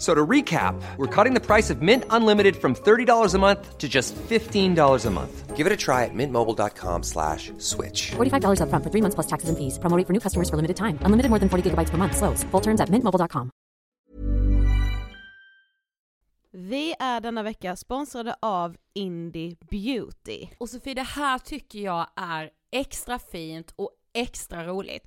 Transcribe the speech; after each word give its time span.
So 0.00 0.14
to 0.14 0.26
recap, 0.26 0.80
we're 0.96 1.14
cutting 1.14 1.34
the 1.34 1.44
price 1.46 1.68
of 1.68 1.82
Mint 1.82 2.04
Unlimited 2.08 2.56
from 2.56 2.74
$30 2.74 3.34
a 3.34 3.38
month 3.38 3.76
to 3.76 3.86
just 3.86 4.16
$15 4.16 5.06
a 5.06 5.10
month. 5.10 5.56
Give 5.56 5.66
it 5.66 5.72
a 5.74 5.76
try 5.76 6.06
at 6.06 6.14
mintmobile.com 6.14 7.02
slash 7.02 7.52
switch. 7.58 8.12
$45 8.16 8.60
upfront 8.62 8.82
for 8.82 8.90
three 8.90 9.02
months 9.02 9.14
plus 9.14 9.26
taxes 9.26 9.50
and 9.50 9.58
fees. 9.58 9.78
Promo 9.78 9.96
rate 9.98 10.06
for 10.06 10.14
new 10.14 10.20
customers 10.20 10.48
for 10.48 10.56
limited 10.56 10.76
time. 10.76 10.98
Unlimited 11.04 11.28
more 11.28 11.38
than 11.38 11.50
40 11.50 11.70
gigabytes 11.70 11.90
per 11.90 11.98
month. 11.98 12.16
Slows. 12.16 12.44
Full 12.50 12.62
terms 12.62 12.80
at 12.80 12.88
mintmobile.com. 12.88 13.50
Vi 16.52 16.94
är 16.98 17.20
denna 17.20 17.42
vecka 17.42 17.76
sponsrade 17.76 18.34
av 18.40 18.76
Indie 18.94 19.56
Beauty. 19.70 20.48
Och 20.58 20.68
Sofie, 20.68 20.94
det 20.94 21.02
här 21.02 21.38
tycker 21.38 21.78
jag 21.78 22.06
är 22.16 22.50
extra 22.72 23.18
fint 23.18 23.72
och 23.76 23.90
extra 24.12 24.66
roligt. 24.66 25.06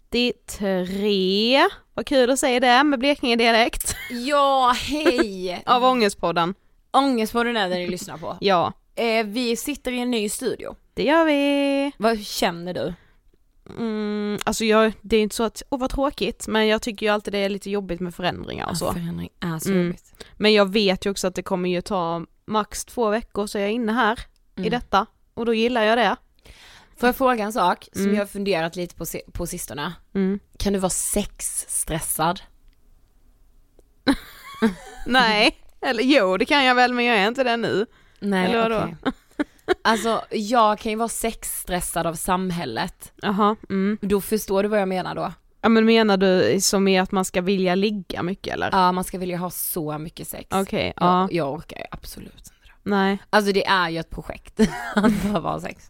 333. 0.11 1.69
Vad 1.93 2.05
kul 2.05 2.29
att 2.29 2.39
säga 2.39 2.59
det 2.59 2.83
med 2.83 2.99
Blekinge-dialekt. 2.99 3.95
Ja, 4.11 4.75
hej! 4.77 5.63
Av 5.65 5.83
Ångestpodden. 5.83 6.53
Ångestpodden 6.91 7.57
är 7.57 7.69
det 7.69 7.75
ni 7.75 7.87
lyssnar 7.87 8.17
på. 8.17 8.37
Ja, 8.41 8.73
Eh, 8.95 9.25
vi 9.25 9.55
sitter 9.55 9.91
i 9.91 9.99
en 9.99 10.11
ny 10.11 10.29
studio. 10.29 10.75
det 10.93 11.03
gör 11.03 11.25
vi. 11.25 11.91
Vad 11.97 12.19
känner 12.25 12.73
du? 12.73 12.93
Mm, 13.77 14.39
alltså 14.43 14.65
jag, 14.65 14.93
det 15.01 15.17
är 15.17 15.21
inte 15.21 15.35
så 15.35 15.43
att, 15.43 15.63
åh 15.69 15.79
vad 15.79 15.89
tråkigt, 15.89 16.47
men 16.47 16.67
jag 16.67 16.81
tycker 16.81 17.05
ju 17.05 17.11
alltid 17.11 17.33
det 17.33 17.37
är 17.39 17.49
lite 17.49 17.69
jobbigt 17.69 17.99
med 17.99 18.15
förändringar 18.15 18.69
och 18.69 18.77
så. 18.77 18.93
förändring 18.93 19.29
är 19.39 19.59
så 19.59 19.69
Mm. 19.69 19.85
jobbigt. 19.85 20.25
Men 20.37 20.53
jag 20.53 20.71
vet 20.71 21.05
ju 21.05 21.09
också 21.09 21.27
att 21.27 21.35
det 21.35 21.43
kommer 21.43 21.69
ju 21.69 21.81
ta 21.81 22.25
max 22.45 22.85
två 22.85 23.09
veckor 23.09 23.47
så 23.47 23.57
är 23.57 23.61
jag 23.61 23.71
inne 23.71 23.91
här 23.91 24.19
i 24.55 24.59
Mm. 24.59 24.71
detta. 24.71 25.05
Och 25.33 25.45
då 25.45 25.53
gillar 25.53 25.83
jag 25.83 25.97
det. 25.97 26.15
Får 27.01 27.07
jag 27.07 27.15
fråga 27.15 27.43
en 27.43 27.53
sak 27.53 27.87
som 27.93 28.01
Mm. 28.01 28.13
jag 28.15 28.21
har 28.21 28.27
funderat 28.27 28.75
lite 28.75 28.95
på, 28.95 29.05
si- 29.05 29.21
på 29.33 29.47
sistone? 29.47 29.93
Mm. 30.15 30.39
Kan 30.57 30.73
du 30.73 30.79
vara 30.79 30.89
sexstressad? 30.89 32.41
Nej, 35.05 35.57
eller 35.81 36.03
jo 36.03 36.37
det 36.37 36.45
kan 36.45 36.65
jag 36.65 36.75
väl 36.75 36.93
men 36.93 37.05
jag 37.05 37.17
är 37.17 37.27
inte 37.27 37.43
det 37.43 37.57
nu. 37.57 37.85
Nej, 38.19 38.45
Eller 38.45 38.69
vadå? 38.69 38.83
okej. 39.01 39.13
Alltså 39.81 40.21
jag 40.31 40.79
kan 40.79 40.91
ju 40.91 40.97
vara 40.97 41.09
sexstressad 41.09 42.07
av 42.07 42.13
samhället. 42.13 43.11
Jaha, 43.21 43.55
mm. 43.69 43.97
Då 44.01 44.21
förstår 44.21 44.63
du 44.63 44.69
vad 44.69 44.81
jag 44.81 44.87
menar 44.87 45.15
då? 45.15 45.33
Ja 45.61 45.69
men 45.69 45.85
menar 45.85 46.17
du 46.17 46.61
som 46.61 46.87
i 46.87 46.99
att 46.99 47.11
man 47.11 47.25
ska 47.25 47.41
vilja 47.41 47.75
ligga 47.75 48.23
mycket 48.23 48.53
eller? 48.53 48.69
Ja, 48.71 48.91
man 48.91 49.03
ska 49.03 49.17
vilja 49.17 49.37
ha 49.37 49.49
så 49.49 49.97
mycket 49.97 50.27
sex. 50.27 50.47
Okej, 50.51 50.93
ja, 50.95 51.21
Jag, 51.21 51.33
jag 51.33 51.53
orkar 51.53 51.85
absolut. 51.91 52.50
Nej. 52.83 53.17
Alltså 53.29 53.51
det 53.51 53.67
är 53.67 53.89
ju 53.89 53.97
ett 53.99 54.09
projekt 54.09 54.59
att 54.95 55.23
behöva 55.23 55.49
ha 55.49 55.61
sex. 55.61 55.87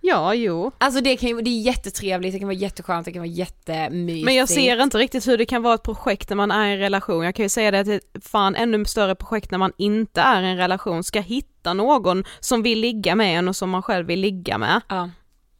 Ja, 0.00 0.34
jo. 0.34 0.72
Alltså 0.78 1.00
det 1.00 1.16
kan 1.16 1.28
ju, 1.28 1.40
det 1.40 1.50
är 1.50 1.60
jättetrevligt, 1.60 2.32
det 2.32 2.38
kan 2.38 2.48
vara 2.48 2.58
jätteskönt, 2.58 3.04
det 3.04 3.12
kan 3.12 3.20
vara 3.20 3.30
jättemysigt. 3.30 4.24
Men 4.24 4.34
jag 4.34 4.48
ser 4.48 4.82
inte 4.82 4.98
riktigt 4.98 5.28
hur 5.28 5.38
det 5.38 5.46
kan 5.46 5.62
vara 5.62 5.74
ett 5.74 5.82
projekt 5.82 6.28
när 6.28 6.36
man 6.36 6.50
är 6.50 6.68
i 6.68 6.72
en 6.72 6.78
relation. 6.78 7.24
Jag 7.24 7.34
kan 7.34 7.44
ju 7.44 7.48
säga 7.48 7.70
det 7.70 7.80
att 7.80 7.86
det 7.86 7.94
är 7.94 8.20
fan 8.20 8.56
ännu 8.56 8.84
större 8.84 9.14
projekt 9.14 9.50
när 9.50 9.58
man 9.58 9.72
inte 9.76 10.20
är 10.20 10.42
i 10.42 10.46
en 10.46 10.56
relation, 10.56 11.04
ska 11.04 11.20
hitta 11.20 11.74
någon 11.74 12.24
som 12.40 12.62
vill 12.62 12.80
ligga 12.80 13.14
med 13.14 13.38
en 13.38 13.48
och 13.48 13.56
som 13.56 13.70
man 13.70 13.82
själv 13.82 14.06
vill 14.06 14.20
ligga 14.20 14.58
med. 14.58 14.80
Ja. 14.88 15.10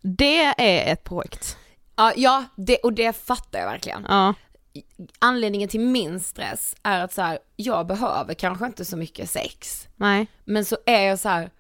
Det 0.00 0.44
är 0.44 0.92
ett 0.92 1.04
projekt. 1.04 1.56
Ja, 1.96 2.12
ja 2.16 2.44
det, 2.56 2.76
och 2.76 2.92
det 2.92 3.16
fattar 3.26 3.58
jag 3.58 3.66
verkligen. 3.66 4.06
Ja, 4.08 4.34
Anledningen 5.19 5.69
till 5.69 5.80
min 5.80 6.20
stress 6.20 6.76
är 6.82 7.00
att 7.00 7.12
så 7.12 7.22
här, 7.22 7.38
jag 7.56 7.86
behöver 7.86 8.34
kanske 8.34 8.66
inte 8.66 8.84
så 8.84 8.96
mycket 8.96 9.30
sex. 9.30 9.88
nej. 9.96 10.26
Men 10.44 10.64
så 10.64 10.76
är 10.86 11.02
jag 11.02 11.19
så 11.19 11.28
här, 11.28 11.50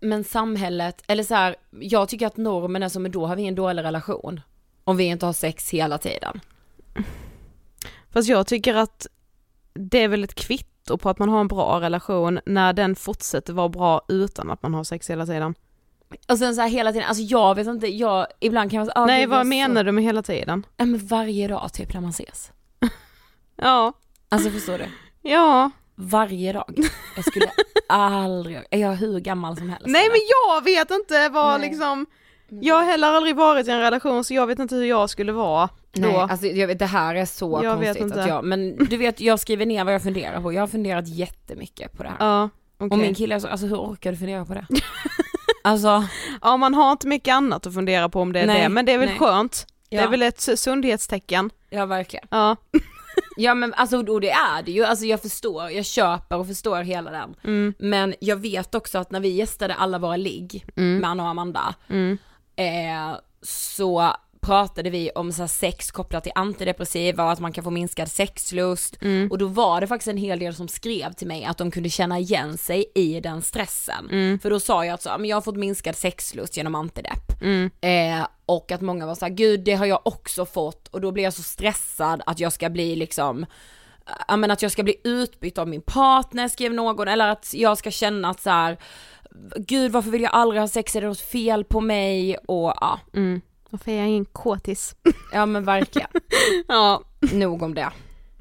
men 0.00 0.24
samhället, 0.24 1.02
eller 1.06 1.24
så 1.24 1.34
här, 1.34 1.56
jag 1.70 2.08
tycker 2.08 2.26
att 2.26 2.36
normen 2.36 2.82
är 2.82 2.88
så, 2.88 3.00
men 3.00 3.12
då 3.12 3.26
har 3.26 3.36
vi 3.36 3.46
en 3.46 3.54
dålig 3.54 3.82
relation. 3.82 4.40
Om 4.84 4.96
vi 4.96 5.04
inte 5.04 5.26
har 5.26 5.32
sex 5.32 5.70
hela 5.70 5.98
tiden. 5.98 6.40
Fast 8.10 8.28
jag 8.28 8.46
tycker 8.46 8.74
att 8.74 9.06
det 9.72 10.02
är 10.02 10.08
väl 10.08 10.24
ett 10.24 10.34
kvitto 10.34 10.98
på 10.98 11.10
att 11.10 11.18
man 11.18 11.28
har 11.28 11.40
en 11.40 11.48
bra 11.48 11.80
relation 11.80 12.40
när 12.46 12.72
den 12.72 12.96
fortsätter 12.96 13.52
vara 13.52 13.68
bra 13.68 14.02
utan 14.08 14.50
att 14.50 14.62
man 14.62 14.74
har 14.74 14.84
sex 14.84 15.10
hela 15.10 15.26
tiden. 15.26 15.54
Och 16.28 16.38
sen 16.38 16.54
så 16.54 16.60
här 16.60 16.68
hela 16.68 16.92
tiden, 16.92 17.08
alltså 17.08 17.22
jag 17.22 17.54
vet 17.54 17.66
inte, 17.66 17.86
jag, 17.86 18.26
ibland 18.40 18.70
kan 18.70 18.78
man 18.78 18.86
säga, 18.86 18.92
ah, 18.96 19.06
nej, 19.06 19.26
vad 19.26 19.38
jag 19.38 19.46
menar 19.46 19.80
så... 19.80 19.82
du 19.82 19.92
med 19.92 20.04
hela 20.04 20.22
tiden? 20.22 20.66
Ja 20.76 20.84
men 20.84 21.06
varje 21.06 21.48
dag 21.48 21.72
typ 21.72 21.94
när 21.94 22.00
man 22.00 22.10
ses. 22.10 22.50
Ja, 23.56 23.92
Alltså 24.28 24.50
förstår 24.50 24.78
du? 24.78 24.84
ja. 25.30 25.70
Varje 25.94 26.52
dag. 26.52 26.74
Jag 27.16 27.24
skulle 27.24 27.50
aldrig, 27.88 28.58
är 28.70 28.78
jag 28.78 28.92
hur 28.92 29.20
gammal 29.20 29.56
som 29.56 29.68
helst? 29.68 29.86
Nej 29.86 30.00
eller? 30.00 30.10
men 30.10 30.20
jag 30.52 30.64
vet 30.64 30.90
inte 30.90 31.28
vad 31.28 31.60
Nej. 31.60 31.70
liksom, 31.70 32.06
jag 32.48 32.74
har 32.74 32.84
heller 32.84 33.08
aldrig 33.08 33.36
varit 33.36 33.68
i 33.68 33.70
en 33.70 33.80
relation 33.80 34.24
så 34.24 34.34
jag 34.34 34.46
vet 34.46 34.58
inte 34.58 34.74
hur 34.74 34.84
jag 34.84 35.10
skulle 35.10 35.32
vara 35.32 35.68
då. 35.92 36.00
Nej, 36.00 36.14
alltså 36.14 36.46
jag 36.46 36.66
vet, 36.66 36.78
det 36.78 36.86
här 36.86 37.14
är 37.14 37.24
så 37.24 37.60
Jag 37.62 37.84
konstigt 37.84 38.16
att 38.16 38.28
jag, 38.28 38.44
men 38.44 38.76
du 38.76 38.96
vet 38.96 39.20
jag 39.20 39.40
skriver 39.40 39.66
ner 39.66 39.84
vad 39.84 39.94
jag 39.94 40.02
funderar 40.02 40.40
på, 40.40 40.52
jag 40.52 40.62
har 40.62 40.66
funderat 40.66 41.08
jättemycket 41.08 41.96
på 41.96 42.02
det 42.02 42.08
här. 42.08 42.16
Ja, 42.20 42.48
okej. 42.76 42.90
Och 42.90 42.98
min 42.98 43.14
kille 43.14 43.34
alltså 43.34 43.66
hur 43.66 43.76
orkar 43.76 44.12
du 44.12 44.18
fundera 44.18 44.44
på 44.44 44.54
det? 44.54 44.66
alltså, 45.64 46.04
Ja 46.42 46.56
man 46.56 46.74
har 46.74 46.92
inte 46.92 47.06
mycket 47.06 47.34
annat 47.34 47.66
att 47.66 47.74
fundera 47.74 48.08
på 48.08 48.20
om 48.20 48.32
det 48.32 48.40
är 48.40 48.46
Nej, 48.46 48.62
det, 48.62 48.68
men 48.68 48.86
det 48.86 48.92
är 48.92 48.98
väl 48.98 49.08
nej. 49.08 49.18
skönt. 49.18 49.66
Det 49.90 49.96
Ja. 49.96 50.02
är 50.02 50.08
väl 50.08 50.22
ett 50.22 50.40
sundhetstecken. 50.58 51.50
ja 51.70 51.86
verkligen. 51.86 52.26
Ja. 52.30 52.56
Ja 53.36 53.54
men 53.54 53.74
alltså 53.74 53.96
och 54.12 54.20
det 54.20 54.30
är 54.30 54.62
det 54.62 54.72
ju, 54.72 54.84
alltså 54.84 55.04
jag 55.04 55.22
förstår, 55.22 55.70
jag 55.70 55.84
köper 55.84 56.36
och 56.36 56.46
förstår 56.46 56.82
hela 56.82 57.10
den. 57.10 57.34
Mm. 57.44 57.74
Men 57.78 58.14
jag 58.20 58.36
vet 58.36 58.74
också 58.74 58.98
att 58.98 59.10
när 59.10 59.20
vi 59.20 59.28
gästade 59.28 59.74
alla 59.74 59.98
våra 59.98 60.16
ligg 60.16 60.64
med 60.74 61.04
Anna 61.10 61.22
och 61.22 61.28
Amanda, 61.28 61.74
Mm. 61.88 62.18
eh, 62.56 63.16
så 63.42 64.12
pratade 64.40 64.90
vi 64.90 65.10
om 65.14 65.32
så 65.32 65.48
sex 65.48 65.90
kopplat 65.90 66.22
till 66.22 66.32
antidepressiva 66.34 67.24
och 67.24 67.32
att 67.32 67.40
man 67.40 67.52
kan 67.52 67.64
få 67.64 67.70
minskad 67.70 68.08
sexlust 68.10 69.02
Mm. 69.02 69.30
och 69.30 69.38
då 69.38 69.46
var 69.46 69.80
det 69.80 69.86
faktiskt 69.86 70.08
en 70.08 70.16
hel 70.16 70.38
del 70.38 70.54
som 70.54 70.68
skrev 70.68 71.12
till 71.12 71.26
mig 71.26 71.44
att 71.44 71.58
de 71.58 71.70
kunde 71.70 71.88
känna 71.90 72.18
igen 72.18 72.58
sig 72.58 72.84
i 72.94 73.20
den 73.20 73.42
stressen. 73.42 74.08
Mm. 74.10 74.38
För 74.38 74.50
då 74.50 74.60
sa 74.60 74.84
jag 74.84 74.94
att 74.94 75.02
så, 75.02 75.08
"Ja, 75.08 75.18
men 75.18 75.28
jag 75.30 75.36
har 75.36 75.40
fått 75.42 75.56
minskad 75.56 75.96
sexlust 75.96 76.56
genom 76.56 76.74
antidepp. 76.74 77.42
Mm. 77.42 77.70
Eh, 77.80 78.26
och 78.46 78.72
att 78.72 78.80
många 78.80 79.06
var 79.06 79.14
så 79.14 79.24
här, 79.24 79.32
gud 79.32 79.60
det 79.60 79.74
har 79.74 79.86
jag 79.86 80.00
också 80.04 80.46
fått 80.46 80.88
och 80.88 81.00
då 81.00 81.12
blir 81.12 81.24
jag 81.24 81.32
så 81.34 81.42
stressad 81.42 82.22
att 82.26 82.40
jag 82.40 82.52
ska 82.52 82.70
bli 82.70 82.96
liksom 82.96 83.46
Ja 84.28 84.36
men 84.36 84.50
att 84.50 84.62
jag 84.62 84.72
ska 84.72 84.82
bli 84.82 84.94
utbytt 85.04 85.58
av 85.58 85.68
min 85.68 85.82
partner 85.82 86.48
skrev 86.48 86.74
någon 86.74 87.08
eller 87.08 87.28
att 87.28 87.50
jag 87.54 87.78
ska 87.78 87.90
känna 87.90 88.30
att 88.30 88.40
så 88.40 88.50
här, 88.50 88.76
gud 89.56 89.92
varför 89.92 90.10
vill 90.10 90.22
jag 90.22 90.32
aldrig 90.34 90.60
ha 90.60 90.68
sex, 90.68 90.96
är 90.96 91.00
det 91.00 91.06
något 91.06 91.20
fel 91.20 91.64
på 91.64 91.80
mig 91.80 92.36
och 92.36 92.72
ja, 92.80 93.00
Mm. 93.14 93.40
Varför 93.70 93.90
är 93.92 93.96
jag 93.96 94.08
ingen 94.08 94.24
kåtis? 94.24 94.96
ja 95.32 95.46
men 95.46 95.64
verkligen. 95.64 96.08
ja. 96.68 97.02
Nog 97.32 97.62
om 97.62 97.74
det. 97.74 97.90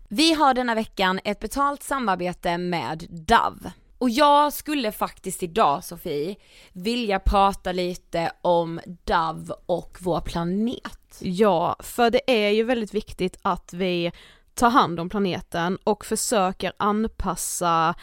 Vi 0.08 0.34
har 0.34 0.54
denna 0.54 0.76
veckan 0.76 1.20
ett 1.24 1.40
betalt 1.40 1.83
samarbete 1.83 2.57
med 2.57 3.07
Dove. 3.09 3.71
Och 3.98 4.09
jag 4.09 4.54
skulle 4.54 4.92
faktiskt 4.92 5.44
idag 5.44 5.83
Sofie 5.83 6.36
vilja 6.74 7.19
prata 7.19 7.71
lite 7.71 8.31
om 8.42 8.80
Dove 9.04 9.54
och 9.66 9.98
vår 10.00 10.21
planet. 10.21 11.19
Ja, 11.19 11.76
för 11.80 12.09
det 12.09 12.21
är 12.45 12.50
ju 12.50 12.64
väldigt 12.64 12.94
viktigt 12.94 13.38
att 13.42 13.74
vi 13.74 14.12
tar 14.54 14.69
hand 14.69 15.00
om 15.00 15.09
planeten 15.09 15.78
och 15.83 16.06
försöker 16.06 16.74
anpassa 16.78 17.95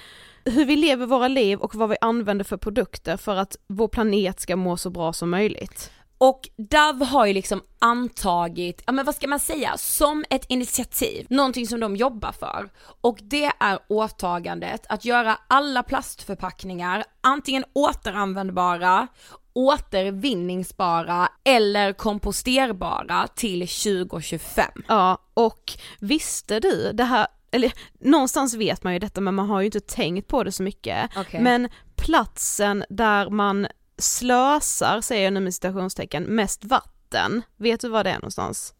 hur 0.44 0.64
vi 0.64 0.76
lever 0.76 1.06
våra 1.06 1.28
liv 1.28 1.58
och 1.58 1.74
vad 1.74 1.88
vi 1.88 1.96
använder 2.00 2.44
för 2.44 2.56
produkter 2.56 3.16
för 3.16 3.36
att 3.36 3.56
vår 3.66 3.88
planet 3.88 4.40
ska 4.40 4.56
må 4.56 4.76
så 4.76 4.90
bra 4.90 5.12
som 5.12 5.30
möjligt. 5.30 5.90
Och 6.18 6.48
Dove 6.56 7.04
har 7.04 7.26
ju 7.26 7.32
liksom 7.32 7.62
antagit, 7.78 8.82
ja 8.86 8.92
men 8.92 9.04
vad 9.04 9.14
ska 9.14 9.28
man 9.28 9.40
säga, 9.40 9.76
som 9.76 10.24
ett 10.30 10.44
initiativ, 10.48 11.26
någonting 11.30 11.66
som 11.66 11.80
de 11.80 11.96
jobbar 11.96 12.32
för. 12.32 12.68
Och 13.00 13.18
det 13.22 13.52
är 13.60 13.78
åtagandet 13.88 14.86
att 14.88 15.04
göra 15.04 15.38
alla 15.48 15.82
plastförpackningar 15.82 17.04
antingen 17.20 17.64
återanvändbara, 17.72 19.06
återvinningsbara 19.52 21.28
eller 21.44 21.92
komposterbara 21.92 23.26
till 23.26 23.68
2025. 23.68 24.64
Ja, 24.88 25.18
och 25.34 25.72
visste 26.00 26.60
du 26.60 26.92
det 26.92 27.04
här, 27.04 27.26
eller 27.50 27.72
någonstans 28.00 28.54
vet 28.54 28.84
man 28.84 28.92
ju 28.92 28.98
detta 28.98 29.20
men 29.20 29.34
man 29.34 29.48
har 29.48 29.60
ju 29.60 29.66
inte 29.66 29.80
tänkt 29.80 30.28
på 30.28 30.44
det 30.44 30.52
så 30.52 30.62
mycket. 30.62 31.10
Okej. 31.16 31.40
Men 31.40 31.68
platsen 31.96 32.84
där 32.88 33.30
man 33.30 33.66
slösar, 33.98 35.00
säger 35.00 35.24
jag 35.24 35.32
nu 35.32 35.40
med 35.40 35.54
citationstecken, 35.54 36.22
mest 36.22 36.64
vatten, 36.64 37.42
vet 37.56 37.80
du 37.80 37.88
var 37.88 38.04
det 38.04 38.10
är 38.10 38.14
någonstans? 38.14 38.74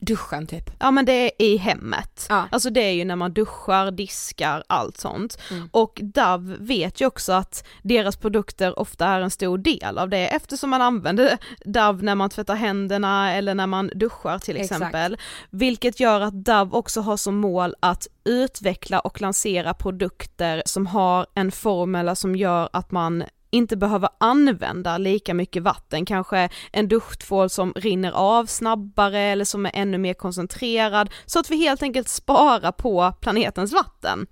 Duschen 0.00 0.46
typ. 0.46 0.70
Ja 0.78 0.90
men 0.90 1.04
det 1.04 1.12
är 1.12 1.30
i 1.38 1.56
hemmet. 1.56 2.26
Ja. 2.28 2.48
Alltså 2.50 2.70
det 2.70 2.80
är 2.80 2.92
ju 2.92 3.04
när 3.04 3.16
man 3.16 3.32
duschar, 3.32 3.90
diskar, 3.90 4.64
allt 4.66 4.98
sånt. 4.98 5.38
Mm. 5.50 5.68
Och 5.72 6.00
Dove 6.02 6.56
vet 6.58 7.00
ju 7.00 7.06
också 7.06 7.32
att 7.32 7.66
deras 7.82 8.16
produkter 8.16 8.78
ofta 8.78 9.06
är 9.06 9.20
en 9.20 9.30
stor 9.30 9.58
del 9.58 9.98
av 9.98 10.08
det 10.08 10.28
eftersom 10.28 10.70
man 10.70 10.82
använder 10.82 11.38
Dove 11.64 12.02
när 12.02 12.14
man 12.14 12.30
tvättar 12.30 12.54
händerna 12.54 13.34
eller 13.34 13.54
när 13.54 13.66
man 13.66 13.90
duschar 13.94 14.38
till 14.38 14.56
Exakt. 14.56 14.72
exempel. 14.72 15.16
Vilket 15.50 16.00
gör 16.00 16.20
att 16.20 16.44
Dove 16.44 16.76
också 16.76 17.00
har 17.00 17.16
som 17.16 17.36
mål 17.36 17.74
att 17.80 18.06
utveckla 18.24 19.00
och 19.00 19.20
lansera 19.20 19.74
produkter 19.74 20.62
som 20.66 20.86
har 20.86 21.26
en 21.34 21.52
formel 21.52 22.16
som 22.16 22.36
gör 22.36 22.68
att 22.72 22.90
man 22.90 23.24
inte 23.50 23.76
behöver 23.76 24.08
använda 24.18 24.98
lika 24.98 25.34
mycket 25.34 25.62
vatten, 25.62 26.04
kanske 26.04 26.48
en 26.72 26.88
duschtvål 26.88 27.50
som 27.50 27.72
rinner 27.76 28.12
av 28.12 28.46
snabbare 28.46 29.18
eller 29.20 29.44
som 29.44 29.66
är 29.66 29.70
ännu 29.74 29.98
mer 29.98 30.14
koncentrerad, 30.14 31.10
så 31.26 31.38
att 31.38 31.50
vi 31.50 31.56
helt 31.56 31.82
enkelt 31.82 32.08
sparar 32.08 32.72
på 32.72 33.12
planetens 33.20 33.72
vatten. 33.72 34.26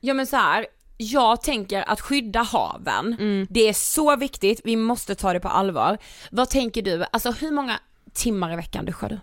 Ja 0.00 0.14
men 0.14 0.26
så 0.26 0.36
här, 0.36 0.66
jag 0.96 1.42
tänker 1.42 1.90
att 1.90 2.00
skydda 2.00 2.42
haven, 2.42 3.16
Mm. 3.20 3.46
det 3.50 3.68
är 3.68 3.72
så 3.72 4.16
viktigt, 4.16 4.60
vi 4.64 4.76
måste 4.76 5.14
ta 5.14 5.32
det 5.32 5.40
på 5.40 5.48
allvar. 5.48 5.98
Vad 6.30 6.50
tänker 6.50 6.82
du, 6.82 7.04
alltså 7.12 7.30
hur 7.30 7.50
många 7.50 7.80
timmar 8.14 8.52
i 8.52 8.56
veckan 8.56 8.84
duschar 8.84 9.08
du? 9.08 9.18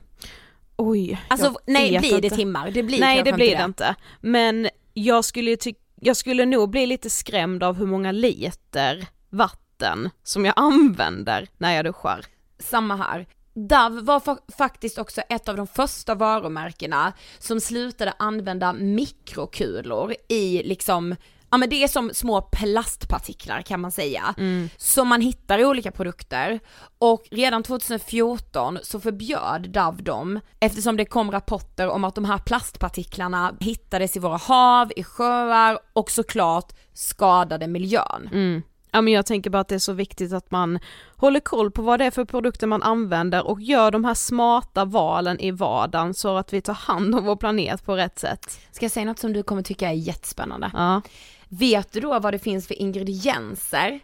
Oj, 0.75 1.21
Alltså 1.27 1.55
nej 1.67 1.99
blir 1.99 2.11
det 2.21 2.27
inte. 2.27 2.35
timmar? 2.35 2.71
Det 2.71 2.83
blir 2.83 2.99
Nej 2.99 3.23
det 3.23 3.33
blir 3.33 3.57
det 3.57 3.63
inte, 3.63 3.95
men 4.21 4.69
jag 4.93 5.25
skulle 5.25 5.57
ty- 5.57 5.73
jag 6.01 6.17
skulle 6.17 6.45
nog 6.45 6.69
bli 6.69 6.85
lite 6.85 7.09
skrämd 7.09 7.63
av 7.63 7.75
hur 7.77 7.85
många 7.87 8.11
liter 8.11 9.07
vatten 9.33 10.09
som 10.23 10.45
jag 10.45 10.53
använder 10.57 11.47
när 11.57 11.75
jag 11.75 11.85
duschar. 11.85 12.25
Samma 12.59 12.95
här. 12.95 13.27
Dove 13.55 14.01
var 14.01 14.19
fa- 14.19 14.51
faktiskt 14.57 14.97
också 14.97 15.21
ett 15.21 15.49
av 15.49 15.55
de 15.57 15.67
första 15.67 16.15
varumärkena 16.15 17.13
som 17.39 17.59
slutade 17.61 18.13
använda 18.19 18.73
mikrokulor 18.73 20.15
i 20.29 20.63
liksom, 20.63 21.15
ja 21.51 21.57
men 21.57 21.69
det 21.69 21.83
är 21.83 21.87
som 21.87 22.09
små 22.13 22.41
plastpartiklar 22.41 23.61
kan 23.61 23.79
man 23.81 23.91
säga, 23.91 24.35
som 24.77 25.07
man 25.07 25.21
hittar 25.21 25.59
i 25.59 25.65
olika 25.65 25.91
produkter. 25.91 26.59
Och 26.97 27.23
redan 27.31 27.63
2014 27.63 28.79
så 28.83 28.99
förbjöd 28.99 29.69
Dove 29.69 30.01
dem 30.03 30.39
eftersom 30.59 30.97
det 30.97 31.05
kom 31.05 31.31
rapporter 31.31 31.87
om 31.87 32.03
att 32.03 32.15
de 32.15 32.25
här 32.25 32.37
plastpartiklarna 32.37 33.55
hittades 33.59 34.15
i 34.15 34.19
våra 34.19 34.37
hav, 34.37 34.91
i 34.95 35.03
sjöar 35.03 35.79
och 35.93 36.11
såklart 36.11 36.73
skadade 36.93 37.67
miljön. 37.67 38.29
Mm. 38.31 38.61
Ja 38.95 39.01
men 39.01 39.13
jag 39.13 39.25
tänker 39.25 39.49
bara 39.49 39.59
att 39.59 39.67
det 39.67 39.75
är 39.75 39.79
så 39.79 39.93
viktigt 39.93 40.33
att 40.33 40.51
man 40.51 40.79
håller 41.15 41.39
koll 41.39 41.71
på 41.71 41.81
vad 41.81 41.99
det 41.99 42.05
är 42.05 42.11
för 42.11 42.25
produkter 42.25 42.67
man 42.67 42.83
använder 42.83 43.47
och 43.47 43.61
gör 43.61 43.91
de 43.91 44.05
här 44.05 44.13
smarta 44.13 44.85
valen 44.85 45.39
i 45.39 45.51
vardagen 45.51 46.13
så 46.13 46.37
att 46.37 46.53
vi 46.53 46.61
tar 46.61 46.73
hand 46.73 47.15
om 47.15 47.25
vår 47.25 47.35
planet 47.35 47.85
på 47.85 47.95
rätt 47.95 48.19
sätt. 48.19 48.59
Ska 48.71 48.85
jag 48.85 48.91
säga 48.91 49.05
något 49.05 49.19
som 49.19 49.33
du 49.33 49.43
kommer 49.43 49.61
tycka 49.61 49.89
är 49.89 49.93
jättespännande? 49.93 50.71
Ja. 50.73 51.01
Vet 51.49 51.91
du 51.91 51.99
då 51.99 52.19
vad 52.19 52.33
det 52.33 52.39
finns 52.39 52.67
för 52.67 52.81
ingredienser 52.81 53.99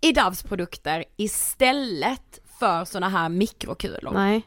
i 0.00 0.12
Doves 0.12 0.42
produkter 0.42 1.04
istället 1.16 2.40
för 2.58 2.84
såna 2.84 3.08
här 3.08 3.28
mikrokulor? 3.28 4.12
Nej. 4.12 4.42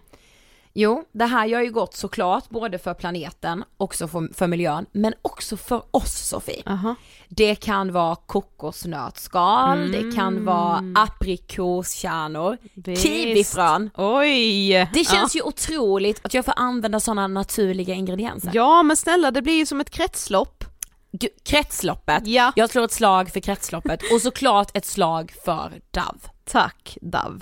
Jo, 0.74 1.04
det 1.12 1.26
här 1.26 1.46
gör 1.46 1.62
ju 1.62 1.72
gott 1.72 1.94
såklart 1.96 2.50
både 2.50 2.80
för 2.80 2.94
planeten, 2.94 3.64
också 3.78 4.08
för, 4.08 4.34
för 4.34 4.48
miljön, 4.48 4.86
men 4.92 5.14
också 5.22 5.58
för 5.58 5.82
oss 5.92 6.28
Sofie. 6.28 6.64
Aha. 6.66 6.96
Det 7.30 7.56
kan 7.56 7.92
vara 7.92 8.16
kokosnötskal, 8.16 9.92
det 9.92 10.16
kan 10.16 10.28
Mm. 10.34 10.46
vara 10.46 10.84
aprikoskärnor, 10.96 12.58
kiwifrön. 12.98 13.90
Oj! 13.98 14.70
Det 14.94 15.08
känns 15.08 15.36
ju 15.36 15.42
otroligt 15.42 16.26
att 16.26 16.34
jag 16.34 16.46
får 16.46 16.54
använda 16.58 17.00
sådana 17.00 17.28
naturliga 17.28 17.94
ingredienser. 17.94 18.52
Ja 18.54 18.84
men 18.84 18.96
snälla 18.98 19.32
det 19.32 19.42
blir 19.42 19.54
ju 19.58 19.66
som 19.66 19.82
ett 19.82 19.90
kretslopp. 19.90 20.64
Gud, 21.12 21.30
Kretsloppet, 21.44 22.28
Ja. 22.28 22.52
jag 22.56 22.70
slår 22.70 22.84
ett 22.84 22.92
slag 22.92 23.30
för 23.30 23.40
kretsloppet 23.40 24.00
och 24.14 24.22
såklart 24.22 24.78
ett 24.78 24.86
slag 24.86 25.34
för 25.46 25.72
Dove. 25.92 26.20
Tack 26.46 26.98
Dove. 27.02 27.40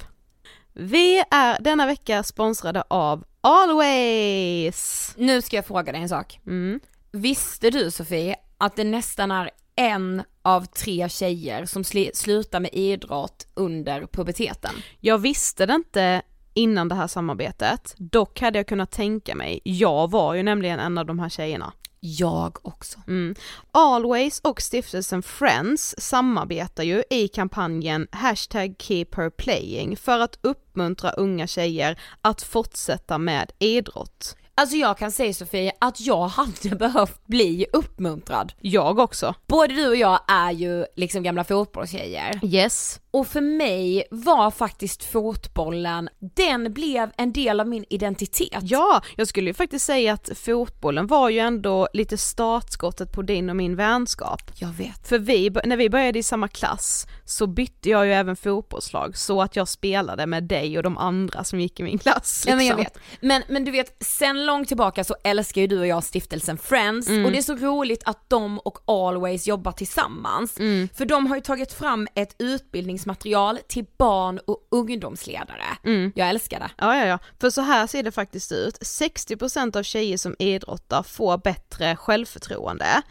Vi 0.79 1.23
är 1.31 1.61
denna 1.61 1.85
vecka 1.85 2.23
sponsrade 2.23 2.83
av 2.87 3.25
Always! 3.41 5.13
Nu 5.17 5.41
ska 5.41 5.55
jag 5.55 5.65
fråga 5.65 5.91
dig 5.91 6.01
en 6.01 6.09
sak. 6.09 6.39
Mm. 6.47 6.79
Visste 7.11 7.69
du 7.69 7.91
Sofie 7.91 8.35
att 8.57 8.75
det 8.75 8.83
nästan 8.83 9.31
är 9.31 9.49
en 9.75 10.23
av 10.41 10.65
tre 10.65 11.09
tjejer 11.09 11.65
som 11.65 11.83
sli- 11.83 12.11
slutar 12.13 12.59
med 12.59 12.69
idrott 12.73 13.47
under 13.53 14.05
puberteten? 14.11 14.71
Jag 14.99 15.17
visste 15.17 15.65
det 15.65 15.73
inte 15.73 16.21
innan 16.53 16.87
det 16.87 16.95
här 16.95 17.07
samarbetet, 17.07 17.95
dock 17.97 18.41
hade 18.41 18.59
jag 18.59 18.67
kunnat 18.67 18.91
tänka 18.91 19.35
mig, 19.35 19.59
jag 19.63 20.11
var 20.11 20.33
ju 20.33 20.43
nämligen 20.43 20.79
en 20.79 20.97
av 20.97 21.05
de 21.05 21.19
här 21.19 21.29
tjejerna. 21.29 21.73
Jag 22.07 22.67
också. 22.67 22.99
Mm. 23.07 23.35
Always 23.71 24.39
och 24.39 24.61
stiftelsen 24.61 25.23
Friends 25.23 25.95
samarbetar 25.97 26.83
ju 26.83 27.03
i 27.09 27.27
kampanjen 27.27 28.07
hashtag 28.11 28.75
keep 28.79 29.07
her 29.17 29.29
playing 29.29 29.97
för 29.97 30.19
att 30.19 30.39
uppmuntra 30.41 31.11
unga 31.11 31.47
tjejer 31.47 31.99
att 32.21 32.41
fortsätta 32.41 33.17
med 33.17 33.51
idrott. 33.59 34.35
Alltså 34.59 34.75
jag 34.75 34.97
kan 34.97 35.11
säga 35.11 35.33
Sofie 35.33 35.71
att 35.79 36.01
jag 36.01 36.27
hade 36.27 36.75
behövt 36.79 37.27
bli 37.27 37.65
uppmuntrad. 37.73 38.53
Jag 38.61 38.99
också. 38.99 39.35
Både 39.47 39.73
du 39.73 39.87
och 39.87 39.95
jag 39.95 40.19
är 40.27 40.51
ju 40.51 40.85
liksom 40.95 41.23
gamla 41.23 41.43
fotbollstjejer. 41.43 42.39
Yes. 42.43 42.99
Och 43.11 43.27
för 43.27 43.41
mig 43.41 44.03
var 44.11 44.51
faktiskt 44.51 45.03
fotbollen, 45.03 46.09
den 46.35 46.73
blev 46.73 47.11
en 47.17 47.33
del 47.33 47.59
av 47.59 47.67
min 47.67 47.85
identitet. 47.89 48.59
Ja, 48.61 49.01
jag 49.15 49.27
skulle 49.27 49.49
ju 49.49 49.53
faktiskt 49.53 49.85
säga 49.85 50.13
att 50.13 50.29
fotbollen 50.35 51.07
var 51.07 51.29
ju 51.29 51.39
ändå 51.39 51.87
lite 51.93 52.17
startskottet 52.17 53.11
på 53.11 53.21
din 53.21 53.49
och 53.49 53.55
min 53.55 53.75
vänskap. 53.75 54.41
Jag 54.55 54.67
vet. 54.69 55.07
För 55.07 55.19
vi, 55.19 55.49
när 55.65 55.77
vi 55.77 55.89
började 55.89 56.19
i 56.19 56.23
samma 56.23 56.47
klass 56.47 57.07
så 57.25 57.47
bytte 57.47 57.89
jag 57.89 58.05
ju 58.05 58.13
även 58.13 58.35
fotbollslag 58.35 59.17
så 59.17 59.41
att 59.41 59.55
jag 59.55 59.67
spelade 59.67 60.25
med 60.25 60.43
dig 60.43 60.77
och 60.77 60.83
de 60.83 60.97
andra 60.97 61.43
som 61.43 61.59
gick 61.59 61.79
i 61.79 61.83
min 61.83 61.97
klass. 61.97 62.43
Ja 62.47 62.55
men 62.55 62.65
jag 62.65 62.77
liksom. 62.77 63.01
vet. 63.01 63.21
Men, 63.21 63.43
men 63.47 63.65
du 63.65 63.71
vet, 63.71 63.97
sen 63.99 64.45
långt 64.47 64.67
tillbaka 64.67 65.03
så 65.03 65.15
älskar 65.23 65.61
ju 65.61 65.67
du 65.67 65.79
och 65.79 65.87
jag 65.87 66.03
stiftelsen 66.03 66.57
Friends 66.57 67.07
Mm. 67.07 67.25
och 67.25 67.31
det 67.31 67.37
är 67.37 67.41
så 67.41 67.55
roligt 67.55 68.01
att 68.05 68.29
de 68.29 68.59
och 68.59 68.79
Always 68.85 69.47
jobbar 69.47 69.71
tillsammans. 69.71 70.59
Mm. 70.59 70.89
För 70.93 71.05
de 71.05 71.27
har 71.27 71.35
ju 71.35 71.41
tagit 71.41 71.73
fram 71.73 72.07
ett 72.15 72.35
utbildningsmaterial 72.39 73.59
till 73.67 73.85
barn 73.97 74.39
och 74.47 74.67
ungdomsledare. 74.71 75.63
Mm. 75.83 76.11
Jag 76.15 76.29
älskar 76.29 76.59
det. 76.59 76.69
Ja, 76.77 76.97
ja, 76.97 77.05
ja. 77.05 77.19
För 77.41 77.49
så 77.49 77.61
här 77.61 77.87
ser 77.87 78.03
det 78.03 78.11
faktiskt 78.11 78.51
ut. 78.51 78.77
60% 78.81 79.75
av 79.77 79.83
tjejer 79.83 80.17
som 80.17 80.35
idrottar 80.39 81.03
får 81.03 81.37
bättre 81.37 81.95
självförtroende. 81.95 83.01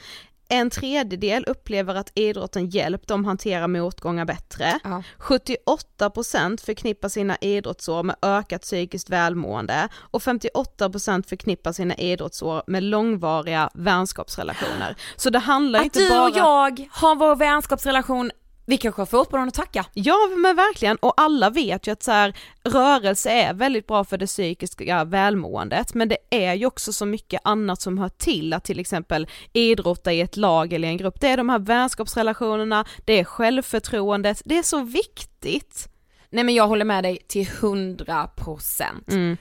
En 0.48 0.70
tredjedel 0.70 1.44
upplever 1.44 1.94
att 1.94 2.12
idrotten 2.14 2.68
hjälpt 2.68 3.08
dem 3.08 3.24
hantera 3.24 3.68
motgångar 3.68 4.24
bättre. 4.24 4.78
Ja. 4.84 5.02
78% 5.18 6.64
förknippar 6.64 7.08
sina 7.08 7.36
idrottsår 7.36 8.02
med 8.02 8.16
ökat 8.22 8.62
psykiskt 8.62 9.10
välmående 9.10 9.88
och 10.10 10.22
58% 10.22 11.28
förknippar 11.28 11.72
sina 11.72 11.94
idrottsår 11.94 12.62
med 12.66 12.82
långvariga 12.82 13.70
vänskapsrelationer. 13.74 14.96
Så 15.16 15.30
det 15.30 15.38
handlar 15.38 15.78
Att 15.78 15.84
inte 15.84 15.98
du 15.98 16.08
bara... 16.08 16.24
och 16.24 16.36
jag 16.36 16.88
har 16.90 17.14
vår 17.16 17.36
vänskapsrelation, 17.36 18.30
vi 18.66 18.76
kanske 18.76 19.00
har 19.00 19.06
fotbollen 19.06 19.48
att 19.48 19.54
tacka. 19.54 19.86
Ja 19.92 20.16
men 20.36 20.56
verkligen, 20.56 20.96
och 20.96 21.14
alla 21.16 21.50
vet 21.50 21.86
ju 21.86 21.92
att 21.92 22.02
så 22.02 22.10
här, 22.10 22.36
rörelse 22.64 23.30
är 23.30 23.54
väldigt 23.54 23.86
bra 23.86 24.04
för 24.04 24.18
det 24.18 24.26
psykiska 24.26 25.04
välmåendet 25.04 25.94
men 25.94 26.08
det 26.08 26.18
är 26.30 26.54
ju 26.54 26.66
också 26.66 26.92
så 26.92 27.06
mycket 27.06 27.40
annat 27.44 27.80
som 27.80 27.98
hör 27.98 28.08
till 28.08 28.52
att 28.52 28.64
till 28.64 28.80
exempel 28.80 29.26
idrotta 29.52 30.12
i 30.12 30.20
ett 30.20 30.36
lag 30.36 30.72
eller 30.72 30.88
i 30.88 30.90
en 30.90 30.96
grupp. 30.96 31.20
Det 31.20 31.28
är 31.28 31.36
de 31.36 31.48
här 31.48 31.58
vänskapsrelationerna, 31.58 32.84
det 33.04 33.12
är 33.12 33.24
självförtroendet, 33.24 34.42
det 34.44 34.58
är 34.58 34.62
så 34.62 34.82
viktigt. 34.82 35.88
Nej 36.30 36.44
men 36.44 36.54
jag 36.54 36.68
håller 36.68 36.84
med 36.84 37.04
dig 37.04 37.18
till 37.28 37.46
100%. 37.46 38.82
Mm. 39.08 39.36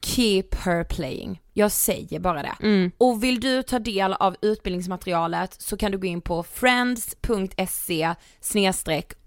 Keep 0.00 0.48
her 0.64 0.84
playing. 0.84 1.40
Jag 1.58 1.72
säger 1.72 2.20
bara 2.20 2.42
det. 2.42 2.54
Mm. 2.62 2.90
Och 2.98 3.22
vill 3.24 3.40
du 3.40 3.62
ta 3.62 3.78
del 3.78 4.12
av 4.12 4.36
utbildningsmaterialet 4.42 5.56
så 5.62 5.76
kan 5.76 5.92
du 5.92 5.98
gå 5.98 6.06
in 6.06 6.20
på 6.20 6.42
friends.se 6.42 8.14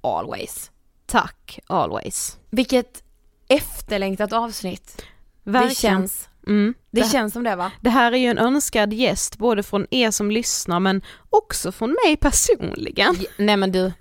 always. 0.01 0.71
Tack, 1.05 1.59
always. 1.67 2.37
Vilket 2.49 3.03
efterlängtat 3.47 4.33
avsnitt. 4.33 5.05
Det 5.43 5.51
Verkligen. 5.51 5.75
känns, 5.75 6.29
Mm. 6.47 6.73
det 6.91 7.01
Det- 7.01 7.07
känns 7.11 7.33
som 7.33 7.43
det 7.43 7.55
va? 7.55 7.71
Det 7.81 7.89
här 7.89 8.11
är 8.11 8.17
ju 8.17 8.27
en 8.27 8.37
önskad 8.37 8.93
gäst 8.93 9.37
både 9.37 9.63
från 9.63 9.87
er 9.91 10.11
som 10.11 10.31
lyssnar 10.31 10.79
men 10.79 11.01
också 11.29 11.71
från 11.71 11.97
mig 12.05 12.17
personligen. 12.17 13.15
Ja, 13.19 13.27
Nej 13.37 13.57
men 13.57 13.71
du. 13.71 13.93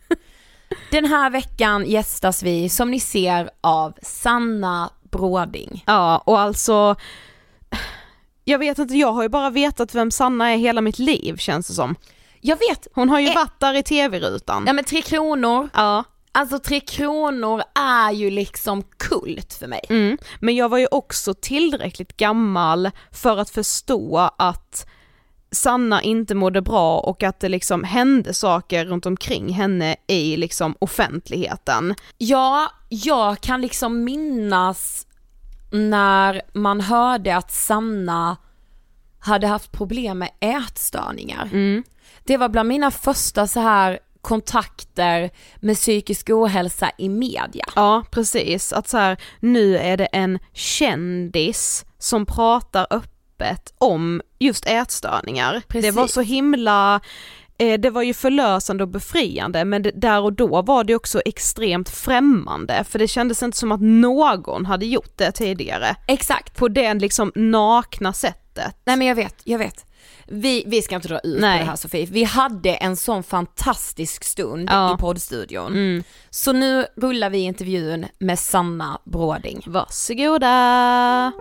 Den 0.91 1.05
här 1.05 1.31
veckan 1.31 1.85
gästas 1.87 2.43
vi 2.43 2.69
som 2.69 2.91
ni 2.91 3.01
ser 3.01 3.51
av 3.61 3.95
Sanna 4.03 4.91
Bråding. 5.11 5.85
Ja, 5.87 6.19
och 6.19 6.39
alltså 6.41 6.97
jag 8.51 8.59
vet 8.59 8.79
inte, 8.79 8.95
jag 8.95 9.13
har 9.13 9.23
ju 9.23 9.29
bara 9.29 9.51
vetat 9.51 9.95
vem 9.95 10.11
Sanna 10.11 10.51
är 10.51 10.57
hela 10.57 10.81
mitt 10.81 10.99
liv 10.99 11.37
känns 11.37 11.69
det 11.69 11.75
som. 11.75 11.95
Jag 12.41 12.57
vet, 12.57 12.87
Hon 12.95 13.09
har 13.09 13.21
ju 13.21 13.29
Eh. 13.29 13.35
varit 13.35 13.61
där 13.61 13.75
i 13.75 13.83
tv-rutan. 13.83 14.65
ja 14.67 14.73
men 14.73 14.85
Tre 14.85 15.03
Kronor, 15.03 15.69
Ja. 15.75 16.05
alltså 16.33 16.59
Tre 16.59 16.81
Kronor 16.81 17.63
är 17.75 18.13
ju 18.13 18.31
liksom 18.31 18.83
kult 18.97 19.55
för 19.55 19.67
mig. 19.67 19.81
Mm. 19.89 20.19
Men 20.41 20.57
jag 20.57 20.69
var 20.69 20.79
ju 20.79 20.87
också 20.91 21.35
tillräckligt 21.35 22.17
gammal 22.17 22.91
för 23.13 23.37
att 23.37 23.51
förstå 23.51 24.31
att 24.39 24.87
Sanna 25.53 26.03
inte 26.03 26.35
mådde 26.35 26.63
bra 26.63 26.99
och 26.99 27.23
att 27.23 27.41
det 27.41 27.49
liksom 27.49 27.85
hände 27.85 28.35
saker 28.35 28.85
runt 28.87 29.07
omkring 29.07 29.49
henne 29.53 29.97
i 30.07 30.37
liksom 30.37 30.75
offentligheten. 30.79 31.95
Ja, 32.19 32.73
jag 32.89 33.41
kan 33.41 33.61
liksom 33.61 34.05
minnas 34.05 35.07
när 35.71 36.43
man 36.53 36.81
hörde 36.81 37.37
att 37.37 37.53
Sanna 37.53 38.37
hade 39.19 39.47
haft 39.47 39.73
problem 39.73 40.19
med 40.19 40.31
ätstörningar. 40.41 41.49
Mm. 41.53 41.85
Det 42.25 42.37
var 42.37 42.49
bland 42.49 42.69
mina 42.69 42.91
första 42.91 43.47
så 43.47 43.61
här 43.61 43.99
kontakter 44.21 45.31
med 45.57 45.77
psykisk 45.77 46.31
ohälsa 46.31 46.91
i 46.99 47.09
media. 47.09 47.65
Ja, 47.77 48.05
precis. 48.11 48.73
Att 48.73 48.89
så 48.89 48.99
här, 48.99 49.17
nu 49.41 49.79
är 49.79 49.97
det 49.97 50.05
en 50.05 50.39
kändis 50.53 51.85
som 51.99 52.27
pratar 52.27 52.87
öppet 52.91 53.75
om 53.79 54.23
just 54.39 54.67
ätstörningar. 54.67 55.63
Precis. 55.69 55.95
Det 55.95 56.01
var 56.01 56.07
så 56.07 56.21
himla 56.21 57.01
det 57.61 57.91
var 57.91 58.03
ju 58.03 58.15
förlösande 58.15 58.83
och 58.85 58.89
befriande 58.89 59.65
men 59.65 59.83
det, 59.83 59.91
där 59.91 60.21
och 60.21 60.33
då 60.33 60.63
var 60.63 60.85
det 60.85 60.95
också 60.95 61.21
extremt 61.25 61.89
främmande 61.91 62.85
för 62.89 62.99
det 62.99 63.09
kändes 63.09 63.43
inte 63.43 63.59
som 63.59 63.73
att 63.73 63.81
någon 63.81 64.67
hade 64.67 64.87
gjort 64.87 65.13
det 65.17 65.33
tidigare. 65.33 65.97
Exakt. 66.09 66.57
På 66.57 66.69
det 66.69 66.95
liksom 66.95 67.33
nakna 67.35 68.13
sättet. 68.13 68.77
Nej 68.85 68.97
men 68.97 69.07
jag 69.07 69.15
vet, 69.15 69.41
jag 69.45 69.59
vet. 69.59 69.87
Vi, 70.27 70.65
vi 70.67 70.83
ska 70.83 70.95
inte 70.95 71.09
dra 71.09 71.19
ut 71.19 71.41
Nej. 71.41 71.59
på 71.59 71.65
det 71.65 71.71
här 71.71 71.77
Sofie, 71.77 72.07
vi 72.11 72.25
hade 72.25 72.75
en 72.75 72.97
sån 72.97 73.23
fantastisk 73.23 74.25
stund 74.25 74.69
Ja. 74.71 74.95
i 74.95 74.97
poddstudion. 74.99 75.73
Mm. 75.73 76.03
Så 76.31 76.53
nu 76.53 76.87
rullar 76.97 77.31
vi 77.31 77.39
intervjun 77.39 78.07
med 78.19 78.39
Sanna 78.39 79.01
Bråding. 79.05 79.63
Varsågoda! 79.67 81.33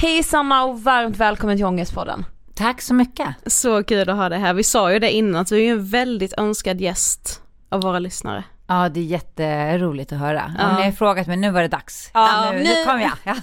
Hej 0.00 0.22
Sanna 0.22 0.64
och 0.64 0.82
varmt 0.82 1.16
välkommen 1.16 1.56
till 1.56 1.66
Ångestpodden. 1.66 2.24
Tack 2.54 2.82
så 2.82 2.94
mycket. 2.94 3.28
Så 3.46 3.84
kul 3.84 4.08
att 4.10 4.16
ha 4.16 4.28
dig 4.28 4.38
här. 4.38 4.54
Vi 4.54 4.62
sa 4.64 4.92
ju 4.92 4.98
det 4.98 5.10
innan 5.10 5.40
att 5.40 5.48
du 5.48 5.56
är 5.56 5.60
ju 5.62 5.70
en 5.70 5.86
väldigt 5.88 6.32
önskad 6.38 6.80
gäst 6.80 7.42
av 7.68 7.80
våra 7.82 7.98
lyssnare. 7.98 8.44
Ja, 8.66 8.88
det 8.88 9.00
är 9.00 9.04
jätteroligt 9.04 10.12
att 10.12 10.18
höra. 10.18 10.54
Ja. 10.58 10.68
Om 10.70 10.76
ni 10.76 10.82
har 10.84 10.92
frågat 10.92 11.26
mig, 11.26 11.36
nu 11.36 11.50
var 11.50 11.62
det 11.62 11.68
dags. 11.68 12.10
Ja, 12.14 12.50
nu, 12.52 12.58
nu- 12.58 12.64
nu 12.64 12.84
kom 12.86 13.00
jag. 13.00 13.12
Ja. 13.24 13.34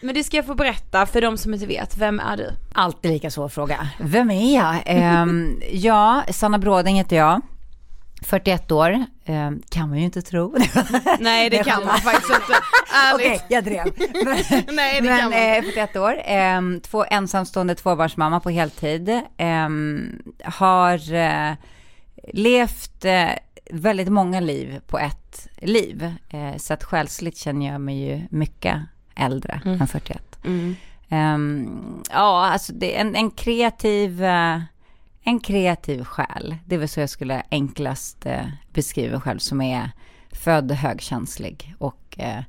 Men 0.00 0.14
det 0.14 0.24
ska 0.24 0.36
jag 0.36 0.46
få 0.46 0.54
berätta 0.54 1.06
för 1.06 1.20
de 1.20 1.38
som 1.38 1.54
inte 1.54 1.66
vet, 1.66 1.96
vem 1.96 2.20
är 2.20 2.36
du? 2.36 2.50
Alltid 2.74 3.10
lika 3.10 3.30
svår 3.30 3.48
fråga. 3.48 3.88
Vem 3.98 4.30
är 4.30 4.54
jag? 4.56 4.76
Ehm, 4.86 5.60
ja, 5.72 6.22
Sanna 6.30 6.58
Bråding 6.58 6.96
heter 6.96 7.16
jag. 7.16 7.40
41 8.22 8.72
år, 8.72 9.06
Ehm, 9.24 9.62
kan 9.68 9.88
man 9.88 9.98
ju 9.98 10.04
inte 10.04 10.22
tro. 10.22 10.56
Nej 11.20 11.50
det 11.50 11.64
kan 11.64 11.84
man 11.84 11.98
faktiskt 11.98 12.30
inte. 12.30 12.60
Okej, 13.14 13.26
Ärligt. 13.26 13.44
jag 13.48 13.64
drev. 13.64 13.84
Nej 14.68 15.00
det 15.00 15.08
Men 15.08 15.18
kan 15.18 15.30
man 15.30 15.32
eh, 15.32 15.62
41 15.62 15.96
år, 15.96 16.20
ehm, 16.24 16.80
två 16.80 17.04
ensamstående 17.10 17.74
tvåbarnsmamma 17.74 18.40
på 18.40 18.50
heltid. 18.50 19.20
Har 20.44 21.14
eh, 21.14 21.52
levt 22.32 23.04
eh, 23.04 23.28
väldigt 23.70 24.08
många 24.08 24.40
liv 24.40 24.80
på 24.86 24.98
ett 24.98 25.48
liv. 25.56 26.14
Eh, 26.28 26.56
så 26.56 26.74
att 26.74 26.84
själsligt 26.84 27.38
känner 27.38 27.72
jag 27.72 27.80
mig 27.80 28.08
ju 28.08 28.22
mycket 28.30 28.80
äldre 29.16 29.60
än 29.64 29.86
41. 29.86 30.38
Mm. 30.44 30.76
Ehm, 31.08 32.02
ja, 32.10 32.46
alltså 32.46 32.72
det 32.72 32.96
är 32.96 33.00
en, 33.00 33.16
en 33.16 33.30
kreativ, 33.30 34.24
eh, 34.24 34.60
en 35.28 35.40
kreativ 35.40 36.04
själ. 36.04 36.56
Det 36.66 36.74
är 36.74 36.78
väl 36.78 36.88
så 36.88 37.00
jag 37.00 37.10
skulle 37.10 37.42
enklast 37.50 38.26
eh, 38.26 38.46
beskriva 38.72 39.12
mig 39.12 39.20
själv 39.20 39.38
som 39.38 39.60
är 39.60 39.90
född 40.32 40.72
högkänslig 40.72 41.74
och 41.78 42.16
eh, 42.18 42.42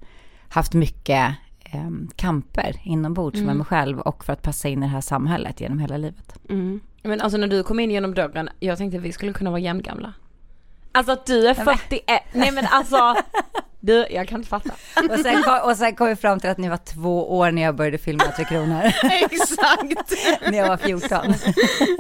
haft 0.49 0.73
mycket 0.73 1.35
eh, 1.59 1.89
kamper 2.15 2.75
inombords 2.83 3.39
med 3.41 3.55
mig 3.55 3.65
själv 3.65 3.99
och 3.99 4.25
för 4.25 4.33
att 4.33 4.41
passa 4.41 4.69
in 4.69 4.79
i 4.79 4.85
det 4.85 4.91
här 4.91 5.01
samhället 5.01 5.61
genom 5.61 5.79
hela 5.79 5.97
livet. 5.97 6.39
Mm. 6.49 6.79
Men 7.03 7.21
alltså 7.21 7.37
när 7.37 7.47
du 7.47 7.63
kom 7.63 7.79
in 7.79 7.91
genom 7.91 8.13
dörren, 8.13 8.49
jag 8.59 8.77
tänkte 8.77 8.97
att 8.97 9.03
vi 9.03 9.11
skulle 9.11 9.33
kunna 9.33 9.49
vara 9.49 9.59
jämngamla. 9.59 10.13
Alltså 10.91 11.11
att 11.11 11.25
du 11.25 11.47
är 11.47 11.53
41, 11.53 12.21
nej 12.33 12.51
men 12.51 12.65
alltså, 12.65 13.15
du, 13.79 14.05
jag 14.09 14.27
kan 14.27 14.37
inte 14.37 14.49
fatta. 14.49 14.69
Och 15.09 15.19
sen, 15.19 15.43
kom, 15.43 15.59
och 15.63 15.77
sen 15.77 15.95
kom 15.95 16.07
vi 16.07 16.15
fram 16.15 16.39
till 16.39 16.49
att 16.49 16.57
ni 16.57 16.69
var 16.69 16.77
två 16.77 17.37
år 17.37 17.51
när 17.51 17.61
jag 17.61 17.75
började 17.75 17.97
filma 17.97 18.23
Tre 18.23 18.45
Kronor, 18.45 18.81
Exakt! 19.03 20.13
när 20.51 20.57
jag 20.57 20.67
var 20.67 20.77
14. 20.77 21.33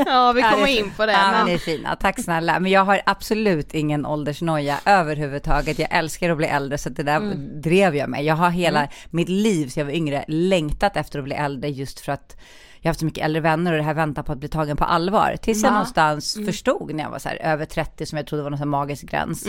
Ja 0.05 0.31
vi 0.31 0.41
kommer 0.41 0.67
in 0.67 0.91
på 0.97 1.05
det. 1.05 1.11
Ja, 1.11 1.31
men 1.31 1.45
ni 1.45 1.53
är 1.53 1.57
fina. 1.57 1.95
Tack 1.95 2.19
snälla. 2.23 2.59
Men 2.59 2.71
jag 2.71 2.85
har 2.85 3.01
absolut 3.05 3.73
ingen 3.73 4.05
åldersnoja 4.05 4.79
överhuvudtaget. 4.85 5.79
Jag 5.79 5.87
älskar 5.91 6.29
att 6.29 6.37
bli 6.37 6.47
äldre 6.47 6.77
så 6.77 6.89
det 6.89 7.03
där 7.03 7.19
drev 7.61 7.95
jag 7.95 8.09
med. 8.09 8.23
Jag 8.23 8.35
har 8.35 8.49
hela 8.49 8.87
mitt 9.09 9.29
liv 9.29 9.67
så 9.67 9.79
jag 9.79 9.85
var 9.85 9.93
yngre 9.93 10.25
längtat 10.27 10.97
efter 10.97 11.19
att 11.19 11.25
bli 11.25 11.35
äldre 11.35 11.69
just 11.69 11.99
för 11.99 12.11
att 12.11 12.35
jag 12.81 12.83
har 12.83 12.89
haft 12.89 12.99
så 12.99 13.05
mycket 13.05 13.25
äldre 13.25 13.41
vänner 13.41 13.71
och 13.71 13.77
det 13.77 13.83
här 13.83 13.93
väntar 13.93 14.23
på 14.23 14.31
att 14.31 14.37
bli 14.37 14.49
tagen 14.49 14.77
på 14.77 14.83
allvar. 14.83 15.35
Tills 15.41 15.63
jag 15.63 15.71
någonstans 15.71 16.37
förstod 16.45 16.93
när 16.93 17.03
jag 17.03 17.11
var 17.11 17.19
så 17.19 17.29
här 17.29 17.35
över 17.35 17.65
30 17.65 18.05
som 18.05 18.17
jag 18.17 18.27
trodde 18.27 18.43
var 18.43 18.49
någon 18.49 18.59
sån 18.59 18.69
magisk 18.69 19.03
gräns. 19.03 19.45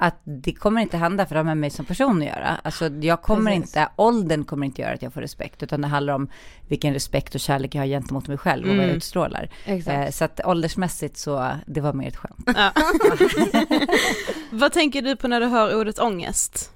Att 0.00 0.20
det 0.24 0.52
kommer 0.52 0.80
inte 0.80 0.96
hända 0.96 1.26
för 1.26 1.34
det 1.34 1.38
har 1.38 1.44
med 1.44 1.56
mig 1.56 1.70
som 1.70 1.84
person 1.84 2.18
att 2.18 2.28
göra. 2.28 2.60
Alltså 2.62 2.88
jag 2.88 3.22
kommer 3.22 3.50
Precis. 3.50 3.76
inte, 3.76 3.88
åldern 3.96 4.44
kommer 4.44 4.66
inte 4.66 4.82
göra 4.82 4.94
att 4.94 5.02
jag 5.02 5.12
får 5.12 5.20
respekt. 5.20 5.62
Utan 5.62 5.80
det 5.80 5.88
handlar 5.88 6.14
om 6.14 6.28
vilken 6.68 6.94
respekt 6.94 7.34
och 7.34 7.40
kärlek 7.40 7.74
jag 7.74 7.82
har 7.82 7.86
gentemot 7.86 8.28
mig 8.28 8.38
själv 8.38 8.70
och 8.70 8.76
vad 8.76 8.84
jag 8.84 8.94
utstrålar. 8.94 9.50
Exakt. 9.64 10.06
Eh, 10.06 10.10
så 10.10 10.24
att 10.24 10.40
åldersmässigt 10.44 11.16
så, 11.16 11.50
det 11.66 11.80
var 11.80 11.92
mer 11.92 12.08
ett 12.08 12.16
skämt. 12.16 12.48
Ja. 12.56 12.72
Vad 14.50 14.72
tänker 14.72 15.02
du 15.02 15.16
på 15.16 15.28
när 15.28 15.40
du 15.40 15.46
hör 15.46 15.80
ordet 15.80 15.98
ångest? 15.98 16.72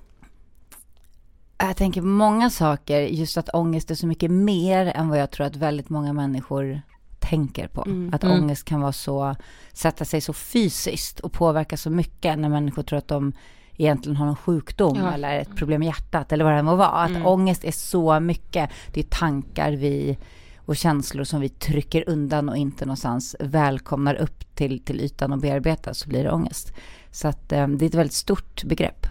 Jag 1.59 1.77
tänker 1.77 2.01
på 2.01 2.07
många 2.07 2.51
saker, 2.51 3.01
just 3.01 3.37
att 3.37 3.49
ångest 3.55 3.91
är 3.91 3.95
så 3.95 4.07
mycket 4.07 4.31
mer 4.31 4.87
än 4.87 5.09
vad 5.09 5.19
jag 5.19 5.31
tror 5.31 5.47
att 5.47 5.57
väldigt 5.57 5.89
många 5.89 6.13
människor 6.13 6.83
tänker 7.23 7.67
på. 7.69 7.85
Att 8.13 8.25
ångest 8.25 8.65
kan 8.65 8.81
vara 8.81 8.93
så, 8.93 9.35
sätta 9.73 10.05
sig 10.05 10.21
så 10.21 10.33
fysiskt 10.33 11.21
och 11.21 11.33
påverka 11.33 11.77
så 11.77 11.91
mycket 11.91 12.39
när 12.39 12.49
människor 12.49 12.83
tror 12.83 12.99
att 12.99 13.09
de 13.09 13.33
egentligen 13.77 14.17
har 14.17 14.27
någon 14.27 14.37
sjukdom 14.37 14.97
Ja. 14.99 15.13
eller 15.13 15.39
ett 15.41 15.57
problem 15.57 15.79
med 15.79 15.87
hjärtat 15.87 16.33
eller 16.33 16.45
vad 16.45 16.55
det 16.55 16.63
må 16.63 16.77
vara. 16.77 16.89
Att 16.89 17.27
ångest 17.27 17.65
är 17.65 17.73
så 17.73 18.21
mycket, 18.21 18.71
det 18.93 19.01
är 19.01 19.05
tankar 19.05 19.73
vi 19.73 20.19
och 20.67 20.77
känslor 20.77 21.25
som 21.25 21.41
vi 21.41 21.49
trycker 21.49 22.05
undan 22.09 22.49
och 22.49 22.57
inte 22.57 22.85
någonstans 22.87 23.37
välkomnar 23.41 24.15
upp 24.15 24.55
till, 24.55 24.85
till 24.85 25.01
ytan 25.01 25.33
och 25.33 25.39
bearbetar 25.39 25.93
så 25.93 26.09
blir 26.09 26.25
det 26.25 26.31
ångest. 26.33 26.73
Så 27.11 27.29
att 27.29 27.53
eh, 27.53 27.69
det 27.69 27.85
är 27.85 27.89
ett 27.89 27.95
väldigt 27.95 28.13
stort 28.13 28.65
begrepp. 28.65 29.07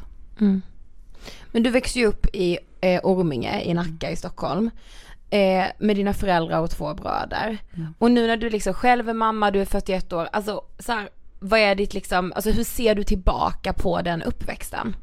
Men 1.52 1.64
du 1.64 1.70
växte 1.70 2.00
ju 2.00 2.06
upp 2.06 2.26
i 2.34 2.58
eh, 2.82 3.00
Orminge 3.04 3.62
i 3.62 3.74
Nacka 3.74 4.12
i 4.12 4.16
Stockholm. 4.16 4.70
Eh, 5.34 5.66
med 5.78 5.96
dina 5.96 6.14
föräldrar 6.14 6.60
och 6.60 6.70
två 6.70 6.94
bröder. 6.94 7.58
Och 7.98 8.12
nu 8.12 8.28
när 8.28 8.38
du 8.38 8.50
liksom 8.50 8.74
själv 8.74 9.10
är 9.10 9.14
mamma, 9.14 9.52
du 9.52 9.62
är 9.62 9.66
41 9.66 10.14
år, 10.14 10.30
alltså 10.32 10.62
så 10.80 10.92
här, 10.92 11.10
vad 11.40 11.60
är 11.60 11.76
ditt 11.76 11.94
liksom, 11.94 12.34
alltså 12.36 12.52
hur 12.52 12.64
ser 12.64 12.96
du 12.96 13.04
tillbaka 13.04 13.74
på 13.74 14.02
den 14.02 14.22
uppväxten? 14.22 14.96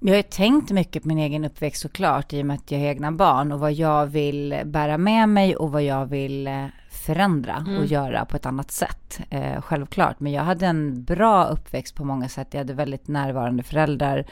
Jag 0.00 0.10
har 0.10 0.16
ju 0.16 0.22
tänkt 0.22 0.70
mycket 0.70 1.02
på 1.02 1.08
min 1.08 1.18
egen 1.18 1.44
uppväxt 1.44 1.82
såklart 1.82 2.32
i 2.32 2.42
och 2.42 2.46
med 2.46 2.54
att 2.54 2.70
jag 2.70 2.78
har 2.78 2.86
egna 2.86 3.12
barn 3.12 3.52
och 3.52 3.60
vad 3.60 3.72
jag 3.72 4.06
vill 4.06 4.60
bära 4.64 4.98
med 4.98 5.28
mig 5.28 5.56
och 5.56 5.72
vad 5.72 5.82
jag 5.82 6.06
vill 6.06 6.46
eh, 6.46 6.66
förändra 6.90 7.66
och 7.78 7.86
göra 7.86 8.24
på 8.24 8.36
ett 8.36 8.46
annat 8.46 8.70
sätt. 8.70 9.20
Eh, 9.30 9.62
självklart, 9.62 10.20
men 10.20 10.32
jag 10.32 10.42
hade 10.42 10.66
en 10.66 11.04
bra 11.04 11.44
uppväxt 11.44 11.94
på 11.94 12.04
många 12.04 12.28
sätt. 12.28 12.48
Jag 12.50 12.60
hade 12.60 12.74
väldigt 12.74 13.08
närvarande 13.08 13.62
föräldrar, 13.62 14.24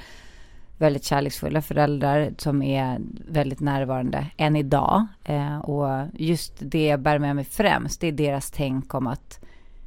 väldigt 0.81 1.05
kärleksfulla 1.05 1.63
föräldrar 1.63 2.33
som 2.39 2.63
är 2.63 2.99
väldigt 3.29 3.61
närvarande 3.61 4.27
än 4.37 4.57
idag. 4.57 5.07
Eh, 5.25 5.59
och 5.59 6.07
just 6.13 6.53
det 6.59 6.87
jag 6.87 7.01
bär 7.01 7.19
med 7.19 7.37
mig 7.37 7.45
främst, 7.45 8.01
det 8.01 8.07
är 8.07 8.13
deras 8.13 8.51
tänk 8.51 8.95
om 8.95 9.07
att 9.07 9.41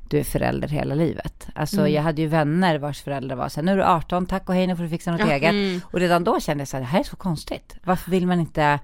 du 0.10 0.19
är 0.19 0.23
förälder 0.23 0.67
hela 0.67 0.95
livet. 0.95 1.47
Alltså 1.56 1.88
jag 1.88 2.01
hade 2.03 2.21
ju 2.21 2.27
vänner 2.27 2.77
vars 2.77 3.01
föräldrar 3.01 3.36
var 3.36 3.49
så 3.49 3.60
här, 3.60 3.65
nu 3.65 3.71
är 3.71 3.77
du 3.77 3.84
18, 3.84 4.25
tack 4.25 4.49
och 4.49 4.56
hej, 4.56 4.67
nu 4.67 4.75
får 4.75 4.84
du 4.84 4.89
fixa 4.89 5.12
något 5.12 5.29
eget. 5.29 5.84
Och 5.84 5.99
redan 5.99 6.23
då 6.23 6.39
kände 6.39 6.62
jag 6.62 6.67
så 6.67 6.77
här, 6.77 6.82
det 6.82 6.88
här 6.88 6.99
är 6.99 7.03
så 7.03 7.15
konstigt. 7.15 7.75
Varför 7.84 8.12
vill 8.12 8.27
man 8.27 8.39
inte 8.39 8.79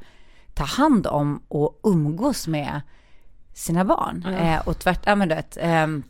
ta 0.53 0.63
hand 0.63 1.07
om 1.07 1.41
och 1.47 1.79
umgås 1.83 2.47
med 2.47 2.81
sina 3.53 3.85
barn? 3.85 4.25
Eh, 4.25 4.67
och 4.67 4.79
tvärt, 4.79 5.01
ja 5.05 5.15
men 5.15 5.29
du 5.29 5.35
vet, 5.35 5.57
ehm, 5.61 6.03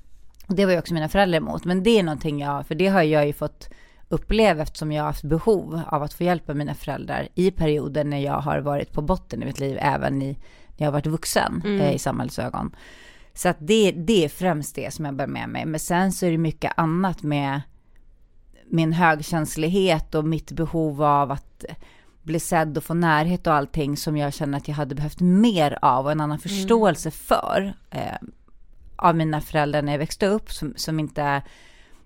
det 0.48 0.66
var 0.66 0.74
ju 0.74 0.80
också 0.80 0.94
mina 0.94 1.10
föräldrar 1.10 1.38
emot. 1.38 1.66
Men 1.66 1.84
det 1.84 2.00
är 2.00 2.04
någonting 2.04 2.40
jag, 2.40 2.68
för 2.68 2.76
det 2.76 2.88
har 2.88 3.02
jag 3.02 3.28
ju 3.28 3.34
fått 3.34 3.70
uppleva 4.10 4.64
eftersom 4.64 4.92
jag 4.92 5.04
har 5.04 5.08
haft 5.08 5.24
behov 5.24 5.82
av 5.88 6.04
att 6.04 6.14
få 6.14 6.24
hjälpa 6.24 6.54
mina 6.54 6.76
föräldrar 6.76 7.28
i 7.36 7.52
perioder 7.52 8.04
när 8.04 8.20
jag 8.20 8.40
har 8.42 8.60
varit 8.60 8.94
på 8.94 9.02
botten 9.02 9.44
i 9.44 9.46
mitt 9.46 9.60
liv, 9.60 9.78
även 9.82 10.22
i, 10.22 10.38
när 10.68 10.78
jag 10.78 10.88
har 10.88 10.92
varit 10.92 11.06
vuxen 11.06 11.62
eh, 11.66 11.96
i 11.96 12.00
samhällets 12.00 12.40
ögon. 12.40 12.76
Så 13.34 13.50
att 13.50 13.58
det, 13.60 13.92
det 13.92 14.26
är 14.26 14.30
främst 14.30 14.76
det 14.76 14.94
som 14.94 15.06
jag 15.06 15.16
bär 15.16 15.28
med 15.28 15.50
mig. 15.50 15.66
Men 15.66 15.80
sen 15.80 16.12
så 16.12 16.26
är 16.26 16.32
det 16.32 16.38
mycket 16.38 16.74
annat 16.78 17.24
med 17.24 17.62
min 18.66 18.94
högkänslighet 18.94 20.16
och 20.16 20.26
mitt 20.26 20.52
behov 20.52 21.04
av 21.04 21.32
att 21.32 21.66
bli 22.24 22.40
sedd 22.40 22.78
och 22.78 22.84
få 22.84 22.94
närhet 22.94 23.48
och 23.48 23.54
allting 23.54 23.98
som 23.98 24.18
jag 24.18 24.34
känner 24.34 24.58
att 24.58 24.68
jag 24.68 24.76
hade 24.76 24.96
behövt 24.96 25.20
mer 25.20 25.80
av 25.82 26.06
och 26.06 26.12
en 26.12 26.22
annan 26.22 26.40
förståelse 26.40 27.12
för 27.12 27.74
eh, 27.90 28.16
av 28.96 29.16
mina 29.16 29.42
föräldrar 29.42 29.82
när 29.82 29.92
jag 29.92 30.00
växte 30.00 30.28
upp 30.28 30.52
som, 30.52 30.74
som 30.76 31.00
inte, 31.00 31.42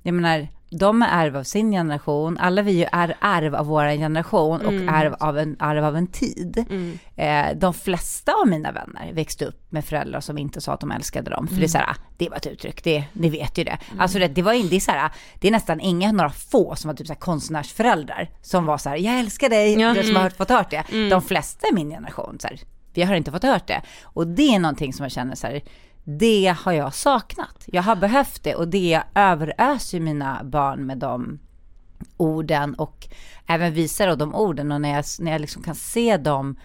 jag 0.01 0.13
menar, 0.13 0.47
de 0.79 1.01
är 1.01 1.07
arv 1.07 1.37
av 1.37 1.43
sin 1.43 1.71
generation, 1.71 2.37
alla 2.37 2.61
vi 2.61 2.83
är 2.91 3.15
arv 3.19 3.55
av 3.55 3.65
vår 3.65 3.97
generation 3.97 4.61
och 4.65 4.93
arv, 4.93 5.15
av 5.19 5.37
en, 5.37 5.55
arv 5.59 5.85
av 5.85 5.95
en 5.97 6.07
tid. 6.07 6.65
Eh, 7.15 7.45
de 7.55 7.73
flesta 7.73 8.31
av 8.41 8.47
mina 8.47 8.71
vänner 8.71 9.13
växte 9.13 9.45
upp 9.45 9.71
med 9.71 9.85
föräldrar 9.85 10.19
som 10.19 10.37
inte 10.37 10.61
sa 10.61 10.73
att 10.73 10.79
de 10.79 10.91
älskade 10.91 11.29
dem, 11.31 11.47
för 11.47 11.55
det 11.55 11.63
är 11.63 11.67
så 11.67 11.77
här, 11.77 11.89
ah, 11.89 11.95
det 12.17 12.29
var 12.29 12.37
ett 12.37 12.47
uttryck, 12.47 12.83
det, 12.83 13.03
ni 13.13 13.29
vet 13.29 13.57
ju 13.57 13.63
det. 13.63 13.77
Alltså 13.97 14.19
det, 14.19 14.27
det 14.27 14.41
var 14.41 14.53
in, 14.53 14.67
det 14.69 14.75
är 14.75 14.79
så 14.79 14.91
här, 14.91 15.11
det 15.39 15.47
är 15.47 15.51
nästan 15.51 15.79
inga, 15.79 16.11
några 16.11 16.29
få 16.29 16.75
som 16.75 16.87
var 16.87 16.95
typ 16.95 17.07
så 17.07 17.13
här 17.13 17.19
konstnärsföräldrar 17.19 18.29
som 18.41 18.65
var 18.65 18.77
så 18.77 18.89
här, 18.89 18.97
jag 18.97 19.19
älskar 19.19 19.49
dig, 19.49 19.79
Ja. 19.79 19.93
det 19.93 20.03
som 20.03 20.15
har 20.15 20.29
fått 20.29 20.49
hört 20.49 20.69
det. 20.69 20.83
De 21.09 21.21
flesta 21.21 21.67
i 21.67 21.73
min 21.73 21.89
generation, 21.89 22.37
så 22.39 22.47
här, 22.47 22.59
vi 22.93 23.03
har 23.03 23.15
inte 23.15 23.31
fått 23.31 23.43
hört 23.43 23.67
det. 23.67 23.81
Och 24.03 24.27
det 24.27 24.55
är 24.55 24.59
någonting 24.59 24.93
som 24.93 25.03
jag 25.03 25.11
känner 25.11 25.35
så 25.35 25.47
här, 25.47 25.61
det 26.03 26.55
har 26.59 26.71
jag 26.71 26.93
saknat. 26.93 27.63
Jag 27.65 27.83
har 27.83 27.95
behövt 27.95 28.43
det 28.43 28.55
och 28.55 28.67
det 28.67 29.01
överöser 29.15 29.99
mina 29.99 30.43
barn 30.43 30.85
med 30.85 30.97
de 30.97 31.39
orden 32.17 32.73
och 32.73 33.07
även 33.47 33.73
visar 33.73 34.07
då 34.07 34.15
de 34.15 34.35
orden 34.35 34.71
och 34.71 34.81
när 34.81 34.95
jag, 34.95 35.05
när 35.19 35.31
jag 35.31 35.41
liksom 35.41 35.63
kan 35.63 35.75
se 35.75 36.17
dem 36.17 36.55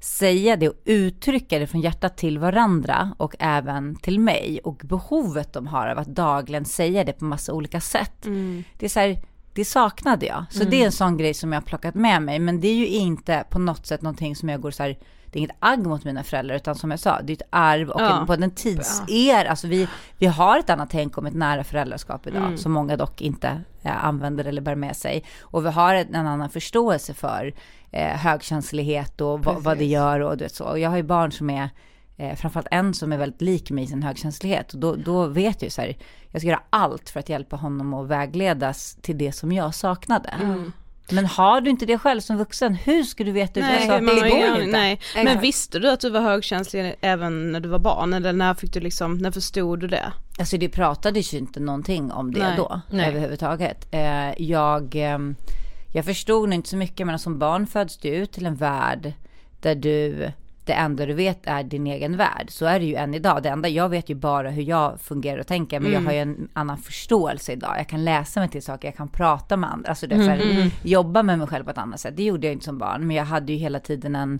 säga 0.00 0.56
det 0.56 0.68
och 0.68 0.76
uttrycka 0.84 1.58
det 1.58 1.66
från 1.66 1.80
hjärtat 1.80 2.16
till 2.16 2.38
varandra 2.38 3.14
och 3.16 3.34
även 3.38 3.96
till 3.96 4.20
mig 4.20 4.60
och 4.64 4.80
behovet 4.84 5.52
de 5.52 5.66
har 5.66 5.88
av 5.88 5.98
att 5.98 6.08
dagligen 6.08 6.64
säga 6.64 7.04
det 7.04 7.12
på 7.12 7.24
massa 7.24 7.52
olika 7.52 7.80
sätt. 7.80 8.26
Mm. 8.26 8.64
Det 8.78 8.86
är 8.86 8.90
så 8.90 9.00
här, 9.00 9.22
det 9.52 9.64
saknade 9.64 10.26
jag. 10.26 10.44
Så 10.50 10.60
mm. 10.60 10.70
det 10.70 10.82
är 10.82 10.86
en 10.86 10.92
sån 10.92 11.16
grej 11.16 11.34
som 11.34 11.52
jag 11.52 11.60
har 11.60 11.66
plockat 11.66 11.94
med 11.94 12.22
mig. 12.22 12.38
Men 12.38 12.60
det 12.60 12.68
är 12.68 12.74
ju 12.74 12.86
inte 12.86 13.44
på 13.50 13.58
något 13.58 13.86
sätt 13.86 14.02
någonting 14.02 14.36
som 14.36 14.48
jag 14.48 14.60
går 14.60 14.70
så 14.70 14.82
här, 14.82 14.98
det 15.32 15.38
är 15.38 15.40
inget 15.40 15.56
agg 15.58 15.86
mot 15.86 16.04
mina 16.04 16.24
föräldrar, 16.24 16.56
utan 16.56 16.74
som 16.74 16.90
jag 16.90 17.00
sa, 17.00 17.20
det 17.22 17.32
är 17.32 17.36
ett 17.36 17.48
arv 17.50 17.90
och 17.90 18.00
ja. 18.00 18.34
en, 18.34 18.42
en 18.42 18.50
tidser. 18.50 19.44
Alltså 19.44 19.66
vi, 19.66 19.88
vi 20.18 20.26
har 20.26 20.58
ett 20.58 20.70
annat 20.70 20.90
tänk 20.90 21.18
om 21.18 21.26
ett 21.26 21.34
nära 21.34 21.64
föräldraskap 21.64 22.26
idag, 22.26 22.44
mm. 22.44 22.58
som 22.58 22.72
många 22.72 22.96
dock 22.96 23.20
inte 23.20 23.60
eh, 23.82 24.04
använder 24.04 24.44
eller 24.44 24.60
bär 24.62 24.74
med 24.74 24.96
sig. 24.96 25.24
Och 25.40 25.64
vi 25.64 25.70
har 25.70 25.94
en, 25.94 26.14
annan 26.14 26.50
förståelse 26.50 27.14
för 27.14 27.54
eh, 27.90 28.16
högkänslighet 28.16 29.20
och 29.20 29.44
vad, 29.44 29.62
vad 29.62 29.78
det 29.78 29.84
gör 29.84 30.20
och 30.20 30.36
det 30.36 30.54
så. 30.54 30.64
Och 30.64 30.78
jag 30.78 30.90
har 30.90 30.96
ju 30.96 31.02
barn 31.02 31.32
som 31.32 31.50
är 31.50 31.70
eh, 32.16 32.34
framförallt 32.36 32.68
en 32.70 32.94
som 32.94 33.12
är 33.12 33.18
väldigt 33.18 33.42
lik 33.42 33.70
mig 33.70 33.84
i 33.84 33.86
sin 33.86 34.02
högkänslighet. 34.02 34.72
Och 34.72 34.80
då, 34.80 34.94
då 34.96 35.26
vet 35.26 35.62
jag 35.62 35.66
ju 35.66 35.70
så 35.70 35.80
här, 35.80 35.96
jag 36.30 36.42
ska 36.42 36.48
göra 36.48 36.62
allt 36.70 37.10
för 37.10 37.20
att 37.20 37.28
hjälpa 37.28 37.56
honom 37.56 37.94
att 37.94 38.08
vägledas 38.08 38.98
till 39.00 39.18
det 39.18 39.32
som 39.32 39.52
jag 39.52 39.74
saknade. 39.74 40.28
Mm. 40.28 40.72
Men 41.12 41.26
har 41.26 41.60
du 41.60 41.70
inte 41.70 41.86
det 41.86 41.98
själv 41.98 42.20
som 42.20 42.36
vuxen, 42.36 42.74
hur 42.74 43.02
ska 43.02 43.24
du 43.24 43.32
veta 43.32 43.60
nej, 43.60 43.88
det? 43.88 44.00
det 44.00 44.30
går 44.30 44.62
inte. 44.62 44.66
Nej. 44.66 45.00
Men 45.14 45.40
visste 45.40 45.78
du 45.78 45.90
att 45.90 46.00
du 46.00 46.10
var 46.10 46.20
högkänslig 46.20 46.94
även 47.00 47.52
när 47.52 47.60
du 47.60 47.68
var 47.68 47.78
barn? 47.78 48.14
Eller 48.14 48.32
när 48.32 48.54
fick 48.54 48.72
du 48.72 48.80
liksom, 48.80 49.18
när 49.18 49.30
förstod 49.30 49.80
du 49.80 49.88
det? 49.88 50.12
Alltså 50.38 50.58
det 50.58 50.68
pratades 50.68 51.34
ju 51.34 51.38
inte 51.38 51.60
någonting 51.60 52.12
om 52.12 52.34
det 52.34 52.40
nej. 52.40 52.56
då, 52.56 52.80
nej. 52.90 53.08
överhuvudtaget. 53.08 53.86
Eh, 53.90 54.42
jag, 54.42 54.96
eh, 54.96 55.18
jag 55.92 56.04
förstod 56.04 56.48
nog 56.48 56.54
inte 56.54 56.68
så 56.68 56.76
mycket, 56.76 57.06
men 57.06 57.18
som 57.18 57.38
barn 57.38 57.66
föds 57.66 57.96
du 57.96 58.08
ut 58.08 58.32
till 58.32 58.46
en 58.46 58.56
värld 58.56 59.12
där 59.60 59.74
du 59.74 60.32
det 60.68 60.74
enda 60.74 61.06
du 61.06 61.14
vet 61.14 61.46
är 61.46 61.62
din 61.62 61.86
egen 61.86 62.16
värld. 62.16 62.46
Så 62.48 62.66
är 62.66 62.80
det 62.80 62.86
ju 62.86 62.94
än 62.94 63.14
idag. 63.14 63.42
Det 63.42 63.48
enda, 63.48 63.68
jag 63.68 63.88
vet 63.88 64.10
ju 64.10 64.14
bara 64.14 64.50
hur 64.50 64.62
jag 64.62 65.00
fungerar 65.00 65.38
och 65.38 65.46
tänker, 65.46 65.80
men 65.80 65.90
mm. 65.90 66.02
jag 66.02 66.08
har 66.08 66.14
ju 66.14 66.18
en 66.18 66.48
annan 66.52 66.78
förståelse 66.78 67.52
idag. 67.52 67.74
Jag 67.78 67.88
kan 67.88 68.04
läsa 68.04 68.40
mig 68.40 68.48
till 68.48 68.62
saker, 68.62 68.88
jag 68.88 68.96
kan 68.96 69.08
prata 69.08 69.56
med 69.56 69.72
andra, 69.72 69.88
alltså 69.88 70.06
det 70.06 70.14
är 70.14 70.20
mm. 70.20 70.28
här, 70.28 70.70
jobba 70.82 71.22
med 71.22 71.38
mig 71.38 71.46
själv 71.46 71.64
på 71.64 71.70
ett 71.70 71.78
annat 71.78 72.00
sätt. 72.00 72.16
Det 72.16 72.22
gjorde 72.22 72.46
jag 72.46 72.52
inte 72.52 72.64
som 72.64 72.78
barn, 72.78 73.06
men 73.06 73.16
jag 73.16 73.24
hade 73.24 73.52
ju 73.52 73.58
hela 73.58 73.80
tiden 73.80 74.16
en, 74.16 74.38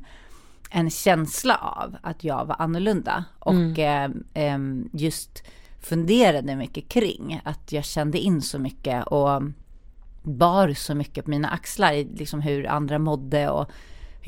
en 0.71 0.91
känsla 0.91 1.57
av 1.57 1.97
att 2.03 2.25
jag 2.25 2.45
var 2.45 2.57
annorlunda. 2.59 3.25
Och 3.39 3.79
mm. 3.79 4.25
eh, 4.35 4.45
eh, 4.45 4.59
just 4.93 5.43
funderade 5.81 6.57
mycket 6.57 6.89
kring 6.89 7.41
att 7.45 7.73
jag 7.73 7.85
kände 7.85 8.19
in 8.19 8.43
så 8.43 8.59
mycket 8.59 9.07
och 9.07 9.43
bar 10.23 10.75
så 10.75 10.95
mycket 10.95 11.25
på 11.25 11.31
mina 11.31 11.49
axlar, 11.49 12.17
liksom 12.19 12.41
hur 12.41 12.67
andra 12.67 12.99
mådde 12.99 13.49
och 13.51 13.71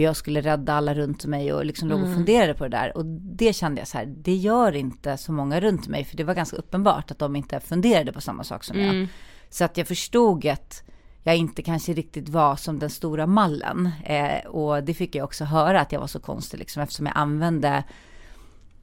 hur 0.00 0.04
jag 0.04 0.16
skulle 0.16 0.40
rädda 0.40 0.74
alla 0.74 0.94
runt 0.94 1.24
mig 1.24 1.52
och 1.52 1.64
liksom 1.64 1.88
låg 1.88 1.98
och 1.98 2.06
mm. 2.06 2.16
funderade 2.16 2.54
på 2.54 2.64
det 2.64 2.76
där. 2.76 2.96
Och 2.96 3.04
det 3.06 3.52
kände 3.52 3.80
jag 3.80 3.88
så 3.88 3.98
här, 3.98 4.06
det 4.06 4.34
gör 4.34 4.76
inte 4.76 5.16
så 5.16 5.32
många 5.32 5.60
runt 5.60 5.88
mig, 5.88 6.04
för 6.04 6.16
det 6.16 6.24
var 6.24 6.34
ganska 6.34 6.56
uppenbart 6.56 7.10
att 7.10 7.18
de 7.18 7.36
inte 7.36 7.60
funderade 7.60 8.12
på 8.12 8.20
samma 8.20 8.44
sak 8.44 8.64
som 8.64 8.78
mm. 8.78 8.96
jag. 8.96 9.08
Så 9.50 9.64
att 9.64 9.76
jag 9.76 9.88
förstod 9.88 10.46
att 10.46 10.82
jag 11.22 11.36
inte 11.36 11.62
kanske 11.62 11.92
riktigt 11.92 12.28
var 12.28 12.56
som 12.56 12.78
den 12.78 12.90
stora 12.90 13.26
mallen. 13.26 13.90
Eh, 14.04 14.46
och 14.46 14.84
det 14.84 14.94
fick 14.94 15.14
jag 15.14 15.24
också 15.24 15.44
höra 15.44 15.80
att 15.80 15.92
jag 15.92 16.00
var 16.00 16.06
så 16.06 16.20
konstig 16.20 16.58
liksom, 16.58 16.82
eftersom 16.82 17.06
jag 17.06 17.16
använde 17.16 17.84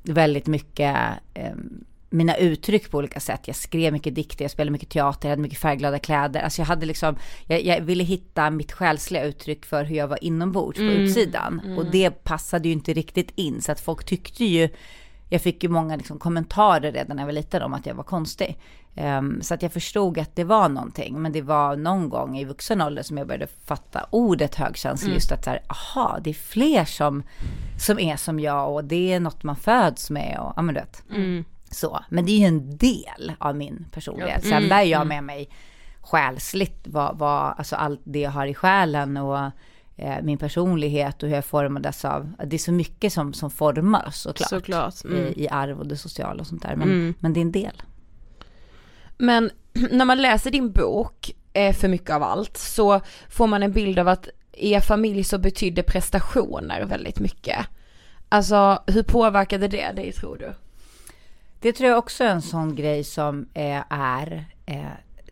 väldigt 0.03 0.47
mycket 0.47 0.97
eh, 1.33 1.55
mina 2.09 2.35
uttryck 2.35 2.91
på 2.91 2.97
olika 2.97 3.19
sätt. 3.19 3.47
Jag 3.47 3.55
skrev 3.55 3.93
mycket 3.93 4.15
dikter, 4.15 4.43
jag 4.43 4.51
spelade 4.51 4.71
mycket 4.71 4.89
teater, 4.89 5.27
jag 5.27 5.31
hade 5.31 5.41
mycket 5.41 5.59
färgglada 5.59 5.99
kläder. 5.99 6.41
Alltså 6.41 6.61
jag 6.61 6.67
hade 6.67 6.85
liksom, 6.85 7.15
jag, 7.45 7.65
jag 7.65 7.81
ville 7.81 8.03
hitta 8.03 8.49
mitt 8.49 8.71
själsliga 8.71 9.23
uttryck 9.23 9.65
för 9.65 9.83
hur 9.83 9.95
jag 9.95 10.07
var 10.07 10.23
inombords 10.23 10.77
på 10.77 10.83
mm. 10.83 10.97
utsidan. 10.97 11.61
Mm. 11.65 11.77
Och 11.77 11.85
det 11.91 12.23
passade 12.23 12.67
ju 12.67 12.73
inte 12.73 12.93
riktigt 12.93 13.31
in, 13.35 13.61
så 13.61 13.71
att 13.71 13.79
folk 13.79 14.05
tyckte 14.05 14.45
ju, 14.45 14.69
jag 15.29 15.41
fick 15.41 15.63
ju 15.63 15.69
många 15.69 15.95
liksom 15.95 16.19
kommentarer 16.19 16.91
redan 16.91 17.15
när 17.15 17.23
jag 17.23 17.27
var 17.27 17.33
liten 17.33 17.61
om 17.61 17.73
att 17.73 17.85
jag 17.85 17.95
var 17.95 18.03
konstig. 18.03 18.57
Um, 18.95 19.41
så 19.41 19.53
att 19.53 19.61
jag 19.61 19.73
förstod 19.73 20.19
att 20.19 20.35
det 20.35 20.43
var 20.43 20.69
någonting, 20.69 21.21
men 21.21 21.31
det 21.31 21.41
var 21.41 21.75
någon 21.75 22.09
gång 22.09 22.37
i 22.37 22.45
vuxen 22.45 22.81
ålder 22.81 23.03
som 23.03 23.17
jag 23.17 23.27
började 23.27 23.47
fatta 23.65 24.07
ordet 24.09 24.55
högkänslig, 24.55 25.07
mm. 25.07 25.15
just 25.15 25.31
att 25.31 25.43
så 25.43 25.49
här, 25.49 25.61
aha, 25.67 26.19
det 26.23 26.29
är 26.29 26.33
fler 26.33 26.85
som, 26.85 27.23
som 27.79 27.99
är 27.99 28.15
som 28.15 28.39
jag 28.39 28.73
och 28.73 28.83
det 28.83 29.13
är 29.13 29.19
något 29.19 29.43
man 29.43 29.55
föds 29.55 30.09
med 30.09 30.39
och, 30.39 30.53
ja 30.55 30.61
men 30.61 30.75
du 30.75 30.81
vet. 30.81 31.03
Mm. 31.09 31.45
Så, 31.77 31.99
men 32.09 32.25
det 32.25 32.31
är 32.31 32.37
ju 32.37 32.45
en 32.45 32.77
del 32.77 33.33
av 33.39 33.55
min 33.55 33.85
personlighet. 33.91 34.43
Sen 34.43 34.53
mm, 34.53 34.69
bär 34.69 34.81
jag 34.81 35.01
mm. 35.01 35.07
med 35.07 35.23
mig 35.23 35.49
själsligt 36.01 36.81
vad, 36.83 37.17
vad, 37.17 37.53
alltså 37.57 37.75
allt 37.75 38.01
det 38.03 38.19
jag 38.19 38.31
har 38.31 38.45
i 38.45 38.53
själen 38.53 39.17
och 39.17 39.51
eh, 39.95 40.21
min 40.23 40.37
personlighet 40.37 41.23
och 41.23 41.29
hur 41.29 41.35
jag 41.35 41.45
formades 41.45 42.05
av, 42.05 42.33
det 42.45 42.55
är 42.55 42.59
så 42.59 42.71
mycket 42.71 43.13
som, 43.13 43.33
som 43.33 43.51
formas 43.51 44.21
såklart. 44.21 44.49
såklart. 44.49 45.03
Mm. 45.05 45.17
I, 45.17 45.43
I 45.43 45.49
arv 45.49 45.79
och 45.79 45.87
det 45.87 45.97
sociala 45.97 46.41
och 46.41 46.47
sånt 46.47 46.61
där, 46.61 46.75
men, 46.75 46.89
mm. 46.89 47.13
men 47.19 47.33
det 47.33 47.39
är 47.39 47.41
en 47.41 47.51
del. 47.51 47.81
Men 49.17 49.51
när 49.91 50.05
man 50.05 50.21
läser 50.21 50.51
din 50.51 50.71
bok, 50.71 51.31
eh, 51.53 51.75
För 51.75 51.87
mycket 51.87 52.09
av 52.09 52.23
allt, 52.23 52.57
så 52.57 53.01
får 53.29 53.47
man 53.47 53.63
en 53.63 53.71
bild 53.71 53.99
av 53.99 54.07
att 54.07 54.29
i 54.53 54.73
er 54.73 54.79
familj 54.79 55.23
så 55.23 55.37
betydde 55.37 55.83
prestationer 55.83 56.85
väldigt 56.85 57.19
mycket. 57.19 57.57
Alltså 58.29 58.83
hur 58.87 59.03
påverkade 59.03 59.67
det 59.67 59.91
dig 59.91 60.13
tror 60.13 60.37
du? 60.37 60.53
Det 61.59 61.73
tror 61.73 61.89
jag 61.89 61.97
också 61.97 62.23
är 62.23 62.29
en 62.29 62.41
sån 62.41 62.75
grej 62.75 63.03
som 63.03 63.47
eh, 63.53 63.83
är 63.89 64.45
eh, 64.65 64.85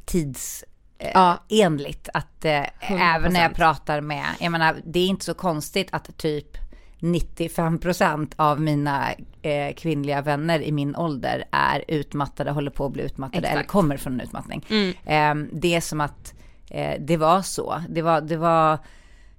tidsenligt. 0.06 2.08
Eh, 2.08 2.20
att 2.20 2.46
eh, 2.46 3.16
även 3.16 3.34
när 3.34 3.42
jag 3.42 3.56
pratar 3.56 4.02
med, 4.02 4.26
jag 4.40 4.52
menar, 4.52 4.76
det 4.86 5.00
är 5.00 5.08
inte 5.08 5.26
så 5.26 5.34
konstigt 5.34 5.88
att 5.92 6.18
typ 6.18 6.58
95% 7.00 8.34
av 8.36 8.62
mina 8.62 9.12
eh, 9.42 9.74
kvinnliga 9.76 10.22
vänner 10.22 10.62
i 10.62 10.72
min 10.72 10.96
ålder 10.96 11.44
är 11.52 11.84
utmattade, 11.88 12.52
håller 12.52 12.72
på 12.72 12.86
att 12.86 12.92
bli 12.92 13.04
utmattade 13.04 13.38
Exakt. 13.38 13.54
eller 13.54 13.64
kommer 13.64 13.98
från 13.98 14.14
en 14.14 14.22
utmattning. 14.22 14.66
Mm. 14.70 14.94
Eh, 15.06 15.48
det 15.52 15.76
är 15.76 15.82
som 15.82 16.02
att 16.02 16.34
eh, 16.70 16.96
det 17.00 17.18
var 17.18 17.42
så. 17.42 17.82
Det 17.90 18.02
var, 18.02 18.22
det 18.22 18.38
var 18.38 18.80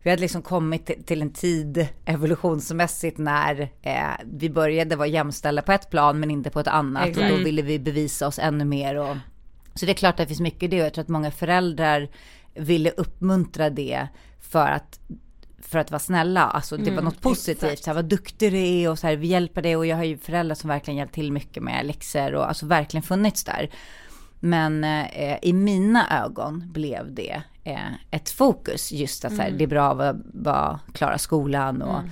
vi 0.06 0.10
hade 0.10 0.22
liksom 0.22 0.42
kommit 0.42 1.06
till 1.06 1.22
en 1.22 1.30
tid 1.30 1.88
evolutionsmässigt 2.04 3.18
när 3.18 3.72
eh, 3.82 4.10
vi 4.24 4.50
började 4.50 4.96
vara 4.96 5.08
jämställda 5.08 5.62
på 5.62 5.72
ett 5.72 5.90
plan 5.90 6.20
men 6.20 6.30
inte 6.30 6.50
på 6.50 6.60
ett 6.60 6.66
annat. 6.66 7.08
Exakt. 7.08 7.32
Och 7.32 7.38
då 7.38 7.44
ville 7.44 7.62
vi 7.62 7.78
bevisa 7.78 8.26
oss 8.26 8.38
ännu 8.38 8.64
mer. 8.64 8.96
Och, 8.96 9.16
så 9.74 9.86
det 9.86 9.92
är 9.92 9.94
klart 9.94 10.10
att 10.10 10.16
det 10.16 10.26
finns 10.26 10.40
mycket 10.40 10.62
i 10.62 10.68
det 10.68 10.80
och 10.80 10.86
jag 10.86 10.94
tror 10.94 11.02
att 11.02 11.08
många 11.08 11.30
föräldrar 11.30 12.08
ville 12.54 12.90
uppmuntra 12.90 13.70
det 13.70 14.08
för 14.40 14.66
att 14.68 15.00
för 15.62 15.78
att 15.78 15.90
vara 15.90 15.98
snälla, 15.98 16.42
alltså 16.42 16.76
det 16.76 16.82
var 16.82 16.92
mm, 16.92 17.04
något 17.04 17.20
positivt, 17.20 17.84
så 17.84 17.90
här, 17.90 17.94
vad 17.94 18.04
duktig 18.04 18.52
du 18.52 18.58
är 18.58 18.90
och 18.90 18.98
så 18.98 19.06
här, 19.06 19.16
vi 19.16 19.26
hjälper 19.26 19.62
dig 19.62 19.76
och 19.76 19.86
jag 19.86 19.96
har 19.96 20.04
ju 20.04 20.18
föräldrar 20.18 20.54
som 20.54 20.68
verkligen 20.68 20.98
hjälpt 20.98 21.14
till 21.14 21.32
mycket 21.32 21.62
med 21.62 21.86
läxor 21.86 22.34
och 22.34 22.48
alltså 22.48 22.66
verkligen 22.66 23.02
funnits 23.02 23.44
där. 23.44 23.70
Men 24.40 24.84
eh, 24.84 25.38
i 25.42 25.52
mina 25.52 26.24
ögon 26.24 26.72
blev 26.72 27.14
det 27.14 27.42
ett 28.10 28.30
fokus 28.30 28.92
just 28.92 29.24
att 29.24 29.32
så 29.32 29.42
här, 29.42 29.48
mm. 29.48 29.58
det 29.58 29.64
är 29.64 29.68
bra 29.68 29.92
att 29.92 30.16
vara, 30.34 30.80
klara 30.92 31.18
skolan 31.18 31.82
och 31.82 31.98
mm. 31.98 32.10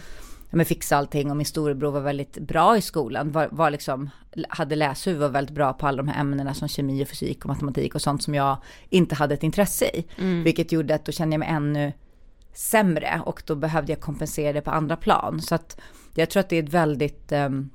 men 0.50 0.66
fixa 0.66 0.96
allting 0.96 1.30
och 1.30 1.36
min 1.36 1.46
storebror 1.46 1.90
var 1.90 2.00
väldigt 2.00 2.38
bra 2.38 2.76
i 2.76 2.80
skolan, 2.80 3.32
var, 3.32 3.48
var 3.50 3.70
liksom, 3.70 4.10
hade 4.48 4.76
läshuvud 4.76 5.22
och 5.22 5.28
var 5.28 5.32
väldigt 5.32 5.54
bra 5.54 5.72
på 5.72 5.86
alla 5.86 5.96
de 5.96 6.08
här 6.08 6.20
ämnena 6.20 6.54
som 6.54 6.68
kemi 6.68 7.04
och 7.04 7.08
fysik 7.08 7.44
och 7.44 7.48
matematik 7.48 7.94
och 7.94 8.02
sånt 8.02 8.22
som 8.22 8.34
jag 8.34 8.56
inte 8.88 9.14
hade 9.14 9.34
ett 9.34 9.42
intresse 9.42 9.84
i. 9.84 10.06
Mm. 10.18 10.42
Vilket 10.42 10.72
gjorde 10.72 10.94
att 10.94 11.04
då 11.04 11.12
kände 11.12 11.34
jag 11.34 11.40
mig 11.40 11.48
ännu 11.48 11.92
sämre 12.54 13.22
och 13.24 13.42
då 13.46 13.54
behövde 13.54 13.92
jag 13.92 14.00
kompensera 14.00 14.52
det 14.52 14.60
på 14.60 14.70
andra 14.70 14.96
plan. 14.96 15.42
Så 15.42 15.54
att 15.54 15.80
jag 16.14 16.30
tror 16.30 16.40
att 16.40 16.48
det 16.48 16.56
är 16.56 16.62
ett 16.62 16.68
väldigt 16.68 17.32
um, 17.32 17.70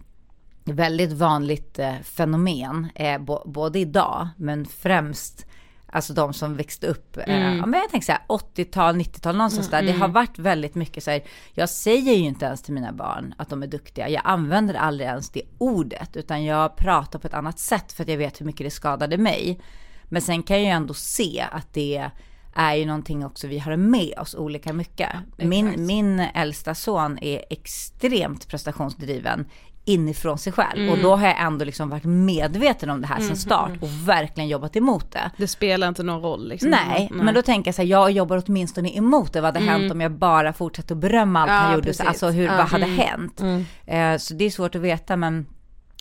väldigt 0.63 1.11
vanligt 1.11 1.79
eh, 1.79 1.95
fenomen, 2.03 2.87
eh, 2.95 3.21
både 3.45 3.79
idag 3.79 4.27
men 4.37 4.65
främst 4.65 5.45
Alltså 5.91 6.13
de 6.13 6.33
som 6.33 6.55
växte 6.55 6.87
upp, 6.87 7.17
eh, 7.17 7.23
mm. 7.23 7.59
eh, 7.59 7.65
men 7.65 7.79
jag 7.79 7.89
tänker 7.89 8.05
så 8.05 8.11
här 8.11 8.21
80-tal, 8.27 8.95
90-tal 8.95 9.35
någonstans 9.35 9.67
mm, 9.67 9.85
där. 9.85 9.93
Det 9.93 9.99
har 9.99 10.05
mm. 10.05 10.13
varit 10.13 10.39
väldigt 10.39 10.75
mycket 10.75 11.03
så 11.03 11.11
här, 11.11 11.23
jag 11.53 11.69
säger 11.69 12.13
ju 12.13 12.25
inte 12.25 12.45
ens 12.45 12.61
till 12.61 12.73
mina 12.73 12.91
barn 12.91 13.33
att 13.37 13.49
de 13.49 13.63
är 13.63 13.67
duktiga. 13.67 14.09
Jag 14.09 14.21
använder 14.25 14.73
aldrig 14.73 15.09
ens 15.09 15.29
det 15.29 15.41
ordet, 15.57 16.17
utan 16.17 16.45
jag 16.45 16.75
pratar 16.75 17.19
på 17.19 17.27
ett 17.27 17.33
annat 17.33 17.59
sätt 17.59 17.91
för 17.91 18.03
att 18.03 18.09
jag 18.09 18.17
vet 18.17 18.41
hur 18.41 18.45
mycket 18.45 18.65
det 18.65 18.71
skadade 18.71 19.17
mig. 19.17 19.59
Men 20.03 20.21
sen 20.21 20.43
kan 20.43 20.57
jag 20.57 20.65
ju 20.65 20.71
ändå 20.71 20.93
se 20.93 21.45
att 21.51 21.73
det 21.73 22.09
är 22.53 22.75
ju 22.75 22.85
någonting 22.85 23.25
också 23.25 23.47
vi 23.47 23.59
har 23.59 23.75
med 23.75 24.19
oss 24.19 24.35
olika 24.35 24.73
mycket. 24.73 25.09
Min, 25.37 25.85
min 25.85 26.19
äldsta 26.19 26.75
son 26.75 27.19
är 27.21 27.43
extremt 27.49 28.47
prestationsdriven 28.47 29.45
inifrån 29.89 30.37
sig 30.37 30.53
själv. 30.53 30.91
Och 30.91 30.97
då 30.97 31.15
har 31.15 31.27
jag 31.27 31.39
ändå 31.41 31.65
liksom 31.65 31.89
varit 31.89 32.03
medveten 32.03 32.89
om 32.89 33.01
det 33.01 33.07
här 33.07 33.19
sedan 33.19 33.35
start 33.37 33.71
och 33.81 33.89
verkligen 34.09 34.49
jobbat 34.49 34.75
emot 34.75 35.11
det. 35.11 35.31
Det 35.37 35.47
spelar 35.47 35.87
inte 35.87 36.03
någon 36.03 36.21
roll 36.21 36.47
liksom. 36.49 36.69
Nej, 36.69 37.09
men 37.13 37.33
då 37.33 37.41
tänker 37.41 37.67
jag 37.67 37.75
så 37.75 37.81
här, 37.81 37.89
jag 37.89 38.11
jobbar 38.11 38.43
åtminstone 38.47 38.89
emot 38.97 39.33
det. 39.33 39.41
Vad 39.41 39.53
hade 39.55 39.65
hänt 39.65 39.91
om 39.91 40.01
jag 40.01 40.11
bara 40.11 40.53
fortsatte 40.53 40.93
att 40.93 40.97
berömma 40.99 41.39
allt 41.41 41.49
Ja, 41.51 41.55
han 41.55 41.73
gjorde? 41.73 41.85
precis. 41.87 42.05
Alltså 42.05 42.29
hur, 42.29 42.45
Ja. 42.45 42.57
vad 42.57 42.65
hade 42.67 42.85
hänt? 42.85 43.41
Eh, 43.85 44.17
så 44.17 44.33
det 44.33 44.45
är 44.45 44.49
svårt 44.49 44.75
att 44.75 44.81
veta 44.81 45.15
men 45.15 45.45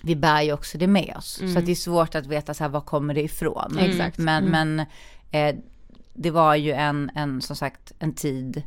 vi 0.03 0.17
bär 0.17 0.43
ju 0.43 0.53
också 0.53 0.79
det 0.79 0.87
med 0.87 1.15
oss. 1.19 1.41
Så 1.55 1.61
det 1.61 1.71
är 1.71 1.75
svårt 1.75 2.15
att 2.15 2.27
veta 2.27 2.55
så 2.55 2.65
här, 2.65 2.71
var 2.71 2.81
kommer 2.81 3.15
det 3.15 3.23
ifrån? 3.23 3.79
Exakt. 3.81 4.19
Men, 4.19 4.45
men 4.45 4.81
eh, 5.31 5.57
det 6.15 6.31
var 6.31 6.55
ju 6.55 6.73
en, 6.73 7.11
en, 7.15 7.41
som 7.43 7.57
sagt, 7.57 7.93
en 7.99 8.13
tid 8.15 8.63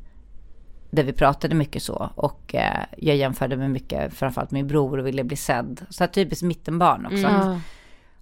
där 0.91 1.03
vi 1.03 1.13
pratade 1.13 1.55
mycket 1.55 1.83
så. 1.83 2.09
Och 2.15 2.55
eh, 2.55 2.85
jag 2.97 3.15
jämförde 3.15 3.57
med 3.57 3.71
mycket, 3.71 4.13
framförallt 4.13 4.51
min 4.51 4.67
bror 4.67 4.97
och 4.97 5.07
ville 5.07 5.23
bli 5.23 5.37
sedd. 5.37 5.85
Så 5.89 6.03
här, 6.03 6.11
typiskt 6.11 6.43
mittenbarn 6.43 7.05
också. 7.05 7.27
Att, 7.27 7.59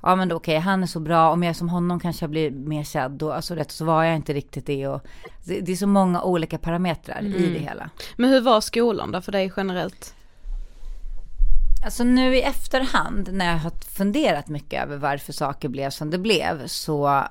ja 0.02 0.16
men 0.16 0.28
då 0.28 0.36
okej, 0.36 0.60
han 0.60 0.84
är 0.84 0.88
så 0.88 1.00
bra, 1.00 1.32
om 1.32 1.44
jag 1.44 1.50
är 1.50 1.54
som 1.54 1.70
honom 1.70 2.00
kanske 2.00 2.24
jag 2.24 2.30
blir 2.30 2.52
mer 2.52 2.84
sedd. 2.84 3.12
Då, 3.12 3.32
alltså 3.32 3.56
rätt 3.56 3.72
så 3.72 3.86
var 3.86 4.04
jag 4.04 4.16
inte 4.16 4.34
riktigt 4.34 4.66
det. 4.66 4.88
Och, 4.88 5.02
det, 5.46 5.60
det 5.60 5.72
är 5.72 5.76
så 5.76 5.88
många 5.88 6.22
olika 6.22 6.58
parametrar 6.58 7.22
i 7.22 7.54
det 7.54 7.60
hela. 7.60 7.90
Men 8.16 8.30
hur 8.30 8.42
var 8.42 8.62
skolan 8.62 9.12
då 9.12 9.22
för 9.22 9.32
dig 9.32 9.54
generellt? 9.58 10.16
Alltså 11.86 12.04
nu 12.04 12.36
i 12.36 12.42
efterhand 12.42 13.30
när 13.34 13.46
jag 13.46 13.58
har 13.58 13.72
funderat 13.96 14.48
mycket 14.48 14.84
över 14.84 14.98
varför 14.98 15.34
saker 15.34 15.70
blev 15.70 15.90
som 15.90 16.10
det 16.10 16.18
blev 16.18 16.68
så 16.68 17.24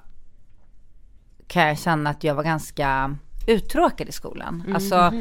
kan 1.46 1.66
jag 1.66 1.78
känna 1.78 2.10
att 2.10 2.24
jag 2.24 2.34
var 2.34 2.44
ganska 2.44 3.16
uttråkad 3.48 4.08
i 4.08 4.12
skolan. 4.12 4.72
Alltså 4.74 5.12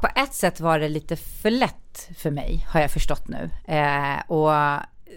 på 0.00 0.08
ett 0.16 0.34
sätt 0.34 0.60
var 0.60 0.78
det 0.78 0.88
lite 0.88 1.16
för 1.16 1.50
lätt 1.50 2.08
för 2.16 2.30
mig 2.30 2.66
har 2.68 2.80
jag 2.80 2.90
förstått 2.90 3.28
nu. 3.28 3.50
Eh, 3.64 4.30
och 4.30 4.52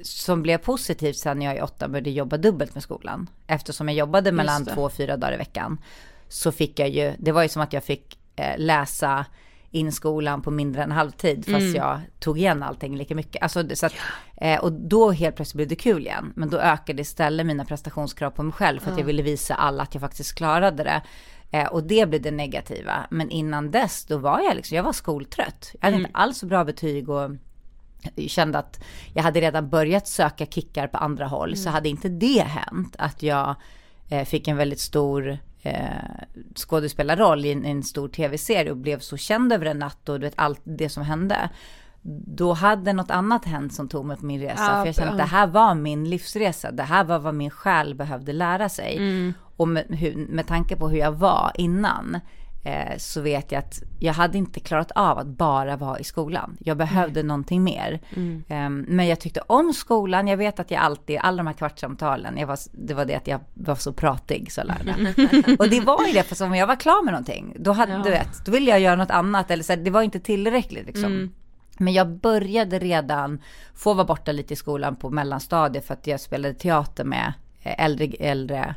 som 0.04 0.42
blev 0.42 0.58
positivt 0.58 1.18
sen 1.18 1.42
jag 1.42 1.58
i 1.58 1.62
åtta 1.62 1.88
började 1.88 2.10
jobba 2.10 2.38
dubbelt 2.38 2.74
med 2.74 2.84
skolan. 2.84 3.30
Eftersom 3.48 3.90
jag 3.90 3.98
jobbade 3.98 4.32
mellan 4.32 4.66
två 4.66 4.84
och 4.84 4.94
fyra 4.94 5.18
dagar 5.18 5.34
i 5.34 5.38
veckan. 5.38 5.78
Så 6.28 6.52
fick 6.52 6.80
jag 6.80 6.90
ju, 6.90 7.14
det 7.20 7.32
var 7.32 7.44
ju 7.44 7.50
som 7.50 7.62
att 7.62 7.74
jag 7.74 7.84
fick 7.84 8.20
eh, 8.36 8.58
läsa 8.58 9.26
in 9.72 9.92
skolan 9.92 10.42
på 10.42 10.52
mindre 10.52 10.84
än 10.84 10.92
halvtid 10.92 11.46
fast 11.46 11.76
jag 11.76 12.00
tog 12.20 12.38
igen 12.38 12.64
allting 12.64 12.98
lika 12.98 13.16
mycket. 13.16 13.44
Alltså, 13.44 13.76
så 13.76 13.86
att, 13.86 13.94
eh, 14.38 14.60
och 14.60 14.72
då 14.72 15.12
helt 15.12 15.36
plötsligt 15.36 15.56
blev 15.56 15.68
det 15.68 15.76
kul 15.76 16.06
igen. 16.06 16.34
Men 16.36 16.50
då 16.50 16.58
ökade 16.58 17.02
istället 17.02 17.46
mina 17.46 17.66
prestationskrav 17.66 18.32
på 18.32 18.44
mig 18.44 18.54
själv 18.54 18.80
för 18.80 18.92
att 18.92 18.98
jag 18.98 19.06
ville 19.06 19.22
visa 19.22 19.56
alla 19.56 19.84
att 19.84 19.94
jag 19.94 20.02
faktiskt 20.02 20.36
klarade 20.36 20.84
det. 20.84 21.02
Eh, 21.52 21.68
och 21.68 21.84
det 21.84 22.10
blev 22.10 22.22
det 22.22 22.32
negativa. 22.32 23.08
Men 23.10 23.30
innan 23.30 23.72
dess 23.72 24.06
då 24.06 24.18
var 24.18 24.40
jag 24.40 24.56
liksom, 24.56 24.78
jag 24.78 24.84
var 24.84 24.94
skoltrött. 24.94 25.72
Jag 25.74 25.82
hade 25.82 25.98
inte 25.98 26.10
alls 26.14 26.38
så 26.38 26.46
bra 26.46 26.64
betyg 26.64 27.10
och 27.10 27.32
kände 28.28 28.58
att 28.58 28.84
jag 29.14 29.24
hade 29.24 29.42
redan 29.42 29.70
börjat 29.70 30.08
söka 30.08 30.46
kickar 30.46 30.88
på 30.88 30.98
andra 30.98 31.28
håll. 31.28 31.58
Så 31.58 31.70
hade 31.70 31.90
inte 31.90 32.10
det 32.10 32.44
hänt 32.44 32.96
att 33.00 33.24
jag 33.24 33.56
eh, 34.10 34.26
fick 34.26 34.48
en 34.48 34.58
väldigt 34.58 34.80
stor 34.80 35.38
eh, 35.62 35.76
skådespelarroll 36.56 37.46
i 37.46 37.52
en, 37.52 37.66
en 37.66 37.84
stor 37.84 38.10
tv-serie 38.10 38.72
och 38.72 38.78
blev 38.78 39.00
så 39.00 39.18
känd 39.18 39.54
över 39.54 39.66
en 39.66 39.80
natt 39.80 40.10
och 40.10 40.20
du 40.20 40.26
vet 40.26 40.34
allt 40.38 40.62
det 40.64 40.90
som 40.90 41.04
hände. 41.04 41.50
Då 42.26 42.54
hade 42.54 42.94
något 42.94 43.12
annat 43.12 43.46
hänt 43.46 43.74
som 43.74 43.90
tog 43.90 44.06
mig 44.06 44.18
på 44.18 44.26
min 44.26 44.42
resa. 44.42 44.64
Ja, 44.64 44.80
för 44.80 44.86
jag 44.86 44.96
kände 44.96 45.12
att 45.12 45.18
det 45.18 45.24
här 45.24 45.48
var 45.48 45.76
min 45.76 46.10
livsresa. 46.10 46.72
Det 46.72 46.84
här 46.84 47.04
var 47.04 47.20
vad 47.20 47.36
min 47.36 47.50
själ 47.50 47.96
behövde 47.96 48.34
lära 48.34 48.70
sig. 48.70 48.98
Och 49.60 49.68
med, 49.68 49.86
hur, 49.90 50.16
med 50.16 50.48
tanke 50.48 50.76
på 50.76 50.90
hur 50.90 50.98
jag 50.98 51.12
var 51.12 51.52
innan 51.56 52.20
eh, 52.64 52.98
så 52.98 53.22
vet 53.22 53.52
jag 53.52 53.60
att 53.60 53.84
jag 54.00 54.14
hade 54.14 54.38
inte 54.38 54.60
klarat 54.60 54.92
av 54.92 55.18
att 55.18 55.28
bara 55.28 55.78
vara 55.78 56.00
i 56.00 56.04
skolan. 56.04 56.58
Jag 56.60 56.78
behövde 56.78 57.24
någonting 57.24 57.64
mer. 57.64 58.00
Eh, 58.48 58.70
men 58.70 59.08
jag 59.08 59.20
tyckte 59.20 59.42
om 59.48 59.74
skolan. 59.74 60.28
Jag 60.28 60.38
vet 60.38 60.60
att 60.60 60.72
jag 60.72 60.82
alltid, 60.82 61.20
alla 61.22 61.38
de 61.38 61.48
här 61.48 61.54
kvartssamtalen, 61.54 62.38
jag 62.38 62.48
var, 62.48 62.58
det 62.72 62.94
var 62.94 63.06
det 63.06 63.16
att 63.16 63.28
jag 63.28 63.40
var 63.54 63.76
så 63.76 63.94
pratig 63.94 64.52
så 64.52 64.62
lärde. 64.64 64.96
Och 65.60 65.70
det 65.70 65.80
var 65.80 66.08
ju 66.08 66.14
det, 66.14 66.24
för 66.24 66.46
om 66.46 66.56
jag 66.56 66.68
var 66.68 66.76
klar 66.76 67.04
med 67.04 67.12
någonting, 67.12 67.56
då, 67.60 67.72
hade, 67.72 68.04
du 68.04 68.10
vet, 68.10 68.46
då 68.46 68.52
ville 68.52 68.72
jag 68.72 68.80
göra 68.80 68.96
något 68.96 69.12
annat. 69.12 69.52
Eller 69.52 69.64
så 69.64 69.74
här, 69.74 69.80
det 69.80 69.92
var 69.92 70.02
inte 70.02 70.20
tillräckligt 70.20 70.86
liksom. 70.86 71.34
Men 71.78 71.94
jag 71.94 72.08
började 72.08 72.80
redan 72.80 73.42
få 73.76 73.94
vara 73.94 74.06
borta 74.06 74.32
lite 74.32 74.54
i 74.54 74.56
skolan 74.56 74.96
på 74.96 75.10
mellanstadiet 75.10 75.88
för 75.88 75.94
att 75.94 76.08
jag 76.08 76.20
spelade 76.20 76.54
teater 76.54 77.04
med 77.04 77.34
eh, 77.62 77.86
äldre, 77.86 78.06
äldre 78.06 78.76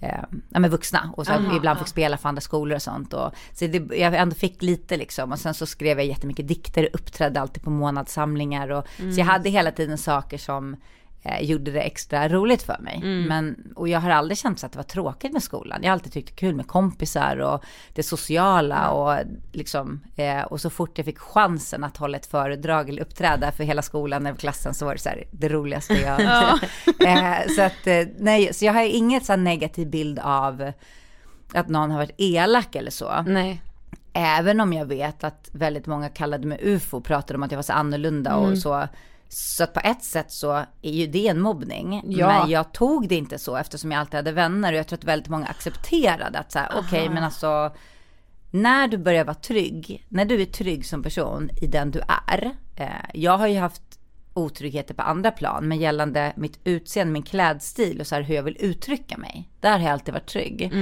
eh, 0.00 0.24
ja, 0.48 0.60
med 0.60 0.70
vuxna. 0.70 1.12
Och 1.16 1.26
så 1.26 1.32
ibland 1.56 1.78
fick 1.78 1.88
spela 1.88 2.16
för 2.16 2.28
andra 2.28 2.40
skolor 2.40 2.76
och 2.76 2.82
sånt. 2.82 3.14
Och, 3.14 3.32
så 3.52 3.66
det, 3.66 3.96
jag 3.96 4.14
ändå 4.14 4.34
fick 4.34 4.62
lite 4.62 4.96
liksom. 4.96 5.32
Och 5.32 5.38
sen 5.38 5.54
så 5.54 5.66
skrev 5.66 5.98
jag 5.98 6.06
jättemycket 6.06 6.48
dikter, 6.48 6.88
uppträdde 6.92 7.40
alltid 7.40 7.62
på 7.62 7.70
månadssamlingar 7.70 8.68
och 8.68 8.86
så 8.96 9.20
jag 9.20 9.24
hade 9.24 9.48
hela 9.48 9.70
tiden 9.70 9.98
saker 9.98 10.38
som 10.38 10.76
eh, 11.22 11.40
gjorde 11.40 11.70
det 11.70 11.80
extra 11.80 12.28
roligt 12.28 12.62
för 12.62 12.78
mig. 12.80 13.00
Men, 13.28 13.72
och 13.76 13.88
jag 13.88 14.00
har 14.00 14.10
aldrig 14.10 14.38
känt 14.38 14.58
så 14.58 14.66
att 14.66 14.72
det 14.72 14.78
var 14.78 14.84
tråkigt 14.84 15.32
med 15.32 15.42
skolan. 15.42 15.78
Jag 15.82 15.88
har 15.88 15.92
alltid 15.92 16.12
tyckt 16.12 16.28
det 16.28 16.34
är 16.34 16.48
kul 16.48 16.54
med 16.54 16.66
kompisar 16.66 17.36
och 17.36 17.64
det 17.94 18.02
sociala 18.02 18.90
och 18.90 19.18
liksom, 19.52 20.00
eh, 20.16 20.42
och 20.42 20.60
så 20.60 20.70
fort 20.70 20.98
jag 20.98 21.04
fick 21.04 21.18
chansen 21.18 21.84
att 21.84 21.96
hålla 21.96 22.16
ett 22.16 22.26
föredrag 22.26 22.88
eller 22.88 23.02
uppträda 23.02 23.52
för 23.52 23.64
hela 23.64 23.82
skolan 23.82 24.26
eller 24.26 24.36
klassen 24.36 24.74
så 24.74 24.84
var 24.84 24.92
det 24.94 25.00
så 25.00 25.08
här, 25.08 25.24
det 25.30 25.48
roligaste 25.48 25.94
jag... 25.94 26.20
eh, 27.08 27.48
så 27.56 27.62
att, 27.62 27.86
eh, 27.86 28.06
nej, 28.18 28.54
så 28.54 28.64
jag 28.64 28.72
har 28.72 28.82
inget 28.82 29.24
så 29.24 29.36
negativ 29.36 29.90
bild 29.90 30.18
av 30.18 30.72
att 31.54 31.68
någon 31.68 31.90
har 31.90 31.98
varit 31.98 32.14
elak 32.18 32.74
eller 32.74 32.90
så. 32.90 33.24
Nej. 33.26 33.62
Även 34.12 34.60
om 34.60 34.72
jag 34.72 34.86
vet 34.86 35.24
att 35.24 35.50
väldigt 35.52 35.86
många 35.86 36.08
kallade 36.08 36.46
mig 36.46 36.58
ufo, 36.62 37.00
pratade 37.00 37.34
om 37.34 37.42
att 37.42 37.50
jag 37.50 37.58
var 37.58 37.62
så 37.62 37.72
annorlunda 37.72 38.36
och 38.36 38.58
så. 38.58 38.88
Så 39.28 39.64
att 39.64 39.74
på 39.74 39.80
ett 39.84 40.04
sätt 40.04 40.32
så 40.32 40.52
är 40.82 40.92
ju 40.92 41.06
det 41.06 41.28
en 41.28 41.40
mobbning. 41.40 42.02
Ja. 42.06 42.26
Men 42.26 42.50
jag 42.50 42.72
tog 42.72 43.08
det 43.08 43.14
inte 43.14 43.38
så 43.38 43.56
eftersom 43.56 43.92
jag 43.92 44.00
alltid 44.00 44.14
hade 44.14 44.32
vänner 44.32 44.72
och 44.72 44.78
jag 44.78 44.86
tror 44.86 44.98
att 44.98 45.04
väldigt 45.04 45.28
många 45.28 45.46
accepterade 45.46 46.38
att 46.38 46.52
så 46.52 46.58
här, 46.58 46.72
okej 46.78 47.08
men 47.08 47.24
alltså 47.24 47.72
när 48.50 48.88
du 48.88 48.98
börjar 48.98 49.24
vara 49.24 49.34
trygg, 49.34 50.06
när 50.08 50.24
du 50.24 50.42
är 50.42 50.46
trygg 50.46 50.86
som 50.86 51.02
person 51.02 51.50
i 51.62 51.66
den 51.66 51.90
du 51.90 52.00
är. 52.28 52.56
Eh, 52.76 52.88
jag 53.14 53.38
har 53.38 53.46
ju 53.46 53.58
haft 53.58 53.82
otryggheter 54.34 54.94
på 54.94 55.02
andra 55.02 55.30
plan, 55.30 55.68
men 55.68 55.78
gällande 55.78 56.32
mitt 56.36 56.58
utseende, 56.64 57.12
min 57.12 57.22
klädstil 57.22 58.00
och 58.00 58.06
så 58.06 58.14
här 58.14 58.22
hur 58.22 58.34
jag 58.34 58.42
vill 58.42 58.56
uttrycka 58.60 59.18
mig. 59.18 59.48
Där 59.60 59.72
har 59.72 59.78
jag 59.78 59.90
alltid 59.90 60.14
varit 60.14 60.26
trygg. 60.26 60.72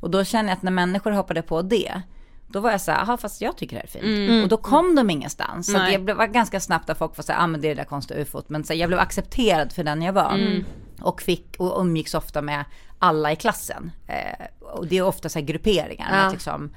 Och 0.00 0.10
då 0.10 0.24
känner 0.24 0.48
jag 0.48 0.56
att 0.56 0.62
när 0.62 0.70
människor 0.70 1.10
hoppade 1.10 1.42
på 1.42 1.62
det, 1.62 2.02
då 2.52 2.60
var 2.60 2.70
jag 2.70 2.80
så 2.80 2.92
här, 2.92 3.16
fast 3.16 3.40
jag 3.40 3.56
tycker 3.56 3.76
det 3.76 3.80
här 3.80 4.00
är 4.00 4.02
fint. 4.02 4.42
Och 4.42 4.48
då 4.48 4.56
kom 4.56 4.94
de 4.94 5.10
ingenstans. 5.10 5.72
Så 5.72 5.78
jag 5.90 6.04
blev, 6.04 6.16
var 6.16 6.26
ganska 6.26 6.60
snabbt 6.60 6.90
att 6.90 6.98
folk 6.98 7.16
var 7.16 7.24
så 7.24 7.32
här, 7.32 7.44
ah 7.44 7.46
men 7.46 7.60
det 7.60 7.68
är 7.68 7.74
det 7.74 7.80
där 7.80 7.88
konstiga 7.88 8.20
ufot. 8.20 8.48
Men 8.48 8.64
så 8.64 8.72
här, 8.72 8.80
jag 8.80 8.88
blev 8.88 9.00
accepterad 9.00 9.72
för 9.72 9.84
den 9.84 10.02
jag 10.02 10.12
var. 10.12 10.62
Och 11.00 11.22
fick, 11.22 11.56
och 11.58 11.80
umgicks 11.80 12.14
ofta 12.14 12.42
med 12.42 12.64
alla 12.98 13.32
i 13.32 13.36
klassen. 13.36 13.90
Eh, 14.06 14.46
och 14.60 14.86
det 14.86 14.98
är 14.98 15.02
ofta 15.02 15.28
så 15.28 15.38
här 15.38 15.46
grupperingar. 15.46 16.08
Ja. 16.12 16.26
Att 16.26 16.32
liksom, 16.32 16.70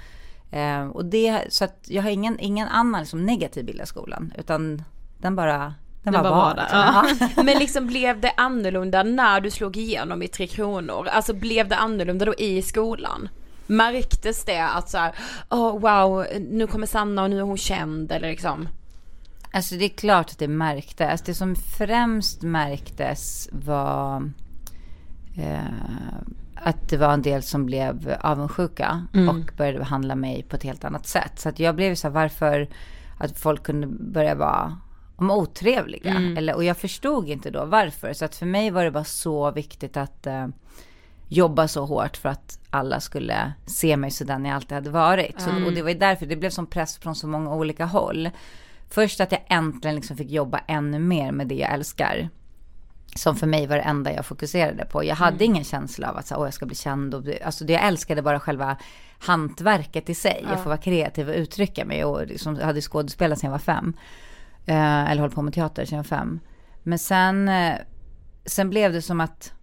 eh, 0.51 0.87
och 0.87 1.05
det, 1.05 1.41
så 1.49 1.65
att 1.65 1.85
jag 1.87 2.03
har 2.03 2.09
ingen, 2.09 2.39
ingen 2.39 2.67
annan 2.67 3.01
liksom 3.01 3.25
negativ 3.25 3.65
bild 3.65 3.81
av 3.81 3.85
skolan. 3.85 4.33
Utan 4.37 4.83
den 5.17 5.35
bara, 5.35 5.73
den, 6.03 6.13
bara, 6.13 6.23
bara 6.23 6.35
var 6.35 6.45
var 6.45 6.55
där, 6.55 7.07
liksom. 7.09 7.29
Ja. 7.35 7.43
Men 7.43 7.57
liksom 7.57 7.87
blev 7.87 8.21
det 8.21 8.31
annorlunda 8.37 9.03
när 9.03 9.41
du 9.41 9.51
slog 9.51 9.77
igenom 9.77 10.23
i 10.23 10.27
Tre 10.27 10.47
Kronor? 10.47 11.07
Alltså 11.07 11.33
blev 11.33 11.67
det 11.67 11.75
annorlunda 11.75 12.25
då 12.25 12.33
i 12.33 12.61
skolan? 12.61 13.29
Märktes 13.67 14.45
det 14.45 14.59
att 14.59 14.89
så 14.89 14.97
här, 14.97 15.15
oh 15.49 15.79
wow, 15.79 16.25
nu 16.39 16.67
kommer 16.67 16.87
Sanna 16.87 17.23
och 17.23 17.29
nu 17.29 17.37
är 17.37 17.43
hon 17.43 17.57
känd 17.57 18.11
eller 18.11 18.29
liksom? 18.29 18.67
Alltså 19.51 19.75
det 19.75 19.85
är 19.85 19.89
klart 19.89 20.31
att 20.31 20.39
det 20.39 20.47
märktes. 20.47 21.21
Det 21.21 21.33
som 21.33 21.55
främst 21.55 22.41
märktes 22.41 23.49
var 23.51 24.31
eh, 25.37 25.59
att 26.55 26.89
det 26.89 26.97
var 26.97 27.13
en 27.13 27.21
del 27.21 27.43
som 27.43 27.65
blev 27.65 28.17
avundsjuka 28.21 29.05
och 29.29 29.57
började 29.57 29.79
behandla 29.79 30.15
mig 30.15 30.43
på 30.49 30.55
ett 30.55 30.63
helt 30.63 30.83
annat 30.85 31.07
sätt. 31.07 31.39
Så 31.39 31.49
att 31.49 31.59
jag 31.59 31.75
blev 31.75 31.95
så 31.95 32.07
här, 32.07 32.13
varför 32.13 32.67
att 33.17 33.39
folk 33.39 33.63
kunde 33.63 33.87
börja 33.87 34.35
vara 34.35 34.77
om 35.15 35.31
otrevliga. 35.31 36.13
Eller, 36.37 36.55
och 36.55 36.63
jag 36.63 36.77
förstod 36.77 37.29
inte 37.29 37.51
då 37.51 37.65
varför. 37.65 38.13
Så 38.13 38.25
att 38.25 38.35
för 38.35 38.45
mig 38.45 38.71
var 38.71 38.83
det 38.83 38.91
bara 38.91 39.03
så 39.03 39.51
viktigt 39.51 39.97
att 39.97 40.27
eh, 40.27 40.47
jobba 41.27 41.67
så 41.67 41.85
hårt 41.85 42.17
för 42.17 42.29
att 42.29 42.59
alla 42.69 42.99
skulle 42.99 43.53
se 43.65 43.97
mig 43.97 44.11
sådan 44.11 44.45
jag 44.45 44.55
alltid 44.55 44.71
hade 44.71 44.89
varit. 44.89 45.41
Så, 45.41 45.49
och 45.65 45.73
det 45.73 45.81
var 45.81 45.89
ju 45.89 45.97
därför 45.97 46.25
det 46.25 46.35
blev 46.35 46.49
som 46.49 46.67
press 46.67 46.97
från 46.97 47.15
så 47.15 47.27
många 47.27 47.53
olika 47.53 47.85
håll. 47.85 48.29
Först 48.89 49.21
att 49.21 49.31
jag 49.31 49.41
äntligen 49.47 49.95
liksom 49.95 50.17
fick 50.17 50.31
jobba 50.31 50.59
ännu 50.67 50.99
mer 50.99 51.31
med 51.31 51.47
det 51.47 51.55
jag 51.55 51.73
älskar. 51.73 52.29
Som 53.15 53.35
för 53.35 53.47
mig 53.47 53.67
var 53.67 53.75
det 53.75 53.81
enda 53.81 54.13
jag 54.13 54.25
fokuserade 54.25 54.85
på. 54.85 55.03
Jag 55.03 55.15
hade 55.15 55.45
ingen 55.45 55.63
känsla 55.63 56.09
av 56.09 56.17
att 56.17 56.27
så, 56.27 56.35
Åh, 56.35 56.45
jag 56.45 56.53
ska 56.53 56.65
bli 56.65 56.75
känd. 56.75 57.13
Och 57.13 57.21
bli, 57.21 57.41
alltså 57.43 57.65
det 57.65 57.73
jag 57.73 57.83
älskade 57.83 58.21
bara 58.21 58.39
själva 58.39 58.77
hantverket 59.19 60.09
i 60.09 60.15
sig. 60.15 60.45
Jag 60.49 60.63
får 60.63 60.69
vara 60.69 60.77
kreativ 60.77 61.29
och 61.29 61.35
uttrycka 61.35 61.85
mig. 61.85 62.05
Och 62.05 62.27
liksom, 62.27 62.55
jag 62.55 62.65
hade 62.65 62.81
skådespelat 62.81 63.39
sedan 63.39 63.47
jag 63.47 63.51
var 63.51 63.59
fem. 63.59 63.93
Eh, 64.65 65.11
eller 65.11 65.21
hållit 65.21 65.35
på 65.35 65.41
med 65.41 65.53
teater 65.53 65.85
sedan 65.85 65.95
jag 65.95 66.03
var 66.03 66.17
fem. 66.17 66.39
Men 66.83 66.99
sen, 66.99 67.49
eh, 67.49 67.75
sen 68.45 68.69
blev 68.69 68.93
det 68.93 69.01
som 69.01 69.21
att 69.21 69.54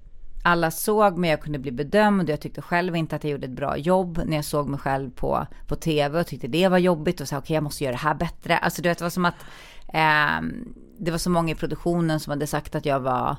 alla 0.43 0.71
såg 0.71 1.19
mig, 1.19 1.31
jag 1.31 1.43
kunde 1.43 1.59
bli 1.59 1.73
bedömd 1.73 2.23
och 2.23 2.33
jag 2.33 2.41
tyckte 2.41 2.63
själv 2.63 2.97
inte 2.97 3.17
att 3.17 3.25
jag 3.25 3.31
gjorde 3.31 3.47
ett 3.47 3.53
bra 3.53 3.77
jobb 3.77 4.23
när 4.27 4.37
jag 4.37 4.45
såg 4.45 4.69
mig 4.69 4.81
själv 4.81 5.11
på, 5.11 5.47
på 5.67 5.77
tv 5.77 6.21
och 6.21 6.27
tyckte 6.27 6.49
det 6.49 6.69
var 6.69 6.79
jobbigt 6.79 7.21
och 7.21 7.29
sa 7.29 7.37
okej 7.37 7.45
okay, 7.45 7.55
jag 7.55 7.65
måste 7.65 7.85
göra 7.85 7.93
det 7.93 7.99
här 7.99 8.15
bättre. 8.15 8.59
Alltså 8.59 8.83
du 8.83 8.89
vet 8.89 8.99
det 8.99 9.05
var 9.05 9.11
som 9.11 9.25
att 9.25 9.45
eh, 9.89 10.43
det 10.99 11.11
var 11.11 11.19
så 11.19 11.31
många 11.31 11.53
i 11.53 11.55
produktionen 11.55 12.21
som 12.21 12.31
hade 12.31 12.47
sagt 12.47 12.75
att 12.75 12.87
jag 12.87 13.01
var 13.01 13.37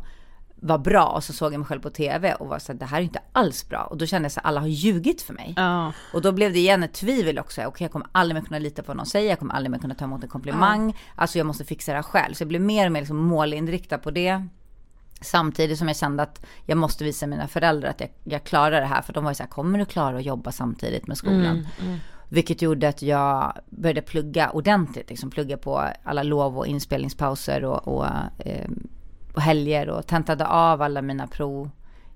var 0.55 0.77
bra 0.77 1.05
och 1.05 1.23
så 1.23 1.33
såg 1.33 1.53
jag 1.53 1.59
mig 1.59 1.67
själv 1.67 1.81
på 1.81 1.89
tv 1.89 2.33
och 2.33 2.47
var 2.47 2.59
så 2.59 2.71
här, 2.71 2.79
det 2.79 2.85
här 2.85 2.97
är 2.97 3.01
inte 3.01 3.21
alls 3.31 3.69
bra. 3.69 3.83
Och 3.83 3.97
då 3.97 4.05
kände 4.05 4.25
jag 4.25 4.31
så 4.31 4.39
att 4.39 4.45
alla 4.45 4.59
har 4.59 4.67
ljugit 4.67 5.21
för 5.21 5.33
mig. 5.33 5.53
Ja. 5.57 5.93
Och 6.13 6.21
då 6.21 6.31
blev 6.31 6.53
det 6.53 6.59
igen 6.59 6.83
ett 6.83 6.93
tvivel 6.93 7.39
också. 7.39 7.61
Okej, 7.61 7.67
okay, 7.67 7.85
jag 7.85 7.91
kommer 7.91 8.07
aldrig 8.11 8.41
mer 8.41 8.47
kunna 8.47 8.59
lita 8.59 8.81
på 8.81 8.87
vad 8.87 8.97
någon 8.97 9.05
säger, 9.05 9.29
jag 9.29 9.39
kommer 9.39 9.53
aldrig 9.53 9.71
mer 9.71 9.79
kunna 9.79 9.95
ta 9.95 10.05
emot 10.05 10.23
en 10.23 10.29
komplimang. 10.29 10.89
Ja. 10.89 10.95
Alltså 11.15 11.37
jag 11.37 11.47
måste 11.47 11.65
fixa 11.65 11.91
det 11.91 11.95
här 11.95 12.03
själv. 12.03 12.33
Så 12.33 12.41
jag 12.41 12.47
blev 12.47 12.61
mer 12.61 12.85
och 12.85 12.91
mer 12.91 13.01
liksom 13.01 13.17
målinriktad 13.17 13.97
på 13.97 14.11
det. 14.11 14.47
Samtidigt 15.23 15.77
som 15.77 15.87
jag 15.87 15.97
kände 15.97 16.23
att 16.23 16.45
jag 16.65 16.77
måste 16.77 17.03
visa 17.03 17.27
mina 17.27 17.47
föräldrar 17.47 17.89
att 17.89 17.99
jag, 17.99 18.09
jag 18.23 18.43
klarar 18.43 18.81
det 18.81 18.87
här. 18.87 19.01
För 19.01 19.13
de 19.13 19.23
var 19.23 19.31
ju 19.31 19.35
så 19.35 19.43
här, 19.43 19.49
kommer 19.49 19.79
du 19.79 19.85
klara 19.85 20.17
att 20.17 20.25
jobba 20.25 20.51
samtidigt 20.51 21.07
med 21.07 21.17
skolan? 21.17 21.45
Mm, 21.45 21.65
mm. 21.81 21.99
Vilket 22.29 22.61
gjorde 22.61 22.89
att 22.89 23.01
jag 23.01 23.53
började 23.69 24.01
plugga 24.01 24.49
ordentligt, 24.49 25.09
liksom 25.09 25.29
plugga 25.29 25.57
på 25.57 25.87
alla 26.03 26.23
lov 26.23 26.57
och 26.57 26.67
inspelningspauser 26.67 27.63
och, 27.63 27.87
och 27.87 28.05
eh, 28.37 28.69
på 29.33 29.39
helger 29.39 29.89
och 29.89 30.07
tentade 30.07 30.47
av 30.47 30.81
alla 30.81 31.01
mina 31.01 31.27
prov 31.27 31.69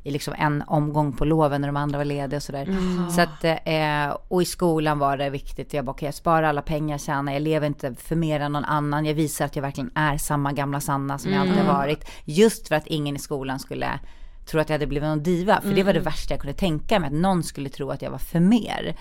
i 0.07 0.11
liksom 0.11 0.33
en 0.37 0.63
omgång 0.67 1.13
på 1.13 1.25
loven 1.25 1.61
när 1.61 1.67
de 1.67 1.77
andra 1.77 1.97
var 1.97 2.05
lediga 2.05 2.37
och 2.37 2.43
sådär. 2.43 2.63
Mm. 2.63 3.09
Så 3.09 3.21
att, 3.21 3.43
eh, 3.43 4.17
och 4.27 4.41
i 4.41 4.45
skolan 4.45 4.99
var 4.99 5.17
det 5.17 5.29
viktigt. 5.29 5.73
Jag 5.73 5.85
bara, 5.85 5.91
okay, 5.91 6.07
jag 6.07 6.13
sparar 6.13 6.43
alla 6.43 6.61
pengar 6.61 6.93
jag 6.93 7.01
tjänar. 7.01 7.33
Jag 7.33 7.41
lever 7.41 7.67
inte 7.67 7.95
för 7.95 8.15
mer 8.15 8.39
än 8.39 8.51
någon 8.51 8.65
annan. 8.65 9.05
Jag 9.05 9.13
visar 9.13 9.45
att 9.45 9.55
jag 9.55 9.63
verkligen 9.63 9.91
är 9.95 10.17
samma 10.17 10.51
gamla 10.53 10.79
Sanna 10.79 11.17
som 11.17 11.31
mm. 11.31 11.39
jag 11.39 11.49
alltid 11.49 11.65
har 11.65 11.73
varit. 11.73 12.11
Just 12.25 12.67
för 12.67 12.75
att 12.75 12.87
ingen 12.87 13.15
i 13.15 13.19
skolan 13.19 13.59
skulle 13.59 13.99
tro 14.45 14.59
att 14.59 14.69
jag 14.69 14.73
hade 14.73 14.87
blivit 14.87 15.09
någon 15.09 15.23
diva. 15.23 15.55
För 15.55 15.63
mm. 15.63 15.75
det 15.75 15.83
var 15.83 15.93
det 15.93 15.99
mm. 15.99 16.11
värsta 16.11 16.33
jag 16.33 16.41
kunde 16.41 16.57
tänka 16.57 16.99
mig, 16.99 17.07
att 17.07 17.13
någon 17.13 17.43
skulle 17.43 17.69
tro 17.69 17.89
att 17.91 18.01
jag 18.01 18.11
var 18.11 18.17
för 18.17 18.39
mer. 18.39 18.95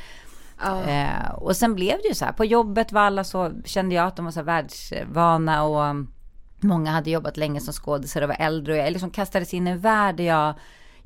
Oh. 0.64 0.88
Eh, 0.88 1.30
och 1.34 1.56
sen 1.56 1.74
blev 1.74 1.96
det 2.02 2.08
ju 2.08 2.14
så 2.14 2.24
här, 2.24 2.32
på 2.32 2.44
jobbet 2.44 2.92
var 2.92 3.00
alla 3.00 3.24
så, 3.24 3.52
kände 3.64 3.94
jag 3.94 4.06
att 4.06 4.16
de 4.16 4.24
var 4.24 4.32
så 4.32 4.40
här 4.40 4.44
världsvana 4.44 5.64
och 5.64 5.96
Många 6.60 6.90
hade 6.90 7.10
jobbat 7.10 7.36
länge 7.36 7.60
som 7.60 7.72
skådisar 7.72 8.22
och 8.22 8.28
var 8.28 8.36
äldre 8.38 8.72
och 8.72 8.78
jag 8.78 8.92
liksom 8.92 9.10
kastades 9.10 9.54
in 9.54 9.66
i 9.66 9.70
en 9.70 9.80
värld 9.80 10.16
där 10.16 10.24
jag, 10.24 10.54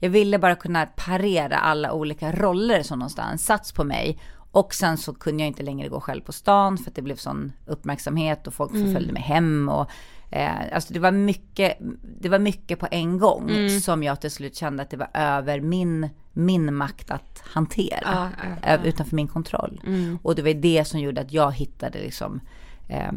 jag 0.00 0.10
ville 0.10 0.38
bara 0.38 0.54
kunna 0.54 0.86
parera 0.86 1.56
alla 1.56 1.92
olika 1.92 2.32
roller 2.32 2.82
som 2.82 2.98
någonstans 2.98 3.44
satts 3.44 3.72
på 3.72 3.84
mig. 3.84 4.18
Och 4.52 4.74
sen 4.74 4.96
så 4.96 5.14
kunde 5.14 5.42
jag 5.42 5.48
inte 5.48 5.62
längre 5.62 5.88
gå 5.88 6.00
själv 6.00 6.20
på 6.20 6.32
stan 6.32 6.78
för 6.78 6.90
att 6.90 6.96
det 6.96 7.02
blev 7.02 7.16
sån 7.16 7.52
uppmärksamhet 7.66 8.46
och 8.46 8.54
folk 8.54 8.70
förföljde 8.70 8.98
mm. 8.98 9.14
mig 9.14 9.22
hem 9.22 9.68
och 9.68 9.90
eh, 10.30 10.52
alltså 10.72 10.92
det 10.92 11.00
var 11.00 11.10
mycket, 11.12 11.78
det 12.20 12.28
var 12.28 12.38
mycket 12.38 12.78
på 12.78 12.88
en 12.90 13.18
gång 13.18 13.50
mm. 13.50 13.80
som 13.80 14.02
jag 14.02 14.20
till 14.20 14.30
slut 14.30 14.56
kände 14.56 14.82
att 14.82 14.90
det 14.90 14.96
var 14.96 15.10
över 15.14 15.60
min, 15.60 16.08
min 16.32 16.74
makt 16.74 17.10
att 17.10 17.42
hantera. 17.44 18.08
Ah, 18.08 18.28
ah, 18.64 18.74
ah. 18.74 18.84
Utanför 18.84 19.16
min 19.16 19.28
kontroll. 19.28 19.80
Mm. 19.86 20.18
Och 20.22 20.34
det 20.34 20.42
var 20.42 20.54
det 20.54 20.84
som 20.84 21.00
gjorde 21.00 21.20
att 21.20 21.32
jag 21.32 21.52
hittade 21.52 21.98
liksom 21.98 22.40
eh, 22.88 23.12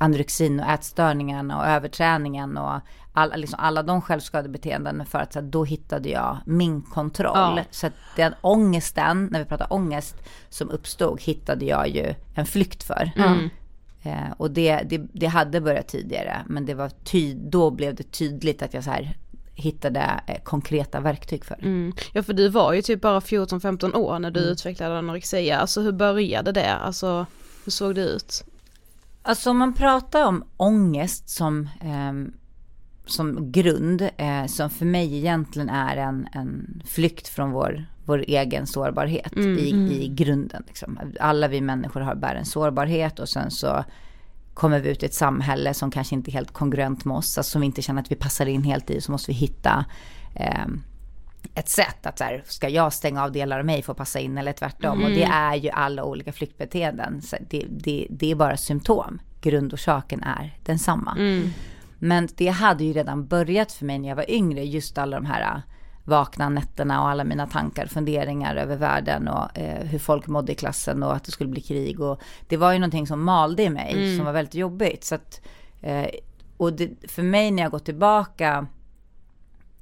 anorexin 0.00 0.60
och 0.60 0.70
ätstörningen 0.70 1.50
och 1.50 1.66
överträningen 1.66 2.56
och 2.56 2.80
alla, 3.12 3.36
liksom, 3.36 3.58
alla 3.60 3.82
de 3.82 4.02
självskadebeteenden 4.02 5.06
för 5.06 5.18
att 5.18 5.32
så 5.32 5.40
då 5.40 5.64
hittade 5.64 6.08
jag 6.08 6.38
min 6.44 6.82
kontroll. 6.82 7.56
Ja. 7.56 7.64
Så 7.70 7.86
att 7.86 7.92
den 8.16 8.34
ångesten, 8.40 9.28
när 9.32 9.38
vi 9.38 9.44
pratar 9.44 9.72
ångest, 9.72 10.16
som 10.48 10.70
uppstod 10.70 11.20
hittade 11.20 11.64
jag 11.64 11.88
ju 11.88 12.14
en 12.34 12.46
flykt 12.46 12.82
för. 12.82 13.10
Mm. 13.16 13.50
Eh, 14.02 14.32
och 14.36 14.50
det, 14.50 14.82
det, 14.82 14.98
det, 15.12 15.26
hade 15.26 15.60
börjat 15.60 15.88
tidigare, 15.88 16.42
men 16.46 16.66
det 16.66 16.74
var 16.74 16.88
ty, 16.88 17.34
då 17.34 17.70
blev 17.70 17.94
det 17.94 18.12
tydligt 18.12 18.62
att 18.62 18.74
jag 18.74 18.84
så 18.84 18.90
här 18.90 19.16
hittade 19.54 20.20
eh, 20.26 20.42
konkreta 20.42 21.00
verktyg 21.00 21.44
för. 21.44 21.54
Mm. 21.54 21.92
Ja 22.12 22.22
för 22.22 22.32
du 22.32 22.48
var 22.48 22.72
ju 22.72 22.82
typ 22.82 23.00
bara 23.00 23.20
14-15 23.20 23.94
år 23.94 24.18
när 24.18 24.30
du 24.30 24.40
mm. 24.40 24.52
utvecklade 24.52 24.98
anorexia, 24.98 25.58
alltså 25.58 25.80
hur 25.80 25.92
började 25.92 26.52
det? 26.52 26.74
Alltså 26.74 27.26
hur 27.64 27.72
såg 27.72 27.94
det 27.94 28.00
ut? 28.00 28.44
Alltså 29.22 29.50
om 29.50 29.58
man 29.58 29.74
pratar 29.74 30.26
om 30.26 30.44
ångest 30.56 31.28
som, 31.28 31.68
eh, 31.80 32.32
som 33.06 33.52
grund, 33.52 34.08
eh, 34.16 34.46
som 34.46 34.70
för 34.70 34.86
mig 34.86 35.16
egentligen 35.16 35.68
är 35.68 35.96
en, 35.96 36.28
en 36.32 36.82
flykt 36.86 37.28
från 37.28 37.50
vår, 37.50 37.86
vår 38.04 38.24
egen 38.28 38.66
sårbarhet 38.66 39.36
mm, 39.36 39.58
i, 39.58 39.70
mm. 39.70 39.90
i 39.90 40.08
grunden. 40.08 40.62
Liksom. 40.66 40.98
Alla 41.20 41.48
vi 41.48 41.60
människor 41.60 42.00
har 42.00 42.14
bär 42.14 42.34
en 42.34 42.44
sårbarhet 42.44 43.18
och 43.18 43.28
sen 43.28 43.50
så 43.50 43.84
kommer 44.54 44.80
vi 44.80 44.90
ut 44.90 45.02
i 45.02 45.06
ett 45.06 45.14
samhälle 45.14 45.74
som 45.74 45.90
kanske 45.90 46.14
inte 46.14 46.30
är 46.30 46.32
helt 46.32 46.52
kongruent 46.52 47.04
med 47.04 47.16
oss, 47.16 47.38
alltså 47.38 47.50
som 47.50 47.60
vi 47.60 47.66
inte 47.66 47.82
känner 47.82 48.02
att 48.02 48.10
vi 48.10 48.16
passar 48.16 48.46
in 48.46 48.62
helt 48.62 48.90
i, 48.90 49.00
så 49.00 49.12
måste 49.12 49.30
vi 49.30 49.36
hitta 49.36 49.84
eh, 50.34 50.66
ett 51.54 51.68
sätt 51.68 52.06
att 52.06 52.18
så 52.18 52.24
här, 52.24 52.42
ska 52.46 52.68
jag 52.68 52.92
stänga 52.92 53.24
av 53.24 53.32
delar 53.32 53.58
av 53.58 53.64
mig 53.64 53.82
för 53.82 53.92
att 53.92 53.98
passa 53.98 54.20
in 54.20 54.38
eller 54.38 54.52
tvärtom. 54.52 54.98
Mm. 54.98 55.04
Och 55.04 55.10
det 55.10 55.24
är 55.24 55.54
ju 55.54 55.70
alla 55.70 56.04
olika 56.04 56.32
flyktbeteenden. 56.32 57.22
Det, 57.50 57.66
det, 57.70 58.06
det 58.10 58.30
är 58.30 58.34
bara 58.34 58.56
symptom. 58.56 59.20
Grundorsaken 59.40 60.22
är 60.22 60.58
densamma. 60.64 61.12
Mm. 61.18 61.50
Men 61.98 62.28
det 62.36 62.48
hade 62.48 62.84
ju 62.84 62.92
redan 62.92 63.26
börjat 63.26 63.72
för 63.72 63.84
mig 63.84 63.98
när 63.98 64.08
jag 64.08 64.16
var 64.16 64.30
yngre, 64.30 64.64
just 64.64 64.98
alla 64.98 65.16
de 65.16 65.26
här 65.26 65.42
äh, 65.42 65.60
vakna 66.04 66.48
nätterna 66.48 67.02
och 67.02 67.08
alla 67.08 67.24
mina 67.24 67.46
tankar, 67.46 67.86
funderingar 67.86 68.56
över 68.56 68.76
världen 68.76 69.28
och 69.28 69.58
eh, 69.58 69.84
hur 69.84 69.98
folk 69.98 70.26
mådde 70.26 70.52
i 70.52 70.54
klassen 70.54 71.02
och 71.02 71.16
att 71.16 71.24
det 71.24 71.32
skulle 71.32 71.50
bli 71.50 71.60
krig. 71.60 72.00
Och 72.00 72.20
det 72.48 72.56
var 72.56 72.72
ju 72.72 72.78
någonting 72.78 73.06
som 73.06 73.24
malde 73.24 73.62
i 73.62 73.70
mig, 73.70 73.92
mm. 73.92 74.16
som 74.16 74.26
var 74.26 74.32
väldigt 74.32 74.54
jobbigt. 74.54 75.04
Så 75.04 75.14
att, 75.14 75.40
eh, 75.80 76.06
och 76.56 76.72
det, 76.72 77.10
för 77.10 77.22
mig 77.22 77.50
när 77.50 77.62
jag 77.62 77.72
går 77.72 77.78
tillbaka 77.78 78.66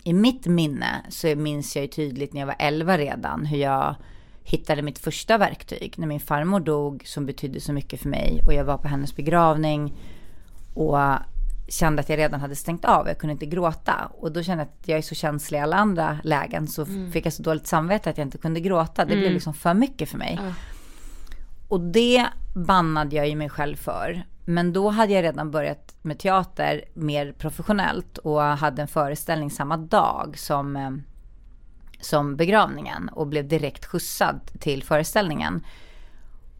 i 0.03 0.13
mitt 0.13 0.47
minne 0.47 1.03
så 1.09 1.37
minns 1.37 1.77
jag 1.77 1.83
ju 1.83 1.89
tydligt 1.89 2.33
när 2.33 2.41
jag 2.41 2.47
var 2.47 2.57
11 2.59 2.99
redan 2.99 3.47
hur 3.47 3.59
jag 3.59 3.95
hittade 4.43 4.83
mitt 4.83 4.99
första 4.99 5.39
verktyg 5.39 5.95
när 5.97 6.07
min 6.07 6.21
farmor 6.21 6.61
dog 6.61 7.03
som 7.07 7.27
betydde 7.27 7.61
så 7.61 7.73
mycket 7.73 8.01
för 8.01 8.09
mig 8.09 8.43
och 8.47 8.55
jag 8.55 8.65
var 8.65 8.79
på 8.79 8.89
hennes 8.89 9.17
begravning 9.17 9.95
och 10.75 10.99
kände 11.69 12.01
att 12.01 12.09
jag 12.09 12.19
redan 12.19 12.41
hade 12.41 12.57
stängt 12.57 12.85
av, 12.85 13.09
jag 13.09 13.19
kunde 13.19 13.33
inte 13.33 13.47
gråta. 13.47 14.11
Och 14.19 14.33
då 14.33 14.43
kände 14.43 14.63
jag 14.63 14.69
att 14.69 14.89
jag 14.89 14.99
är 14.99 15.03
så 15.03 15.15
känslig 15.15 15.59
i 15.59 15.61
alla 15.61 15.77
andra 15.77 16.19
lägen 16.25 16.69
så 16.69 16.85
mm. 16.85 17.13
fick 17.13 17.27
jag 17.27 17.33
så 17.33 17.43
dåligt 17.43 17.67
samvete 17.67 18.11
att 18.11 18.19
jag 18.19 18.27
inte 18.27 18.39
kunde 18.39 18.61
gråta. 18.61 19.05
Det 19.05 19.13
mm. 19.13 19.21
blev 19.21 19.33
liksom 19.33 19.55
för 19.55 19.75
mycket 19.75 20.09
för 20.09 20.19
mig. 20.19 20.39
Uh. 20.43 20.53
Och 21.69 21.81
det 21.81 22.27
bannade 22.55 23.17
jag 23.17 23.29
ju 23.29 23.37
mig 23.37 23.49
själv 23.49 23.77
för. 23.77 24.23
Men 24.45 24.73
då 24.73 24.89
hade 24.89 25.13
jag 25.13 25.23
redan 25.23 25.51
börjat 25.51 25.95
med 26.03 26.19
teater 26.19 26.85
mer 26.95 27.33
professionellt 27.33 28.19
och 28.19 28.43
hade 28.43 28.83
en 28.83 28.89
föreställning 28.89 29.51
samma 29.51 29.77
dag 29.77 30.39
som, 30.39 30.77
eh, 30.77 30.91
som 32.01 32.37
begravningen 32.37 33.09
och 33.09 33.27
blev 33.27 33.49
direkt 33.49 33.85
skjutsad 33.85 34.41
till 34.61 34.83
föreställningen. 34.83 35.65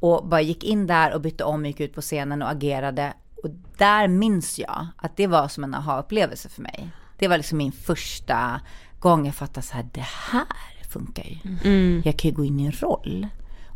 Och 0.01 0.29
bara 0.29 0.41
gick 0.41 0.65
in 0.65 0.87
där 0.87 1.15
och 1.15 1.21
bytte 1.21 1.45
om, 1.45 1.67
gick 1.67 1.81
ut 1.81 1.95
på 1.95 2.01
scenen 2.01 2.43
och 2.43 2.51
agerade. 2.51 3.13
Och 3.43 3.51
där 3.79 4.09
minns 4.09 4.59
jag 4.59 4.87
att 4.97 5.17
det 5.17 5.27
var 5.27 5.49
som 5.49 5.65
en 5.65 5.75
aha-upplevelse 5.75 6.49
för 6.49 6.63
mig. 6.63 6.91
Det 7.19 7.29
var 7.29 7.37
liksom 7.37 7.59
min 7.59 7.73
första 7.73 8.61
gång 9.01 9.27
jag 9.27 9.35
fattade 9.35 9.67
så 9.67 9.75
här, 9.75 9.87
det 9.93 10.07
här 10.31 10.85
funkar 10.89 11.25
ju. 11.25 11.37
Mm. 11.65 12.03
Jag 12.05 12.17
kan 12.17 12.31
ju 12.31 12.37
gå 12.37 12.45
in 12.45 12.61
i 12.61 12.67
en 12.67 12.73
roll 12.73 13.27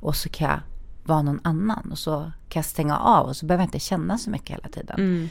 och 0.00 0.16
så 0.16 0.28
kan 0.28 0.50
jag 0.50 0.60
vara 1.04 1.22
någon 1.22 1.40
annan 1.44 1.88
och 1.90 1.98
så 1.98 2.20
kan 2.48 2.60
jag 2.60 2.64
stänga 2.64 2.98
av 2.98 3.26
och 3.26 3.36
så 3.36 3.46
behöver 3.46 3.62
jag 3.62 3.68
inte 3.68 3.78
känna 3.78 4.18
så 4.18 4.30
mycket 4.30 4.50
hela 4.50 4.68
tiden. 4.68 4.96
Mm. 4.98 5.28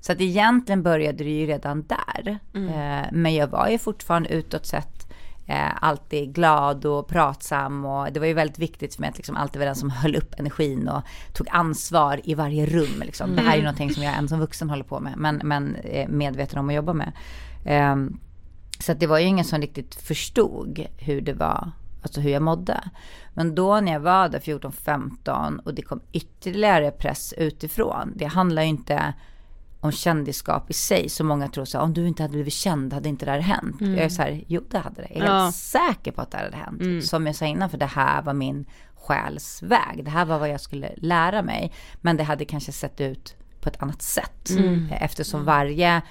Så 0.00 0.12
att 0.12 0.20
egentligen 0.20 0.82
började 0.82 1.24
det 1.24 1.30
ju 1.30 1.46
redan 1.46 1.82
där. 1.86 2.38
Mm. 2.54 2.68
Eh, 2.68 3.08
men 3.12 3.34
jag 3.34 3.46
var 3.46 3.68
ju 3.68 3.78
fortfarande 3.78 4.28
utåt 4.28 4.66
sett 4.66 5.12
eh, 5.46 5.84
alltid 5.84 6.34
glad 6.34 6.84
och 6.84 7.08
pratsam 7.08 7.84
och 7.84 8.12
det 8.12 8.20
var 8.20 8.26
ju 8.26 8.34
väldigt 8.34 8.58
viktigt 8.58 8.94
för 8.94 9.00
mig 9.00 9.10
att 9.10 9.16
liksom 9.16 9.36
alltid 9.36 9.58
vara 9.58 9.68
den 9.68 9.76
som 9.76 9.90
höll 9.90 10.16
upp 10.16 10.34
energin 10.38 10.88
och 10.88 11.02
tog 11.32 11.46
ansvar 11.50 12.20
i 12.24 12.34
varje 12.34 12.66
rum. 12.66 13.02
Liksom. 13.04 13.30
Mm. 13.30 13.36
Det 13.36 13.42
här 13.42 13.52
är 13.52 13.56
ju 13.56 13.62
någonting 13.62 13.94
som 13.94 14.02
jag 14.02 14.16
än 14.16 14.28
som 14.28 14.40
vuxen 14.40 14.70
håller 14.70 14.84
på 14.84 15.00
med, 15.00 15.14
men, 15.16 15.40
men 15.44 15.76
är 15.84 16.08
medveten 16.08 16.58
om 16.58 16.68
att 16.68 16.74
jobba 16.74 16.92
med. 16.92 17.12
Eh, 17.64 17.96
så 18.78 18.92
att 18.92 19.00
det 19.00 19.06
var 19.06 19.18
ju 19.18 19.26
ingen 19.26 19.44
som 19.44 19.60
riktigt 19.60 19.94
förstod 19.94 20.86
hur 20.98 21.20
det 21.20 21.32
var 21.32 21.72
alltså 22.02 22.20
hur 22.20 22.30
jag 22.30 22.42
mådde. 22.42 22.80
Men 23.34 23.54
då 23.54 23.80
när 23.80 23.92
jag 23.92 24.00
var 24.00 24.28
där 24.28 24.38
14-15 24.38 25.58
och 25.58 25.74
det 25.74 25.82
kom 25.82 26.00
ytterligare 26.12 26.90
press 26.90 27.34
utifrån. 27.36 28.12
Det 28.16 28.24
handlar 28.24 28.62
ju 28.62 28.68
inte 28.68 29.14
om 29.80 29.92
kändisskap 29.92 30.70
i 30.70 30.72
sig. 30.72 31.08
Så 31.08 31.24
många 31.24 31.48
tror 31.48 31.64
så 31.64 31.80
om 31.80 31.92
du 31.92 32.08
inte 32.08 32.22
hade 32.22 32.32
blivit 32.32 32.52
känd 32.52 32.92
hade 32.92 33.08
inte 33.08 33.24
det 33.24 33.30
här 33.30 33.40
hänt. 33.40 33.80
Mm. 33.80 33.94
Jag 33.94 34.04
är 34.04 34.08
så 34.08 34.22
här, 34.22 34.44
jo 34.46 34.62
det 34.70 34.78
hade 34.78 35.02
det. 35.02 35.08
Jag 35.14 35.24
är 35.24 35.26
ja. 35.26 35.42
helt 35.42 35.54
säker 35.54 36.12
på 36.12 36.20
att 36.20 36.30
det 36.30 36.38
hade 36.38 36.56
hänt. 36.56 36.80
Mm. 36.80 37.02
Som 37.02 37.26
jag 37.26 37.36
sa 37.36 37.46
innan, 37.46 37.70
för 37.70 37.78
det 37.78 37.86
här 37.86 38.22
var 38.22 38.34
min 38.34 38.66
själsväg. 38.94 40.04
Det 40.04 40.10
här 40.10 40.24
var 40.24 40.38
vad 40.38 40.48
jag 40.48 40.60
skulle 40.60 40.94
lära 40.96 41.42
mig. 41.42 41.72
Men 42.00 42.16
det 42.16 42.24
hade 42.24 42.44
kanske 42.44 42.72
sett 42.72 43.00
ut 43.00 43.36
på 43.60 43.68
ett 43.68 43.82
annat 43.82 44.02
sätt. 44.02 44.50
Mm. 44.50 44.88
Eftersom 44.92 45.44
varje 45.44 46.02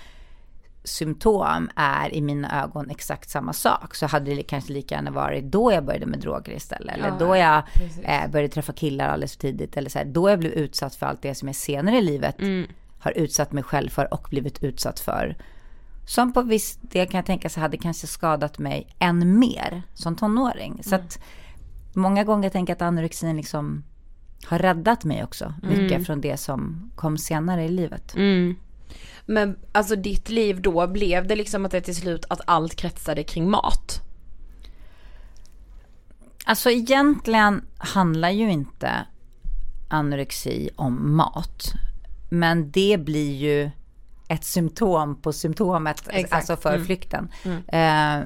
symptom 0.83 1.69
är 1.75 2.13
i 2.13 2.21
mina 2.21 2.63
ögon 2.63 2.89
exakt 2.89 3.29
samma 3.29 3.53
sak 3.53 3.95
så 3.95 4.05
hade 4.05 4.35
det 4.35 4.43
kanske 4.43 4.73
lika 4.73 4.95
gärna 4.95 5.11
varit 5.11 5.43
då 5.43 5.71
jag 5.71 5.85
började 5.85 6.05
med 6.05 6.19
droger 6.19 6.53
istället. 6.53 6.95
Eller 6.95 7.07
ja, 7.07 7.15
då 7.19 7.35
jag 7.35 7.63
eh, 8.03 8.31
började 8.31 8.53
träffa 8.53 8.73
killar 8.73 9.09
alldeles 9.09 9.33
för 9.33 9.41
tidigt. 9.41 9.77
Eller 9.77 9.89
så 9.89 9.97
här, 9.97 10.05
då 10.05 10.29
jag 10.29 10.39
blev 10.39 10.51
utsatt 10.51 10.95
för 10.95 11.05
allt 11.05 11.21
det 11.21 11.35
som 11.35 11.47
jag 11.47 11.55
senare 11.55 11.97
i 11.97 12.01
livet 12.01 12.39
mm. 12.39 12.67
har 12.99 13.11
utsatt 13.11 13.51
mig 13.51 13.63
själv 13.63 13.89
för 13.89 14.13
och 14.13 14.27
blivit 14.29 14.63
utsatt 14.63 14.99
för. 14.99 15.35
som 16.07 16.33
på 16.33 16.41
viss 16.41 16.75
del 16.81 17.07
kan 17.07 17.17
jag 17.17 17.25
tänka 17.25 17.49
sig 17.49 17.61
hade 17.61 17.77
kanske 17.77 18.07
skadat 18.07 18.59
mig 18.59 18.87
än 18.99 19.39
mer 19.39 19.83
som 19.93 20.15
tonåring. 20.15 20.79
Så 20.83 20.95
att 20.95 21.19
många 21.93 22.23
gånger 22.23 22.49
tänker 22.49 22.71
jag 22.71 22.75
att 22.75 22.81
anorexin 22.81 23.37
liksom 23.37 23.83
har 24.45 24.59
räddat 24.59 25.03
mig 25.03 25.23
också. 25.23 25.53
Mycket 25.63 25.91
Mm. 25.91 26.05
från 26.05 26.21
det 26.21 26.37
som 26.37 26.91
kom 26.95 27.17
senare 27.17 27.65
i 27.65 27.69
livet. 27.69 28.15
Men 29.25 29.59
alltså 29.71 29.95
ditt 29.95 30.29
liv 30.29 30.61
då, 30.61 30.87
blev 30.87 31.27
det 31.27 31.35
liksom 31.35 31.65
att 31.65 31.71
det 31.71 31.81
till 31.81 31.95
slut 31.95 32.25
att 32.29 32.41
allt 32.45 32.75
kretsade 32.75 33.23
kring 33.23 33.49
mat? 33.49 34.01
Alltså 36.45 36.69
egentligen 36.69 37.65
handlar 37.77 38.29
ju 38.29 38.51
inte 38.51 38.91
anorexi 39.89 40.69
om 40.75 41.15
mat. 41.15 41.73
Men 42.29 42.71
det 42.71 42.97
blir 42.99 43.35
ju 43.35 43.71
ett 44.27 44.43
symptom 44.45 45.21
på 45.21 45.33
symptomet, 45.33 46.03
Exakt. 46.09 46.33
alltså 46.33 46.57
för 46.57 46.73
Mm. 46.73 46.85
flykten. 46.85 47.31
Eh, 47.67 48.19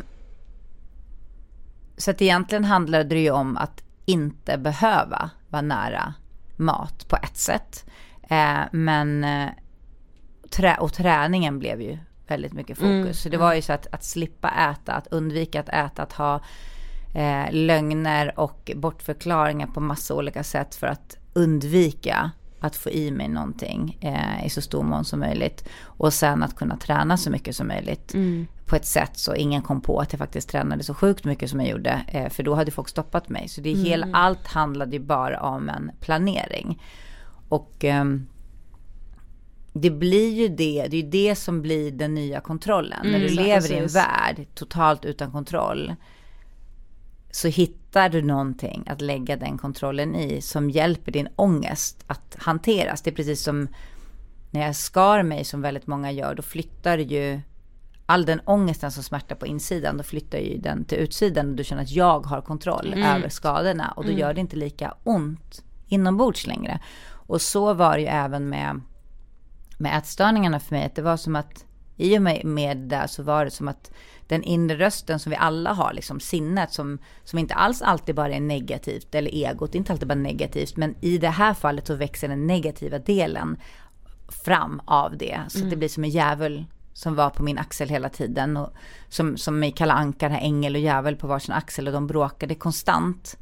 så 1.97 2.11
att 2.11 2.21
egentligen 2.21 2.65
handlar 2.65 3.03
det 3.03 3.19
ju 3.19 3.31
om 3.31 3.57
att 3.57 3.83
inte 4.05 4.57
behöva 4.57 5.29
vara 5.49 5.61
nära 5.61 6.13
mat 6.55 7.07
på 7.07 7.15
ett 7.15 7.37
sätt. 7.37 7.85
Eh, 8.29 8.59
men 8.71 9.23
eh, 9.23 9.49
trä, 10.49 10.77
och 10.79 10.93
träningen 10.93 11.59
blev 11.59 11.81
ju 11.81 11.97
väldigt 12.27 12.53
mycket 12.53 12.77
fokus. 12.77 12.89
Mm, 12.89 13.13
Så 13.13 13.29
det 13.29 13.37
var 13.37 13.53
ju 13.53 13.61
så 13.61 13.73
att, 13.73 13.87
att 13.91 14.03
slippa 14.03 14.49
äta, 14.49 14.93
att 14.93 15.07
undvika 15.07 15.59
att 15.59 15.69
äta, 15.69 16.03
att 16.03 16.13
ha 16.13 16.41
eh, 17.15 17.45
lögner 17.51 18.39
och 18.39 18.71
bortförklaringar 18.75 19.67
på 19.67 19.79
massa 19.79 20.13
olika 20.15 20.43
sätt 20.43 20.75
för 20.75 20.87
att 20.87 21.17
undvika 21.33 22.31
att 22.59 22.75
få 22.75 22.89
i 22.89 23.11
mig 23.11 23.27
någonting 23.27 23.97
eh, 24.01 24.45
i 24.45 24.49
så 24.49 24.61
stor 24.61 24.83
mån 24.83 25.05
som 25.05 25.19
möjligt. 25.19 25.67
Och 25.83 26.13
sen 26.13 26.43
att 26.43 26.55
kunna 26.55 26.77
träna 26.77 27.17
så 27.17 27.29
mycket 27.31 27.55
som 27.55 27.67
möjligt 27.67 28.13
på 28.65 28.75
ett 28.75 28.85
sätt 28.85 29.17
så 29.17 29.35
ingen 29.35 29.61
kom 29.61 29.81
på 29.81 29.99
att 29.99 30.13
jag 30.13 30.19
faktiskt 30.19 30.49
tränade 30.49 30.83
så 30.83 30.93
sjukt 30.93 31.25
mycket 31.25 31.49
som 31.49 31.59
jag 31.59 31.69
gjorde. 31.69 32.01
Eh, 32.07 32.29
för 32.29 32.43
då 32.43 32.55
hade 32.55 32.71
folk 32.71 32.89
stoppat 32.89 33.29
mig. 33.29 33.47
Så 33.47 33.61
det 33.61 33.69
är 33.69 33.75
hela, 33.75 34.07
allt 34.13 34.47
handlade 34.47 34.91
ju 34.95 34.99
bara 35.03 35.41
om 35.41 35.69
en 35.69 35.91
planering. 35.99 36.81
Och 37.49 37.75
ehm, 37.83 38.27
det 39.77 39.89
blir 39.89 40.33
ju 40.33 40.47
det, 40.47 40.87
det 40.89 40.97
är 40.97 41.01
ju 41.03 41.09
det 41.09 41.35
som 41.35 41.61
blir 41.61 41.91
den 41.91 42.13
nya 42.15 42.41
kontrollen. 42.41 42.99
När 43.03 43.19
du 43.19 43.25
Mm, 43.25 43.35
lever 43.45 43.71
i 43.71 43.75
en 43.75 43.81
precis. 43.83 43.95
värld 43.95 44.47
totalt 44.53 45.05
utan 45.05 45.31
kontroll 45.31 45.95
så 47.31 47.47
hittar 47.47 48.09
du 48.09 48.21
någonting 48.21 48.83
att 48.87 49.01
lägga 49.01 49.35
den 49.35 49.57
kontrollen 49.57 50.15
i 50.15 50.41
som 50.41 50.69
hjälper 50.69 51.11
din 51.11 51.27
ångest 51.35 52.03
att 52.07 52.35
hanteras. 52.39 53.01
Det 53.01 53.09
är 53.09 53.15
precis 53.15 53.41
som 53.43 53.67
när 54.51 54.61
jag 54.61 54.75
skar 54.75 55.23
mig 55.23 55.43
som 55.45 55.61
väldigt 55.61 55.87
många 55.87 56.11
gör, 56.11 56.35
då 56.35 56.41
flyttar 56.41 56.97
ju 56.97 57.39
all 58.05 58.25
den 58.25 58.41
ångesten 58.45 58.91
som 58.91 59.03
smärtar 59.03 59.35
på 59.35 59.45
insidan, 59.47 59.97
då 59.97 60.03
flyttar 60.03 60.37
ju 60.37 60.57
den 60.57 60.85
till 60.85 60.97
utsidan 60.97 61.49
och 61.49 61.55
du 61.55 61.63
känner 61.63 61.81
att 61.83 61.91
jag 61.91 62.19
har 62.25 62.41
kontroll 62.41 62.93
över 62.97 63.29
skadorna 63.29 63.91
och 63.95 64.05
då 64.05 64.11
gör 64.11 64.33
det 64.33 64.41
inte 64.41 64.55
lika 64.55 64.93
ont 65.03 65.63
inombords 65.87 66.47
längre. 66.47 66.79
Och 67.27 67.41
så 67.41 67.73
var 67.73 67.93
det 67.95 68.01
ju 68.01 68.07
även 68.07 68.49
med, 68.49 68.81
med 69.77 69.97
ätstörningarna 69.97 70.59
för 70.59 70.75
mig, 70.75 70.85
att 70.85 70.95
det 70.95 71.01
var 71.01 71.17
som 71.17 71.35
att 71.35 71.65
i 71.97 72.17
och 72.17 72.21
med, 72.21 72.45
med 72.45 72.77
det 72.77 73.07
så 73.07 73.23
var 73.23 73.45
det 73.45 73.51
som 73.51 73.67
att 73.67 73.91
den 74.27 74.43
inre 74.43 74.77
rösten 74.77 75.19
som 75.19 75.29
vi 75.29 75.35
alla 75.35 75.73
har, 75.73 75.93
liksom 75.93 76.19
sinnet 76.19 76.73
som, 76.73 76.97
som 77.23 77.39
inte 77.39 77.53
alls 77.53 77.81
alltid 77.81 78.15
bara 78.15 78.33
är 78.33 78.39
negativt, 78.39 79.15
eller 79.15 79.31
egot, 79.31 79.75
inte 79.75 79.91
alltid 79.91 80.07
bara 80.07 80.15
negativt, 80.15 80.77
men 80.77 80.95
i 81.01 81.17
det 81.17 81.29
här 81.29 81.53
fallet 81.53 81.87
så 81.87 81.95
växer 81.95 82.27
den 82.27 82.47
negativa 82.47 82.99
delen 82.99 83.57
fram 84.27 84.81
av 84.85 85.17
det. 85.17 85.39
Så 85.47 85.63
att 85.63 85.69
det 85.69 85.75
blir 85.75 85.89
som 85.89 86.03
en 86.03 86.09
djävul 86.09 86.65
som 86.93 87.15
var 87.15 87.29
på 87.29 87.43
min 87.43 87.57
axel 87.57 87.89
hela 87.89 88.09
tiden. 88.09 88.57
Och 88.57 88.73
som, 89.09 89.37
som 89.37 89.63
i 89.63 89.71
Kalle 89.71 89.93
Anka, 89.93 90.25
den 90.25 90.37
här 90.37 90.45
ängel 90.45 90.75
och 90.75 90.81
djävul 90.81 91.15
på 91.15 91.27
varsin 91.27 91.53
axel 91.53 91.87
och 91.87 91.93
de 91.93 92.07
bråkade 92.07 92.55
konstant. 92.55 93.37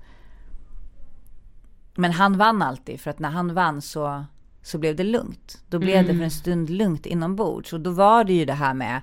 Men 1.96 2.12
han 2.12 2.38
vann 2.38 2.62
alltid 2.62 3.02
för 3.02 3.10
att 3.10 3.20
när 3.20 3.30
han 3.30 3.54
vann 3.54 3.82
så, 3.82 4.26
så 4.64 4.78
blev 4.78 4.96
det 4.96 5.04
lugnt. 5.04 5.64
Då 5.70 5.80
blev 5.80 6.08
det 6.08 6.16
för 6.16 6.24
en 6.24 6.32
stund 6.32 6.70
lugnt 6.70 7.06
inombords. 7.06 7.74
Och 7.74 7.80
då 7.80 7.92
var 7.92 8.24
det 8.24 8.34
ju 8.34 8.46
det 8.46 8.54
här 8.54 8.74
med 8.74 9.02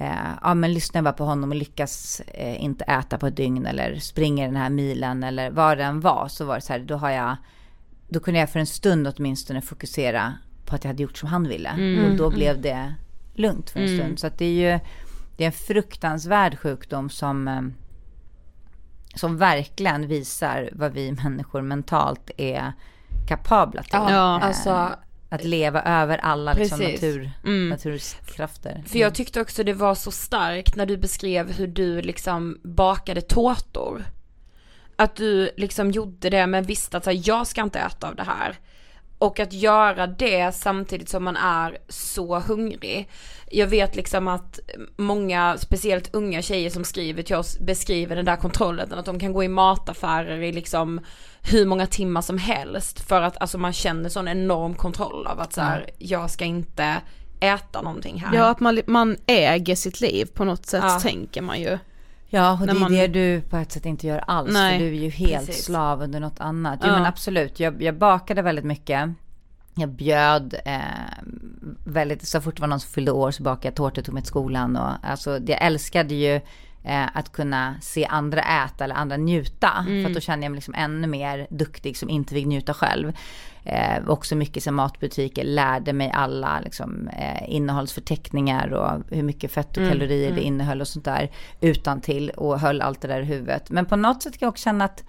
Eh, 0.00 0.30
ja 0.42 0.54
men 0.54 0.72
lyssnar 0.72 0.98
jag 0.98 1.04
bara 1.04 1.12
på 1.12 1.24
honom 1.24 1.50
och 1.50 1.56
lyckas 1.56 2.20
eh, 2.20 2.64
inte 2.64 2.84
äta 2.84 3.18
på 3.18 3.26
ett 3.26 3.36
dygn 3.36 3.66
eller 3.66 3.98
springer 3.98 4.46
den 4.46 4.56
här 4.56 4.70
milen 4.70 5.24
eller 5.24 5.50
vad 5.50 5.78
det 5.78 5.84
än 5.84 6.00
var 6.00 6.28
så 6.28 6.44
var 6.44 6.54
det 6.54 6.60
så 6.60 6.72
här, 6.72 6.80
då 6.80 6.96
har 6.96 7.10
jag, 7.10 7.36
då 8.08 8.20
kunde 8.20 8.40
jag 8.40 8.50
för 8.50 8.60
en 8.60 8.66
stund 8.66 9.08
åtminstone 9.16 9.62
fokusera 9.62 10.34
på 10.66 10.74
att 10.74 10.84
jag 10.84 10.88
hade 10.88 11.02
gjort 11.02 11.18
som 11.18 11.28
han 11.28 11.48
ville. 11.48 11.70
Och 12.04 12.16
då 12.16 12.30
blev 12.30 12.60
det 12.60 12.94
lugnt 13.34 13.70
för 13.70 13.80
en 13.80 13.98
stund. 13.98 14.18
Så 14.18 14.26
att 14.26 14.38
det 14.38 14.44
är 14.44 14.72
ju, 14.72 14.80
det 15.36 15.44
är 15.44 15.46
en 15.46 15.52
fruktansvärd 15.52 16.58
sjukdom 16.58 17.10
som, 17.10 17.48
eh, 17.48 17.62
som 19.14 19.36
verkligen 19.36 20.08
visar 20.08 20.70
vad 20.72 20.92
vi 20.92 21.12
människor 21.12 21.62
mentalt 21.62 22.30
är 22.36 22.72
kapabla 23.28 23.82
till. 23.82 23.90
Ja, 23.92 24.10
Eh, 24.38 24.44
alltså- 24.46 24.90
att 25.30 25.44
leva 25.44 25.82
över 25.82 26.18
alla 26.18 26.52
liksom, 26.52 26.78
Precis. 26.78 27.02
natur, 27.02 27.30
naturkrafter. 27.70 28.82
För 28.86 28.98
jag 28.98 29.14
tyckte 29.14 29.40
också 29.40 29.64
det 29.64 29.72
var 29.72 29.94
så 29.94 30.10
starkt 30.10 30.76
när 30.76 30.86
du 30.86 30.96
beskrev 30.96 31.52
hur 31.52 31.66
du 31.66 32.02
liksom 32.02 32.58
bakade 32.62 33.20
tårtor. 33.20 34.04
Att 34.96 35.16
du 35.16 35.50
liksom 35.56 35.90
gjorde 35.90 36.30
det 36.30 36.46
men 36.46 36.64
visste 36.64 36.96
att 36.96 37.06
här, 37.06 37.20
jag 37.28 37.46
ska 37.46 37.62
inte 37.62 37.78
äta 37.78 38.08
av 38.08 38.16
det 38.16 38.22
här. 38.22 38.58
Och 39.18 39.40
att 39.40 39.52
göra 39.52 40.06
det 40.06 40.54
samtidigt 40.54 41.08
som 41.08 41.24
man 41.24 41.36
är 41.36 41.78
så 41.88 42.38
hungrig. 42.40 43.08
Jag 43.50 43.66
vet 43.66 43.96
liksom 43.96 44.28
att 44.28 44.58
många, 44.96 45.56
speciellt 45.58 46.14
unga 46.14 46.42
tjejer 46.42 46.70
som 46.70 46.84
skriver 46.84 47.22
till 47.22 47.36
oss, 47.36 47.58
beskriver 47.58 48.16
den 48.16 48.24
där 48.24 48.36
kontrollen. 48.36 48.94
Att 48.94 49.04
de 49.06 49.20
kan 49.20 49.32
gå 49.32 49.44
i 49.44 49.48
mataffärer 49.48 50.42
i 50.42 50.52
liksom 50.52 51.00
hur 51.50 51.66
många 51.66 51.86
timmar 51.86 52.20
som 52.22 52.38
helst. 52.38 53.00
För 53.00 53.22
att 53.22 53.36
alltså 53.40 53.58
man 53.58 53.72
känner 53.72 54.08
sån 54.08 54.28
enorm 54.28 54.74
kontroll 54.74 55.26
av 55.26 55.40
att 55.40 55.52
så 55.52 55.60
här, 55.60 55.90
jag 55.98 56.30
ska 56.30 56.44
inte 56.44 56.96
äta 57.40 57.82
någonting 57.82 58.20
här. 58.20 58.36
Ja, 58.36 58.50
att 58.50 58.60
man, 58.60 58.80
man 58.86 59.16
äger 59.26 59.74
sitt 59.74 60.00
liv 60.00 60.26
på 60.34 60.44
något 60.44 60.66
sätt 60.66 60.82
Ja. 60.86 60.98
tänker 61.00 61.42
man 61.42 61.60
ju. 61.60 61.78
Ja, 62.30 62.52
och 62.60 62.66
det 62.66 62.72
är 62.72 62.74
man- 62.78 62.92
det 62.92 63.06
du 63.06 63.40
på 63.40 63.56
ett 63.56 63.72
sätt 63.72 63.86
inte 63.86 64.06
gör 64.06 64.24
alls. 64.26 64.52
Nej, 64.52 64.78
för 64.78 64.84
du 64.86 64.90
är 64.90 65.00
ju 65.02 65.08
helt 65.10 65.46
precis. 65.46 65.64
slav 65.64 66.02
under 66.02 66.20
något 66.20 66.40
annat. 66.40 66.78
Jo 66.82 66.88
Ja. 66.88 66.92
men 66.94 67.06
absolut, 67.06 67.60
jag, 67.60 67.82
jag 67.82 67.94
bakade 67.98 68.42
väldigt 68.42 68.64
mycket. 68.64 69.08
Jag 69.74 69.88
bjöd 69.88 70.54
eh, 70.64 70.78
väldigt, 71.84 72.26
så 72.28 72.40
fort 72.40 72.56
det 72.56 72.60
var 72.60 72.68
någon 72.68 72.80
som 72.80 72.90
fyllde 72.90 73.10
år 73.12 73.30
så 73.30 73.42
bakade 73.42 73.66
jag 73.68 73.74
tårtor 73.74 74.02
tog 74.02 74.14
mig 74.14 74.22
till 74.22 74.28
skolan. 74.28 74.76
Och, 74.76 74.90
alltså, 75.02 75.30
jag 75.46 75.62
älskade 75.62 76.14
ju 76.14 76.40
eh, 76.84 77.06
att 77.14 77.32
kunna 77.32 77.74
se 77.80 78.06
andra 78.06 78.42
äta 78.42 78.84
eller 78.84 78.94
andra 78.94 79.16
njuta. 79.16 79.84
För 79.86 80.06
att 80.06 80.14
då 80.14 80.20
kände 80.20 80.44
jag 80.44 80.50
mig 80.50 80.56
liksom 80.56 80.74
ännu 80.74 81.06
mer 81.06 81.46
duktig 81.50 81.96
som 81.96 82.10
inte 82.10 82.34
fick 82.34 82.46
njuta 82.46 82.74
själv. 82.74 83.12
Eh, 83.64 84.08
också 84.08 84.36
mycket 84.36 84.62
som 84.62 84.74
matbutiker, 84.74 85.44
lärde 85.44 85.92
mig 85.92 86.10
alla 86.14 86.60
liksom, 86.60 87.08
eh, 87.08 87.54
innehållsförteckningar 87.54 88.72
och 88.72 89.02
hur 89.10 89.22
mycket 89.22 89.52
fett 89.52 89.76
och 89.76 89.88
kalorier 89.88 90.32
det 90.32 90.40
innehöll 90.40 90.80
och 90.80 90.88
sånt 90.88 91.04
där 91.04 91.30
utan 91.60 92.00
till 92.00 92.30
och 92.30 92.60
höll 92.60 92.82
allt 92.82 93.00
det 93.00 93.08
där 93.08 93.20
i 93.20 93.24
huvudet. 93.24 93.70
Men 93.70 93.86
på 93.86 93.96
något 93.96 94.22
sätt 94.22 94.38
kan 94.38 94.46
jag 94.46 94.50
också 94.50 94.64
känna 94.64 94.84
att 94.84 95.04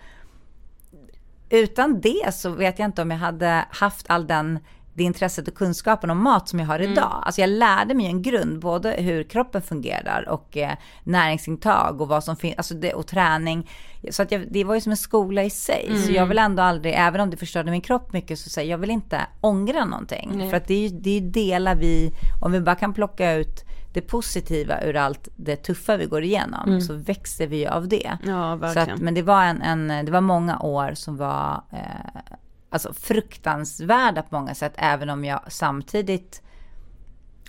utan 1.50 2.02
det 2.02 2.34
så 2.34 2.50
vet 2.50 2.80
jag 2.80 2.86
inte 2.86 3.02
om 3.02 3.12
jag 3.12 3.18
hade 3.18 3.66
haft 3.70 4.06
all 4.10 4.28
den 4.28 4.60
det 5.00 5.04
intresset 5.04 5.48
och 5.48 5.54
kunskapen 5.56 6.10
om 6.10 6.24
mat 6.24 6.50
som 6.50 6.60
jag 6.60 6.68
har 6.68 6.80
idag. 6.80 7.22
Alltså 7.26 7.42
jag 7.42 7.50
lärde 7.50 7.94
mig 7.94 8.06
en 8.06 8.22
grund, 8.22 8.60
både 8.60 8.92
hur 8.92 9.24
kroppen 9.24 9.62
fungerar 9.62 10.30
och 10.30 10.58
eh, 10.58 10.72
näringsintag 11.04 12.02
och 12.02 12.08
vad 12.08 12.24
som 12.24 12.36
finns, 12.36 12.56
alltså 12.58 12.74
det, 12.74 12.94
och 12.94 13.08
träning. 13.08 13.70
Så 14.12 14.22
att 14.22 14.32
jag, 14.32 14.48
det 14.52 14.64
var 14.64 14.76
ju 14.76 14.82
som 14.82 14.92
en 14.92 14.98
skola 14.98 15.44
i 15.44 15.50
sig. 15.50 15.98
Så 16.06 16.12
jag 16.12 16.26
vill 16.26 16.38
ändå 16.40 16.64
aldrig, 16.64 16.94
även 16.98 17.22
om 17.22 17.30
det 17.30 17.38
förstörde 17.38 17.72
min 17.72 17.82
kropp 17.82 18.14
mycket, 18.14 18.40
så 18.40 18.50
säger 18.50 18.72
jag 18.72 18.78
vill 18.78 18.90
inte 18.90 19.22
ångra 19.42 19.86
någonting. 19.86 20.50
För 20.50 20.58
att 20.58 20.68
det 20.68 20.74
är 20.74 20.90
ju 20.90 20.90
det 20.90 21.18
är 21.18 21.22
delar 21.22 21.76
vi, 21.76 22.12
om 22.42 22.52
vi 22.52 22.62
bara 22.62 22.76
kan 22.76 22.94
plocka 22.94 23.34
ut 23.34 23.66
det 23.94 24.02
positiva 24.02 24.82
ur 24.84 24.96
allt 24.96 25.28
det 25.36 25.56
tuffa 25.56 25.98
vi 25.98 26.06
går 26.06 26.24
igenom, 26.24 26.82
så 26.82 26.94
växer 26.94 27.48
vi 27.48 27.68
av 27.68 27.88
det. 27.88 28.18
Ja, 28.26 28.52
Så 28.54 28.58
verkligen. 28.58 28.90
att, 28.92 29.02
men 29.02 29.14
det 29.14 29.22
var, 29.22 29.44
en, 29.44 29.62
en, 29.62 30.06
det 30.06 30.12
var 30.12 30.22
många 30.22 30.60
år 30.60 30.92
som 30.94 31.18
var 31.18 31.62
eh, 31.72 32.22
alltså 32.70 32.94
fruktansvärda 32.94 34.22
på 34.22 34.36
många 34.36 34.56
sätt, 34.56 34.74
även 34.76 35.10
om 35.10 35.26
jag 35.26 35.42
samtidigt 35.48 36.42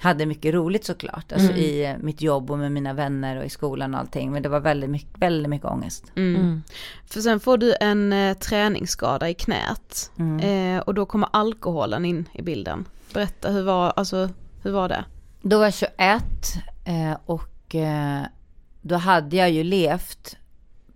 hade 0.01 0.27
mycket 0.27 0.55
roligt 0.55 0.85
såklart. 0.85 1.33
Alltså 1.33 1.53
i 1.53 1.87
eh, 1.87 1.97
mitt 1.99 2.23
jobb 2.23 2.51
och 2.51 2.59
med 2.59 2.73
mina 2.73 2.93
vänner 2.93 3.37
och 3.37 3.45
i 3.45 3.49
skolan 3.49 3.95
och 3.95 4.01
allting. 4.01 4.33
Men 4.33 4.43
det 4.43 4.49
var 4.49 4.61
väldigt 4.61 4.91
mycket, 4.91 5.18
väldigt 5.18 5.51
mycket 5.51 5.68
ångest. 5.68 6.05
Mm. 6.16 6.62
För 7.07 7.21
sen 7.21 7.41
får 7.41 7.59
du 7.59 7.75
en 7.81 8.12
eh, 8.12 8.37
träningsskada 8.37 9.29
i 9.29 9.35
knät 9.35 10.11
Mm. 10.18 10.41
eh, 10.77 10.81
och 10.81 10.95
då 10.95 11.07
kommer 11.07 11.29
alkoholen 11.33 12.05
in 12.05 12.29
i 12.33 12.43
bilden. 12.43 12.85
Berätta, 13.14 13.51
hur 13.51 13.62
var, 13.62 13.93
alltså, 13.97 14.29
hur 14.62 14.71
var 14.73 14.89
det? 14.89 15.05
Då 15.43 15.59
var 15.59 15.64
jag 15.64 15.75
21 15.75 15.93
eh, 16.85 17.16
och 17.27 17.75
eh, 17.75 18.23
då 18.83 18.97
hade 18.97 19.37
jag 19.37 19.51
ju 19.51 19.64
levt 19.64 20.37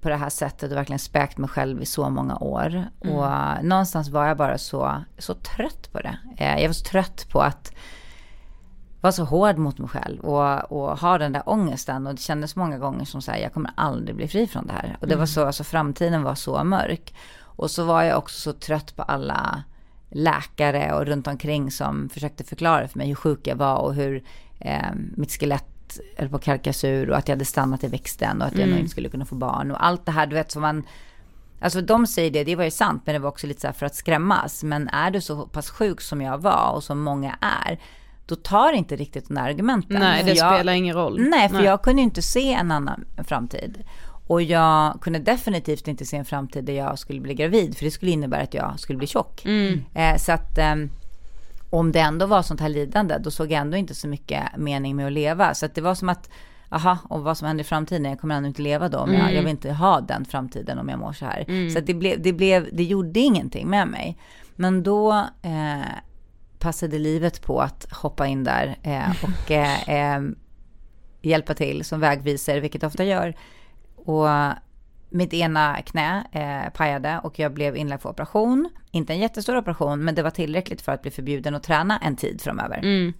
på 0.04 0.10
det 0.10 0.16
här 0.16 0.28
sättet 0.28 0.70
och 0.70 0.76
verkligen 0.76 0.98
späkt 0.98 1.38
mig 1.38 1.48
själv 1.48 1.82
i 1.82 1.86
så 1.86 2.10
många 2.10 2.36
år. 2.36 2.84
Och 2.98 3.26
eh, 3.26 3.62
någonstans 3.62 4.08
var 4.08 4.26
jag 4.26 4.36
bara 4.36 4.58
så, 4.58 5.04
så 5.18 5.34
trött 5.34 5.92
på 5.92 5.98
det. 5.98 6.18
Eh, 6.36 6.60
jag 6.60 6.68
var 6.68 6.72
så 6.72 6.84
trött 6.84 7.26
på 7.30 7.40
att 7.40 7.72
var 9.00 9.10
så 9.10 9.24
hård 9.24 9.58
mot 9.58 9.78
mig 9.78 9.88
själv 9.88 10.20
och, 10.20 10.72
och 10.72 10.98
ha 10.98 11.18
den 11.18 11.32
där 11.32 11.42
ångesten. 11.46 12.06
Och 12.06 12.14
det 12.14 12.20
kändes 12.20 12.56
många 12.56 12.78
gånger 12.78 13.04
som 13.04 13.22
så 13.22 13.30
här, 13.30 13.38
jag 13.38 13.52
kommer 13.52 13.70
aldrig 13.76 14.16
bli 14.16 14.28
fri 14.28 14.46
från 14.46 14.66
det 14.66 14.72
här. 14.72 14.96
Och 15.00 15.08
det 15.08 15.16
var 15.16 15.26
så, 15.26 15.46
alltså 15.46 15.64
framtiden 15.64 16.22
var 16.22 16.34
så 16.34 16.64
mörk. 16.64 17.14
Och 17.40 17.70
så 17.70 17.84
var 17.84 18.02
jag 18.02 18.18
också 18.18 18.40
så 18.40 18.52
trött 18.58 18.96
på 18.96 19.02
alla 19.02 19.62
läkare 20.10 20.92
och 20.92 21.06
runt 21.06 21.26
omkring 21.26 21.70
som 21.70 22.08
försökte 22.08 22.44
förklara 22.44 22.88
för 22.88 22.98
mig 22.98 23.08
hur 23.08 23.14
sjuk 23.14 23.46
jag 23.46 23.56
var 23.56 23.76
och 23.76 23.94
hur 23.94 24.24
eh, 24.58 24.92
mitt 25.16 25.32
skelett 25.32 25.73
höll 26.16 26.28
på 26.28 26.36
att 26.36 26.44
kalkas 26.44 26.84
ur 26.84 27.10
och 27.10 27.16
att 27.16 27.28
jag 27.28 27.36
hade 27.36 27.44
stannat 27.44 27.84
i 27.84 27.88
växten 27.88 28.40
och 28.42 28.46
att 28.46 28.52
jag 28.52 28.62
mm. 28.62 28.70
nog 28.70 28.78
inte 28.78 28.90
skulle 28.90 29.08
kunna 29.08 29.24
få 29.24 29.34
barn 29.34 29.70
och 29.70 29.86
allt 29.86 30.06
det 30.06 30.12
här 30.12 30.26
du 30.26 30.34
vet 30.34 30.50
som 30.50 30.62
man 30.62 30.86
Alltså 31.60 31.80
de 31.80 32.06
säger 32.06 32.30
det, 32.30 32.44
det 32.44 32.56
var 32.56 32.64
ju 32.64 32.70
sant, 32.70 33.02
men 33.04 33.12
det 33.12 33.18
var 33.18 33.28
också 33.28 33.46
lite 33.46 33.60
så 33.60 33.66
här 33.66 33.74
för 33.74 33.86
att 33.86 33.94
skrämmas. 33.94 34.62
Men 34.62 34.88
är 34.88 35.10
du 35.10 35.20
så 35.20 35.46
pass 35.46 35.70
sjuk 35.70 36.00
som 36.00 36.22
jag 36.22 36.38
var 36.38 36.72
och 36.74 36.84
som 36.84 37.00
många 37.00 37.38
är, 37.40 37.78
då 38.26 38.34
tar 38.34 38.72
inte 38.72 38.96
riktigt 38.96 39.28
de 39.28 39.34
där 39.34 39.42
argumenten. 39.42 40.00
Nej, 40.00 40.24
det 40.24 40.32
jag, 40.32 40.54
spelar 40.54 40.72
ingen 40.72 40.96
roll. 40.96 41.20
Nej, 41.20 41.48
för 41.48 41.56
nej. 41.56 41.64
jag 41.64 41.82
kunde 41.82 42.02
inte 42.02 42.22
se 42.22 42.52
en 42.52 42.70
annan 42.70 43.04
framtid. 43.24 43.84
Och 44.26 44.42
jag 44.42 45.00
kunde 45.00 45.18
definitivt 45.18 45.88
inte 45.88 46.04
se 46.04 46.16
en 46.16 46.24
framtid 46.24 46.64
där 46.64 46.72
jag 46.72 46.98
skulle 46.98 47.20
bli 47.20 47.34
gravid, 47.34 47.76
för 47.76 47.84
det 47.84 47.90
skulle 47.90 48.10
innebära 48.10 48.42
att 48.42 48.54
jag 48.54 48.80
skulle 48.80 48.96
bli 48.96 49.06
tjock. 49.06 49.44
Mm. 49.44 49.84
Eh, 49.94 50.16
så 50.16 50.32
att 50.32 50.58
eh, 50.58 50.74
om 51.78 51.92
det 51.92 52.00
ändå 52.00 52.26
var 52.26 52.42
sånt 52.42 52.60
här 52.60 52.68
lidande, 52.68 53.18
då 53.18 53.30
såg 53.30 53.52
jag 53.52 53.60
ändå 53.60 53.76
inte 53.76 53.94
så 53.94 54.08
mycket 54.08 54.56
mening 54.56 54.96
med 54.96 55.06
att 55.06 55.12
leva. 55.12 55.54
Så 55.54 55.66
att 55.66 55.74
det 55.74 55.80
var 55.80 55.94
som 55.94 56.08
att, 56.08 56.30
aha, 56.68 56.98
och 57.08 57.22
vad 57.22 57.38
som 57.38 57.46
händer 57.48 57.64
i 57.64 57.66
framtiden, 57.66 58.04
jag 58.04 58.20
kommer 58.20 58.34
ändå 58.34 58.46
inte 58.46 58.62
leva 58.62 58.88
då, 58.88 59.06
men 59.06 59.14
mm. 59.14 59.26
jag, 59.26 59.34
jag, 59.34 59.42
vill 59.42 59.50
inte 59.50 59.72
ha 59.72 60.00
den 60.00 60.24
framtiden 60.24 60.78
om 60.78 60.88
jag 60.88 60.98
mår 60.98 61.12
så 61.12 61.24
här. 61.24 61.44
Mm. 61.48 61.70
Så 61.70 61.78
att 61.78 61.86
det 61.86 61.94
blev, 61.94 62.22
det 62.22 62.32
blev, 62.32 62.68
det 62.72 62.84
gjorde 62.84 63.20
ingenting 63.20 63.68
med 63.68 63.88
mig. 63.88 64.18
Men 64.56 64.82
då 64.82 65.12
eh, 65.42 65.88
passade 66.58 66.98
livet 66.98 67.42
på 67.42 67.60
att 67.60 67.92
hoppa 67.92 68.26
in 68.26 68.44
där 68.44 68.76
eh, 68.82 69.10
och 69.24 69.50
eh, 69.50 69.88
eh, 69.88 70.22
hjälpa 71.22 71.54
till 71.54 71.84
som 71.84 72.00
vägvisare, 72.00 72.60
vilket 72.60 72.82
jag 72.82 72.88
ofta 72.88 73.04
gör. 73.04 73.34
Och 73.96 74.28
mitt 75.14 75.34
ena 75.34 75.82
knä 75.82 76.24
eh, 76.32 76.72
pajade 76.72 77.20
och 77.22 77.38
jag 77.38 77.52
blev 77.54 77.76
inlagd 77.76 78.02
för 78.02 78.08
operation. 78.08 78.70
Inte 78.90 79.12
en 79.12 79.18
jättestor 79.18 79.56
operation, 79.56 80.04
men 80.04 80.14
det 80.14 80.22
var 80.22 80.30
tillräckligt 80.30 80.82
för 80.82 80.92
att 80.92 81.02
bli 81.02 81.10
förbjuden 81.10 81.54
att 81.54 81.62
träna 81.62 81.98
en 81.98 82.16
tid 82.16 82.40
framöver. 82.40 82.78
Mm. 82.78 83.12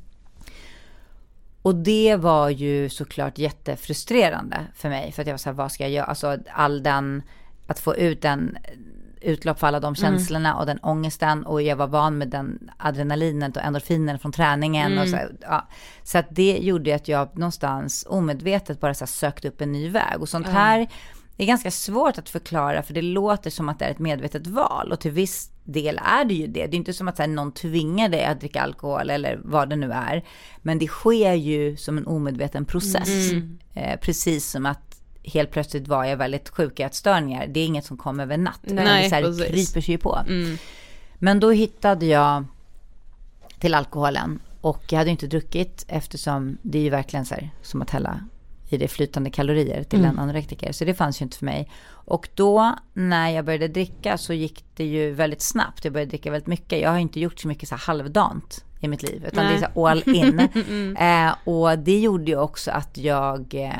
Och 1.62 1.74
det 1.74 2.16
var 2.16 2.50
ju 2.50 2.88
såklart 2.88 3.38
jättefrustrerande 3.38 4.66
för 4.74 4.88
mig, 4.88 5.12
för 5.12 5.22
att 5.22 5.26
jag 5.26 5.32
var 5.32 5.38
så 5.38 5.48
här, 5.48 5.54
vad 5.54 5.72
ska 5.72 5.84
jag 5.84 5.90
göra? 5.90 6.04
Alltså 6.04 6.38
all 6.52 6.82
den, 6.82 7.22
att 7.66 7.78
få 7.78 7.96
ut 7.96 8.22
den 8.22 8.58
utlopp 9.20 9.58
för 9.58 9.66
alla 9.66 9.80
de 9.80 9.86
mm. 9.86 9.94
känslorna 9.94 10.48
mm. 10.48 10.60
och 10.60 10.66
den 10.66 10.78
ångesten 10.82 11.46
och 11.46 11.62
jag 11.62 11.76
var 11.76 11.86
van 11.86 12.18
med 12.18 12.28
den 12.28 12.70
adrenalinet 12.76 13.56
och 13.56 13.62
endorfinen 13.62 14.18
från 14.18 14.32
träningen 14.32 14.92
mm. 14.92 15.02
och 15.02 15.08
så, 15.08 15.18
ja. 15.40 15.68
så 16.02 16.18
att 16.18 16.26
det 16.30 16.58
gjorde 16.58 16.94
att 16.94 17.08
jag 17.08 17.38
någonstans 17.38 18.06
omedvetet 18.08 18.80
bara 18.80 18.94
så 18.94 19.06
sökte 19.06 19.48
upp 19.48 19.60
en 19.60 19.72
ny 19.72 19.88
väg 19.88 20.20
och 20.20 20.28
sånt 20.28 20.48
här 20.48 20.88
det 21.36 21.42
är 21.42 21.46
ganska 21.46 21.70
svårt 21.70 22.18
att 22.18 22.28
förklara 22.28 22.82
för 22.82 22.94
det 22.94 23.02
låter 23.02 23.50
som 23.50 23.68
att 23.68 23.78
det 23.78 23.84
är 23.84 23.90
ett 23.90 23.98
medvetet 23.98 24.46
val 24.46 24.92
och 24.92 25.00
till 25.00 25.10
viss 25.10 25.50
del 25.64 26.00
är 26.04 26.24
det 26.24 26.34
ju 26.34 26.46
det. 26.46 26.66
Det 26.66 26.74
är 26.74 26.78
inte 26.78 26.92
som 26.92 27.08
att 27.08 27.18
här, 27.18 27.26
någon 27.26 27.52
tvingar 27.52 28.08
dig 28.08 28.24
att 28.24 28.40
dricka 28.40 28.62
alkohol 28.62 29.10
eller 29.10 29.40
vad 29.44 29.70
det 29.70 29.76
nu 29.76 29.92
är. 29.92 30.24
Men 30.62 30.78
det 30.78 30.86
sker 30.86 31.32
ju 31.32 31.76
som 31.76 31.98
en 31.98 32.06
omedveten 32.06 32.64
process. 32.64 33.32
Mm. 33.32 33.58
Eh, 33.74 34.00
precis 34.00 34.50
som 34.50 34.66
att 34.66 35.00
helt 35.24 35.50
plötsligt 35.50 35.88
var 35.88 36.04
jag 36.04 36.16
väldigt 36.16 36.48
sjuk 36.48 36.80
i 36.80 36.82
ätstörningar. 36.82 37.46
Det 37.46 37.60
är 37.60 37.66
inget 37.66 37.84
som 37.84 37.96
kommer 37.96 38.22
över 38.22 38.36
natt. 38.36 38.60
Nej, 38.62 39.02
det 39.02 39.08
så 39.08 39.14
här, 39.14 39.48
kryper 39.48 39.80
sig 39.80 39.98
på. 39.98 40.18
Mm. 40.28 40.56
Men 41.14 41.40
då 41.40 41.50
hittade 41.50 42.06
jag 42.06 42.44
till 43.58 43.74
alkoholen 43.74 44.40
och 44.60 44.82
jag 44.88 44.98
hade 44.98 45.10
inte 45.10 45.26
druckit 45.26 45.84
eftersom 45.88 46.58
det 46.62 46.78
är 46.78 46.82
ju 46.82 46.90
verkligen 46.90 47.26
så 47.26 47.34
här, 47.34 47.50
som 47.62 47.82
att 47.82 47.90
hälla 47.90 48.20
i 48.68 48.76
det 48.76 48.88
flytande 48.88 49.30
kalorier 49.30 49.82
till 49.82 49.98
mm. 49.98 50.10
en 50.10 50.18
anorektiker. 50.18 50.72
Så 50.72 50.84
det 50.84 50.94
fanns 50.94 51.20
ju 51.20 51.22
inte 51.22 51.38
för 51.38 51.44
mig. 51.44 51.70
Och 51.86 52.28
då 52.34 52.74
när 52.92 53.30
jag 53.30 53.44
började 53.44 53.68
dricka 53.68 54.18
så 54.18 54.32
gick 54.32 54.64
det 54.76 54.84
ju 54.84 55.10
väldigt 55.10 55.42
snabbt. 55.42 55.84
Jag 55.84 55.92
började 55.92 56.10
dricka 56.10 56.30
väldigt 56.30 56.46
mycket. 56.46 56.80
Jag 56.80 56.90
har 56.90 56.98
inte 56.98 57.20
gjort 57.20 57.40
så 57.40 57.48
mycket 57.48 57.68
så 57.68 57.74
halvdant 57.74 58.64
i 58.80 58.88
mitt 58.88 59.02
liv. 59.02 59.24
Utan 59.26 59.44
Nej. 59.44 59.54
det 59.54 59.64
är 59.64 59.70
så 59.74 59.88
all 59.88 60.02
in. 60.08 60.40
mm. 60.68 60.96
eh, 60.96 61.34
och 61.44 61.78
det 61.78 62.00
gjorde 62.00 62.24
ju 62.30 62.38
också 62.38 62.70
att 62.70 62.98
jag 62.98 63.54
eh, 63.54 63.72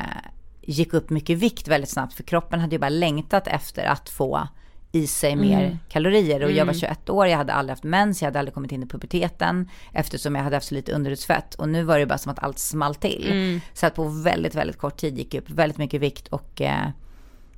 gick 0.61 0.93
upp 0.93 1.09
mycket 1.09 1.37
vikt 1.37 1.67
väldigt 1.67 1.89
snabbt. 1.89 2.13
För 2.13 2.23
kroppen 2.23 2.59
hade 2.59 2.75
ju 2.75 2.79
bara 2.79 2.89
längtat 2.89 3.47
efter 3.47 3.85
att 3.85 4.09
få 4.09 4.47
i 4.95 5.07
sig 5.07 5.35
mer 5.35 5.63
mm. 5.63 5.77
kalorier. 5.89 6.43
Och 6.43 6.51
jag 6.51 6.65
var 6.65 6.73
21 6.73 7.09
mm. 7.09 7.17
år, 7.17 7.27
jag 7.27 7.37
hade 7.37 7.53
aldrig 7.53 7.71
haft 7.71 7.83
mens, 7.83 8.21
jag 8.21 8.27
hade 8.27 8.39
aldrig 8.39 8.53
kommit 8.53 8.71
in 8.71 8.83
i 8.83 8.85
puberteten. 8.85 9.69
Eftersom 9.93 10.35
jag 10.35 10.43
hade 10.43 10.55
haft 10.55 10.67
så 10.67 10.75
lite 10.75 10.91
underhudsfett. 10.91 11.55
Och 11.55 11.69
nu 11.69 11.83
var 11.83 11.99
det 11.99 12.05
bara 12.05 12.17
som 12.17 12.31
att 12.31 12.43
allt 12.43 12.59
small 12.59 12.95
till. 12.95 13.27
Mm. 13.31 13.61
Så 13.73 13.85
att 13.85 13.95
på 13.95 14.03
väldigt, 14.03 14.55
väldigt 14.55 14.77
kort 14.77 14.97
tid 14.97 15.17
gick 15.17 15.33
jag 15.33 15.41
upp 15.41 15.49
väldigt 15.49 15.77
mycket 15.77 16.01
vikt 16.01 16.27
och 16.27 16.61
eh, 16.61 16.89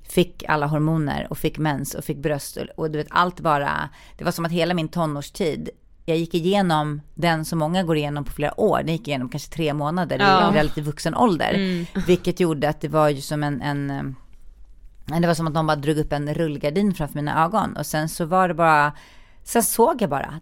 fick 0.03 0.43
alla 0.47 0.65
hormoner 0.65 1.27
och 1.29 1.37
fick 1.37 1.57
mens 1.57 1.95
och 1.95 2.03
fick 2.03 2.17
bröst. 2.17 2.57
Och, 2.57 2.63
och 2.75 2.91
du 2.91 2.97
vet 2.97 3.07
allt 3.09 3.39
bara, 3.39 3.89
det 4.17 4.23
var 4.23 4.31
som 4.31 4.45
att 4.45 4.51
hela 4.51 4.73
min 4.73 4.87
tonårstid 4.87 5.69
jag 6.05 6.17
gick 6.17 6.33
igenom 6.33 7.01
den 7.15 7.45
som 7.45 7.59
många 7.59 7.83
går 7.83 7.97
igenom 7.97 8.25
på 8.25 8.31
flera 8.31 8.59
år. 8.59 8.77
Den 8.77 8.91
gick 8.91 9.07
igenom 9.07 9.29
kanske 9.29 9.49
tre 9.49 9.73
månader 9.73 10.19
ja. 10.19 10.53
i 10.53 10.57
relativt 10.57 10.85
vuxen 10.85 11.15
ålder. 11.15 11.53
Mm. 11.53 11.85
Vilket 12.07 12.39
gjorde 12.39 12.69
att 12.69 12.81
det 12.81 12.87
var 12.87 13.09
ju 13.09 13.21
som 13.21 13.43
en, 13.43 13.61
en 13.61 13.89
eh, 13.89 14.03
det 15.07 15.27
var 15.27 15.33
som 15.33 15.47
att 15.47 15.53
någon 15.53 15.67
bara 15.67 15.75
drog 15.75 15.97
upp 15.97 16.13
en 16.13 16.33
rullgardin 16.33 16.93
framför 16.93 17.15
mina 17.15 17.45
ögon. 17.45 17.77
Och 17.77 17.85
sen 17.85 18.09
så 18.09 18.25
var 18.25 18.47
det 18.47 18.53
bara, 18.53 18.93
sen 19.43 19.63
såg 19.63 20.01
jag 20.01 20.09
bara 20.09 20.39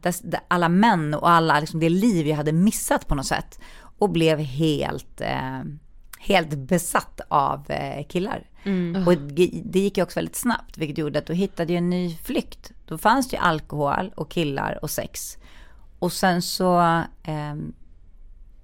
alla 0.47 0.70
män 0.70 1.13
och 1.13 1.30
alla, 1.30 1.59
liksom 1.59 1.80
det 1.80 1.89
liv 1.89 2.28
jag 2.28 2.36
hade 2.36 2.51
missat 2.51 3.07
på 3.07 3.16
något 3.16 3.26
sätt. 3.26 3.59
Och 3.97 4.09
blev 4.09 4.39
helt, 4.39 5.22
eh, 5.22 5.59
helt 6.20 6.49
besatt 6.49 7.22
av 7.28 7.72
eh, 7.72 8.05
killar. 8.07 8.49
Mm. 8.63 9.07
Och 9.07 9.18
det 9.18 9.80
gick 9.80 9.97
ju 9.97 10.03
också 10.03 10.20
väldigt 10.20 10.36
snabbt, 10.36 10.78
vilket 10.78 10.97
gjorde 10.97 11.20
att 11.20 11.26
då 11.26 11.34
hittade 11.34 11.74
jag 11.74 11.78
en 11.78 11.89
ny 11.89 12.18
flykt. 12.24 12.72
Då 12.86 12.97
fanns 12.97 13.30
det 13.30 13.36
ju 13.36 13.41
alkohol 13.41 14.11
och 14.16 14.32
killar 14.32 14.80
och 14.82 14.89
sex. 14.89 15.38
Och 15.99 16.13
sen 16.13 16.41
så 16.41 16.80
eh, 17.24 17.55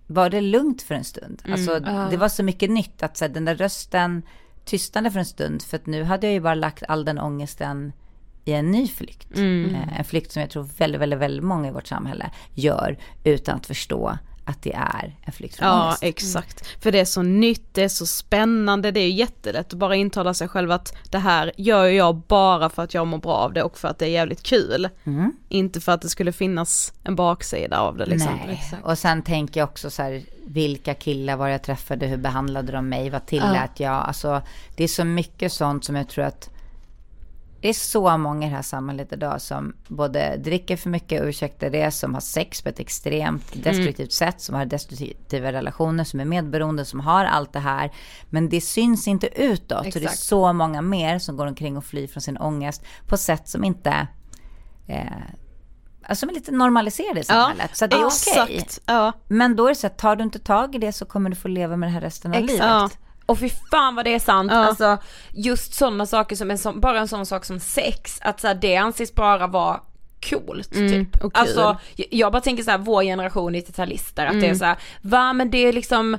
var 0.08 0.30
det 0.30 0.42
lugnt 0.42 0.82
för 0.82 0.96
en 0.96 1.04
stund. 1.04 1.42
Mm. 1.46 1.54
Alltså 1.54 1.80
det 2.10 2.18
var 2.18 2.30
så 2.30 2.44
mycket 2.44 2.70
nytt 2.70 3.04
att 3.04 3.18
så 3.18 3.26
här, 3.26 3.30
den 3.30 3.46
där 3.46 3.56
rösten 3.56 4.22
tystnade 4.66 5.12
för 5.12 5.20
en 5.20 5.26
stund. 5.26 5.62
För 5.62 5.78
att 5.78 5.86
nu 5.86 6.04
hade 6.04 6.28
jag 6.28 6.34
ju 6.34 6.40
bara 6.40 6.56
lagt 6.56 6.84
all 6.88 7.06
den 7.06 7.20
ångesten 7.20 7.94
i 8.46 8.54
en 8.54 8.72
ny 8.72 8.88
flykt. 8.88 9.38
Mm. 9.38 9.76
Eh, 9.76 10.00
en 10.00 10.06
flykt 10.06 10.32
som 10.32 10.42
jag 10.42 10.50
tror 10.50 10.64
väldigt, 10.78 11.02
väldigt, 11.02 11.20
väldigt 11.20 11.44
många 11.44 11.68
i 11.68 11.72
vårt 11.72 11.88
samhälle 11.88 12.32
gör 12.54 12.98
utan 13.24 13.56
att 13.56 13.66
förstå 13.66 14.18
att 14.46 14.62
det 14.62 14.74
är 14.74 15.16
en 15.22 15.34
flykt 15.34 15.56
från 15.56 15.68
Ja, 15.68 15.84
ångest. 15.86 16.04
exakt. 16.04 16.68
För 16.84 16.92
det 16.92 17.00
är 17.00 17.06
så 17.06 17.22
nytt, 17.22 17.74
det 17.74 17.84
är 17.84 17.90
så 17.90 18.06
spännande, 18.06 18.92
det 18.92 19.00
är 19.00 19.10
jättelätt 19.10 19.68
att 19.68 19.80
bara 19.80 19.96
intala 19.96 20.34
sig 20.34 20.48
själv 20.48 20.72
att 20.72 20.94
det 21.10 21.18
här 21.18 21.52
gör 21.58 21.86
jag 21.86 22.16
bara 22.16 22.70
för 22.70 22.84
att 22.84 22.94
jag 22.94 23.08
mår 23.08 23.18
bra 23.18 23.34
av 23.34 23.54
det 23.54 23.64
och 23.64 23.78
för 23.78 23.88
att 23.88 24.00
det 24.00 24.06
är 24.06 24.10
jävligt 24.10 24.44
kul. 24.44 24.90
Mm. 25.04 25.32
Inte 25.50 25.82
för 25.82 25.92
att 25.92 26.02
det 26.02 26.10
skulle 26.10 26.32
finnas 26.32 26.94
en 27.04 27.16
baksida 27.16 27.80
av 27.80 27.98
det 27.98 28.06
liksom. 28.06 28.40
Nej, 28.46 28.60
exakt. 28.62 28.86
och 28.86 28.98
sen 28.98 29.22
tänker 29.22 29.60
jag 29.60 29.70
också 29.70 29.90
så 29.90 30.04
här, 30.04 30.22
vilka 30.46 30.94
killar 30.94 31.36
var 31.36 31.48
jag 31.48 31.64
träffade, 31.64 32.08
hur 32.08 32.18
behandlade 32.18 32.72
de 32.72 32.90
mig, 32.90 33.10
vad 33.10 33.26
tillät 33.26 33.72
ja. 33.76 33.86
jag? 33.86 33.94
Alltså, 34.08 34.42
det 34.76 34.84
är 34.84 34.88
så 34.88 35.04
mycket 35.06 35.54
sånt 35.54 35.86
som 35.86 35.96
jag 35.96 36.10
tror 36.10 36.26
att 36.26 36.50
det 37.62 37.70
är 37.70 37.74
så 37.74 38.18
många 38.18 38.48
i 38.48 38.50
det 38.50 38.56
här 38.56 38.62
samhället 38.62 39.14
idag 39.14 39.42
som 39.42 39.74
både 39.88 40.38
dricker 40.38 40.78
för 40.78 40.90
mycket, 40.90 41.22
ursäkta 41.22 41.70
det, 41.70 41.92
som 41.92 42.14
har 42.14 42.22
sex 42.22 42.62
på 42.62 42.70
ett 42.70 42.80
extremt 42.80 43.56
mm. 43.56 43.64
destruktivt 43.64 44.00
mm. 44.00 44.10
sätt, 44.10 44.42
som 44.42 44.56
har 44.56 44.66
destruktiva 44.66 45.52
relationer, 45.52 46.04
som 46.04 46.20
är 46.20 46.26
medberoende, 46.26 46.86
som 46.86 47.00
har 47.00 47.26
allt 47.26 47.54
det 47.54 47.60
här. 47.60 47.92
Men 48.30 48.50
det 48.50 48.62
syns 48.62 49.08
inte 49.08 49.42
utåt. 49.42 49.86
Exakt. 49.86 49.96
Och 49.96 50.02
det 50.02 50.08
är 50.08 50.16
så 50.16 50.54
många 50.54 50.82
mer 50.82 51.20
som 51.20 51.38
går 51.38 51.48
omkring 51.48 51.78
och 51.78 51.86
flyr 51.86 52.08
från 52.08 52.22
sin 52.22 52.38
ångest 52.38 52.84
på 53.08 53.18
sätt 53.18 53.48
som 53.48 53.64
inte 53.64 54.08
eh, 54.88 55.06
Alltså 56.06 56.26
är 56.26 56.34
lite 56.34 56.52
normaliserade 56.52 57.20
i 57.20 57.24
samhället. 57.24 57.70
Ja, 57.70 57.76
så 57.76 57.88
det 57.88 57.96
är 57.96 58.06
okej. 58.06 58.44
Okay. 58.44 58.66
Ja. 58.86 59.14
Men 59.28 59.56
då 59.56 59.66
är 59.66 59.70
det 59.70 59.76
så 59.76 59.88
att 59.88 59.98
tar 59.98 60.16
du 60.16 60.24
inte 60.24 60.40
tag 60.40 60.76
i 60.76 60.78
det 60.78 60.92
så 60.92 61.06
kommer 61.06 61.30
du 61.30 61.36
få 61.36 61.48
leva 61.48 61.78
med 61.78 61.90
det 61.90 61.94
här 61.94 62.02
resten 62.02 62.32
av 62.32 62.38
Exakt. 62.38 62.52
livet. 62.52 62.68
Ja. 62.68 62.90
Och 63.32 63.40
fy 63.40 63.50
fan 63.72 63.96
vad 63.96 64.06
det 64.06 64.14
är 64.14 64.20
sant, 64.20 64.52
ja. 64.52 64.58
alltså 64.58 64.98
just 65.32 65.74
sådana 65.74 66.06
saker 66.06 66.36
som 66.36 66.52
en 66.52 66.58
sån, 66.58 66.80
bara 66.80 67.00
en 67.00 67.08
sån 67.08 67.26
sak 67.26 67.46
som 67.46 67.60
sex, 67.60 68.20
att 68.22 68.40
så 68.40 68.48
här, 68.48 68.56
det 68.56 68.76
anses 68.76 69.16
bara 69.16 69.48
vara 69.48 69.80
coolt 70.30 70.76
mm, 70.76 70.92
typ. 70.92 71.24
Och 71.24 71.32
alltså 71.34 71.78
jag 71.96 72.32
bara 72.32 72.42
tänker 72.42 72.64
så 72.64 72.72
här, 72.72 72.78
vår 72.78 73.04
generation 73.04 73.56
90-talister, 73.56 74.26
att 74.26 74.32
mm. 74.32 74.40
det 74.40 74.46
är 74.46 74.50
mm. 74.50 74.60
så 74.60 74.66
här, 74.66 74.78
va 75.02 75.34
men 75.34 75.52
det 75.52 75.58
är 75.58 75.74
liksom 75.74 76.18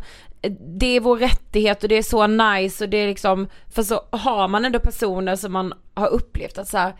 det 0.78 0.86
är 0.86 1.00
vår 1.00 1.18
rättighet 1.18 1.82
och 1.82 1.88
det 1.88 1.98
är 1.98 2.02
så 2.02 2.26
nice 2.26 2.84
och 2.84 2.90
det 2.90 2.96
är 2.96 3.08
liksom, 3.08 3.48
för 3.74 3.82
så 3.82 4.00
har 4.10 4.48
man 4.48 4.64
ändå 4.64 4.78
personer 4.78 5.36
som 5.36 5.52
man 5.52 5.72
har 5.94 6.08
upplevt 6.08 6.58
att 6.58 6.68
så 6.68 6.78
här, 6.78 6.94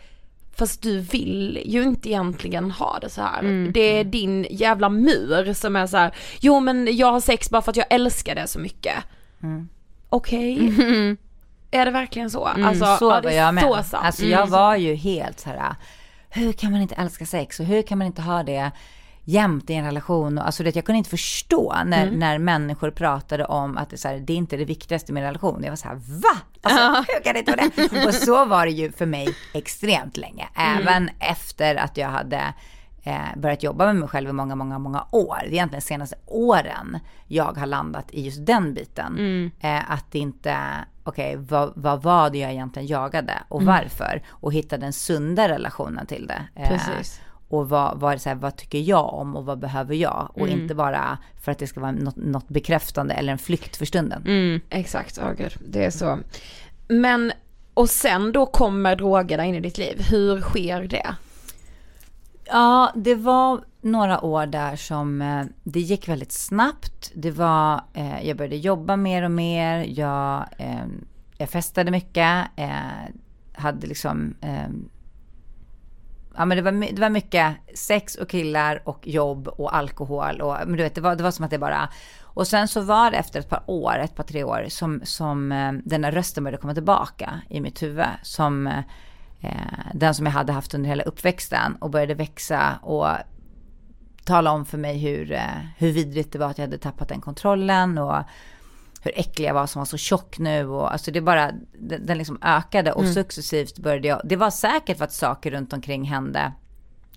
fast 0.55 0.81
du 0.81 0.99
vill 0.99 1.63
ju 1.65 1.83
inte 1.83 2.09
egentligen 2.09 2.71
ha 2.71 2.99
det 2.99 3.09
så 3.09 3.21
här. 3.21 3.39
Mm. 3.39 3.71
Det 3.73 3.99
är 3.99 4.03
din 4.03 4.47
jävla 4.49 4.89
mur 4.89 5.53
som 5.53 5.75
är 5.75 5.87
så 5.87 5.97
här, 5.97 6.15
jo 6.39 6.59
men 6.59 6.97
jag 6.97 7.11
har 7.11 7.21
sex 7.21 7.49
bara 7.49 7.61
för 7.61 7.71
att 7.71 7.77
jag 7.77 7.87
älskar 7.89 8.35
det 8.35 8.47
så 8.47 8.59
mycket. 8.59 8.95
Mm 9.43 9.69
okej. 10.15 10.69
Okay. 10.69 10.87
Mm. 10.87 11.17
Är 11.71 11.85
det 11.85 11.91
verkligen 11.91 12.29
så? 12.29 12.47
Mm, 12.47 12.67
alltså, 12.67 12.97
så 12.99 13.11
ja, 13.11 13.21
var 13.23 13.31
jag 13.31 13.53
med. 13.53 13.63
Så 13.63 13.73
sant. 13.83 14.05
Alltså 14.05 14.25
jag 14.25 14.39
mm. 14.39 14.51
var 14.51 14.75
ju 14.75 14.95
helt 14.95 15.39
så 15.39 15.49
här, 15.49 15.75
hur 16.29 16.53
kan 16.53 16.71
man 16.71 16.81
inte 16.81 16.95
älska 16.95 17.25
sex 17.25 17.59
och 17.59 17.65
hur 17.65 17.81
kan 17.81 17.97
man 17.97 18.07
inte 18.07 18.21
ha 18.21 18.43
det? 18.43 18.71
jämt 19.25 19.69
i 19.69 19.73
en 19.73 19.85
relation. 19.85 20.37
Alltså 20.37 20.63
det, 20.63 20.75
jag 20.75 20.85
kunde 20.85 20.97
inte 20.97 21.09
förstå 21.09 21.75
när, 21.85 22.07
Mm. 22.07 22.19
när 22.19 22.37
människor 22.37 22.91
pratade 22.91 23.45
om 23.45 23.77
att 23.77 23.89
det, 23.89 23.97
så 23.97 24.07
här, 24.07 24.19
det 24.19 24.33
är 24.33 24.37
inte 24.37 24.57
det 24.57 24.65
viktigaste 24.65 25.13
med 25.13 25.21
en 25.23 25.27
relation. 25.27 25.63
Jag 25.63 25.71
var 25.71 25.75
så 25.75 25.87
här, 25.87 25.95
va? 25.95 26.37
Alltså, 26.61 27.11
hur 27.13 27.23
kan 27.23 27.33
det 27.33 27.39
inte 27.39 27.51
vara 27.51 27.69
det? 27.75 28.07
Och 28.07 28.13
så 28.13 28.45
var 28.45 28.65
det 28.65 28.71
ju 28.71 28.91
för 28.91 29.05
mig 29.05 29.35
extremt 29.53 30.17
länge. 30.17 30.47
Mm. 30.55 30.77
Även 30.77 31.09
efter 31.19 31.75
att 31.75 31.97
jag 31.97 32.09
hade 32.09 32.53
eh, 33.03 33.37
börjat 33.37 33.63
jobba 33.63 33.85
med 33.85 33.95
mig 33.95 34.09
själv 34.09 34.29
i 34.29 34.33
många, 34.33 34.55
många, 34.55 34.79
många 34.79 35.05
år. 35.11 35.37
Det 35.41 35.47
är 35.47 35.53
egentligen 35.53 35.79
de 35.79 35.85
senaste 35.85 36.15
åren 36.25 36.97
jag 37.27 37.57
har 37.57 37.65
landat 37.65 38.05
i 38.11 38.21
just 38.25 38.45
den 38.45 38.73
biten. 38.73 39.13
Mm. 39.17 39.51
Eh, 39.59 39.91
att 39.91 40.15
inte, 40.15 40.57
okej, 41.03 41.35
vad, 41.37 41.73
vad 41.75 42.01
var 42.03 42.29
det 42.29 42.37
jag 42.37 42.51
egentligen 42.51 42.87
jagade 42.87 43.33
och 43.49 43.61
Mm. 43.61 43.73
varför? 43.73 44.21
Och 44.29 44.53
hitta 44.53 44.77
den 44.77 44.93
sunda 44.93 45.49
relationen 45.49 46.05
till 46.05 46.27
det. 46.27 46.41
Eh, 46.61 46.69
Precis. 46.69 47.21
och 47.49 47.69
vad, 47.69 47.99
vad, 47.99 48.21
så 48.21 48.29
här, 48.29 48.35
vad 48.35 48.55
tycker 48.55 48.77
jag 48.79 49.13
om 49.13 49.35
och 49.35 49.45
vad 49.45 49.59
behöver 49.59 49.95
jag? 49.95 50.29
Och 50.33 50.47
Mm. 50.47 50.61
inte 50.61 50.75
bara 50.75 51.17
för 51.41 51.51
att 51.51 51.59
det 51.59 51.67
ska 51.67 51.79
vara 51.79 51.91
något, 51.91 52.15
något 52.15 52.47
bekräftande 52.47 53.13
eller 53.13 53.31
en 53.31 53.37
flykt 53.37 53.75
för 53.75 53.85
stunden. 53.85 54.21
Mm, 54.25 54.61
exakt, 54.69 55.17
ja 55.17 55.31
gud, 55.37 55.53
det 55.67 55.85
är 55.85 55.89
så. 55.91 56.19
Men, 56.87 57.31
och 57.73 57.89
sen 57.89 58.31
då 58.31 58.45
kommer 58.45 58.95
drogerna 58.95 59.45
in 59.45 59.55
i 59.55 59.59
ditt 59.59 59.77
liv, 59.77 60.01
hur 60.11 60.41
sker 60.41 60.81
det? 60.83 61.15
Ja, 62.53 62.91
det 62.95 63.15
var 63.15 63.63
några 63.81 64.21
år 64.21 64.45
där 64.45 64.75
som 64.75 65.21
eh, 65.21 65.45
det 65.63 65.79
gick 65.79 66.07
väldigt 66.07 66.31
snabbt. 66.31 67.11
Det 67.15 67.31
var, 67.31 67.81
eh, 67.93 68.27
jag 68.27 68.37
började 68.37 68.55
jobba 68.55 68.95
mer 68.95 69.23
och 69.23 69.31
mer. 69.31 69.85
Jag, 69.87 70.45
eh, 70.57 70.85
jag 71.37 71.49
festade 71.49 71.91
mycket. 71.91 72.47
Eh, 72.55 72.69
hade 73.53 73.87
liksom, 73.87 74.35
eh, 74.41 74.67
ja 76.35 76.45
men 76.45 76.57
det 76.57 76.61
var, 76.61 76.71
det 76.71 77.01
var 77.01 77.09
mycket 77.09 77.55
sex 77.75 78.15
och 78.15 78.29
killar 78.29 78.81
och 78.85 79.07
jobb 79.07 79.47
och 79.47 79.75
alkohol 79.75 80.41
och, 80.41 80.57
men 80.65 80.77
du 80.77 80.83
vet, 80.83 80.95
det 80.95 81.01
var, 81.01 81.15
det 81.15 81.23
var 81.23 81.31
som 81.31 81.45
att 81.45 81.51
det 81.51 81.59
bara, 81.59 81.89
och 82.21 82.47
sen 82.47 82.67
så 82.67 82.81
var 82.81 83.11
det 83.11 83.17
efter 83.17 83.39
ett 83.39 83.49
par 83.49 83.63
år, 83.67 83.99
ett 83.99 84.15
par 84.15 84.23
tre 84.23 84.43
år, 84.43 84.65
som, 84.69 85.01
som 85.03 85.51
eh, 85.51 85.71
den 85.83 86.01
där 86.01 86.11
rösten 86.11 86.43
började 86.43 86.61
komma 86.61 86.73
tillbaka 86.73 87.41
i 87.49 87.61
mitt 87.61 87.83
huvud. 87.83 88.05
Som 88.23 88.67
eh, 88.67 88.83
den 89.93 90.15
som 90.15 90.25
jag 90.25 90.33
hade 90.33 90.53
haft 90.53 90.73
under 90.73 90.89
hela 90.89 91.03
uppväxten 91.03 91.75
och 91.75 91.89
började 91.89 92.13
växa 92.13 92.79
och 92.81 93.07
tala 94.25 94.51
om 94.51 94.65
för 94.65 94.77
mig 94.77 94.97
hur, 94.97 95.31
eh, 95.31 95.39
hur 95.77 95.91
vidrigt 95.91 96.31
det 96.31 96.39
var 96.39 96.47
att 96.47 96.57
jag 96.57 96.65
hade 96.65 96.77
tappat 96.77 97.09
den 97.09 97.21
kontrollen 97.21 97.97
och 97.97 98.23
hur 99.01 99.19
äcklig 99.19 99.47
jag 99.47 99.53
var 99.53 99.67
som 99.67 99.79
var 99.79 99.85
så 99.85 99.97
tjock 99.97 100.39
nu 100.39 100.67
och 100.67 100.93
alltså 100.93 101.11
det 101.11 101.21
bara, 101.21 101.51
den, 101.79 102.05
den 102.05 102.17
liksom 102.17 102.39
ökade 102.41 102.91
och 102.91 103.05
successivt 103.07 103.79
började 103.79 104.07
jag, 104.07 104.21
det 104.23 104.35
var 104.35 104.49
säkert 104.49 104.97
för 104.97 105.05
att 105.05 105.13
saker 105.13 105.51
runt 105.51 105.73
omkring 105.73 106.03
hände 106.03 106.51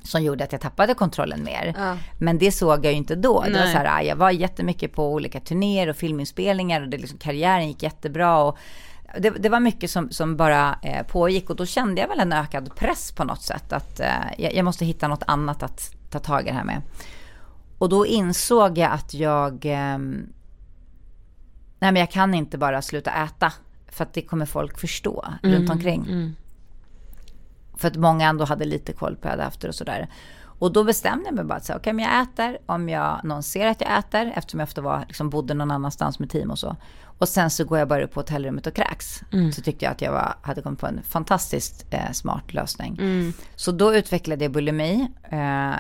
som 0.03 0.23
gjorde 0.23 0.45
att 0.45 0.53
jag 0.53 0.61
tappade 0.61 0.95
kontrollen 0.95 1.45
mer. 1.45 1.75
Men 2.19 2.39
det 2.39 2.53
såg 2.53 2.85
jag 2.85 2.93
ju 2.93 2.99
inte 2.99 3.15
då. 3.15 3.43
Det 3.43 3.53
var 3.53 3.67
så 3.67 3.79
här, 3.79 4.03
jag 4.03 4.17
var 4.17 4.31
jättemycket 4.31 4.93
på 4.93 5.13
olika 5.13 5.41
turnéer 5.41 5.89
och 5.89 5.97
filminspelningar 5.97 6.81
och 6.81 6.89
det 6.89 6.99
liksom, 6.99 7.19
karriären 7.19 7.69
gick 7.69 7.83
jättebra. 7.83 8.39
Och 8.39 8.59
det, 9.19 9.31
det 9.31 9.49
var 9.49 9.61
mycket 9.61 9.91
som, 9.91 10.11
som 10.11 10.37
bara 10.37 10.79
eh, 10.83 11.07
pågick 11.07 11.51
och 11.51 11.57
då 11.57 11.67
kände 11.67 12.01
jag 12.01 12.09
väl 12.09 12.21
en 12.21 12.33
ökad 12.33 12.77
press 12.77 13.13
på 13.13 13.25
något 13.25 13.43
sätt. 13.43 13.73
Att 13.73 14.01
eh, 14.01 14.09
jag, 14.39 14.65
måste 14.65 14.85
hitta 14.85 15.09
något 15.09 15.23
annat 15.27 15.63
att 15.63 15.95
ta 16.11 16.19
tag 16.19 16.43
i 16.43 16.45
det 16.45 16.53
här 16.53 16.65
med. 16.65 16.83
Och 17.79 17.89
då 17.89 18.07
insåg 18.07 18.79
jag 18.79 18.93
att 18.93 19.15
jag, 19.15 19.65
ehm, 19.65 20.27
nej 21.79 21.93
men 21.93 21.97
jag 21.97 22.11
kan 22.11 22.35
inte 22.35 22.59
bara 22.59 22.83
sluta 22.83 23.11
äta. 23.11 23.53
För 23.89 24.05
att 24.05 24.13
det 24.13 24.23
kommer 24.23 24.47
folk 24.47 24.79
förstå 24.79 25.25
runt 25.43 25.71
omkring. 25.71 26.35
För 27.77 27.89
att 27.89 27.97
många 27.97 28.29
ändå 28.29 28.45
hade 28.45 28.65
lite 28.65 28.93
koll 28.93 29.17
på 29.17 29.21
vad 29.23 29.27
jag 29.27 29.31
hade 29.31 29.43
haft 29.43 29.65
och 29.65 29.75
sådär. 29.75 30.09
Och 30.59 30.73
då 30.73 30.85
bestämde 30.85 31.25
jag 31.25 31.35
mig 31.35 31.45
bara 31.45 31.55
att 31.55 31.65
säga, 31.65 31.81
men 31.85 31.99
jag 31.99 32.23
äter 32.23 32.59
om 32.67 32.89
jag, 32.89 33.21
någon 33.25 33.43
ser 33.43 33.67
att 33.67 33.81
jag 33.81 33.99
äter, 33.99 34.33
eftersom 34.37 34.61
jag 34.61 34.67
ofta 34.67 34.81
var, 34.81 35.05
liksom, 35.09 35.31
bodde 35.31 35.55
någon 35.55 35.71
annanstans 35.71 36.19
med 36.19 36.31
team 36.31 36.51
och 36.51 36.59
så. 36.59 36.77
Och 37.19 37.29
sen 37.29 37.51
så 37.51 37.65
går 37.65 37.79
jag 37.79 37.89
bara 37.89 38.05
upp 38.05 38.13
på 38.13 38.21
hotellrummet 38.21 38.67
och 38.67 38.75
kräks. 38.75 39.23
Så 39.53 39.63
tyckte 39.63 39.85
jag 39.85 39.93
att 39.93 40.03
jag 40.03 40.13
var, 40.13 40.35
hade 40.43 40.63
kommit 40.63 40.81
på 40.81 40.87
en 40.87 41.03
fantastiskt 41.03 41.87
eh, 41.91 42.13
smart 42.13 42.55
lösning. 42.55 42.97
Så 43.57 43.73
då 43.73 43.95
utvecklade 43.95 44.45
jag 44.45 44.53
bulimi. 44.53 45.09
Eh, 45.23 45.75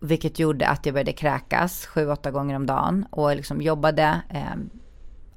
vilket 0.00 0.38
gjorde 0.38 0.68
att 0.68 0.86
jag 0.86 0.94
började 0.94 1.12
kräkas 1.12 1.86
sju, 1.86 2.10
åtta 2.10 2.30
gånger 2.30 2.56
om 2.56 2.66
dagen. 2.66 3.06
Och 3.10 3.36
liksom 3.36 3.62
jobbade 3.62 4.20
eh, 4.28 4.56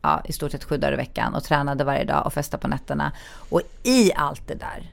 ja, 0.01 0.21
i 0.25 0.33
stort 0.33 0.51
sett 0.51 0.63
sju 0.63 0.77
dagar 0.77 0.93
i 0.93 0.97
veckan. 0.97 1.35
Och 1.35 1.43
tränade 1.43 1.83
varje 1.83 2.03
dag 2.03 2.25
och 2.25 2.33
festade 2.33 2.61
på 2.61 2.67
nätterna. 2.67 3.11
Och 3.49 3.61
i 3.83 4.11
allt 4.13 4.47
det 4.47 4.55
där 4.55 4.91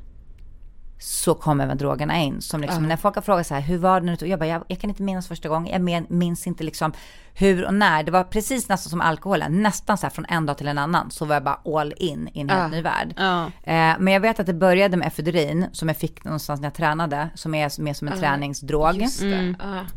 så 0.99 1.35
kom 1.35 1.61
även 1.61 1.79
drogerna 1.79 2.19
in. 2.19 2.41
Som 2.41 2.61
liksom, 2.61 2.89
När 2.89 2.97
folk 2.97 3.15
har 3.15 3.23
frågat 3.23 3.47
så 3.47 3.55
här, 3.55 3.61
hur 3.61 3.79
var 3.79 4.01
det 4.01 4.07
nu? 4.07 4.17
Jag 4.21 4.39
bara, 4.39 4.47
jag, 4.47 4.65
jag 4.69 4.81
kan 4.81 4.91
inte 4.91 5.03
minnas 5.03 5.29
första 5.29 5.49
gången. 5.49 5.73
Jag 5.73 5.83
men, 5.83 6.07
minns 6.09 6.47
inte 6.47 6.65
liksom 6.65 6.93
hur 7.35 7.67
och 7.67 7.75
när. 7.75 8.03
Det 8.03 8.11
var 8.11 8.25
precis 8.25 8.69
nästan 8.69 8.91
som 8.91 9.01
alkoholen. 9.01 9.63
Nästan 9.63 9.99
så 9.99 10.07
här 10.07 10.11
från 10.11 10.27
en 10.29 10.47
dag 10.47 10.59
till 10.59 10.69
en 10.69 10.79
annan. 10.79 11.11
Så 11.11 11.25
var 11.25 11.35
jag 11.35 11.45
bara 11.45 11.61
all 11.65 11.95
in 11.97 12.29
i 12.33 12.41
en 12.41 12.49
helt 12.49 12.73
ny 12.73 12.83
värld. 12.83 13.15
Ja. 13.17 13.45
Eh, 13.45 13.95
men 13.99 14.09
jag 14.09 14.21
vet 14.21 14.41
att 14.41 14.47
det 14.47 14.55
började 14.55 14.97
med 14.97 15.09
efedrin 15.09 15.67
som 15.73 15.89
jag 15.89 15.97
fick 15.97 16.25
någonstans 16.25 16.61
när 16.61 16.67
jag 16.67 16.75
tränade. 16.75 17.29
Som 17.35 17.55
är 17.55 17.81
mer 17.81 17.95
som 17.95 18.09
en 18.09 18.19
träningsdrog. 18.19 19.03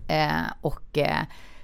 Eh, 0.08 0.32
och 0.62 0.98
eh, 0.98 1.18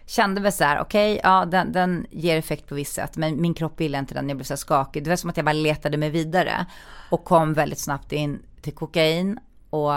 kände 0.05 0.41
väl 0.41 0.51
så 0.51 0.63
här, 0.63 0.79
okej, 0.79 1.19
ja 1.23 1.45
den, 1.45 1.71
den 1.71 2.05
ger 2.11 2.38
effekt 2.38 2.67
på 2.67 2.75
visst 2.75 2.93
sätt. 2.93 3.17
Men 3.17 3.41
min 3.41 3.53
kropp 3.53 3.79
ville 3.79 3.99
inte 3.99 4.13
den, 4.13 4.29
jag 4.29 4.38
blev 4.38 4.45
så 4.45 4.53
här 4.53 4.57
skakig. 4.57 5.03
Det 5.03 5.09
var 5.09 5.17
som 5.17 5.29
att 5.29 5.38
jag 5.38 5.45
bara 5.45 5.53
letade 5.53 5.97
mig 5.97 6.09
vidare. 6.09 6.65
Och 7.09 7.23
kom 7.23 7.53
väldigt 7.53 7.79
snabbt 7.79 8.11
in 8.11 8.39
till 8.66 8.74
kokain. 8.76 9.39
Och, 9.70 9.93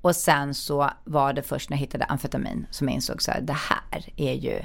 och 0.00 0.16
sen 0.16 0.54
så 0.54 0.90
var 1.04 1.32
det 1.32 1.42
först 1.42 1.70
när 1.70 1.76
jag 1.76 1.80
hittade 1.80 2.04
amfetamin 2.04 2.66
som 2.70 2.88
jag 2.88 2.94
insåg 2.94 3.22
så 3.22 3.30
här, 3.30 3.40
det 3.40 3.56
här 3.70 4.12
är 4.16 4.34
ju 4.34 4.60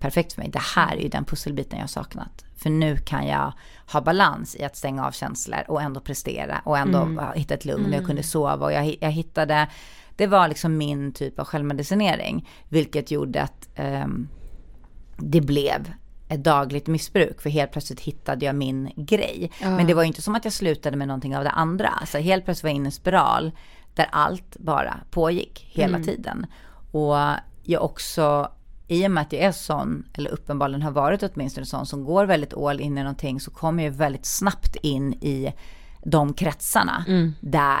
perfekt 0.00 0.32
för 0.32 0.40
mig. 0.40 0.50
Det 0.50 0.62
här 0.76 0.96
är 0.96 1.00
ju 1.00 1.08
den 1.08 1.24
pusselbiten 1.24 1.78
jag 1.78 1.90
saknat. 1.90 2.44
För 2.56 2.70
nu 2.70 2.96
kan 2.96 3.26
jag 3.26 3.52
ha 3.92 4.00
balans 4.00 4.56
i 4.56 4.64
att 4.64 4.76
stänga 4.76 5.06
av 5.06 5.12
känslor 5.12 5.60
och 5.68 5.82
ändå 5.82 6.00
prestera 6.00 6.60
och 6.64 6.78
ändå 6.78 6.98
ha- 6.98 7.32
hitta 7.32 7.54
ett 7.54 7.64
lugn. 7.64 7.92
Jag 7.92 8.06
kunde 8.06 8.22
sova 8.22 8.64
och 8.66 8.72
jag, 8.72 8.96
jag 9.00 9.10
hittade, 9.10 9.68
det 10.16 10.26
var 10.26 10.48
liksom 10.48 10.76
min 10.76 11.12
typ 11.12 11.38
av 11.38 11.44
självmedicinering. 11.44 12.48
Vilket 12.68 13.10
gjorde 13.10 13.42
att 13.42 13.68
ehm, 13.74 14.28
det 15.16 15.40
blev 15.40 15.92
ett 16.30 16.44
dagligt 16.44 16.86
missbruk. 16.86 17.40
För 17.40 17.50
helt 17.50 17.72
plötsligt 17.72 18.00
hittade 18.00 18.46
jag 18.46 18.54
min 18.54 18.90
grej. 18.96 19.50
Men 19.60 19.86
det 19.86 19.94
var 19.94 20.02
ju 20.02 20.06
inte 20.06 20.22
som 20.22 20.34
att 20.34 20.44
jag 20.44 20.52
slutade 20.52 20.96
med 20.96 21.08
någonting 21.08 21.36
av 21.36 21.44
det 21.44 21.50
andra. 21.50 21.92
Så 22.06 22.18
helt 22.18 22.44
plötsligt 22.44 22.64
var 22.64 22.70
jag 22.70 22.76
inne 22.76 22.84
i 22.84 22.86
en 22.86 22.92
spiral 22.92 23.52
där 23.94 24.06
allt 24.12 24.56
bara 24.56 24.96
pågick 25.10 25.70
hela 25.72 25.98
tiden. 25.98 26.46
Och 26.90 27.16
jag 27.62 27.84
också, 27.84 28.52
i 28.88 29.06
och 29.06 29.10
med 29.10 29.22
att 29.22 29.32
jag 29.32 29.42
är 29.42 29.52
sån, 29.52 30.04
eller 30.14 30.30
uppenbarligen 30.30 30.82
har 30.82 30.90
varit 30.90 31.22
åtminstone 31.22 31.66
sån, 31.66 31.86
som 31.86 32.04
går 32.04 32.24
väldigt 32.26 32.54
all 32.54 32.80
in 32.80 32.98
i 32.98 33.02
någonting, 33.02 33.40
så 33.40 33.50
kommer 33.50 33.84
jag 33.84 33.90
väldigt 33.90 34.26
snabbt 34.26 34.76
in 34.76 35.12
i 35.12 35.52
de 36.04 36.32
kretsarna 36.32 37.04
där 37.40 37.80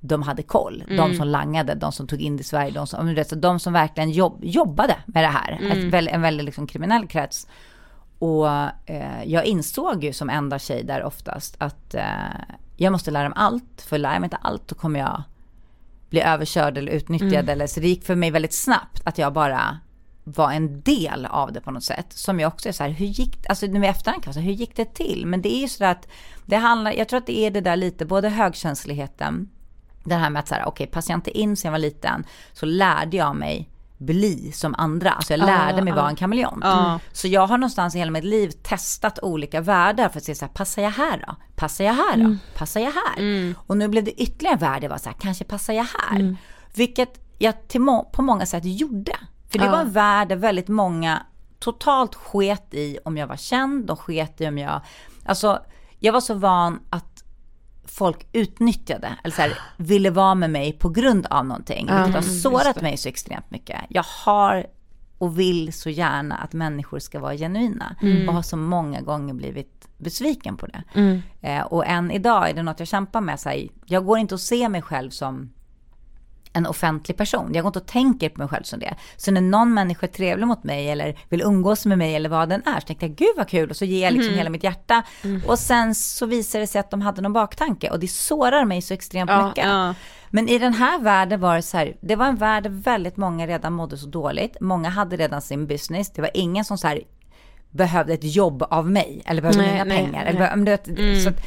de 0.00 0.22
hade 0.22 0.42
koll. 0.42 0.84
Mm. 0.86 0.96
De 0.96 1.16
som 1.16 1.28
langade, 1.28 1.74
de 1.74 1.92
som 1.92 2.06
tog 2.06 2.20
in 2.20 2.36
det 2.36 2.40
i 2.40 2.44
Sverige, 2.44 2.70
de 2.70 2.86
som, 2.86 3.24
de, 3.36 3.60
som 3.60 3.72
verkligen 3.72 4.10
jobb, 4.10 4.38
jobbade 4.42 4.96
med 5.06 5.24
det 5.24 5.28
här. 5.28 5.58
Mm. 5.62 5.90
Väl- 5.90 6.08
en 6.08 6.22
väldigt 6.22 6.44
liksom 6.44 6.66
kriminell 6.66 7.06
krets. 7.06 7.46
Och 8.18 8.48
eh, 8.86 9.24
jag 9.24 9.44
insåg 9.44 10.04
ju 10.04 10.12
som 10.12 10.30
enda 10.30 10.58
tjej 10.58 10.84
där 10.84 11.02
oftast 11.04 11.56
att 11.58 11.94
eh, 11.94 12.04
jag 12.76 12.92
måste 12.92 13.10
lära 13.10 13.28
mig 13.28 13.38
allt. 13.38 13.82
För 13.88 13.98
lär 13.98 14.12
jag 14.12 14.20
mig 14.20 14.26
inte 14.26 14.36
allt 14.36 14.68
då 14.68 14.74
kommer 14.74 15.00
jag 15.00 15.22
bli 16.10 16.20
överkörd 16.20 16.78
eller 16.78 16.92
utnyttjad. 16.92 17.32
Mm. 17.32 17.48
Eller, 17.48 17.66
så 17.66 17.80
det 17.80 17.88
gick 17.88 18.04
för 18.04 18.14
mig 18.14 18.30
väldigt 18.30 18.54
snabbt 18.54 19.02
att 19.04 19.18
jag 19.18 19.32
bara 19.32 19.78
var 20.24 20.52
en 20.52 20.80
del 20.80 21.26
av 21.26 21.52
det 21.52 21.60
på 21.60 21.70
något 21.70 21.84
sätt. 21.84 22.06
Som 22.10 22.40
jag 22.40 22.48
också 22.48 22.68
är 22.68 22.72
så 22.72 22.82
här, 22.82 22.90
hur 22.90 23.06
gick, 23.06 23.46
alltså 23.48 23.66
nu 23.66 23.84
i 23.84 23.88
efterhand 23.88 24.22
kan 24.22 24.28
jag 24.28 24.34
säga, 24.34 24.46
hur 24.46 24.52
gick 24.52 24.76
det 24.76 24.94
till? 24.94 25.26
Men 25.26 25.42
det 25.42 25.54
är 25.54 25.60
ju 25.60 25.68
så 25.68 25.84
att 25.84 26.08
det 26.46 26.56
handlar, 26.56 26.92
jag 26.92 27.08
tror 27.08 27.18
att 27.18 27.26
det 27.26 27.38
är 27.38 27.50
det 27.50 27.60
där 27.60 27.76
lite, 27.76 28.06
både 28.06 28.28
högkänsligheten, 28.28 29.50
det 30.04 30.14
här 30.14 30.30
med 30.30 30.40
att 30.40 30.48
så 30.48 30.54
här, 30.54 30.64
okej, 30.68 30.86
passade 30.86 31.12
jag 31.12 31.18
inte 31.18 31.38
in 31.38 31.56
sen 31.56 31.68
jag 31.68 31.72
var 31.72 31.78
liten 31.78 32.24
så 32.52 32.66
lärde 32.66 33.16
jag 33.16 33.36
mig 33.36 33.70
bli 33.98 34.52
som 34.52 34.74
andra. 34.78 35.10
Alltså 35.10 35.32
jag 35.32 35.38
lärde 35.46 35.82
mig 35.82 35.92
vara 35.92 36.08
en 36.08 36.16
kameleont. 36.16 36.64
Så 37.12 37.28
jag 37.28 37.46
har 37.46 37.58
någonstans 37.58 37.94
i 37.94 37.98
hela 37.98 38.10
mitt 38.10 38.24
liv 38.24 38.50
testat 38.62 39.18
olika 39.22 39.60
världar 39.60 40.08
för 40.08 40.18
att 40.18 40.24
se 40.24 40.34
så 40.34 40.44
här, 40.44 40.52
passar 40.52 40.82
jag 40.82 40.90
här 40.90 41.24
då? 41.26 41.34
Passar 41.56 41.84
jag 41.84 41.94
här 41.94 42.16
då? 42.16 42.36
Passar 42.58 42.80
jag 42.80 42.92
här? 42.92 43.54
Och 43.66 43.76
nu 43.76 43.88
blev 43.88 44.04
det 44.04 44.22
ytterligare 44.22 44.54
en 44.54 44.60
värld, 44.60 44.84
jag 44.84 44.90
var 44.90 44.98
så 44.98 45.08
här, 45.08 45.16
kanske 45.20 45.44
passar 45.44 45.72
jag 45.72 45.86
här? 45.98 46.18
Vilket 46.74 47.20
jag 47.38 47.68
till 47.68 47.80
må- 47.80 48.04
på 48.12 48.22
många 48.22 48.46
sätt 48.46 48.64
gjorde. 48.64 49.16
För 49.50 49.58
det 49.58 49.64
var 49.68 49.80
en 49.80 49.92
värld 49.92 50.28
där 50.28 50.36
väldigt 50.36 50.68
många 50.68 51.22
totalt 51.58 52.14
sket 52.14 52.74
i 52.74 52.98
om 53.04 53.16
jag 53.16 53.26
var 53.26 53.36
känd, 53.36 53.86
de 53.86 53.96
sket 53.96 54.40
i 54.40 54.48
om 54.48 54.58
jag, 54.58 54.80
alltså 55.26 55.58
jag 55.98 56.12
var 56.12 56.20
så 56.20 56.34
van 56.34 56.80
att 56.90 57.09
folk 57.90 58.26
utnyttjade, 58.32 59.16
eller 59.24 59.34
så 59.34 59.42
här, 59.42 59.58
ville 59.76 60.10
vara 60.10 60.34
med 60.34 60.50
mig 60.50 60.72
på 60.72 60.88
grund 60.88 61.26
av 61.26 61.46
någonting. 61.46 61.86
Vilket 61.96 62.14
har 62.14 62.22
sårat 62.22 62.80
mig 62.82 62.96
så 62.96 63.08
extremt 63.08 63.50
mycket. 63.50 63.80
Jag 63.88 64.04
har 64.24 64.66
och 65.18 65.38
vill 65.38 65.72
så 65.72 65.90
gärna 65.90 66.36
att 66.36 66.52
människor 66.52 66.98
ska 66.98 67.20
vara 67.20 67.36
genuina. 67.36 67.96
Och 68.28 68.34
har 68.34 68.42
så 68.42 68.56
många 68.56 69.00
gånger 69.00 69.34
blivit 69.34 69.88
besviken 69.98 70.56
på 70.56 70.66
det. 70.66 70.82
Eh, 71.40 71.62
och 71.62 71.86
än 71.86 72.10
idag 72.10 72.50
är 72.50 72.54
det 72.54 72.62
något 72.62 72.78
jag 72.78 72.88
kämpar 72.88 73.20
med. 73.20 73.40
Så 73.40 73.48
här, 73.48 73.68
jag 73.86 74.06
går 74.06 74.18
inte 74.18 74.34
att 74.34 74.40
se 74.40 74.68
mig 74.68 74.82
själv 74.82 75.10
som 75.10 75.50
en 76.52 76.66
offentlig 76.66 77.16
person. 77.16 77.50
Jag 77.54 77.62
går 77.62 77.68
inte 77.68 77.78
och 77.78 77.86
tänker 77.86 78.28
på 78.28 78.38
mig 78.40 78.48
själv 78.48 78.62
som 78.62 78.80
det. 78.80 78.94
Så 79.16 79.30
när 79.30 79.40
någon 79.40 79.74
människa 79.74 80.06
är 80.06 80.10
trevlig 80.10 80.46
mot 80.46 80.64
mig 80.64 80.90
eller 80.90 81.18
vill 81.28 81.40
umgås 81.42 81.86
med 81.86 81.98
mig 81.98 82.14
eller 82.14 82.28
vad 82.28 82.48
den 82.48 82.62
är, 82.66 82.80
så 82.80 82.86
tänkte 82.86 83.06
jag 83.06 83.14
gud 83.16 83.28
vad 83.36 83.48
kul 83.48 83.70
och 83.70 83.76
så 83.76 83.84
ger 83.84 84.04
jag 84.04 84.12
liksom 84.14 84.34
hela 84.34 84.50
mitt 84.50 84.64
hjärta. 84.64 85.02
Och 85.46 85.58
sen 85.58 85.94
så 85.94 86.26
visar 86.26 86.60
det 86.60 86.66
sig 86.66 86.78
att 86.78 86.90
de 86.90 87.00
hade 87.00 87.22
någon 87.22 87.32
baktanke 87.32 87.90
och 87.90 88.00
det 88.00 88.08
sårar 88.08 88.64
mig 88.64 88.82
så 88.82 88.94
extremt 88.94 89.30
mycket. 89.46 89.64
ja. 89.64 89.94
Men 90.30 90.48
i 90.48 90.58
den 90.58 90.74
här 90.74 91.00
världen 91.00 91.40
var 91.40 91.56
det 91.56 91.62
så 91.62 91.76
här, 91.76 91.96
det 92.00 92.16
var 92.16 92.26
en 92.26 92.36
värld 92.36 92.62
där 92.62 92.70
väldigt 92.70 93.16
många 93.16 93.46
redan 93.46 93.72
mådde 93.72 93.96
så 93.98 94.06
dåligt. 94.06 94.56
Många 94.60 94.88
hade 94.88 95.16
redan 95.16 95.42
sin 95.42 95.66
business. 95.66 96.10
Det 96.12 96.20
var 96.22 96.30
ingen 96.34 96.64
som 96.64 96.78
så 96.78 96.86
här 96.88 97.00
behövde 97.70 98.12
ett 98.14 98.34
jobb 98.34 98.62
av 98.62 98.90
mig 98.90 99.22
eller 99.26 99.42
behövde 99.42 99.62
Nej, 99.62 99.74
inga 99.74 99.84
nej, 99.84 99.98
pengar. 99.98 100.12
nej. 100.24 100.28
Eller, 100.28 100.38
behövde- 100.38 100.70
vet, 101.14 101.22
så 101.22 101.28
att, 101.28 101.40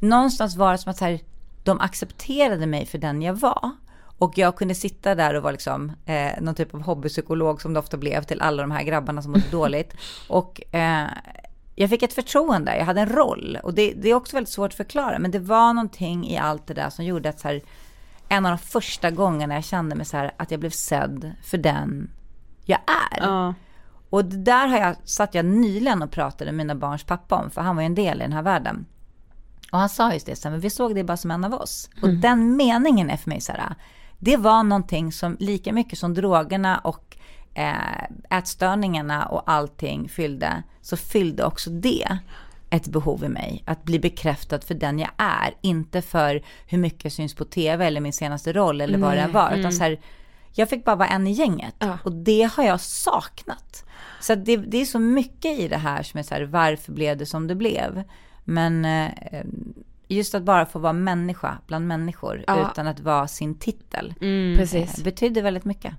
någonstans 0.00 0.56
var 0.56 0.72
det 0.72 0.78
som 0.78 0.90
att 0.90 0.96
så 0.98 1.04
här, 1.04 1.20
de 1.64 1.80
accepterade 1.80 2.66
mig 2.66 2.86
för 2.86 2.98
den 2.98 3.22
jag 3.22 3.34
var. 3.34 3.70
Och 4.18 4.38
jag 4.38 4.56
kunde 4.56 4.74
sitta 4.74 5.14
där 5.14 5.34
och 5.34 5.42
vara 5.42 5.52
liksom, 5.52 5.92
eh, 6.06 6.40
någon 6.40 6.54
typ 6.54 6.74
av 6.74 6.82
hobbypsykolog 6.82 7.62
som 7.62 7.74
det 7.74 7.80
ofta 7.80 7.96
blev 7.96 8.22
till 8.22 8.40
alla 8.40 8.62
de 8.62 8.70
här 8.70 8.82
grabbarna 8.82 9.22
som 9.22 9.32
mådde 9.32 9.44
dåligt. 9.50 9.94
Och 10.28 10.74
eh, 10.74 11.06
jag 11.74 11.90
fick 11.90 12.02
ett 12.02 12.12
förtroende, 12.12 12.76
jag 12.76 12.84
hade 12.84 13.00
en 13.00 13.08
roll. 13.08 13.58
Och 13.62 13.74
det, 13.74 13.92
det 13.92 14.08
är 14.08 14.14
också 14.14 14.36
väldigt 14.36 14.52
svårt 14.52 14.70
att 14.70 14.76
förklara, 14.76 15.18
men 15.18 15.30
det 15.30 15.38
var 15.38 15.74
någonting 15.74 16.28
i 16.28 16.38
allt 16.38 16.66
det 16.66 16.74
där 16.74 16.90
som 16.90 17.04
gjorde 17.04 17.28
att 17.28 17.40
så 17.40 17.48
här, 17.48 17.62
en 18.28 18.46
av 18.46 18.52
de 18.52 18.58
första 18.58 19.10
gångerna 19.10 19.54
jag 19.54 19.64
kände 19.64 19.94
mig 19.94 20.06
så 20.06 20.16
här, 20.16 20.34
att 20.36 20.50
jag 20.50 20.60
blev 20.60 20.70
sedd 20.70 21.32
för 21.42 21.58
den 21.58 22.10
jag 22.64 22.80
är. 23.12 23.20
Ja. 23.20 23.54
Och 24.10 24.24
det 24.24 24.36
där 24.36 24.66
har 24.66 24.78
jag, 24.78 24.96
satt 25.04 25.34
jag 25.34 25.44
nyligen 25.44 26.02
och 26.02 26.10
pratade 26.10 26.52
med 26.52 26.66
mina 26.66 26.74
barns 26.74 27.04
pappa 27.04 27.36
om, 27.36 27.50
för 27.50 27.60
han 27.60 27.76
var 27.76 27.82
ju 27.82 27.86
en 27.86 27.94
del 27.94 28.18
i 28.18 28.22
den 28.22 28.32
här 28.32 28.42
världen. 28.42 28.86
Och 29.72 29.78
han 29.78 29.88
sa 29.88 30.12
just 30.12 30.26
det, 30.26 30.36
så 30.36 30.48
här, 30.48 30.50
men 30.50 30.60
vi 30.60 30.70
såg 30.70 30.94
det 30.94 31.04
bara 31.04 31.16
som 31.16 31.30
en 31.30 31.44
av 31.44 31.54
oss. 31.54 31.90
Och 32.02 32.08
den 32.08 32.56
meningen 32.56 33.10
är 33.10 33.16
för 33.16 33.30
mig 33.30 33.40
så 33.40 33.52
här, 33.52 33.74
det 34.18 34.36
var 34.36 34.62
någonting 34.62 35.12
som 35.12 35.36
lika 35.40 35.72
mycket 35.72 35.98
som 35.98 36.14
drogerna 36.14 36.78
och 36.78 37.16
eh, 37.54 38.38
ätstörningarna 38.38 39.26
och 39.26 39.42
allting 39.46 40.08
fyllde, 40.08 40.62
så 40.80 40.96
fyllde 40.96 41.44
också 41.44 41.70
det 41.70 42.18
ett 42.70 42.88
behov 42.88 43.24
i 43.24 43.28
mig. 43.28 43.62
Att 43.66 43.84
bli 43.84 43.98
bekräftad 43.98 44.60
för 44.60 44.74
den 44.74 44.98
jag 44.98 45.10
är, 45.16 45.54
inte 45.60 46.02
för 46.02 46.42
hur 46.66 46.78
mycket 46.78 47.04
jag 47.04 47.12
syns 47.12 47.34
på 47.34 47.44
tv 47.44 47.86
eller 47.86 48.00
min 48.00 48.12
senaste 48.12 48.52
roll 48.52 48.80
eller 48.80 48.98
vad 48.98 49.16
det 49.16 49.26
var. 49.26 49.52
Utan 49.52 49.72
så 49.72 49.82
här, 49.82 50.00
jag 50.52 50.68
fick 50.68 50.84
bara 50.84 50.96
vara 50.96 51.08
en 51.08 51.26
i 51.26 51.32
gänget. 51.32 51.74
Och 52.04 52.12
det 52.12 52.50
har 52.56 52.64
jag 52.64 52.80
saknat. 52.80 53.84
Så 54.20 54.34
det, 54.34 54.56
det 54.56 54.78
är 54.78 54.84
så 54.84 54.98
mycket 54.98 55.58
i 55.58 55.68
det 55.68 55.76
här 55.76 56.02
som 56.02 56.18
är 56.18 56.22
så 56.22 56.34
här, 56.34 56.42
varför 56.42 56.92
blev 56.92 57.16
det 57.16 57.26
som 57.26 57.46
det 57.46 57.54
blev? 57.54 58.02
Men 58.44 58.84
eh, 58.84 59.10
just 60.08 60.34
att 60.34 60.42
bara 60.42 60.66
få 60.66 60.78
vara 60.78 60.92
människa 60.92 61.58
bland 61.66 61.86
människor 61.86 62.44
Ja. 62.46 62.70
utan 62.72 62.86
att 62.86 63.00
vara 63.00 63.28
sin 63.28 63.54
titel. 63.58 64.14
Precis. 64.56 64.98
eh, 64.98 65.04
Betyder 65.04 65.42
väldigt 65.42 65.64
mycket. 65.64 65.94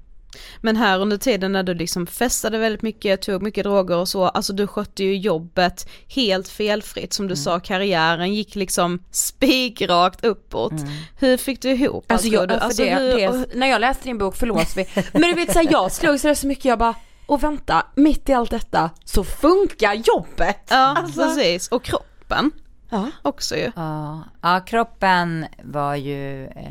Men 0.62 0.76
här 0.76 1.00
under 1.00 1.18
tiden 1.18 1.52
när 1.52 1.64
du 1.64 1.74
liksom 1.74 2.08
festade 2.08 2.58
väldigt 2.58 2.82
mycket, 2.82 3.22
tog 3.22 3.42
mycket 3.42 3.64
droger 3.64 3.96
och 3.98 4.08
så, 4.08 4.26
alltså 4.26 4.54
du 4.54 4.68
skötte 4.68 5.04
ju 5.04 5.18
jobbet 5.18 5.90
helt 6.08 6.48
felfritt 6.48 7.14
som 7.14 7.28
du 7.28 7.36
sa, 7.36 7.60
karriären 7.60 8.34
gick 8.34 8.56
liksom 8.56 9.00
spikrakt 9.12 10.26
uppåt. 10.26 10.74
Hur 11.20 11.38
fick 11.38 11.62
du 11.62 11.70
ihop 11.72 12.04
allt, 12.08 12.12
Alltså, 12.12 12.28
jag, 12.28 12.50
du? 12.50 12.54
Alltså, 12.56 12.84
det, 12.84 12.96
hur- 12.96 13.16
det, 13.18 13.30
och- 13.30 13.46
när 13.56 13.68
jag 13.68 13.82
läste 13.82 14.04
din 14.04 14.18
bok, 14.18 14.36
förlåt 14.36 14.78
vi, 14.78 14.86
men 15.14 15.22
du 15.22 15.34
vet 15.34 15.54
såhär, 15.54 15.68
jag 15.72 15.92
slog 15.92 16.20
så, 16.20 16.36
så 16.36 16.48
mycket, 16.48 16.66
jag 16.66 16.80
bara, 16.80 16.96
och 17.26 17.44
vänta, 17.44 17.86
mitt 17.96 18.30
i 18.30 18.34
allt 18.34 18.52
detta 18.52 18.90
så 19.06 19.24
funkar 19.24 19.94
jobbet! 19.94 20.58
Ja, 20.70 20.76
Alltså- 20.98 21.22
precis. 21.22 21.68
Och 21.68 21.84
kroppen 21.84 22.52
Ja. 22.90 23.12
också 23.22 23.56
ju. 23.56 23.72
Ja, 23.76 24.24
ja 24.42 24.60
kroppen 24.66 25.46
var 25.64 25.96
ju... 25.96 26.46
Eh, 26.46 26.64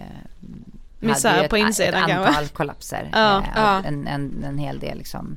Misär 1.01 1.49
på 1.49 1.57
ett, 1.57 1.61
insidan 1.63 2.03
ett 2.03 2.09
kanske. 2.09 2.29
antal 2.29 2.49
kollapser. 2.49 3.09
Ja, 3.13 3.39
eh, 3.39 3.45
ja. 3.57 3.83
En, 3.85 4.07
en, 4.07 4.45
en 4.45 4.59
hel 4.59 4.79
del 4.79 4.99
liksom 4.99 5.37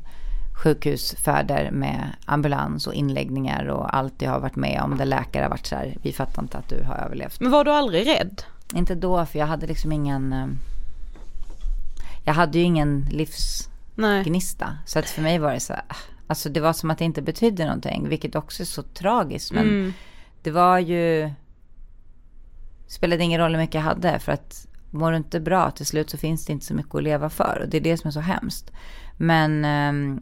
sjukhusfärder 0.63 1.71
med 1.71 2.09
ambulans 2.25 2.87
och 2.87 2.93
inläggningar 2.93 3.65
och 3.65 3.95
allt 3.97 4.21
jag 4.21 4.31
har 4.31 4.39
varit 4.39 4.55
med 4.55 4.81
om 4.83 4.97
där 4.97 5.05
läkare 5.05 5.43
har 5.43 5.49
varit 5.49 5.65
så 5.65 5.75
här, 5.75 5.97
vi 6.01 6.13
fattar 6.13 6.41
inte 6.41 6.57
att 6.57 6.69
du 6.69 6.83
har 6.83 6.95
överlevt. 6.95 7.39
Men 7.39 7.51
var 7.51 7.65
du 7.65 7.71
aldrig 7.71 8.07
rädd? 8.07 8.41
Inte 8.75 8.95
då, 8.95 9.25
för 9.25 9.39
jag 9.39 9.45
hade 9.47 9.67
liksom 9.67 9.91
ingen... 9.91 10.33
eh, 10.33 10.47
Jag 12.23 12.33
hade 12.33 12.57
ju 12.57 12.63
ingen 12.63 12.99
Nej. 13.01 13.11
livsgnista. 13.11 14.77
Så 14.85 14.99
att 14.99 15.09
för 15.09 15.21
mig 15.21 15.39
var 15.39 15.53
det 15.53 15.59
så 15.59 15.73
här, 15.73 15.83
alltså 16.27 16.49
det 16.49 16.59
var 16.59 16.73
som 16.73 16.91
att 16.91 16.97
det 16.97 17.05
inte 17.05 17.21
betydde 17.21 17.65
någonting, 17.65 18.09
vilket 18.09 18.35
också 18.35 18.63
är 18.63 18.65
så 18.67 18.83
tragiskt. 18.83 19.51
Men 19.51 19.63
Mm 19.67 19.93
det 20.41 20.51
var 20.51 20.79
ju... 20.79 21.31
spelade 22.87 23.23
ingen 23.23 23.39
roll 23.39 23.51
hur 23.51 23.61
mycket 23.61 23.75
jag 23.75 23.81
hade, 23.81 24.19
för 24.19 24.31
att 24.31 24.67
mår 24.89 25.11
du 25.11 25.17
inte 25.17 25.39
bra 25.39 25.71
till 25.71 25.85
slut 25.85 26.09
så 26.09 26.17
finns 26.17 26.45
det 26.45 26.53
inte 26.53 26.65
så 26.65 26.73
mycket 26.73 26.95
att 26.95 27.03
leva 27.03 27.29
för. 27.29 27.61
Och 27.63 27.69
det 27.69 27.77
är 27.77 27.81
det 27.81 27.97
som 27.97 28.07
är 28.07 28.11
så 28.11 28.19
hemskt. 28.19 28.71
Men 29.17 29.65
eh, 29.65 30.21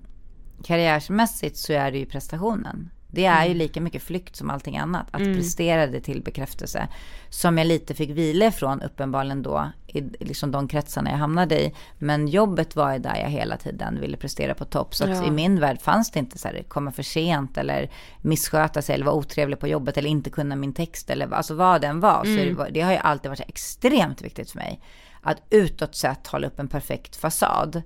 karriärmässigt 0.63 1.57
så 1.57 1.73
är 1.73 1.91
det 1.91 1.97
ju 1.97 2.05
prestationen. 2.05 2.89
Det 3.11 3.25
är 3.25 3.45
ju 3.45 3.53
lika 3.53 3.81
mycket 3.81 4.03
flykt 4.03 4.35
som 4.35 4.49
allting 4.49 4.77
annat. 4.77 5.07
Att 5.11 5.23
prestera 5.23 5.87
det 5.87 6.01
till 6.01 6.21
bekräftelse. 6.21 6.87
Som 7.29 7.57
jag 7.57 7.67
lite 7.67 7.93
fick 7.93 8.09
vila 8.09 8.45
ifrån 8.45 8.81
uppenbarligen 8.81 9.43
då. 9.43 9.71
I 9.87 10.01
liksom 10.01 10.51
de 10.51 10.67
kretsarna 10.67 11.11
jag 11.11 11.17
hamnade 11.17 11.61
i. 11.61 11.73
Men 11.97 12.27
jobbet 12.27 12.75
var 12.75 12.93
ju 12.93 12.99
där 12.99 13.15
jag 13.15 13.29
hela 13.29 13.57
tiden 13.57 14.01
ville 14.01 14.17
prestera 14.17 14.53
på 14.53 14.65
topp. 14.65 14.95
Så 14.95 15.03
att 15.03 15.27
i 15.27 15.31
min 15.31 15.59
värld 15.59 15.81
fanns 15.81 16.11
det 16.11 16.19
inte 16.19 16.37
så 16.37 16.47
här 16.47 16.63
komma 16.67 16.91
för 16.91 17.03
sent. 17.03 17.57
Eller 17.57 17.89
missköta 18.21 18.81
sig. 18.81 18.95
Eller 18.95 19.05
vara 19.05 19.15
otrevlig 19.15 19.59
på 19.59 19.67
jobbet. 19.67 19.97
Eller 19.97 20.09
inte 20.09 20.29
kunna 20.29 20.55
min 20.55 20.73
text. 20.73 21.09
Eller 21.09 21.33
alltså 21.33 21.53
vad 21.55 21.81
den 21.81 21.99
var. 21.99 22.23
Så 22.23 22.43
det, 22.43 22.53
var, 22.53 22.69
det 22.69 22.81
har 22.81 22.91
ju 22.91 22.97
alltid 22.97 23.29
varit 23.29 23.49
extremt 23.49 24.21
viktigt 24.21 24.51
för 24.51 24.57
mig. 24.57 24.81
Att 25.21 25.37
utåt 25.49 25.95
sett 25.95 26.27
hålla 26.27 26.47
upp 26.47 26.59
en 26.59 26.67
perfekt 26.67 27.15
fasad. 27.15 27.81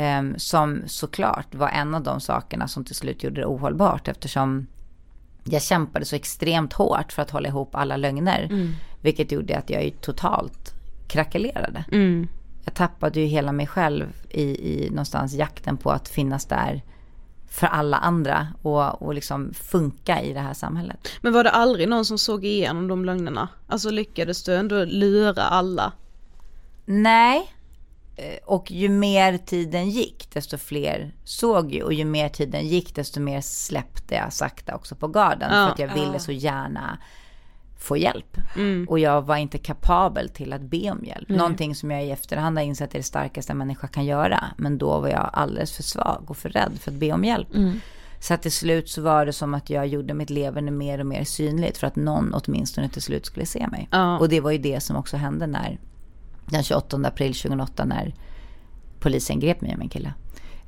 Ehm, 0.00 0.34
som 0.38 0.82
såklart 0.86 1.54
var 1.54 1.68
en 1.68 1.94
av 1.94 2.02
de 2.02 2.20
sakerna 2.20 2.68
som 2.68 2.84
till 2.84 2.94
slut 2.94 3.22
gjorde 3.22 3.40
det 3.40 3.46
ohållbart 3.46 4.08
eftersom 4.08 4.66
jag 5.44 5.62
kämpade 5.62 6.04
så 6.04 6.16
extremt 6.16 6.72
hårt 6.72 7.12
för 7.12 7.22
att 7.22 7.30
hålla 7.30 7.48
ihop 7.48 7.74
alla 7.74 7.96
lögner. 7.96 8.48
Vilket 9.00 9.32
gjorde 9.32 9.58
att 9.58 9.70
jag 9.70 9.84
ju 9.84 9.90
totalt 9.90 10.74
krackelerade. 11.08 11.84
Jag 12.64 12.74
tappade 12.74 13.20
ju 13.20 13.26
hela 13.26 13.52
mig 13.52 13.66
själv 13.66 14.06
i, 14.30 14.42
i 14.42 14.90
någonstans 14.90 15.34
jakten 15.34 15.76
på 15.76 15.90
att 15.90 16.08
finnas 16.08 16.46
där 16.46 16.82
för 17.50 17.66
alla 17.66 17.96
andra 17.96 18.48
och, 18.62 19.02
och 19.02 19.14
liksom 19.14 19.54
funka 19.54 20.22
i 20.22 20.32
det 20.32 20.40
här 20.40 20.54
samhället. 20.54 21.08
Men 21.20 21.32
var 21.32 21.44
det 21.44 21.50
aldrig 21.50 21.88
någon 21.88 22.04
som 22.04 22.18
såg 22.18 22.44
igenom 22.44 22.88
de 22.88 23.04
lögnerna? 23.04 23.48
Alltså 23.66 23.90
lyckades 23.90 24.42
du 24.44 24.54
ändå 24.54 24.84
lura 24.84 25.42
alla? 25.42 25.92
Nej, 26.84 27.52
och 28.44 28.70
ju 28.70 28.88
mer 28.88 29.38
tiden 29.38 29.90
gick, 29.90 30.30
desto 30.32 30.58
fler 30.58 31.14
såg 31.24 31.72
ju. 31.72 31.82
Och 31.82 31.92
ju 31.92 32.04
mer 32.04 32.28
tiden 32.28 32.68
gick, 32.68 32.94
desto 32.94 33.20
mer 33.20 33.40
släppte 33.40 34.14
jag 34.14 34.32
sakta 34.32 34.74
också 34.74 34.94
på 34.94 35.08
garden. 35.08 35.50
Ja, 35.52 35.66
för 35.66 35.72
att 35.72 35.78
jag 35.78 36.04
ville 36.04 36.18
så 36.18 36.32
gärna 36.32 36.98
få 37.78 37.96
hjälp. 37.96 38.36
Mm. 38.56 38.86
Och 38.88 38.98
jag 38.98 39.22
var 39.22 39.36
inte 39.36 39.58
kapabel 39.58 40.28
till 40.28 40.52
att 40.52 40.62
be 40.62 40.90
om 40.90 41.04
hjälp. 41.04 41.28
Mm. 41.28 41.38
Någonting 41.38 41.74
som 41.74 41.90
jag 41.90 42.04
i 42.04 42.10
efterhand 42.10 42.58
har 42.58 42.64
insett 42.64 42.94
är 42.94 42.98
det 42.98 43.02
starkaste 43.02 43.52
en 43.52 43.58
människa 43.58 43.86
kan 43.86 44.04
göra. 44.04 44.44
Men 44.56 44.78
då 44.78 45.00
var 45.00 45.08
jag 45.08 45.30
alldeles 45.32 45.72
för 45.72 45.82
svag 45.82 46.24
och 46.26 46.36
för 46.36 46.48
rädd 46.48 46.72
för 46.80 46.90
att 46.90 46.96
be 46.96 47.12
om 47.12 47.24
hjälp. 47.24 47.54
Mm. 47.54 47.80
Så 48.20 48.34
att 48.34 48.42
till 48.42 48.52
slut 48.52 48.88
så 48.88 49.02
var 49.02 49.26
det 49.26 49.32
som 49.32 49.54
att 49.54 49.70
jag 49.70 49.86
gjorde 49.86 50.14
mitt 50.14 50.30
levande 50.30 50.70
mer 50.70 50.98
och 50.98 51.06
mer 51.06 51.24
synligt 51.24 51.78
för 51.78 51.86
att 51.86 51.96
någon 51.96 52.34
åtminstone 52.34 52.88
till 52.88 53.02
slut 53.02 53.26
skulle 53.26 53.46
se 53.46 53.66
mig. 53.66 53.88
Ja. 53.90 54.18
Och 54.18 54.28
det 54.28 54.40
var 54.40 54.50
ju 54.50 54.58
det 54.58 54.80
som 54.80 54.96
också 54.96 55.16
hände 55.16 55.46
när 55.46 55.78
den 56.50 56.62
28 56.62 56.96
april 56.96 57.34
2008 57.34 57.84
när 57.84 58.14
polisen 59.00 59.40
grep 59.40 59.60
mig 59.60 59.72
och 59.72 59.78
min 59.78 59.88
kille. 59.88 60.12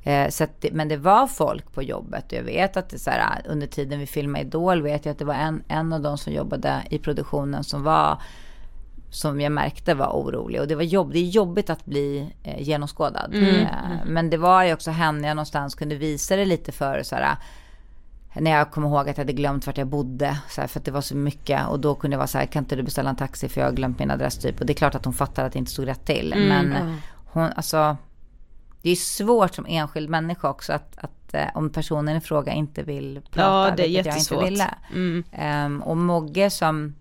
Eh, 0.03 0.29
så 0.29 0.43
att, 0.43 0.65
men 0.71 0.87
det 0.87 0.97
var 0.97 1.27
folk 1.27 1.73
på 1.73 1.83
jobbet. 1.83 2.25
Jag 2.29 2.43
vet 2.43 2.77
att 2.77 2.89
det 2.89 2.99
så 2.99 3.09
här, 3.09 3.41
under 3.45 3.67
tiden 3.67 3.99
vi 3.99 4.05
filmade 4.05 4.45
Idol 4.45 4.81
vet 4.81 5.05
jag 5.05 5.11
att 5.11 5.19
det 5.19 5.25
var 5.25 5.33
en, 5.33 5.63
en 5.67 5.93
av 5.93 6.01
de 6.01 6.17
som 6.17 6.33
jobbade 6.33 6.83
i 6.89 6.97
produktionen 6.97 7.63
som 7.63 7.83
var 7.83 8.21
som 9.11 9.41
jag 9.41 9.51
märkte 9.51 9.93
var 9.93 10.07
orolig. 10.07 10.61
Och 10.61 10.67
det 10.67 10.75
var 10.75 10.83
jobb, 10.83 11.13
det 11.13 11.19
är 11.19 11.29
jobbigt 11.29 11.69
att 11.69 11.85
bli 11.85 12.33
eh, 12.43 12.61
genomskådad. 12.61 13.33
Mm. 13.33 13.55
Eh, 13.55 13.67
men 14.05 14.29
det 14.29 14.37
var 14.37 14.63
ju 14.63 14.73
också 14.73 14.91
henne 14.91 15.27
jag 15.27 15.35
någonstans 15.35 15.75
kunde 15.75 15.95
visa 15.95 16.35
det 16.35 16.45
lite 16.45 16.71
för. 16.71 17.03
Så 17.03 17.15
här, 17.15 17.35
när 18.33 18.51
jag 18.51 18.71
kom 18.71 18.85
ihåg 18.85 19.09
att 19.09 19.17
jag 19.17 19.23
hade 19.23 19.33
glömt 19.33 19.67
vart 19.67 19.77
jag 19.77 19.87
bodde. 19.87 20.37
Så 20.49 20.61
här, 20.61 20.67
för 20.67 20.79
att 20.79 20.85
det 20.85 20.91
var 20.91 21.01
så 21.01 21.15
mycket. 21.15 21.67
Och 21.67 21.79
då 21.79 21.95
kunde 21.95 22.13
jag 22.13 22.19
vara 22.19 22.27
så 22.27 22.37
här, 22.37 22.45
kan 22.45 22.63
inte 22.63 22.75
du 22.75 22.83
beställa 22.83 23.09
en 23.09 23.15
taxi 23.15 23.49
för 23.49 23.61
jag 23.61 23.67
har 23.67 23.73
glömt 23.73 23.99
min 23.99 24.11
adress 24.11 24.37
typ. 24.37 24.59
Och 24.59 24.65
det 24.65 24.73
är 24.73 24.75
klart 24.75 24.95
att 24.95 25.05
hon 25.05 25.13
fattar 25.13 25.45
att 25.45 25.53
det 25.53 25.59
inte 25.59 25.71
stod 25.71 25.87
rätt 25.87 26.05
till. 26.05 26.33
Mm. 26.33 26.47
Men 26.47 26.97
hon, 27.25 27.49
alltså. 27.55 27.97
Det 28.81 28.89
är 28.89 28.95
svårt 28.95 29.55
som 29.55 29.65
enskild 29.65 30.09
människa 30.09 30.49
också 30.49 30.73
att, 30.73 30.97
att 30.97 31.33
eh, 31.33 31.45
om 31.53 31.69
personen 31.69 32.17
i 32.17 32.21
fråga 32.21 32.53
inte 32.53 32.83
vill 32.83 33.21
prata. 33.31 33.69
Ja, 33.69 33.73
det 33.77 33.83
är 33.83 33.87
jättesvårt. 33.87 34.41
Jag 34.41 34.51
inte 34.51 34.65
ville. 34.93 35.23
Mm. 35.33 35.65
Um, 35.65 35.81
och 35.81 35.97
Mogge 35.97 36.49
som 36.49 36.95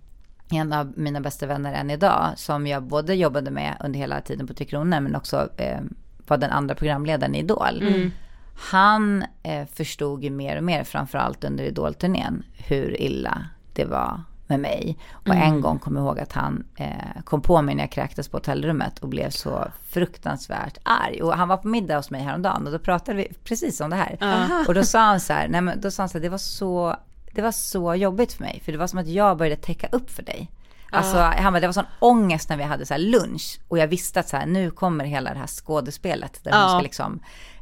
en 0.51 0.72
av 0.72 0.93
mina 0.97 1.20
bästa 1.20 1.47
vänner 1.47 1.74
än 1.74 1.91
idag, 1.91 2.28
som 2.37 2.66
jag 2.66 2.83
både 2.83 3.14
jobbade 3.14 3.51
med 3.51 3.76
under 3.85 3.99
hela 3.99 4.20
tiden 4.20 4.47
på 4.47 4.55
Tre 4.55 4.66
Kronor, 4.66 5.01
men 5.01 5.16
också 5.16 5.49
eh, 5.57 5.81
var 6.26 6.37
den 6.37 6.51
andra 6.51 6.74
programledaren 6.74 7.35
i 7.35 7.39
Idol. 7.39 7.83
Mm 7.83 8.11
han 8.61 9.24
eh, 9.42 9.66
förstod 9.66 10.24
ju 10.24 10.30
mer 10.30 10.56
och 10.56 10.64
mer, 10.64 10.84
framförallt 10.84 11.44
under 11.44 11.64
Idol-turnén, 11.64 12.42
hur 12.52 13.00
illa 13.00 13.44
det 13.72 13.84
var 13.84 14.20
med 14.46 14.61
mig. 14.61 14.98
Och 15.12 15.26
mm. 15.26 15.42
en 15.42 15.61
gång 15.61 15.78
kom 15.78 15.96
jag 15.96 16.04
ihåg 16.04 16.20
att 16.20 16.32
han 16.32 16.64
eh, 16.76 17.22
kom 17.24 17.42
på 17.42 17.62
mig 17.62 17.74
när 17.74 17.82
jag 17.82 17.92
kräktes 17.92 18.28
på 18.28 18.36
hotellrummet 18.36 18.98
och 18.98 19.08
blev 19.08 19.30
så 19.30 19.64
fruktansvärt 19.88 20.78
arg. 20.82 21.22
Och 21.22 21.34
han 21.34 21.48
var 21.48 21.56
på 21.56 21.68
middag 21.68 21.96
hos 21.96 22.11
mig 22.11 22.22
häromdagen 22.22 22.66
och 22.66 22.72
då 22.72 22.78
pratade 22.78 23.16
vi 23.16 23.32
precis 23.44 23.80
om 23.80 23.90
det 23.90 23.96
här. 23.96 24.18
Aha. 24.20 24.64
Och 24.68 24.74
då 24.74 24.84
sa 24.84 25.00
han 25.00 25.20
så 25.20 25.32
här, 25.32 25.48
nej 25.48 25.61
men 25.61 25.80
då 25.80 25.90
sa 25.90 26.02
han 26.02 26.08
så 26.08 26.18
här, 26.18 26.22
det 26.22 26.28
var 26.28 26.38
så, 26.38 26.96
det 27.32 27.42
var 27.42 27.52
så 27.52 27.94
jobbigt 27.94 28.32
för 28.32 28.42
mig. 28.42 28.62
För 28.64 28.72
det 28.72 28.78
var 28.78 28.86
som 28.86 28.98
att 28.98 29.08
jag 29.08 29.36
började 29.36 29.62
täcka 29.62 29.88
upp 29.92 30.11
för 30.11 30.22
dig. 30.22 30.50
Alltså, 30.92 31.18
han 31.18 31.52
bara, 31.52 31.61
det 31.61 31.66
var 31.66 31.72
sån 31.72 31.84
ångest 31.98 32.48
när 32.48 32.56
vi 32.56 32.62
hade 32.62 32.86
så 32.86 32.96
lunch 32.96 33.61
och 33.68 33.78
jag 33.78 33.86
visste 33.86 34.20
att 34.20 34.28
så 34.28 34.36
här, 34.36 34.46
nu 34.46 34.70
kommer 34.70 35.04
hela 35.04 35.32
det 35.32 35.38
här 35.38 35.46
skådespelet 35.46 36.44
där 36.44 36.50
ja. 36.50 36.61
hon 36.61 36.70
ska 36.70 36.80
liksom 36.82 37.20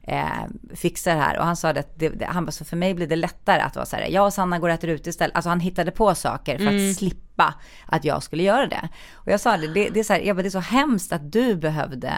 eh, 0.09 0.74
fixa 0.74 1.14
det 1.14 1.20
här. 1.20 1.38
Och 1.38 1.44
han 1.44 1.56
sa 1.56 1.72
det 1.72 1.80
att 1.80 1.98
det, 1.98 2.09
det, 2.09 2.24
han 2.24 2.44
bara, 2.44 2.52
så 2.52 2.64
för 2.64 2.76
mig 2.76 2.94
blir 2.94 3.06
det 3.06 3.16
lättare 3.16 3.61
att 3.61 3.76
vara 3.76 3.86
så 3.86 3.96
här, 3.96 4.06
jag 4.09 4.26
och 4.26 4.32
Sanna 4.32 4.59
går 4.59 4.68
och 4.68 4.74
äter 4.74 4.90
ute 4.90 5.11
istället. 5.11 5.36
Alltså 5.36 5.48
han 5.48 5.61
hittade 5.61 5.90
på 5.90 6.14
saker 6.14 6.59
för 6.59 6.66
mm. 6.66 6.90
att 6.90 6.96
slippa 6.96 7.54
att 7.86 8.04
jag 8.04 8.22
skulle 8.22 8.42
göra 8.42 8.66
det. 8.66 8.88
Och 9.12 9.32
jag 9.32 9.40
sa 9.40 9.56
det, 9.56 9.66
det, 9.66 9.88
det 9.88 10.00
är 10.00 10.04
så 10.04 10.12
här, 10.12 10.20
jag 10.20 10.36
bara, 10.36 10.42
det 10.42 10.48
är 10.48 10.50
så 10.50 10.59
hemskt 10.59 11.12
att 11.12 11.32
du 11.32 11.56
behövde 11.56 12.12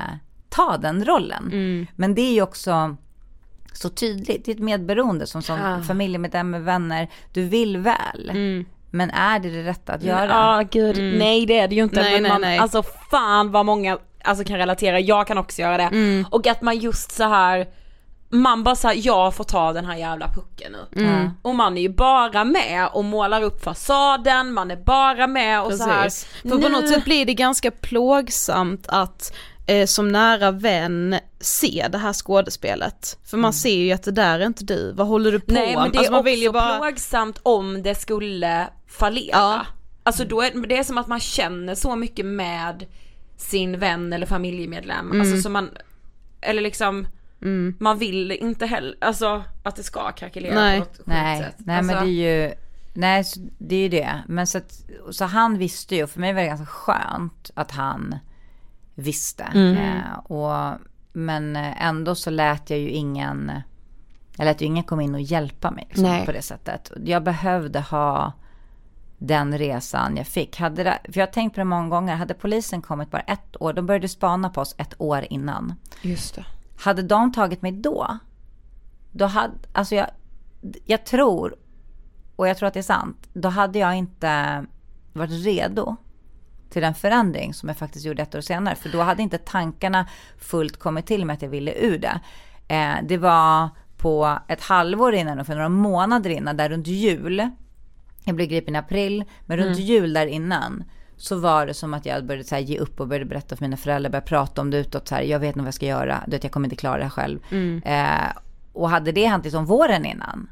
ta 0.48 0.76
den 0.76 1.04
rollen. 1.04 1.46
Mm. 1.46 1.86
Men 1.96 2.14
det 2.14 2.22
är 2.22 2.32
ju 2.32 2.42
också 2.42 2.96
så 3.72 3.88
tydligt, 3.88 4.44
det 4.44 4.50
är 4.50 4.54
ett 4.54 4.62
medberoende 4.62 5.26
som, 5.26 5.42
som 5.42 5.58
ja. 5.58 5.82
familjemedlem 5.82 6.50
med 6.50 6.62
vänner, 6.62 7.08
du 7.32 7.44
vill 7.44 7.76
väl. 7.76 8.30
Mm. 8.30 8.64
Men 8.90 9.10
är 9.10 9.38
det 9.38 9.50
det 9.50 9.62
rätta 9.62 9.92
att 9.92 10.02
göra? 10.02 10.28
Ja, 10.28 10.64
gud, 10.70 10.98
mm. 10.98 11.18
nej 11.18 11.46
det 11.46 11.58
är 11.58 11.68
det 11.68 11.74
ju 11.74 11.82
inte. 11.82 12.02
Nej, 12.02 12.20
nej, 12.20 12.30
man, 12.30 12.40
nej. 12.40 12.58
Alltså 12.58 12.82
fan 13.10 13.50
vad 13.52 13.66
många 13.66 13.98
alltså, 14.24 14.44
kan 14.44 14.56
relatera, 14.56 15.00
jag 15.00 15.26
kan 15.26 15.38
också 15.38 15.62
göra 15.62 15.76
det. 15.76 15.82
Mm. 15.82 16.26
Och 16.30 16.46
att 16.46 16.62
man 16.62 16.78
just 16.78 17.12
så 17.12 17.24
här 17.24 17.66
man 18.30 18.62
bara 18.62 18.76
såhär, 18.76 19.06
jag 19.06 19.34
får 19.34 19.44
ta 19.44 19.72
den 19.72 19.84
här 19.84 19.96
jävla 19.96 20.28
pucken 20.28 20.72
nu. 20.72 21.02
Mm. 21.02 21.30
Och 21.42 21.54
man 21.54 21.76
är 21.76 21.82
ju 21.82 21.88
bara 21.88 22.44
med 22.44 22.88
och 22.92 23.04
målar 23.04 23.42
upp 23.42 23.64
fasaden, 23.64 24.52
man 24.52 24.70
är 24.70 24.76
bara 24.76 25.26
med 25.26 25.62
och 25.62 25.68
Precis. 25.68 25.84
så 25.84 25.90
här. 25.90 26.10
För 26.48 26.56
nu... 26.56 26.62
på 26.62 26.68
något 26.68 26.88
sätt 26.88 27.04
blir 27.04 27.26
det 27.26 27.34
ganska 27.34 27.70
plågsamt 27.70 28.86
att 28.88 29.34
eh, 29.66 29.86
som 29.86 30.08
nära 30.08 30.50
vän 30.50 31.16
se 31.40 31.86
det 31.92 31.98
här 31.98 32.12
skådespelet. 32.12 33.18
För 33.24 33.36
man 33.36 33.48
mm. 33.48 33.52
ser 33.52 33.76
ju 33.76 33.92
att 33.92 34.02
det 34.02 34.10
där 34.10 34.40
är 34.40 34.46
inte 34.46 34.64
du, 34.64 34.92
vad 34.92 35.06
håller 35.06 35.32
du 35.32 35.40
på 35.40 35.52
med? 35.52 35.62
Nej 35.62 35.76
men 35.76 35.92
det 35.92 35.98
är 35.98 36.12
alltså, 36.14 36.30
också 36.30 36.52
bara... 36.52 36.78
plågsamt 36.78 37.40
om 37.42 37.82
det 37.82 37.94
skulle 37.94 38.68
fallera. 38.86 39.28
Ja. 39.32 39.66
Alltså 40.02 40.24
då 40.24 40.42
är 40.42 40.66
det 40.68 40.76
är 40.76 40.84
som 40.84 40.98
att 40.98 41.06
man 41.06 41.20
känner 41.20 41.74
så 41.74 41.96
mycket 41.96 42.26
med 42.26 42.86
sin 43.36 43.78
vän 43.78 44.12
eller 44.12 44.26
familjemedlem. 44.26 45.06
Mm. 45.10 45.20
Alltså 45.20 45.42
så 45.42 45.50
man, 45.50 45.70
eller 46.40 46.62
liksom 46.62 47.06
Mm. 47.42 47.76
Man 47.80 47.98
vill 47.98 48.32
inte 48.32 48.66
heller, 48.66 48.94
alltså 49.00 49.44
att 49.62 49.76
det 49.76 49.82
ska 49.82 50.12
krackelera 50.12 50.54
nej. 50.54 50.80
på 50.80 50.84
något 50.84 51.00
nej. 51.04 51.42
sätt. 51.42 51.54
Nej 51.58 51.78
alltså. 51.78 51.94
men 51.94 52.04
det 52.04 52.10
är 52.10 52.46
ju, 52.46 52.54
nej 52.94 53.24
det 53.58 53.76
är 53.76 53.82
ju 53.82 53.88
det. 53.88 54.22
Men 54.26 54.46
så 54.46 54.58
att, 54.58 54.84
så 55.10 55.24
han 55.24 55.58
visste 55.58 55.96
ju, 55.96 56.02
och 56.02 56.10
för 56.10 56.20
mig 56.20 56.32
var 56.32 56.40
det 56.40 56.46
ganska 56.46 56.66
skönt 56.66 57.50
att 57.54 57.70
han 57.70 58.18
visste. 58.94 59.42
Mm. 59.42 59.76
Eh, 59.76 60.18
och, 60.18 60.78
men 61.12 61.56
ändå 61.56 62.14
så 62.14 62.30
lät 62.30 62.70
jag 62.70 62.78
ju 62.78 62.88
ingen, 62.88 63.52
jag 64.36 64.44
lät 64.44 64.62
ju 64.62 64.66
ingen 64.66 64.84
komma 64.84 65.02
in 65.02 65.14
och 65.14 65.20
hjälpa 65.20 65.70
mig 65.70 65.86
liksom, 65.88 66.22
på 66.26 66.32
det 66.32 66.42
sättet. 66.42 66.92
Jag 67.04 67.22
behövde 67.22 67.80
ha 67.80 68.32
den 69.18 69.58
resan 69.58 70.16
jag 70.16 70.26
fick. 70.26 70.58
Hade 70.58 70.84
det, 70.84 70.98
för 71.04 71.20
jag 71.20 71.26
har 71.26 71.32
tänkt 71.32 71.54
på 71.54 71.60
det 71.60 71.64
många 71.64 71.88
gånger, 71.88 72.16
hade 72.16 72.34
polisen 72.34 72.82
kommit 72.82 73.10
bara 73.10 73.22
ett 73.22 73.62
år, 73.62 73.72
de 73.72 73.86
började 73.86 74.08
spana 74.08 74.50
på 74.50 74.60
oss 74.60 74.74
ett 74.78 74.94
år 74.98 75.26
innan. 75.30 75.74
Just 76.02 76.34
det. 76.34 76.44
Hade 76.80 77.02
de 77.02 77.32
tagit 77.32 77.62
mig 77.62 77.72
då, 77.72 78.18
då 79.12 79.26
hade, 79.26 79.54
alltså 79.72 79.94
jag, 79.94 80.06
jag 80.84 81.04
tror, 81.04 81.56
och 82.36 82.48
jag 82.48 82.56
tror 82.56 82.66
att 82.66 82.74
det 82.74 82.80
är 82.80 82.82
sant, 82.82 83.28
då 83.32 83.48
hade 83.48 83.78
jag 83.78 83.96
inte 83.96 84.64
varit 85.12 85.44
redo 85.44 85.96
till 86.70 86.82
den 86.82 86.94
förändring 86.94 87.54
som 87.54 87.68
jag 87.68 87.78
faktiskt 87.78 88.04
gjorde 88.04 88.22
ett 88.22 88.34
år 88.34 88.40
senare. 88.40 88.74
För 88.74 88.88
då 88.88 89.00
hade 89.00 89.22
inte 89.22 89.38
tankarna 89.38 90.08
fullt 90.38 90.76
kommit 90.76 91.06
till 91.06 91.24
mig 91.24 91.34
att 91.34 91.42
jag 91.42 91.48
ville 91.48 91.74
ur 91.74 91.98
det. 91.98 92.20
Eh, 92.68 92.94
det 93.02 93.16
var 93.16 93.68
på 93.96 94.38
ett 94.48 94.62
halvår 94.62 95.14
innan 95.14 95.40
och 95.40 95.46
för 95.46 95.54
några 95.54 95.68
månader 95.68 96.30
innan, 96.30 96.56
där 96.56 96.68
runt 96.68 96.86
jul. 96.86 97.50
Jag 98.24 98.36
blev 98.36 98.48
gripen 98.48 98.74
i 98.74 98.78
april, 98.78 99.24
men 99.46 99.56
runt 99.56 99.76
mm. 99.76 99.88
jul 99.88 100.12
där 100.12 100.26
innan 100.26 100.84
så 101.20 101.36
var 101.36 101.66
det 101.66 101.74
som 101.74 101.94
att 101.94 102.06
jag 102.06 102.24
började 102.24 102.44
så 102.44 102.54
här, 102.54 102.62
ge 102.62 102.78
upp 102.78 103.00
och 103.00 103.08
började 103.08 103.24
berätta 103.24 103.56
för 103.56 103.64
mina 103.64 103.76
föräldrar, 103.76 104.10
började 104.10 104.26
prata 104.26 104.60
om 104.60 104.70
det 104.70 104.78
utåt 104.78 105.08
så 105.08 105.14
här, 105.14 105.22
jag 105.22 105.38
vet 105.38 105.48
inte 105.48 105.58
vad 105.58 105.66
jag 105.66 105.74
ska 105.74 105.86
göra, 105.86 106.24
du 106.26 106.30
vet 106.30 106.44
jag 106.44 106.52
kommer 106.52 106.66
inte 106.66 106.76
klara 106.76 107.04
det 107.04 107.10
själv. 107.10 107.38
Mm. 107.50 107.82
Eh, 107.82 108.32
och 108.72 108.90
hade 108.90 109.12
det 109.12 109.26
hänt 109.26 109.44
liksom 109.44 109.66
våren 109.66 110.04
innan, 110.04 110.48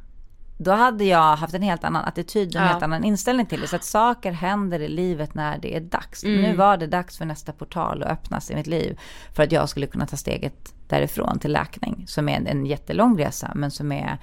då 0.58 0.70
hade 0.70 1.04
jag 1.04 1.36
haft 1.36 1.54
en 1.54 1.62
helt 1.62 1.84
annan 1.84 2.04
attityd, 2.04 2.56
en 2.56 2.62
ja. 2.62 2.68
helt 2.68 2.82
annan 2.82 3.04
inställning 3.04 3.46
till 3.46 3.60
det. 3.60 3.66
Så 3.66 3.76
att 3.76 3.84
saker 3.84 4.32
händer 4.32 4.80
i 4.80 4.88
livet 4.88 5.34
när 5.34 5.58
det 5.58 5.76
är 5.76 5.80
dags. 5.80 6.24
Mm. 6.24 6.42
Nu 6.42 6.56
var 6.56 6.76
det 6.76 6.86
dags 6.86 7.18
för 7.18 7.24
nästa 7.24 7.52
portal 7.52 8.02
att 8.02 8.10
öppnas 8.10 8.50
i 8.50 8.54
mitt 8.54 8.66
liv. 8.66 8.98
För 9.34 9.42
att 9.42 9.52
jag 9.52 9.68
skulle 9.68 9.86
kunna 9.86 10.06
ta 10.06 10.16
steget 10.16 10.74
därifrån 10.88 11.38
till 11.38 11.52
läkning. 11.52 12.04
Som 12.08 12.28
är 12.28 12.36
en, 12.36 12.46
en 12.46 12.66
jättelång 12.66 13.18
resa, 13.18 13.52
men 13.54 13.70
som 13.70 13.92
är, 13.92 14.18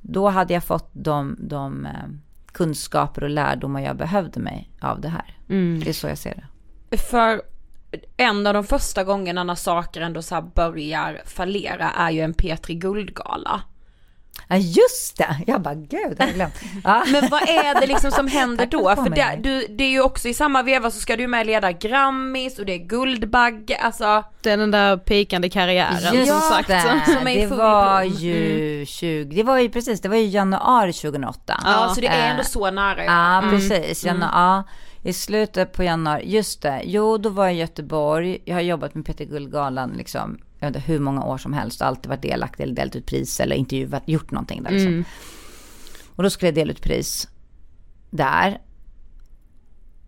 då 0.00 0.28
hade 0.28 0.54
jag 0.54 0.64
fått 0.64 0.90
de, 0.92 1.36
de 1.40 1.86
eh, 1.86 1.92
kunskaper 2.52 3.24
och 3.24 3.30
lärdomar 3.30 3.80
jag 3.80 3.96
behövde 3.96 4.40
mig 4.40 4.70
av 4.80 5.00
det 5.00 5.08
här. 5.08 5.36
Mm. 5.48 5.80
Det 5.84 5.88
är 5.88 5.92
så 5.92 6.08
jag 6.08 6.18
ser 6.18 6.34
det. 6.34 6.96
För 6.96 7.42
en 8.16 8.46
av 8.46 8.54
de 8.54 8.64
första 8.64 9.04
gångerna 9.04 9.44
när 9.44 9.54
saker 9.54 10.00
ändå 10.00 10.22
så 10.22 10.42
börjar 10.54 11.22
fallera 11.24 11.90
är 11.90 12.10
ju 12.10 12.20
en 12.20 12.34
Petri 12.34 12.74
Guldgala. 12.74 13.62
Ja 14.52 14.56
just 14.56 15.16
det, 15.16 15.36
jag 15.46 15.60
bara 15.60 15.74
gud, 15.74 16.16
jag 16.18 16.34
glömt. 16.34 16.54
Ja. 16.84 17.04
Men 17.12 17.30
vad 17.30 17.42
är 17.42 17.80
det 17.80 17.86
liksom 17.86 18.10
som 18.10 18.28
händer 18.28 18.66
då? 18.66 18.96
För 18.96 19.10
det, 19.10 19.38
du, 19.42 19.66
det 19.66 19.84
är 19.84 19.88
ju 19.88 20.02
också 20.02 20.28
i 20.28 20.34
samma 20.34 20.62
veva 20.62 20.90
så 20.90 21.00
ska 21.00 21.16
du 21.16 21.26
med 21.26 21.46
leda 21.46 21.72
Grammis 21.72 22.58
och 22.58 22.66
det 22.66 22.72
är 22.72 22.78
Guldbagge, 22.78 23.76
alltså. 23.76 24.24
Det 24.42 24.50
är 24.50 24.56
den 24.56 24.70
där 24.70 24.96
pikande 24.96 25.48
karriären 25.50 26.14
just 26.14 26.32
som 26.32 26.40
sagt. 26.40 26.68
Det, 26.68 27.02
som 27.18 27.28
är 27.28 27.48
det 27.48 27.56
var 27.56 28.02
ju 28.02 28.74
mm. 28.74 28.86
20, 28.86 29.36
det 29.36 29.42
var 29.42 29.58
ju 29.58 29.68
precis, 29.68 30.00
det 30.00 30.08
var 30.08 30.16
ju 30.16 30.26
januari 30.26 30.92
2008. 30.92 31.40
Ja, 31.46 31.56
ja 31.64 31.94
så 31.94 32.00
det 32.00 32.06
är 32.06 32.30
ändå 32.30 32.44
så 32.44 32.70
nära. 32.70 33.04
Ja, 33.04 33.38
mm. 33.38 33.50
precis, 33.50 34.04
januari. 34.04 34.64
I 35.02 35.12
slutet 35.12 35.72
på 35.72 35.84
januari, 35.84 36.22
just 36.30 36.62
det, 36.62 36.82
jo 36.84 37.18
då 37.18 37.28
var 37.28 37.44
jag 37.44 37.54
i 37.54 37.58
Göteborg, 37.58 38.38
jag 38.44 38.54
har 38.54 38.62
jobbat 38.62 38.94
med 38.94 39.06
Peter 39.06 39.24
Guldgalan 39.24 39.90
liksom 39.90 40.38
jag 40.60 40.68
vet 40.68 40.76
inte 40.76 40.92
hur 40.92 41.00
många 41.00 41.24
år 41.24 41.38
som 41.38 41.52
helst 41.52 41.82
alltid 41.82 42.08
varit 42.08 42.22
delaktig 42.22 42.62
eller 42.62 42.74
delat 42.74 42.96
ut 42.96 43.06
pris 43.06 43.40
eller 43.40 43.56
intervjuat, 43.56 44.02
gjort 44.06 44.30
någonting 44.30 44.62
där 44.62 44.70
liksom. 44.70 45.04
Och 46.16 46.22
då 46.22 46.30
skulle 46.30 46.48
jag 46.48 46.54
dela 46.54 46.72
ut 46.72 46.82
pris 46.82 47.28
där. 48.10 48.60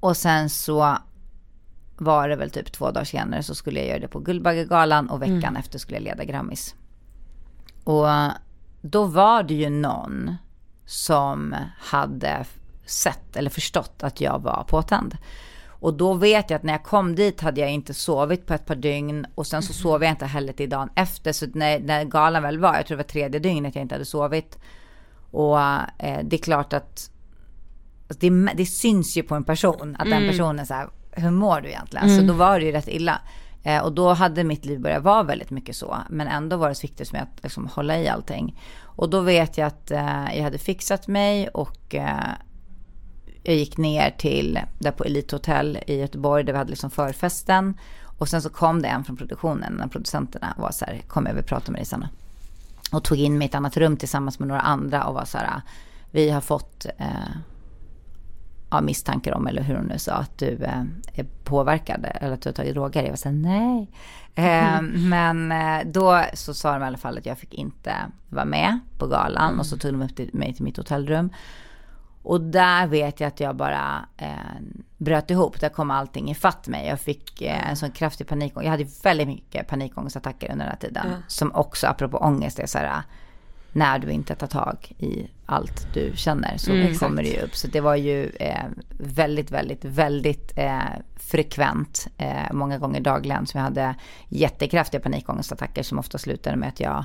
Och 0.01 0.17
sen 0.17 0.51
så 0.51 0.99
var 1.97 2.29
det 2.29 2.37
väl 2.37 2.51
typ 2.51 2.73
två 2.73 2.91
dagar 2.91 3.05
senare 3.05 3.43
så 3.43 3.55
skulle 3.55 3.81
jag 3.81 3.89
göra 3.89 3.99
det 3.99 4.09
på 4.09 4.19
Guldbaggegalan 4.21 5.11
och 5.11 5.23
veckan 5.23 5.57
efter 5.57 5.79
skulle 5.79 5.99
jag 5.99 6.05
leda 6.05 6.25
Grammis. 6.25 6.75
Och 7.85 8.07
då 8.83 9.05
var 9.05 9.43
det 9.43 9.55
ju 9.55 9.71
någon 9.71 10.37
som 10.87 11.55
hade 11.79 12.45
sett 12.87 13.37
eller 13.37 13.51
förstått 13.51 14.03
att 14.03 14.21
jag 14.21 14.39
var 14.39 14.65
påtänd. 14.69 15.17
Och 15.83 15.95
då 15.95 16.14
vet 16.14 16.51
jag 16.51 16.57
att 16.57 16.62
när 16.62 16.72
jag 16.72 16.83
kom 16.83 17.14
dit 17.14 17.41
hade 17.41 17.61
jag 17.61 17.70
inte 17.70 17.95
sovit 17.95 18.47
på 18.47 18.55
ett 18.55 18.66
par 18.66 18.74
dygn 18.74 19.26
och 19.35 19.47
sen 19.47 19.62
så 19.62 19.72
sov 19.72 20.03
jag 20.03 20.12
inte 20.12 20.26
heller 20.26 20.53
till 20.53 20.70
dagen 20.70 20.89
efter. 20.95 21.33
Så 21.33 21.47
när, 21.55 21.80
när 21.80 22.05
galan 22.05 22.43
väl 22.43 22.59
var, 22.59 22.74
jag 22.74 22.87
tror 22.87 22.97
det 22.97 23.03
var 23.03 23.09
tredje 23.09 23.41
dygnet 23.41 23.74
jag 23.74 23.83
inte 23.83 23.95
hade 23.95 24.05
sovit. 24.05 24.59
Och 25.30 25.61
eh, 25.61 26.20
det 26.24 26.37
är 26.37 26.43
klart 26.43 26.72
att 26.72 27.11
det, 28.09 28.30
det 28.55 28.66
syns 28.66 29.16
ju 29.16 29.22
på 29.22 29.35
en 29.35 29.45
person 29.45 29.97
att 29.99 30.11
den 30.11 30.28
personen 30.28 30.66
så 30.66 30.74
här, 30.74 30.89
hur 31.11 31.30
mår 31.30 31.61
du 31.61 31.68
egentligen? 31.68 32.16
Så 32.16 32.22
då 32.22 32.33
var 32.33 32.61
det 32.61 32.66
ju 32.66 32.72
rätt 32.72 32.89
illa. 32.89 33.20
Eh, 33.62 33.83
och 33.83 33.93
då 33.93 34.12
hade 34.12 34.45
mitt 34.45 34.64
liv 34.64 34.80
börjat 34.80 35.03
vara 35.03 35.22
väldigt 35.22 35.51
mycket 35.51 35.76
så. 35.76 35.97
Men 36.11 36.28
ändå 36.28 36.57
var 36.57 36.68
det 36.68 36.74
så 36.74 36.83
viktigt 36.83 37.09
för 37.09 37.16
mig 37.16 37.22
att 37.22 37.43
liksom, 37.43 37.66
hålla 37.66 37.99
i 37.99 38.09
allting. 38.09 38.61
Och 38.83 39.11
då 39.11 39.20
vet 39.20 39.59
jag 39.59 39.66
att 39.66 39.91
eh, 39.91 40.37
jag 40.37 40.43
hade 40.43 40.59
fixat 40.59 41.09
mig 41.09 41.49
och 41.49 41.95
eh, 41.95 42.30
jag 43.43 43.57
gick 43.57 43.76
ner 43.76 44.11
till, 44.11 44.59
där 44.78 44.90
på 44.90 45.05
Elite 45.05 45.36
Hotel 45.36 45.78
i 45.86 45.97
Göteborg 46.01 46.45
där 46.45 46.53
vi 46.53 46.59
hade 46.59 46.70
liksom 46.70 46.90
förfesten. 46.90 47.74
Och 48.18 48.28
sen 48.28 48.43
så 48.43 48.51
kom 48.51 48.82
det 48.82 48.88
en 48.88 49.05
från 49.05 49.16
produktionen, 49.16 49.74
en 49.74 49.80
av 49.80 49.88
producenterna 49.88 50.53
och 50.57 50.62
var 50.62 50.70
så 50.70 50.84
här, 50.84 51.01
kom 51.07 51.26
över 51.26 51.40
och 51.40 51.47
prata 51.47 51.72
med 51.72 51.78
dig 51.78 51.86
Sanna. 51.86 52.09
Och 52.93 53.05
tog 53.05 53.18
in 53.18 53.38
mig 53.38 53.45
i 53.45 53.49
ett 53.49 53.55
annat 53.55 53.76
rum 53.76 53.97
tillsammans 53.97 54.38
med 54.38 54.49
några 54.49 54.61
andra 54.61 55.05
och 55.05 55.14
var 55.14 55.24
så 55.24 55.38
här, 55.38 55.62
vi 56.11 56.30
har 56.30 56.40
fått 56.40 56.86
eh, 56.99 57.07
ja, 58.70 58.80
misstankar 58.80 59.32
om, 59.32 59.47
eller 59.47 59.62
hur 59.62 59.74
hon 59.76 59.84
nu 59.84 59.99
sa, 59.99 60.12
att 60.12 60.38
du 60.38 60.64
eh, 60.64 60.82
är 61.14 61.26
påverkad 61.45 62.07
eller 62.14 62.34
att 62.34 62.43
du 62.43 62.49
har 62.49 62.55
tagit 62.55 62.74
droger. 62.74 63.03
Jag 63.03 63.11
var 63.11 63.16
så 63.16 63.28
här, 63.28 63.36
nej. 63.36 63.90
Eh, 64.34 64.82
men 64.82 65.53
eh, 65.53 65.86
då 65.86 66.24
så 66.34 66.55
sa 66.55 66.72
de 66.72 66.82
i 66.82 66.86
alla 66.86 66.99
fall 66.99 67.18
att 67.18 67.26
jag 67.26 67.38
fick 67.38 67.55
inte 67.55 67.95
vara 68.28 68.45
med 68.45 68.78
på 68.99 69.07
galan 69.07 69.59
och 69.59 69.66
så 69.66 69.76
tog 69.76 69.93
de 69.93 70.03
upp 70.03 70.16
till, 70.16 70.30
mig 70.32 70.55
till 70.55 70.64
mitt 70.64 70.76
hotellrum. 70.76 71.30
Och 72.23 72.41
där 72.41 72.87
vet 72.87 73.20
jag 73.20 73.29
att 73.29 73.41
jag 73.41 73.57
bara 73.57 74.07
eh, 74.16 74.29
bröt 74.99 75.31
ihop. 75.31 75.61
Där 75.61 75.68
kom 75.68 75.91
allting 75.91 76.31
ifatt 76.31 76.68
mig. 76.68 76.87
Jag 76.87 77.01
fick 77.01 77.43
eh, 77.43 77.70
en 77.70 77.77
sån 77.77 77.91
kraftig 77.91 78.27
panikångest. 78.27 78.64
Jag 78.64 78.70
hade 78.70 78.87
väldigt 79.03 79.29
mycket 79.29 79.68
panikångestattacker 79.68 80.53
under 80.53 80.64
den 80.64 80.70
här 80.73 80.81
tiden. 80.81 81.07
Som 81.29 81.53
också, 81.55 81.87
apropå 81.87 82.18
ångest, 82.18 82.59
är 82.59 82.66
så 82.66 82.79
här. 82.79 83.03
När 83.75 83.99
du 83.99 84.11
inte 84.11 84.35
tar 84.35 84.47
tag 84.47 84.93
i 84.99 85.27
allt 85.47 85.95
du 85.95 86.12
känner 86.14 86.57
så 86.57 86.70
kommer 86.99 87.23
det 87.23 87.29
ju 87.29 87.41
upp. 87.41 87.57
Så 87.57 87.66
det 87.66 87.81
var 87.81 87.97
ju 87.97 88.25
eh, 88.41 88.64
väldigt, 88.99 89.51
väldigt, 89.51 89.85
väldigt 89.85 90.53
eh, 90.59 90.81
frekvent. 91.16 92.09
Eh, 92.18 92.53
många 92.53 92.79
gånger 92.79 93.01
dagligen. 93.01 93.47
som 93.47 93.59
jag 93.59 93.64
hade 93.64 93.95
jättekraftiga 94.29 95.01
panikångestattacker 95.01 95.83
som 95.83 95.99
ofta 95.99 96.18
slutade 96.18 96.57
med 96.57 96.68
att 96.68 96.81
jag 96.81 97.05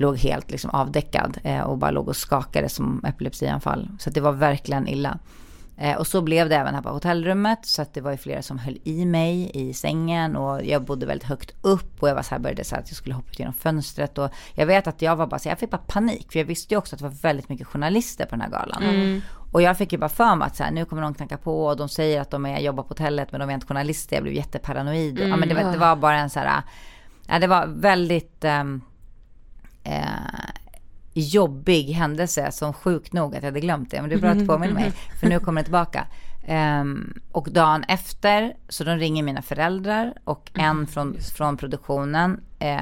låg 0.00 0.18
helt 0.18 0.50
liksom 0.50 0.70
avdäckad 0.70 1.38
eh, 1.44 1.60
och 1.60 1.78
bara 1.78 1.90
låg 1.90 2.08
och 2.08 2.16
skakade 2.16 2.68
som 2.68 3.04
epilepsianfall. 3.04 3.88
Så 3.98 4.10
det 4.10 4.20
var 4.20 4.32
verkligen 4.32 4.88
illa. 4.88 5.18
Eh, 5.76 5.96
och 5.96 6.06
så 6.06 6.22
blev 6.22 6.48
det 6.48 6.56
även 6.56 6.74
här 6.74 6.82
på 6.82 6.88
hotellrummet. 6.88 7.58
Så 7.62 7.82
att 7.82 7.94
det 7.94 8.00
var 8.00 8.10
ju 8.10 8.16
flera 8.16 8.42
som 8.42 8.58
höll 8.58 8.78
i 8.84 9.04
mig 9.04 9.50
i 9.54 9.74
sängen. 9.74 10.36
Och 10.36 10.64
jag 10.64 10.84
bodde 10.84 11.06
väldigt 11.06 11.28
högt 11.28 11.54
upp. 11.62 12.02
Och 12.02 12.08
jag 12.08 12.14
var 12.14 12.22
så 12.22 12.30
här, 12.30 12.38
började 12.38 12.64
så 12.64 12.74
här 12.74 12.82
att 12.82 12.88
jag 12.88 12.96
skulle 12.96 13.14
hoppa 13.14 13.30
ut 13.30 13.38
genom 13.38 13.54
fönstret. 13.54 14.18
Och 14.18 14.30
jag 14.54 14.66
vet 14.66 14.86
att 14.86 15.02
jag 15.02 15.16
var 15.16 15.26
bara 15.26 15.38
så 15.38 15.48
jag 15.48 15.58
fick 15.58 15.70
bara 15.70 15.82
panik. 15.86 16.32
För 16.32 16.38
jag 16.38 16.46
visste 16.46 16.74
ju 16.74 16.78
också 16.78 16.96
att 16.96 16.98
det 16.98 17.04
var 17.08 17.14
väldigt 17.22 17.48
mycket 17.48 17.66
journalister 17.66 18.24
på 18.24 18.30
den 18.30 18.40
här 18.40 18.50
galan. 18.50 18.82
Och 19.52 19.62
jag 19.62 19.78
fick 19.78 19.92
ju 19.92 19.98
bara 19.98 20.08
för 20.08 20.36
mig 20.36 20.46
att 20.46 20.56
så 20.56 20.64
här, 20.64 20.70
nu 20.70 20.84
kommer 20.84 21.02
någon 21.02 21.14
knacka 21.14 21.36
på. 21.36 21.66
Och 21.66 21.76
de 21.76 21.88
säger 21.88 22.20
att 22.20 22.30
de 22.30 22.46
är, 22.46 22.58
jobbar 22.58 22.82
på 22.82 22.88
hotellet 22.88 23.32
men 23.32 23.40
de 23.40 23.50
är 23.50 23.54
inte 23.54 23.66
journalister. 23.66 24.16
Jag 24.16 24.22
blev 24.22 24.34
jätteparanoid. 24.34 25.18
Ja, 25.18 25.36
men 25.36 25.48
det, 25.48 25.54
var, 25.54 25.72
det 25.72 25.78
var 25.78 25.96
bara 25.96 26.16
en 26.16 26.30
så 26.30 26.40
här, 26.40 26.62
ja, 27.26 27.38
det 27.38 27.46
var 27.46 27.66
väldigt... 27.66 28.44
ehm, 28.44 28.82
eh, 29.90 30.50
jobbig 31.12 31.84
händelse 31.84 32.52
som 32.52 32.72
sjukt 32.72 33.12
nog 33.12 33.36
att 33.36 33.42
jag 33.42 33.48
hade 33.48 33.60
glömt 33.60 33.90
det. 33.90 34.00
Men 34.00 34.10
det 34.10 34.16
är 34.16 34.20
bra 34.20 34.30
att 34.30 34.38
du 34.38 34.46
påminner 34.46 34.74
mig, 34.74 34.92
för 35.20 35.28
nu 35.28 35.40
kommer 35.40 35.60
det 35.60 35.64
tillbaka. 35.64 36.06
Ehm, 36.46 37.20
och 37.32 37.48
dagen 37.50 37.84
efter, 37.88 38.54
så 38.68 38.84
de 38.84 38.96
ringer 38.96 39.22
mina 39.22 39.42
föräldrar 39.42 40.14
och 40.24 40.50
en 40.54 40.86
från, 40.86 41.16
från 41.20 41.56
produktionen 41.56 42.40
eh, 42.58 42.80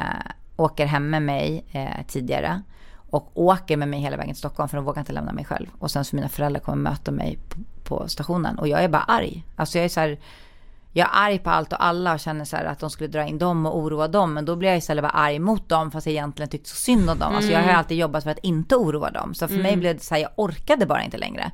åker 0.56 0.86
hem 0.86 1.10
med 1.10 1.22
mig 1.22 1.64
eh, 1.72 2.06
tidigare. 2.06 2.62
Och 3.10 3.30
åker 3.34 3.76
med 3.76 3.88
mig 3.88 4.00
hela 4.00 4.16
vägen 4.16 4.34
till 4.34 4.38
Stockholm 4.38 4.68
för 4.68 4.76
de 4.76 4.84
vågar 4.84 5.00
inte 5.00 5.12
lämna 5.12 5.32
mig 5.32 5.44
själv. 5.44 5.66
Och 5.78 5.90
sen 5.90 6.04
så 6.04 6.16
mina 6.16 6.28
föräldrar 6.28 6.60
kommer 6.60 6.90
möta 6.90 7.10
mig 7.10 7.38
på, 7.48 7.58
på 7.84 8.08
stationen. 8.08 8.58
Och 8.58 8.68
jag 8.68 8.84
är 8.84 8.88
bara 8.88 9.02
arg. 9.02 9.44
Alltså 9.56 9.78
jag 9.78 9.84
är 9.84 9.88
så 9.88 10.00
här, 10.00 10.18
jag 10.98 11.08
är 11.08 11.26
arg 11.26 11.38
på 11.38 11.50
allt 11.50 11.72
och 11.72 11.84
alla 11.84 12.14
och 12.14 12.20
känner 12.20 12.44
så 12.44 12.56
här 12.56 12.64
att 12.64 12.78
de 12.78 12.90
skulle 12.90 13.08
dra 13.08 13.24
in 13.24 13.38
dem 13.38 13.66
och 13.66 13.78
oroa 13.78 14.08
dem. 14.08 14.34
Men 14.34 14.44
då 14.44 14.56
blir 14.56 14.68
jag 14.68 14.78
istället 14.78 15.02
bara 15.02 15.10
arg 15.10 15.38
mot 15.38 15.68
dem 15.68 15.90
fast 15.90 16.06
jag 16.06 16.12
egentligen 16.12 16.48
tyckte 16.48 16.70
så 16.70 16.76
synd 16.76 17.10
om 17.10 17.18
dem. 17.18 17.34
Alltså 17.34 17.52
jag 17.52 17.62
har 17.62 17.72
alltid 17.72 17.96
jobbat 17.98 18.24
för 18.24 18.30
att 18.30 18.38
inte 18.38 18.76
oroa 18.76 19.10
dem. 19.10 19.34
Så 19.34 19.48
för 19.48 19.56
mig 19.56 19.76
blev 19.76 19.96
det 19.96 20.02
så 20.02 20.14
här, 20.14 20.22
jag 20.22 20.30
orkade 20.36 20.86
bara 20.86 21.02
inte 21.02 21.18
längre. 21.18 21.50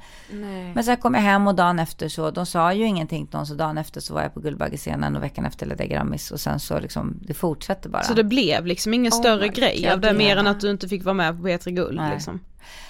Men 0.75 0.85
sen 0.85 0.97
kom 0.97 1.15
jag 1.15 1.21
hem 1.21 1.47
och 1.49 1.55
dagen 1.55 1.79
efter 1.79 2.09
så, 2.09 2.31
de 2.31 2.47
sa 2.47 2.73
ju 2.73 2.85
ingenting 2.87 3.27
till 3.27 3.37
någon. 3.37 3.47
Så 3.47 3.55
dagen 3.55 3.79
efter 3.79 4.01
så 4.01 4.15
var 4.15 4.23
jag 4.23 4.35
på 4.35 4.41
Guldbaggescenen 4.41 5.17
och 5.17 5.23
veckan 5.23 5.47
efter 5.47 5.67
ledde 5.67 5.83
jag 5.83 5.91
Grammis. 5.91 6.31
Och 6.31 6.41
sen 6.41 6.61
så 6.61 6.79
liksom, 6.79 7.19
det 7.23 7.35
fortsätter 7.35 7.89
bara. 7.89 8.03
Så 8.03 8.15
det 8.15 8.25
blev 8.25 8.67
liksom 8.67 8.95
ingen 8.95 9.13
Oh 9.13 9.19
större 9.19 9.49
grej 9.49 9.91
av 9.91 10.01
det, 10.01 10.13
mer 10.15 10.37
än 10.37 10.47
att 10.47 10.61
du 10.61 10.71
inte 10.71 10.89
fick 10.89 11.05
vara 11.05 11.15
med 11.15 11.37
på 11.43 11.49
P3 11.49 11.71
Guld 11.71 11.97
Nej. 11.97 12.11
liksom. 12.15 12.41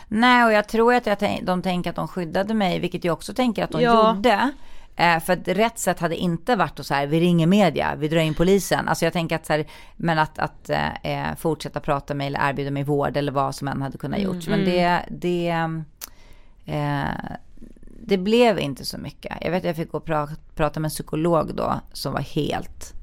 Nej, 0.09 0.45
och 0.45 0.53
jag 0.53 0.69
tror 0.69 0.95
att 0.95 1.07
jag 1.07 1.41
de 1.43 1.63
tänker 1.63 1.91
att 1.91 1.97
de 1.97 2.09
skyddade 2.09 2.55
mig, 2.55 2.79
vilket 2.79 3.05
jag 3.05 3.13
också 3.13 3.35
tänker 3.35 3.65
att 3.65 3.71
de 3.71 3.83
Ja. 3.83 4.15
gjorde. 4.15 4.53
Eh, 4.97 5.21
för 5.21 5.33
att 5.33 5.49
rätt 5.49 5.79
sätt 5.79 6.01
hade 6.01 6.17
inte 6.17 6.57
varit 6.57 6.81
att 6.81 6.87
så 6.87 6.95
här, 6.95 7.07
vi 7.07 7.21
ringer 7.21 7.47
media, 7.47 7.95
vi 7.95 8.09
drar 8.09 8.21
in 8.21 8.35
polisen. 8.35 8.89
Alltså 8.89 9.05
jag 9.05 9.13
tänker 9.13 9.37
att 9.37 9.47
så 9.47 9.53
här, 9.53 9.67
men 9.97 10.19
att, 10.19 10.39
att 10.39 10.71
eh, 11.03 11.35
fortsätta 11.37 11.81
prata 11.81 12.15
med 12.15 12.27
eller 12.27 12.49
erbjuda 12.49 12.71
mig 12.71 12.85
vård 12.85 13.17
eller 13.17 13.33
vad 13.33 13.55
som 13.55 13.69
än 13.69 13.83
hade 13.83 13.99
kunnat 13.99 14.21
gjorts. 14.21 14.49
Men 14.49 14.65
det, 14.65 15.05
det, 15.11 15.49
eh, 16.65 17.05
det 18.01 18.19
blev 18.19 18.59
inte 18.59 18.85
så 18.85 18.99
mycket. 18.99 19.37
Jag 19.41 19.51
vet 19.51 19.59
att 19.59 19.67
jag 19.67 19.77
fick 19.77 19.93
gå 19.93 19.99
och 19.99 20.05
pra, 20.05 20.29
prata 20.55 20.81
med 20.81 20.89
en 20.89 20.91
psykolog 20.91 21.55
då 21.55 21.81
som 21.93 22.13
var 22.13 22.21
helt, 22.21 22.95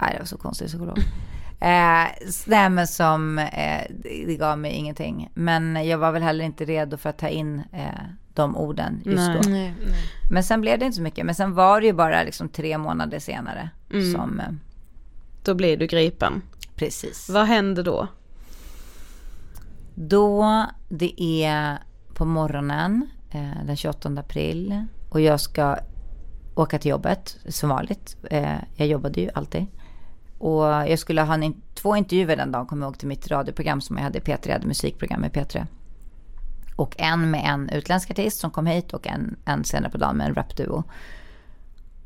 nej 0.00 0.10
det 0.12 0.18
var 0.18 0.26
så 0.26 0.38
konstig 0.38 0.68
psykolog. 0.68 0.98
Eh, 1.62 2.08
nej 2.46 2.70
men 2.70 2.86
som, 2.86 3.38
eh, 3.38 3.82
det 4.26 4.36
gav 4.36 4.58
mig 4.58 4.72
ingenting. 4.72 5.30
Men 5.34 5.86
jag 5.86 5.98
var 5.98 6.12
väl 6.12 6.22
heller 6.22 6.44
inte 6.44 6.64
redo 6.64 6.96
för 6.96 7.10
att 7.10 7.18
ta 7.18 7.28
in 7.28 7.62
eh, 7.72 7.88
de 8.34 8.56
orden 8.56 9.02
just 9.04 9.16
Nej. 9.28 9.40
då. 9.42 9.50
Nej, 9.50 9.74
nej. 9.86 9.96
Men 10.30 10.44
sen 10.44 10.60
blev 10.60 10.78
det 10.78 10.84
inte 10.84 10.96
så 10.96 11.02
mycket. 11.02 11.26
Men 11.26 11.34
sen 11.34 11.54
var 11.54 11.80
det 11.80 11.86
ju 11.86 11.92
bara 11.92 12.22
liksom 12.22 12.48
tre 12.48 12.78
månader 12.78 13.18
senare 13.18 13.70
som, 14.14 14.40
eh, 14.40 14.46
Då 15.44 15.54
blir 15.54 15.76
du 15.76 15.86
gripen. 15.86 16.42
precis. 16.76 17.30
Vad 17.30 17.46
händer 17.46 17.82
då? 17.82 18.08
Då, 19.94 20.66
det 20.88 21.22
är 21.44 21.78
på 22.14 22.24
morgonen 22.24 23.08
eh, 23.30 23.64
den 23.66 23.76
28 23.76 24.08
april 24.08 24.84
och 25.10 25.20
jag 25.20 25.40
ska 25.40 25.76
åka 26.54 26.78
till 26.78 26.90
jobbet 26.90 27.36
som 27.48 27.68
vanligt. 27.68 28.16
Eh, 28.30 28.56
jag 28.76 28.88
jobbade 28.88 29.20
ju 29.20 29.30
alltid. 29.34 29.66
Och 30.42 30.64
jag 30.64 30.98
skulle 30.98 31.22
ha 31.22 31.34
en, 31.34 31.54
två 31.74 31.96
intervjuer 31.96 32.36
den 32.36 32.52
dagen, 32.52 32.66
kommer 32.66 32.82
jag 32.82 32.90
ihåg, 32.90 32.98
till 32.98 33.08
mitt 33.08 33.28
radioprogram 33.28 33.80
som 33.80 33.96
jag 33.96 34.04
hade 34.04 34.18
i 34.18 34.20
P3, 34.20 34.38
jag 34.42 34.52
hade 34.52 34.66
musikprogram 34.66 35.20
med 35.20 35.32
P3. 35.32 35.66
Och 36.76 36.94
en 36.98 37.30
med 37.30 37.42
en 37.44 37.68
utländsk 37.68 38.10
artist 38.10 38.40
som 38.40 38.50
kom 38.50 38.66
hit 38.66 38.92
och 38.92 39.06
en, 39.06 39.36
en 39.44 39.64
senare 39.64 39.90
på 39.90 39.98
dagen 39.98 40.16
med 40.16 40.26
en 40.26 40.34
rapduo. 40.34 40.84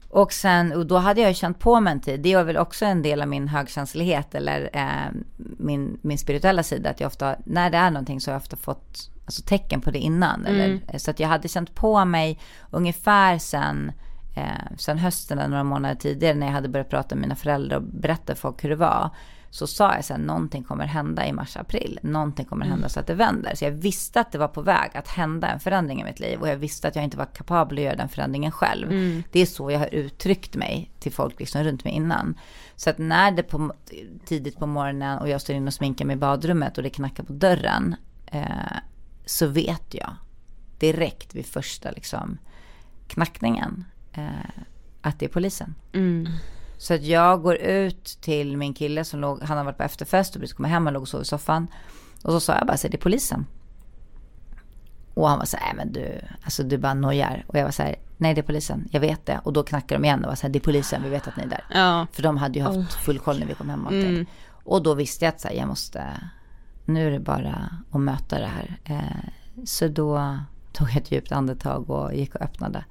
Och 0.09 0.33
sen, 0.33 0.73
och 0.73 0.87
då 0.87 0.97
hade 0.99 1.21
jag 1.21 1.31
ju 1.31 1.35
känt 1.35 1.59
på 1.59 1.81
mig 1.81 1.93
en 1.93 2.01
tid, 2.01 2.21
det 2.21 2.33
är 2.33 2.45
väl 2.45 2.57
också 2.57 2.85
en 2.85 3.03
del 3.03 3.23
av 3.23 3.29
min 3.29 3.49
högkänslighet 3.49 4.35
eller 4.35 4.71
eh, 4.73 5.21
min, 5.37 5.99
min 6.03 6.19
spirituella 6.19 6.63
sida, 6.63 6.91
att 6.91 7.01
jag 7.01 7.07
ofta, 7.07 7.37
när 7.45 7.71
det 7.71 7.79
är 7.79 7.91
någonting 7.91 8.21
så 8.21 8.31
har 8.31 8.35
jag 8.35 8.43
ofta 8.43 8.57
fått 8.57 9.11
alltså, 9.25 9.43
tecken 9.43 9.81
på 9.81 9.91
det 9.91 9.99
innan. 9.99 10.47
Eller, 10.47 10.99
så 10.99 11.11
att 11.11 11.21
jag 11.21 11.29
hade 11.29 11.49
känt 11.49 11.75
på 11.75 12.05
mig 12.05 12.39
ungefär 12.71 13.39
sen, 13.39 13.93
eh, 14.37 14.77
sen 14.79 14.99
hösten, 14.99 15.51
några 15.51 15.65
månader 15.65 15.95
tidigare, 15.95 16.35
när 16.35 16.47
jag 16.47 16.55
hade 16.55 16.69
börjat 16.69 16.91
prata 16.91 17.15
med 17.15 17.23
mina 17.23 17.37
föräldrar 17.37 17.77
och 17.77 17.83
berätta 17.83 18.35
för 18.35 18.41
folk 18.41 18.65
hur 18.65 18.71
det 18.71 18.77
var. 18.77 19.11
Så 19.51 19.67
sa 19.67 19.95
jag 19.95 20.05
sen, 20.05 20.21
någonting 20.21 20.63
kommer 20.63 20.87
hända 20.87 21.27
i 21.27 21.33
mars-april. 21.33 21.99
Någonting 22.03 22.47
kommer 22.47 22.67
hända 22.67 22.89
så 22.89 23.01
att 23.01 23.07
det 23.07 23.15
vänder. 23.15 23.55
Så 23.55 23.65
jag 23.65 23.71
visste 23.71 24.21
att 24.21 24.33
det 24.33 24.39
var 24.39 24.49
på 24.49 24.63
väg 24.63 24.91
att 24.95 25.09
hända 25.09 25.49
en 25.49 25.61
förändring 25.61 26.01
i 26.01 26.05
mitt 26.05 26.21
liv. 26.21 26.41
Och 26.41 26.49
jag 26.49 26.57
visste 26.57 26.89
att 26.89 26.97
jag 26.97 27.05
inte 27.05 27.17
var 27.17 27.25
kapabel 27.25 27.79
att 27.79 27.85
göra 27.85 27.97
den 27.97 28.09
förändringen 28.09 28.53
själv. 28.53 28.91
Det 29.33 29.41
är 29.41 29.47
så 29.47 29.71
jag 29.71 29.79
har 29.79 29.95
uttryckt 29.95 30.55
mig 30.55 30.91
till 30.99 31.13
folk 31.13 31.41
liksom 31.41 31.65
runt 31.65 31.85
mig 31.85 31.93
innan. 31.93 32.39
Så 32.77 32.91
att 32.91 32.99
när 32.99 33.31
det 33.31 33.43
på, 33.43 33.73
tidigt 34.25 34.59
på 34.59 34.67
morgonen 34.67 35.19
och 35.19 35.29
jag 35.29 35.41
står 35.41 35.57
inne 35.57 35.67
och 35.67 35.75
sminkar 35.75 36.05
mig 36.05 36.17
i 36.17 36.19
badrummet 36.19 36.77
och 36.77 36.83
det 36.83 36.91
knackar 36.91 37.25
på 37.25 37.33
dörren. 37.33 37.97
Eh, 38.27 38.77
så 39.27 39.47
vet 39.47 39.95
jag 39.95 40.11
direkt 40.79 41.35
vid 41.35 41.47
första 41.47 41.91
liksom, 41.91 42.39
knackningen 43.07 43.85
eh, 44.17 44.63
att 45.01 45.19
det 45.19 45.27
är 45.27 45.31
polisen. 45.31 45.75
Så 46.79 46.95
att 46.95 47.03
jag 47.03 47.43
går 47.43 47.57
ut 47.57 48.05
till 48.21 48.57
min 48.57 48.75
kille 48.75 49.05
som 49.05 49.21
låg, 49.21 49.43
han 49.43 49.59
har 49.59 49.65
varit 49.65 49.77
på 49.77 49.83
efterfest 49.83 50.35
och 50.35 50.41
precis 50.41 50.57
kommit 50.57 50.71
hem, 50.71 50.87
han 50.87 50.95
låg 50.95 51.03
och 51.03 51.09
sov 51.09 51.23
i 51.23 51.25
soffan. 51.25 51.67
Och 52.23 52.33
så 52.33 52.41
sa 52.41 52.55
jag 52.59 52.67
bara 52.67 52.77
så 52.77 52.87
här, 52.87 52.91
det 52.93 52.97
är 52.97 53.01
polisen. 53.01 53.47
Och 55.15 55.29
han 55.29 55.39
var 55.39 55.47
så 55.47 55.57
här, 55.57 55.75
men 55.75 55.93
du, 55.93 56.21
alltså 56.45 56.63
du 56.63 56.79
bara 56.79 56.95
nojar. 56.95 57.45
Och 57.47 57.59
jag 57.59 57.65
var 57.65 57.71
så 57.71 57.83
här, 57.83 57.97
nej 58.17 58.35
det 58.35 58.41
är 58.41 58.43
polisen, 58.43 58.89
jag 58.91 59.01
vet 59.01 59.27
det. 59.27 59.41
Och 59.45 59.53
då 59.53 59.63
knackade 59.63 59.95
de 60.01 60.05
igen 60.05 60.25
och 60.25 60.29
var 60.29 60.37
så 60.37 60.43
här, 60.47 60.53
det 60.53 60.59
är 60.59 60.61
polisen, 60.61 61.03
vi 61.03 61.09
vet 61.09 61.29
att 61.29 61.37
ni 61.37 61.43
är 61.43 61.47
där. 61.49 61.65
Ja. 61.71 62.07
För 62.13 62.23
de 62.23 62.37
hade 62.37 62.59
ju 62.59 62.65
haft 62.65 62.93
full 62.95 63.19
koll 63.19 63.39
när 63.39 63.47
vi 63.47 63.55
kom 63.55 63.71
hem 63.71 63.87
och 63.87 63.93
allting. 63.93 64.27
Och 64.65 64.83
då 64.83 64.95
visste 64.95 65.25
jag 65.25 65.33
att 65.33 65.41
så 65.41 65.49
här, 65.49 65.55
jag 65.55 65.69
måste, 65.69 66.21
nu 66.85 67.07
är 67.07 67.11
det 67.11 67.21
bara 67.21 67.71
att 67.91 68.01
möta 68.01 68.39
det 68.39 68.47
här. 68.47 68.79
Eh, 68.85 69.31
så 69.65 69.89
då 69.89 70.39
tog 70.73 70.89
jag 70.89 70.97
ett 70.97 71.13
djupt 71.13 71.33
andetag 71.33 71.91
och 71.91 72.15
gick 72.15 72.35
och 72.35 72.41
öppnade. 72.43 72.85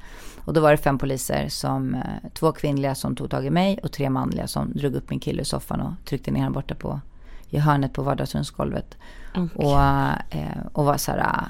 Och 0.45 0.53
då 0.53 0.61
var 0.61 0.71
det 0.71 0.77
fem 0.77 0.97
poliser, 0.97 1.49
som, 1.49 1.95
eh, 1.95 2.29
två 2.33 2.51
kvinnliga 2.51 2.95
som 2.95 3.15
tog 3.15 3.29
tag 3.29 3.45
i 3.45 3.49
mig 3.49 3.79
och 3.83 3.91
tre 3.91 4.09
manliga 4.09 4.47
som 4.47 4.71
drog 4.73 4.95
upp 4.95 5.09
min 5.09 5.19
kille 5.19 5.41
ur 5.41 5.45
soffan 5.45 5.81
och 5.81 5.93
tryckte 6.05 6.31
ner 6.31 6.39
honom 6.39 6.53
borta 6.53 6.75
på, 6.75 6.99
i 7.49 7.59
hörnet 7.59 7.93
på 7.93 8.01
vardagsrumsgolvet. 8.01 8.97
Och, 9.55 9.79
eh, 10.29 10.65
och 10.73 10.85
var 10.85 10.97
så 10.97 11.11
här, 11.11 11.19
ah, 11.19 11.49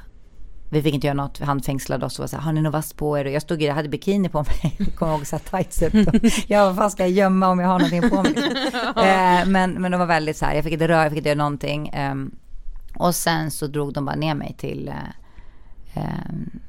vi 0.69 0.81
fick 0.81 0.93
inte 0.93 1.07
göra 1.07 1.15
något, 1.15 1.39
han 1.39 1.61
fängslade 1.61 2.05
oss 2.05 2.19
och 2.19 2.23
var 2.23 2.27
så 2.27 2.35
här, 2.35 2.43
har 2.43 2.53
ni 2.53 2.61
något 2.61 2.73
vasst 2.73 2.97
på 2.97 3.19
er? 3.19 3.25
Och 3.25 3.31
jag 3.31 3.41
stod 3.41 3.61
i, 3.61 3.65
jag 3.65 3.75
hade 3.75 3.89
bikini 3.89 4.29
på 4.29 4.43
mig, 4.43 4.75
jag 4.77 4.95
kommer 4.95 5.13
ihåg 5.13 5.27
så 5.27 5.35
här 5.35 5.43
tights 5.63 5.81
upp. 5.81 6.23
Jag, 6.47 6.65
vad 6.65 6.75
fan 6.75 6.91
ska 6.91 7.03
jag 7.03 7.11
gömma 7.11 7.47
om 7.47 7.59
jag 7.59 7.67
har 7.67 7.79
någonting 7.79 8.09
på 8.09 8.23
mig? 8.23 8.33
eh, 9.09 9.47
men, 9.47 9.71
men 9.71 9.91
det 9.91 9.97
var 9.97 10.05
väldigt 10.05 10.37
så 10.37 10.45
här, 10.45 10.55
jag 10.55 10.63
fick 10.63 10.73
inte 10.73 10.87
röra, 10.87 11.03
jag 11.03 11.11
fick 11.11 11.17
inte 11.17 11.29
göra 11.29 11.37
någonting. 11.37 11.89
Ehm, 11.93 12.35
och 12.95 13.15
sen 13.15 13.51
så 13.51 13.67
drog 13.67 13.93
de 13.93 14.05
bara 14.05 14.15
ner 14.15 14.35
mig 14.35 14.55
till, 14.57 14.87
eh, 14.87 16.03
ehm, 16.03 16.59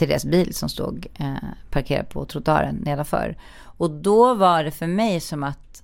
till 0.00 0.08
deras 0.08 0.24
bil 0.24 0.54
som 0.54 0.68
stod 0.68 1.06
eh, 1.14 1.34
parkerad 1.70 2.08
på 2.08 2.24
trottoaren 2.24 2.76
nedanför. 2.76 3.36
Och 3.62 3.90
då 3.90 4.34
var 4.34 4.64
det 4.64 4.70
för 4.70 4.86
mig 4.86 5.20
som 5.20 5.42
att 5.42 5.82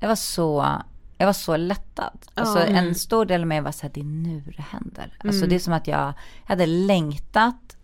jag 0.00 0.08
var 0.08 0.16
så, 0.16 0.66
jag 1.18 1.26
var 1.26 1.32
så 1.32 1.56
lättad. 1.56 2.18
Alltså 2.34 2.58
en 2.58 2.94
stor 2.94 3.24
del 3.24 3.40
av 3.40 3.46
mig 3.46 3.60
var 3.60 3.72
så 3.72 3.82
här, 3.82 3.90
det 3.94 4.00
är 4.00 4.04
nu 4.04 4.42
det 4.56 4.62
händer. 4.62 5.18
Alltså 5.18 5.46
det 5.46 5.54
är 5.54 5.58
som 5.58 5.72
att 5.72 5.86
jag, 5.86 6.00
jag 6.00 6.14
hade 6.44 6.66
längtat 6.66 7.76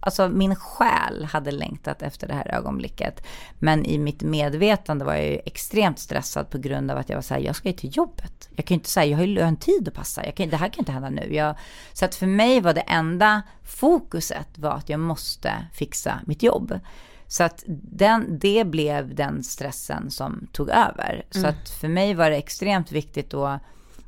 Alltså 0.00 0.28
min 0.28 0.56
själ 0.56 1.24
hade 1.24 1.50
längtat 1.50 2.02
efter 2.02 2.28
det 2.28 2.34
här 2.34 2.54
ögonblicket. 2.54 3.26
Men 3.58 3.84
i 3.84 3.98
mitt 3.98 4.22
medvetande 4.22 5.04
var 5.04 5.14
jag 5.14 5.26
ju 5.26 5.40
extremt 5.46 5.98
stressad 5.98 6.50
på 6.50 6.58
grund 6.58 6.90
av 6.90 6.98
att 6.98 7.08
jag 7.08 7.16
var 7.16 7.22
så 7.22 7.34
här, 7.34 7.40
jag 7.40 7.56
ska 7.56 7.68
ju 7.68 7.74
till 7.74 7.96
jobbet. 7.96 8.48
Jag 8.56 8.64
kan 8.64 8.74
ju 8.74 8.78
inte 8.78 8.90
säga, 8.90 9.06
jag 9.06 9.18
har 9.18 9.24
ju 9.24 9.40
en 9.40 9.56
tid 9.56 9.88
att 9.88 9.94
passa. 9.94 10.26
Jag 10.26 10.34
kan, 10.34 10.48
det 10.48 10.56
här 10.56 10.68
kan 10.68 10.82
inte 10.82 10.92
hända 10.92 11.10
nu. 11.10 11.34
Jag, 11.34 11.54
så 11.92 12.04
att 12.04 12.14
för 12.14 12.26
mig 12.26 12.60
var 12.60 12.74
det 12.74 12.80
enda 12.80 13.42
fokuset 13.64 14.58
var 14.58 14.72
att 14.72 14.88
jag 14.88 15.00
måste 15.00 15.66
fixa 15.72 16.20
mitt 16.26 16.42
jobb. 16.42 16.80
Så 17.26 17.44
att 17.44 17.64
den, 17.92 18.38
det 18.38 18.64
blev 18.64 19.14
den 19.14 19.44
stressen 19.44 20.10
som 20.10 20.46
tog 20.52 20.68
över. 20.68 21.26
Så 21.30 21.46
att 21.46 21.68
för 21.68 21.88
mig 21.88 22.14
var 22.14 22.30
det 22.30 22.36
extremt 22.36 22.92
viktigt 22.92 23.30
då 23.30 23.46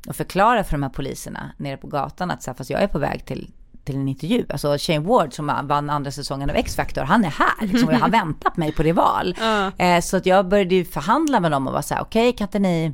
att 0.07 0.15
förklara 0.15 0.63
för 0.63 0.71
de 0.71 0.83
här 0.83 0.89
poliserna 0.89 1.51
nere 1.57 1.77
på 1.77 1.87
gatan 1.87 2.31
att 2.31 2.43
så 2.43 2.51
här, 2.51 2.55
fast 2.55 2.69
jag 2.69 2.83
är 2.83 2.87
på 2.87 2.99
väg 2.99 3.25
till, 3.25 3.51
till 3.83 3.95
en 3.95 4.07
intervju. 4.07 4.45
Alltså 4.49 4.75
Shane 4.79 4.99
Ward 4.99 5.33
som 5.33 5.47
vann 5.63 5.89
andra 5.89 6.11
säsongen 6.11 6.49
av 6.49 6.55
X-Factor, 6.55 7.01
han 7.01 7.25
är 7.25 7.29
här 7.29 7.67
liksom, 7.67 7.87
och 7.87 7.93
jag 7.93 7.99
har 7.99 8.09
väntat 8.21 8.57
mig 8.57 8.71
på 8.71 8.83
rival. 8.83 9.35
Eh, 9.77 10.01
så 10.01 10.17
att 10.17 10.25
jag 10.25 10.47
började 10.47 10.75
ju 10.75 10.85
förhandla 10.85 11.39
med 11.39 11.51
dem 11.51 11.67
och 11.67 11.73
var 11.73 11.81
så 11.81 11.93
här, 11.93 12.01
okej 12.01 12.33
kan 12.33 12.47
inte 12.47 12.59
ni, 12.59 12.93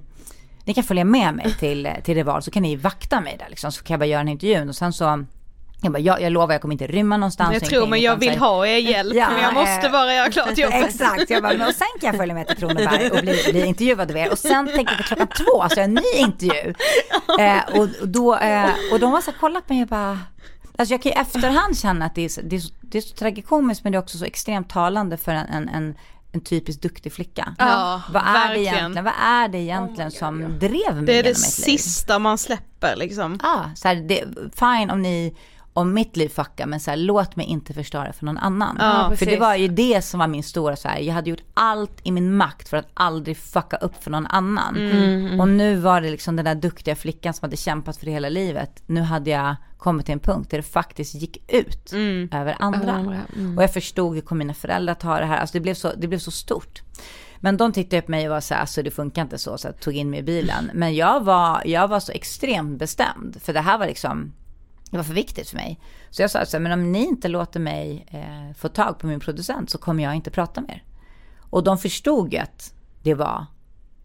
ni 0.65 0.73
kan 0.73 0.83
följa 0.83 1.03
med 1.03 1.33
mig 1.33 1.55
till, 1.59 1.89
till 2.03 2.15
rival 2.15 2.43
så 2.43 2.51
kan 2.51 2.63
ni 2.63 2.75
vakta 2.75 3.21
mig 3.21 3.35
där 3.39 3.47
liksom, 3.49 3.71
så 3.71 3.83
kan 3.83 3.93
jag 3.93 3.99
bara 3.99 4.05
göra 4.05 4.21
en 4.21 4.27
intervju. 4.27 4.69
Och 4.69 4.75
sen 4.75 4.93
så, 4.93 5.25
jag 5.81 5.91
bara, 5.91 5.99
jag, 5.99 6.21
jag 6.21 6.31
lovar 6.31 6.53
jag 6.53 6.61
kommer 6.61 6.73
inte 6.73 6.87
rymma 6.87 7.17
någonstans. 7.17 7.53
Jag 7.53 7.63
tror 7.63 7.87
men 7.87 8.01
jag 8.01 8.13
så 8.13 8.19
vill 8.19 8.37
ha 8.37 8.67
er 8.67 8.77
hjälp, 8.77 9.15
Ja, 9.15 9.29
men 9.29 9.41
jag 9.41 9.53
måste 9.53 9.87
eh, 9.87 9.91
bara 9.91 10.13
göra 10.13 10.31
klart 10.31 10.57
jobbet. 10.57 10.85
Exakt, 10.85 11.29
jag 11.29 11.43
bara, 11.43 11.53
men 11.53 11.67
och 11.67 11.73
sen 11.73 11.87
kan 12.01 12.07
jag 12.07 12.15
följa 12.15 12.35
med 12.35 12.47
till 12.47 12.57
Kronoberg 12.57 13.09
och 13.11 13.21
bli, 13.21 13.43
bli 13.51 13.65
intervjuad 13.65 14.11
av 14.11 14.17
er. 14.17 14.31
Och 14.31 14.39
sen 14.39 14.67
tänkte 14.67 14.95
jag 14.97 15.05
klockan 15.05 15.27
två, 15.27 15.69
så 15.69 15.79
jag 15.79 15.83
en 15.83 15.93
ny 15.93 16.17
intervju. 16.17 16.73
Eh, 17.39 17.79
och, 17.79 17.87
och 18.01 18.07
då, 18.07 18.35
eh, 18.35 18.69
och 18.91 18.99
de 18.99 19.11
var 19.11 19.21
så 19.21 19.31
här, 19.31 19.37
kolla 19.39 19.61
på 19.61 19.73
mig 19.73 19.81
och 19.81 19.87
bara, 19.87 20.19
alltså 20.79 20.93
jag 20.93 21.01
kan 21.01 21.09
ju 21.09 21.15
i 21.17 21.21
efterhand 21.21 21.77
känna 21.77 22.05
att 22.05 22.15
det 22.15 22.25
är, 22.25 22.29
så, 22.29 22.41
det 22.41 22.55
är, 22.55 22.59
så, 22.59 22.73
det 22.81 22.97
är 22.97 23.01
så 23.01 23.15
tragikomiskt 23.15 23.83
men 23.83 23.91
det 23.91 23.97
är 23.97 23.99
också 23.99 24.17
så 24.17 24.25
extremt 24.25 24.69
talande 24.69 25.17
för 25.17 25.31
en, 25.31 25.47
en, 25.47 25.69
en 25.69 25.95
en 26.31 26.41
typiskt 26.41 26.81
duktig 26.81 27.13
flicka. 27.13 27.55
Ja, 27.57 28.01
vad 28.13 28.23
är 28.23 28.53
det 28.53 28.59
egentligen, 28.59 29.05
vad 29.05 29.13
är 29.21 29.47
det 29.47 29.57
egentligen 29.57 30.11
som 30.11 30.59
drev 30.59 30.95
mig 30.95 31.05
Det 31.05 31.19
är 31.19 31.23
det 31.23 31.35
sista 31.35 32.19
man 32.19 32.37
släpper 32.37 32.95
liksom. 32.95 33.39
Ja, 33.43 33.71
så 33.75 33.87
här, 33.87 33.95
det, 33.95 34.23
fine 34.55 34.89
om 34.89 35.01
ni, 35.01 35.35
om 35.79 35.93
mitt 35.93 36.17
liv 36.17 36.29
fuckar, 36.29 36.65
men 36.65 36.79
så 36.79 36.91
här, 36.91 36.97
låt 36.97 37.35
mig 37.35 37.45
inte 37.45 37.73
förstöra 37.73 38.13
för 38.13 38.25
någon 38.25 38.37
annan. 38.37 38.77
Ja, 38.79 39.15
för 39.15 39.25
det 39.25 39.37
var 39.39 39.55
ju 39.55 39.67
det 39.67 40.01
som 40.01 40.19
var 40.19 40.27
min 40.27 40.43
stora 40.43 40.75
så 40.75 40.87
här, 40.87 40.99
jag 40.99 41.13
hade 41.13 41.29
gjort 41.29 41.43
allt 41.53 41.99
i 42.03 42.11
min 42.11 42.35
makt 42.37 42.69
för 42.69 42.77
att 42.77 42.87
aldrig 42.93 43.37
fucka 43.37 43.77
upp 43.77 44.03
för 44.03 44.11
någon 44.11 44.25
annan. 44.27 44.77
Mm, 44.77 45.39
Och 45.39 45.47
nu 45.47 45.75
var 45.75 46.01
det 46.01 46.09
liksom 46.09 46.35
den 46.35 46.45
där 46.45 46.55
duktiga 46.55 46.95
flickan 46.95 47.33
som 47.33 47.45
hade 47.45 47.57
kämpat 47.57 47.97
för 47.97 48.05
det 48.05 48.11
hela 48.11 48.29
livet. 48.29 48.83
Nu 48.85 49.01
hade 49.01 49.29
jag 49.29 49.55
kommit 49.77 50.05
till 50.05 50.13
en 50.13 50.19
punkt 50.19 50.51
där 50.51 50.57
det 50.57 50.63
faktiskt 50.63 51.15
gick 51.15 51.37
ut 51.53 51.91
Mm. 51.91 52.29
över 52.33 52.55
andra. 52.59 53.21
Och 53.57 53.63
jag 53.63 53.73
förstod 53.73 54.15
hur 54.15 54.21
kommer 54.21 54.39
mina 54.39 54.53
föräldrar 54.53 54.93
ta 54.93 55.19
det 55.19 55.25
här, 55.25 55.37
alltså 55.37 55.53
det 55.53 55.59
blev 55.59 55.73
så, 55.73 55.91
det 55.97 56.07
blev 56.07 56.19
så 56.19 56.31
stort. 56.31 56.81
Men 57.41 57.57
de 57.57 57.71
tittade 57.73 58.01
på 58.01 58.11
mig 58.11 58.27
och 58.29 58.33
var 58.33 58.41
så 58.41 58.53
här, 58.53 58.61
alltså 58.61 58.83
det 58.83 58.91
funkar 58.91 59.21
inte 59.21 59.37
så, 59.37 59.57
så 59.57 59.67
jag 59.67 59.79
tog 59.79 59.93
in 59.93 60.09
mig 60.09 60.19
i 60.19 60.23
bilen. 60.23 60.71
Men 60.73 60.95
jag 60.95 61.23
var, 61.23 61.61
jag 61.65 61.87
var 61.87 61.99
så 61.99 62.11
extremt 62.11 62.79
bestämd, 62.79 63.37
för 63.41 63.53
det 63.53 63.59
här 63.61 63.77
var 63.77 63.85
liksom, 63.85 64.33
det 64.91 64.97
var 64.97 65.03
för 65.03 65.13
viktigt 65.13 65.49
för 65.49 65.55
mig. 65.57 65.79
Så 66.09 66.21
jag 66.21 66.31
sa 66.31 66.45
så 66.45 66.57
här, 66.57 66.63
men 66.63 66.71
om 66.71 66.91
ni 66.91 67.05
inte 67.05 67.27
låter 67.27 67.59
mig 67.59 68.05
eh, 68.11 68.55
få 68.55 68.69
tag 68.69 68.99
på 68.99 69.07
min 69.07 69.19
producent 69.19 69.69
så 69.69 69.77
kommer 69.77 70.03
jag 70.03 70.15
inte 70.15 70.31
prata 70.31 70.61
med 70.61 70.69
er. 70.69 70.83
Och 71.49 71.63
de 71.63 71.77
förstod 71.77 72.33
ju 72.33 72.39
att 72.39 72.73
det 73.03 73.13
var 73.13 73.45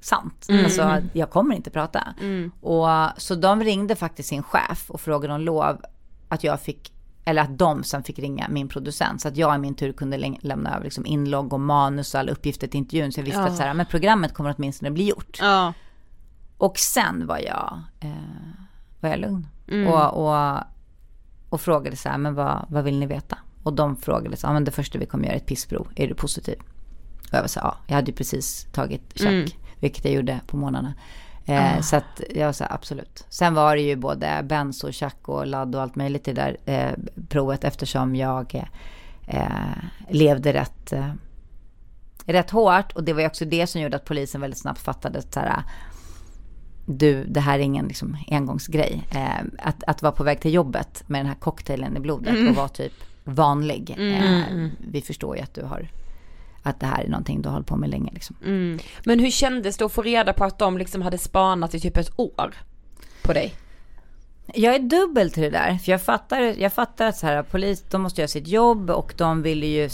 sant. 0.00 0.46
Alltså 0.64 1.02
jag 1.12 1.30
kommer 1.30 1.54
inte 1.54 1.70
prata. 1.70 2.14
Och, 2.60 2.88
så 3.22 3.34
de 3.34 3.62
ringde 3.62 3.96
faktiskt 3.96 4.28
sin 4.28 4.42
chef 4.42 4.90
och 4.90 5.00
frågade 5.00 5.34
om 5.34 5.40
lov 5.40 5.80
att 6.28 6.44
jag 6.44 6.60
fick, 6.60 6.92
eller 7.24 7.42
att 7.42 7.58
de 7.58 7.84
sen 7.84 8.02
fick 8.02 8.18
ringa 8.18 8.48
min 8.48 8.68
producent. 8.68 9.20
Så 9.22 9.28
att 9.28 9.36
jag 9.36 9.54
i 9.54 9.58
min 9.58 9.74
tur 9.74 9.92
kunde 9.92 10.16
lä- 10.16 10.38
lämna 10.40 10.74
över 10.74 10.84
liksom 10.84 11.06
inlogg 11.06 11.52
och 11.52 11.60
manus 11.60 12.14
och 12.14 12.20
alla 12.20 12.32
uppgifter 12.32 12.66
till 12.66 12.78
intervjun. 12.78 13.12
Så 13.12 13.20
jag 13.20 13.24
visste 13.24 13.40
att 13.42 13.56
så 13.56 13.62
här, 13.62 13.74
men 13.74 13.86
programmet 13.86 14.34
kommer 14.34 14.54
åtminstone 14.58 14.90
bli 14.90 15.08
gjort. 15.08 15.38
Ja. 15.40 15.72
Och 16.58 16.78
sen 16.78 17.26
var 17.26 17.38
jag, 17.38 17.78
eh, 18.00 18.10
var 19.00 19.10
jag 19.10 19.18
lugn. 19.20 19.46
Och, 19.88 20.26
och, 20.28 20.58
och 21.54 21.60
frågade 21.60 21.96
så 21.96 22.08
här, 22.08 22.18
men 22.18 22.34
vad, 22.34 22.66
vad 22.68 22.84
vill 22.84 22.98
ni 22.98 23.06
veta? 23.06 23.38
Och 23.62 23.72
de 23.72 23.96
frågade 23.96 24.36
så 24.36 24.46
här, 24.46 24.54
men 24.54 24.64
det 24.64 24.70
första 24.70 24.98
vi 24.98 25.06
kommer 25.06 25.24
göra 25.24 25.34
är 25.34 25.36
ett 25.36 25.46
pissprov, 25.46 25.88
är 25.96 26.08
du 26.08 26.14
positiv? 26.14 26.58
Och 27.22 27.34
jag 27.34 27.40
var 27.40 27.48
så 27.48 27.60
här, 27.60 27.66
ja, 27.66 27.76
jag 27.86 27.94
hade 27.94 28.10
ju 28.10 28.16
precis 28.16 28.66
tagit 28.72 29.02
check, 29.14 29.58
vilket 29.80 30.04
jag 30.04 30.14
gjorde 30.14 30.40
på 30.46 30.56
månaderna. 30.56 30.94
Eh, 31.44 31.80
Så 31.80 31.96
att 31.96 32.20
jag 32.34 32.46
var 32.46 32.52
så 32.52 32.64
här, 32.64 32.72
absolut. 32.72 33.26
Sen 33.28 33.54
var 33.54 33.76
det 33.76 33.82
ju 33.82 33.96
både 33.96 34.40
benzo, 34.44 34.92
chack 34.92 35.28
och 35.28 35.46
ladd 35.46 35.74
och 35.74 35.82
allt 35.82 35.96
möjligt 35.96 36.28
i 36.28 36.32
det 36.32 36.42
där 36.42 36.74
eh, 36.74 36.92
provet 37.28 37.64
eftersom 37.64 38.16
jag 38.16 38.68
eh, 39.26 39.48
levde 40.10 40.52
rätt, 40.52 40.92
eh, 40.92 41.10
rätt 42.26 42.50
hårt. 42.50 42.92
Och 42.92 43.04
det 43.04 43.12
var 43.12 43.20
ju 43.20 43.26
också 43.26 43.44
det 43.44 43.66
som 43.66 43.80
gjorde 43.80 43.96
att 43.96 44.04
polisen 44.04 44.40
väldigt 44.40 44.60
snabbt 44.60 44.80
fattade 44.80 45.18
att 45.18 45.34
så 45.34 45.40
här, 45.40 45.62
du, 46.86 47.24
det 47.24 47.40
här 47.40 47.58
är 47.58 47.62
ingen 47.62 47.88
liksom, 47.88 48.16
engångsgrej. 48.30 49.02
Eh, 49.10 49.44
att, 49.58 49.84
att 49.86 50.02
vara 50.02 50.12
på 50.12 50.24
väg 50.24 50.40
till 50.40 50.54
jobbet 50.54 51.04
med 51.06 51.20
den 51.20 51.26
här 51.26 51.34
cocktailen 51.34 51.96
i 51.96 52.00
blodet 52.00 52.48
och 52.48 52.54
vara 52.56 52.68
typ 52.68 52.92
vanlig. 53.24 53.94
Eh, 53.98 54.68
vi 54.88 55.02
förstår 55.02 55.36
ju 55.36 55.42
att 55.42 55.54
du 55.54 55.62
har, 55.62 55.88
att 56.62 56.80
det 56.80 56.86
här 56.86 57.04
är 57.04 57.08
någonting 57.08 57.42
du 57.42 57.48
har 57.48 57.52
hållit 57.52 57.68
på 57.68 57.76
med 57.76 57.90
länge 57.90 58.12
liksom. 58.12 58.36
Men 59.04 59.18
hur 59.18 59.30
kändes 59.30 59.76
det 59.76 59.84
att 59.84 59.92
få 59.92 60.02
reda 60.02 60.32
på 60.32 60.44
att 60.44 60.58
de 60.58 60.78
liksom 60.78 61.02
hade 61.02 61.18
spanat 61.18 61.74
i 61.74 61.80
typ 61.80 61.96
ett 61.96 62.10
år 62.16 62.54
på 63.22 63.32
dig? 63.32 63.54
Jag 64.56 64.74
är 64.74 64.78
dubbel 64.78 65.30
till 65.30 65.42
det 65.42 65.50
där. 65.50 65.78
För 65.84 65.92
jag 65.92 66.02
fattar, 66.02 66.40
jag 66.40 66.72
fattar 66.72 67.06
att 67.06 67.16
så 67.16 67.26
här, 67.26 67.42
polis, 67.42 67.84
de 67.90 68.02
måste 68.02 68.20
göra 68.20 68.28
sitt 68.28 68.48
jobb 68.48 68.90
och 68.90 69.14
de 69.16 69.42
ville 69.42 69.66
ju, 69.66 69.88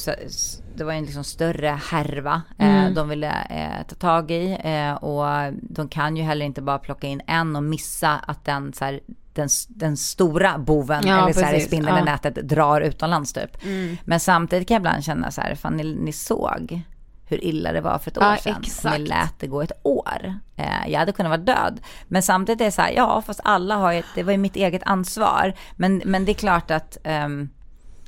det 0.76 0.84
var 0.84 0.92
en 0.92 1.04
liksom 1.04 1.24
större 1.24 1.78
härva 1.90 2.42
eh, 2.58 2.90
de 2.94 3.08
ville 3.08 3.32
eh, 3.50 3.86
ta 3.88 3.94
tag 3.94 4.30
i. 4.30 4.58
Eh, 4.64 4.92
och 4.94 5.52
de 5.62 5.88
kan 5.88 6.16
ju 6.16 6.22
heller 6.22 6.46
inte 6.46 6.62
bara 6.62 6.78
plocka 6.78 7.06
in 7.06 7.22
en 7.26 7.56
och 7.56 7.62
missa 7.62 8.10
att 8.26 8.44
den, 8.44 8.72
så 8.72 8.84
här, 8.84 9.00
den, 9.34 9.48
den 9.68 9.96
stora 9.96 10.58
boven, 10.58 11.06
Ja, 11.06 11.22
eller 11.22 11.32
så 11.32 11.40
här, 11.40 11.58
spindeln 11.60 11.96
i 11.96 12.00
Ja. 12.00 12.04
nätet, 12.04 12.34
drar 12.34 12.80
utomlands 12.80 13.32
typ. 13.32 13.56
Men 14.04 14.20
samtidigt 14.20 14.68
kan 14.68 14.74
jag 14.74 14.80
ibland 14.80 15.04
känna 15.04 15.30
så 15.30 15.40
här, 15.40 15.54
fan 15.54 15.76
ni, 15.76 15.94
ni 15.94 16.12
såg 16.12 16.82
hur 17.30 17.44
illa 17.44 17.72
det 17.72 17.80
var 17.80 17.98
för 17.98 18.10
ett 18.10 18.18
år 18.18 18.24
Ja, 18.24 18.36
sedan. 18.36 18.56
exakt. 18.62 18.98
Ni 18.98 19.06
lät 19.06 19.38
det 19.38 19.46
gå 19.46 19.62
ett 19.62 19.72
år. 19.82 20.34
Eh, 20.56 20.88
jag 20.88 20.98
hade 20.98 21.12
kunnat 21.12 21.30
vara 21.30 21.56
död. 21.56 21.80
Men 22.08 22.22
samtidigt 22.22 22.60
är 22.60 22.64
det 22.64 22.70
så 22.72 22.82
här, 22.82 22.90
ja 22.90 23.22
fast 23.26 23.40
alla 23.44 23.76
har 23.76 23.92
ju, 23.92 24.02
det 24.14 24.22
var 24.22 24.32
ju 24.32 24.38
mitt 24.38 24.56
eget 24.56 24.82
ansvar. 24.86 25.54
Men, 25.76 26.02
men 26.04 26.24
det 26.24 26.32
är 26.32 26.34
klart 26.34 26.70
att 26.70 26.96
ehm, 27.04 27.48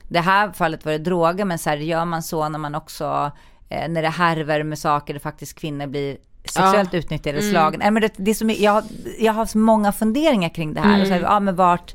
det 0.09 0.21
här 0.21 0.53
fallet 0.53 0.85
var 0.85 0.93
det 0.93 0.99
droger, 0.99 1.45
men 1.45 1.59
så 1.59 1.71
här, 1.71 1.77
gör 1.77 2.05
man 2.05 2.23
så 2.23 2.49
när 2.49 2.59
man 2.59 2.75
också, 2.75 3.33
eh, 3.69 3.89
när 3.89 4.03
det 4.03 4.09
härver 4.09 4.63
med 4.63 4.79
saker 4.79 5.15
där 5.15 5.21
faktiskt 5.21 5.59
kvinnor 5.59 5.87
blir 5.87 6.17
sexuellt 6.45 6.95
utnyttjade, 6.95 7.43
slagen. 7.43 7.81
Nej, 7.81 7.91
men 7.91 8.03
det, 8.03 8.13
det 8.17 8.31
är 8.31 8.35
så 8.35 8.45
mycket, 8.45 8.63
jag, 8.63 8.85
jag 9.19 9.33
har 9.33 9.47
så 9.47 9.59
många 9.59 9.93
funderingar 9.93 10.49
kring 10.49 10.75
det 10.75 10.81
här. 10.81 11.01
Och 11.01 11.07
så 11.07 11.13
här, 11.13 11.21
ja, 11.21 11.41
men 11.41 11.57
vart, 11.57 11.95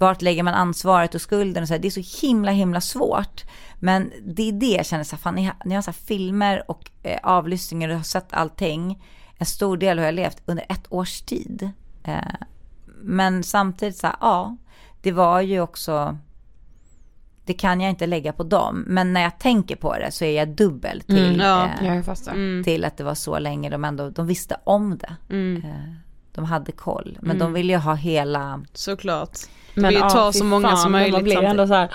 vart 0.00 0.22
lägger 0.22 0.42
man 0.42 0.54
ansvaret 0.54 1.14
och 1.14 1.20
skulden 1.20 1.62
och 1.62 1.68
så 1.68 1.74
här, 1.74 1.78
det 1.78 1.88
är 1.88 2.02
så 2.02 2.26
himla 2.26 2.50
himla 2.52 2.80
svårt. 2.80 3.44
Men 3.78 4.12
det 4.22 4.48
är 4.48 4.52
det 4.52 4.66
jag 4.66 4.86
känner 4.86 5.04
så 5.04 5.16
här, 5.16 5.20
fan 5.20 5.34
ni 5.34 5.44
har, 5.44 5.54
ni 5.64 5.74
har 5.74 5.82
så 5.82 5.90
här 5.90 5.98
filmer 5.98 6.70
och 6.70 6.90
eh, 7.02 7.18
avlyssningar 7.22 7.88
och 7.88 7.96
har 7.96 8.02
sett 8.02 8.32
allting. 8.32 9.02
En 9.38 9.46
stor 9.46 9.76
del 9.76 9.98
har 9.98 10.04
jag 10.04 10.14
levt 10.14 10.42
under 10.46 10.64
ett 10.68 10.86
års 10.88 11.20
tid. 11.20 11.70
Eh, 12.04 12.18
men 13.02 13.42
samtidigt 13.42 13.96
så 13.96 14.06
här, 14.06 14.16
ja, 14.20 14.56
det 15.02 15.12
var 15.12 15.40
ju 15.40 15.60
också, 15.60 16.18
det 17.44 17.52
kan 17.54 17.80
jag 17.80 17.90
inte 17.90 18.06
lägga 18.06 18.32
på 18.32 18.42
dem. 18.42 18.84
Men 18.86 19.12
när 19.12 19.20
jag 19.20 19.38
tänker 19.38 19.76
på 19.76 19.94
det 19.98 20.10
så 20.12 20.24
är 20.24 20.36
jag 20.36 20.48
dubbel 20.48 21.00
till, 21.00 21.34
Mm, 21.34 21.40
ja, 21.40 21.68
eh, 21.80 22.02
fattar. 22.02 22.62
till 22.64 22.84
att 22.84 22.96
det 22.96 23.04
var 23.04 23.14
så 23.14 23.38
länge 23.38 23.70
de 23.70 23.84
ändå, 23.84 24.10
de 24.10 24.26
visste 24.26 24.56
om 24.64 24.98
det. 24.98 25.16
Eh, 25.64 25.94
de 26.32 26.44
hade 26.44 26.72
koll, 26.72 27.18
men 27.22 27.38
de 27.38 27.52
ville 27.52 27.72
ju 27.72 27.78
ha 27.78 27.94
hela, 27.94 28.64
Såklart. 28.72 29.38
Men, 29.82 29.94
vi 29.94 30.00
tar 30.00 30.32
fy 30.32 30.38
så 30.38 30.44
många 30.44 30.68
fan, 30.68 30.76
som 30.76 30.92
möjligt 30.92 31.12
Man 31.12 31.22
blir 31.22 31.42
ändå 31.42 31.66
så 31.66 31.74
här, 31.74 31.90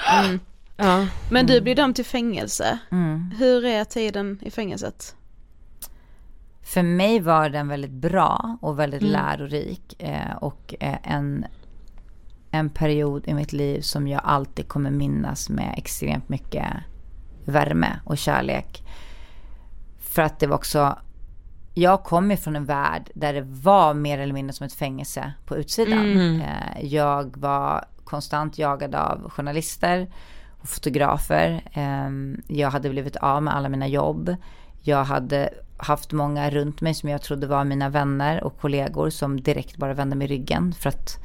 ja. 0.78 1.08
Men 1.32 1.46
du 1.46 1.62
blir 1.62 1.76
dömd 1.76 1.96
till 1.96 2.06
fängelse. 2.06 2.80
mm. 2.92 3.32
Hur 3.38 3.66
är 3.66 3.84
tiden 3.84 4.40
i 4.42 4.52
fängelset? 4.52 5.16
För 6.62 6.84
mig 6.84 7.20
var 7.20 7.50
den 7.50 7.68
väldigt 7.68 7.92
bra 7.92 8.58
och 8.62 8.80
väldigt 8.80 9.02
Mm. 9.02 9.14
lärorik. 9.14 10.02
Eh, 10.02 10.36
och 10.42 10.76
eh, 10.80 10.98
en, 11.04 11.46
en 12.52 12.70
period 12.70 13.28
i 13.28 13.34
mitt 13.34 13.54
liv 13.54 13.82
som 13.82 14.08
jag 14.08 14.22
alltid 14.24 14.68
kommer 14.68 14.92
minnas 14.92 15.50
med 15.50 15.74
extremt 15.78 16.30
mycket 16.30 16.66
värme 17.46 18.00
och 18.06 18.18
kärlek. 18.18 18.84
För 20.00 20.22
att 20.22 20.40
det 20.40 20.48
var 20.48 20.56
också, 20.56 20.98
jag 21.78 22.04
kom 22.04 22.32
ju 22.32 22.38
från 22.38 22.56
en 22.56 22.66
värld 22.66 23.10
där 23.16 23.34
det 23.34 23.42
var 23.42 23.94
mer 23.94 24.20
eller 24.20 24.34
mindre 24.34 24.54
som 24.54 24.66
ett 24.66 24.74
fängelse 24.74 25.34
på 25.46 25.58
utsidan. 25.58 26.42
Eh, 26.42 26.86
jag 26.86 27.38
var 27.38 27.86
konstant 28.04 28.58
jagad 28.58 28.96
av 28.96 29.30
journalister 29.30 30.08
och 30.62 30.70
fotografer. 30.70 31.64
Eh, 31.74 32.10
jag 32.58 32.70
hade 32.70 32.90
blivit 32.90 33.16
av 33.16 33.44
med 33.44 33.56
alla 33.56 33.70
mina 33.70 33.88
jobb. 33.88 34.36
Jag 34.82 35.04
hade 35.04 35.50
haft 35.78 36.12
många 36.12 36.50
runt 36.50 36.82
mig 36.82 36.94
som 36.94 37.10
jag 37.10 37.22
trodde 37.22 37.48
var 37.48 37.64
mina 37.64 37.90
vänner 37.90 38.44
och 38.44 38.60
kollegor 38.60 39.10
som 39.10 39.42
direkt 39.42 39.78
bara 39.78 39.94
vände 39.94 40.16
mig 40.16 40.28
ryggen 40.28 40.74
för 40.74 40.90
att 40.90 41.25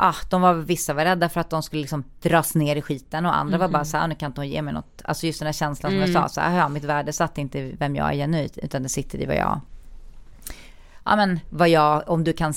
ah, 0.00 0.14
de 0.30 0.40
var, 0.40 0.54
vissa 0.54 0.94
var 0.94 1.04
rädda 1.04 1.28
för 1.28 1.40
att 1.40 1.50
de 1.50 1.62
skulle 1.62 1.82
liksom 1.82 2.04
dras 2.22 2.54
ner 2.54 2.76
i 2.76 2.82
skiten 2.82 3.26
och 3.26 3.36
andra 3.36 3.58
var 3.58 3.68
bara 3.68 3.84
så 3.84 3.96
här, 3.96 4.04
"Ah, 4.04 4.06
nu 4.06 4.14
kan 4.14 4.26
inte 4.30 4.40
hon 4.40 4.48
ge 4.48 4.62
mig 4.62 4.74
något. 4.74 5.02
Alltså 5.04 5.26
just 5.26 5.38
den 5.38 5.46
här 5.46 5.52
känslan 5.52 5.92
som 5.92 6.00
jag 6.00 6.08
sa, 6.10 6.28
så 6.28 6.40
här, 6.40 6.58
ja, 6.58 6.68
mitt 6.68 6.84
värde 6.84 7.12
satt 7.12 7.38
inte 7.38 7.58
i 7.58 7.76
vem 7.78 7.96
jag 7.96 8.08
är 8.10 8.14
genuint, 8.14 8.58
utan 8.58 8.82
det 8.82 8.88
sitter 8.88 9.22
i 9.22 9.26
vad 9.26 9.36
jag, 9.36 9.60
ja 11.04 11.16
men 11.16 11.40
vad 11.50 11.68
jag, 11.68 12.02
om 12.08 12.24
du 12.24 12.32
kan 12.32 12.54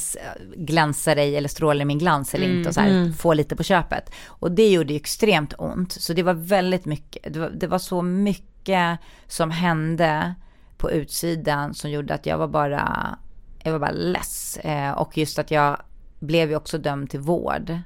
glänsa 0.55 1.15
dig 1.15 1.38
eller 1.38 1.49
stråla 1.49 1.81
i 1.81 1.85
min 1.85 1.99
glans 1.99 2.34
eller 2.35 2.45
inte 2.57 2.69
och 2.69 2.76
så 2.76 2.81
här, 2.81 3.11
få 3.13 3.34
lite 3.34 3.55
på 3.55 3.63
köpet. 3.63 4.11
Och 4.27 4.51
det 4.51 4.69
gjorde 4.72 4.93
ju 4.93 4.97
extremt 4.99 5.53
ont, 5.57 5.91
så 5.91 6.13
det 6.13 6.23
var 6.23 6.34
väldigt 6.34 6.85
mycket, 6.85 7.34
det 7.34 7.39
var, 7.39 7.49
det 7.49 7.68
var 7.68 7.80
så 7.80 8.01
mycket 8.01 8.99
som 9.27 9.51
hände 9.51 10.35
på 10.77 10.91
utsidan 10.91 11.73
som 11.73 11.91
gjorde 11.91 12.13
att 12.13 12.26
jag 12.26 12.38
var 12.38 12.47
bara, 12.47 13.18
jag 13.63 13.72
var 13.72 13.80
bara 13.80 13.91
less. 13.91 14.57
Eh, 14.57 14.91
och 14.91 15.18
just 15.18 15.39
att 15.39 15.51
jag 15.51 15.77
blev 16.22 16.49
ju 16.49 16.56
också 16.56 16.77
dömd 16.77 17.10
till 17.10 17.19
vård. 17.19 17.80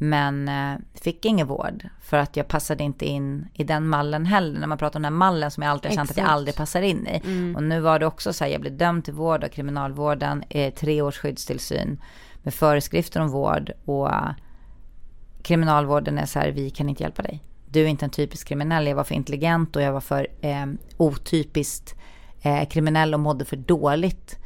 Men 0.00 0.48
eh, 0.48 0.78
fick 0.94 1.24
ingen 1.24 1.46
vård 1.46 1.88
för 2.00 2.16
att 2.16 2.36
jag 2.36 2.48
passade 2.48 2.84
inte 2.84 3.06
in 3.06 3.48
i 3.54 3.64
den 3.64 3.88
mallen 3.88 4.26
heller. 4.26 4.60
När 4.60 4.66
man 4.66 4.78
pratar 4.78 4.98
om 4.98 5.02
den 5.02 5.12
här 5.12 5.18
mallen 5.18 5.50
som 5.50 5.62
jag 5.62 5.70
alltid 5.70 5.90
har 5.90 5.96
känt 5.96 6.10
att 6.10 6.16
jag 6.16 6.26
aldrig 6.26 6.56
passar 6.56 6.82
in 6.82 7.06
i. 7.06 7.20
Och 7.56 7.62
nu 7.62 7.80
var 7.80 7.98
det 7.98 8.06
också 8.06 8.32
så 8.32 8.44
här, 8.44 8.50
jag 8.50 8.60
blev 8.60 8.76
dömd 8.76 9.04
till 9.04 9.14
vård 9.14 9.44
av 9.44 9.48
kriminalvården, 9.48 10.44
eh, 10.50 10.74
tre 10.74 11.02
års 11.02 11.18
skyddstillsyn 11.18 12.00
med 12.42 12.54
föreskrifter 12.54 13.20
om 13.20 13.28
vård 13.28 13.72
och 13.84 14.10
eh, 14.12 14.30
kriminalvården 15.42 16.18
är 16.18 16.26
så 16.26 16.38
här, 16.38 16.50
vi 16.50 16.70
kan 16.70 16.88
inte 16.88 17.02
hjälpa 17.02 17.22
dig. 17.22 17.42
Du 17.70 17.82
är 17.82 17.86
inte 17.86 18.04
en 18.04 18.10
typisk 18.10 18.48
kriminell, 18.48 18.86
jag 18.86 18.96
var 18.96 19.04
för 19.04 19.14
intelligent 19.14 19.76
och 19.76 19.82
jag 19.82 19.92
var 19.92 20.00
för 20.00 20.26
eh, 20.40 20.66
otypiskt 20.96 21.94
eh, 22.42 22.68
kriminell 22.68 23.14
och 23.14 23.20
mådde 23.20 23.44
för 23.44 23.56
dåligt. 23.56 24.37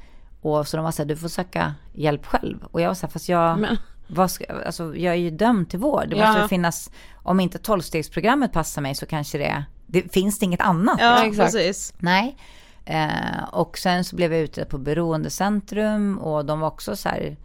Och 0.42 0.68
så 0.68 0.76
de 0.76 0.84
var 0.84 0.90
så 0.92 1.02
här, 1.02 1.08
du 1.08 1.16
får 1.16 1.28
söka 1.28 1.74
hjälp 1.92 2.26
själv. 2.26 2.64
Och 2.64 2.80
jag 2.80 2.88
var 2.88 2.94
så 2.94 3.06
här, 3.06 3.12
fast 3.12 3.28
jag, 3.28 3.58
Men- 3.58 3.76
vad 4.06 4.30
ska, 4.30 4.44
alltså, 4.66 4.96
jag 4.96 5.14
är 5.14 5.18
ju 5.18 5.30
dömd 5.30 5.70
till 5.70 5.78
vård. 5.78 6.08
Det 6.10 6.16
Ja. 6.16 6.32
måste 6.32 6.48
finnas, 6.48 6.90
om 7.14 7.40
inte 7.40 7.58
tolvstegsprogrammet 7.58 8.52
passar 8.52 8.82
mig 8.82 8.94
så 8.94 9.06
kanske 9.06 9.38
det, 9.38 9.64
det 9.86 10.12
finns 10.12 10.38
det 10.38 10.44
inget 10.44 10.60
annat. 10.60 10.96
Ja, 11.00 11.24
exakt. 11.24 11.52
precis. 11.52 11.94
Nej. 11.98 12.36
Eh, 12.84 13.44
och 13.52 13.78
sen 13.78 14.04
så 14.04 14.16
blev 14.16 14.32
jag 14.32 14.42
utredd 14.42 14.68
på 14.68 14.78
beroendecentrum 14.78 16.18
och 16.18 16.44
de 16.44 16.60
var 16.60 16.68
också 16.68 16.96
så 16.96 17.08
här 17.08 17.36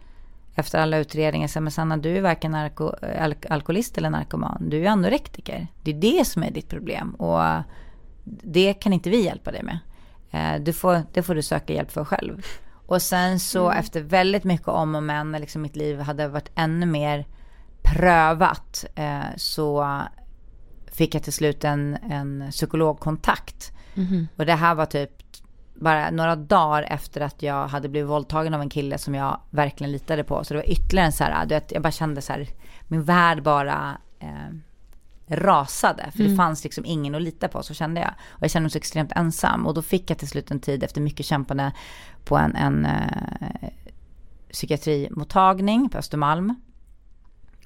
efter 0.54 0.78
alla 0.80 0.98
utredningar, 0.98 1.48
så 1.48 1.58
här, 1.58 1.62
men 1.62 1.70
Sanna 1.72 1.96
du 1.96 2.16
är 2.16 2.20
varken 2.20 2.52
narko, 2.52 2.92
al- 3.20 3.34
alkoholist 3.50 3.98
eller 3.98 4.10
narkoman, 4.10 4.68
du 4.70 4.84
är 4.84 4.88
anorektiker. 4.90 5.66
Det 5.82 5.90
är 5.90 5.94
det 6.18 6.26
som 6.26 6.42
är 6.42 6.50
ditt 6.50 6.68
problem 6.68 7.10
och 7.14 7.62
det 8.24 8.74
kan 8.74 8.92
inte 8.92 9.10
vi 9.10 9.24
hjälpa 9.24 9.50
dig 9.52 9.62
med. 9.62 9.78
Eh, 10.30 10.62
du 10.62 10.72
får, 10.72 11.02
det 11.12 11.22
får 11.22 11.34
du 11.34 11.42
söka 11.42 11.72
hjälp 11.72 11.90
för 11.90 12.04
själv. 12.04 12.42
Och 12.88 13.02
sen 13.02 13.40
så 13.40 13.70
efter 13.70 14.00
väldigt 14.00 14.44
mycket 14.44 14.68
om 14.68 14.94
och 14.94 15.02
men, 15.02 15.32
liksom 15.32 15.62
mitt 15.62 15.76
liv 15.76 16.00
hade 16.00 16.28
varit 16.28 16.50
ännu 16.54 16.86
mer 16.86 17.26
prövat, 17.82 18.84
eh, 18.94 19.20
så 19.36 19.98
fick 20.92 21.14
jag 21.14 21.22
till 21.22 21.32
slut 21.32 21.64
en, 21.64 21.98
en 22.10 22.50
psykologkontakt. 22.50 23.72
Och 24.36 24.46
det 24.46 24.54
här 24.54 24.74
var 24.74 24.86
typ 24.86 25.10
bara 25.74 26.10
några 26.10 26.36
dagar 26.36 26.82
efter 26.82 27.20
att 27.20 27.42
jag 27.42 27.68
hade 27.68 27.88
blivit 27.88 28.10
våldtagen 28.10 28.54
av 28.54 28.60
en 28.60 28.70
kille 28.70 28.98
som 28.98 29.14
jag 29.14 29.40
verkligen 29.50 29.92
litade 29.92 30.24
på. 30.24 30.44
Så 30.44 30.54
det 30.54 30.60
var 30.60 30.70
ytterligare 30.70 31.06
en 31.06 31.12
så 31.12 31.24
här, 31.24 31.46
du 31.46 31.54
vet, 31.54 31.72
jag 31.72 31.82
bara 31.82 31.92
kände 31.92 32.22
så 32.22 32.32
här, 32.32 32.48
min 32.88 33.02
värld 33.02 33.42
bara 33.42 33.98
eh, 34.18 34.54
rasade. 35.28 36.10
För 36.16 36.22
det 36.22 36.36
fanns 36.36 36.64
liksom 36.64 36.84
ingen 36.84 37.14
att 37.14 37.22
lita 37.22 37.48
på, 37.48 37.62
så 37.62 37.74
kände 37.74 38.00
jag. 38.00 38.10
Och 38.28 38.42
jag 38.42 38.50
kände 38.50 38.64
mig 38.64 38.70
så 38.70 38.78
extremt 38.78 39.12
ensam. 39.16 39.66
Och 39.66 39.74
då 39.74 39.82
fick 39.82 40.10
jag 40.10 40.18
till 40.18 40.28
slut 40.28 40.50
en 40.50 40.60
tid 40.60 40.82
efter 40.82 41.00
mycket 41.00 41.26
kämpande 41.26 41.72
på 42.28 42.36
en, 42.36 42.56
en 42.56 42.86
eh, 42.86 43.68
psykiatrimottagning 44.52 45.88
på 45.88 45.98
Östermalm. 45.98 46.54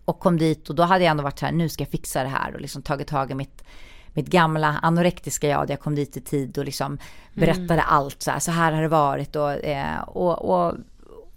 Och 0.04 0.20
kom 0.20 0.38
dit 0.38 0.70
och 0.70 0.74
då 0.74 0.82
hade 0.82 1.04
jag 1.04 1.10
ändå 1.10 1.22
varit 1.22 1.38
så 1.38 1.46
här, 1.46 1.52
nu 1.52 1.68
ska 1.68 1.82
jag 1.82 1.90
fixa 1.90 2.22
det 2.22 2.28
här 2.28 2.54
och 2.54 2.60
liksom 2.60 2.82
tagit 2.82 3.08
tag 3.08 3.30
i 3.30 3.34
mitt, 3.34 3.64
mitt 4.12 4.26
gamla 4.26 4.78
anorektiska 4.82 5.48
jag. 5.48 5.70
Jag 5.70 5.80
kom 5.80 5.94
dit 5.94 6.16
i 6.16 6.20
tid 6.20 6.58
och 6.58 6.64
liksom 6.64 6.98
berättade 7.34 7.82
allt 7.82 8.22
så 8.22 8.30
här, 8.30 8.38
så 8.38 8.50
här 8.50 8.72
har 8.72 8.82
det 8.82 8.88
varit 8.88 9.36
och, 9.36 9.64
eh, 9.64 10.00
och, 10.00 10.44
och, 10.44 10.74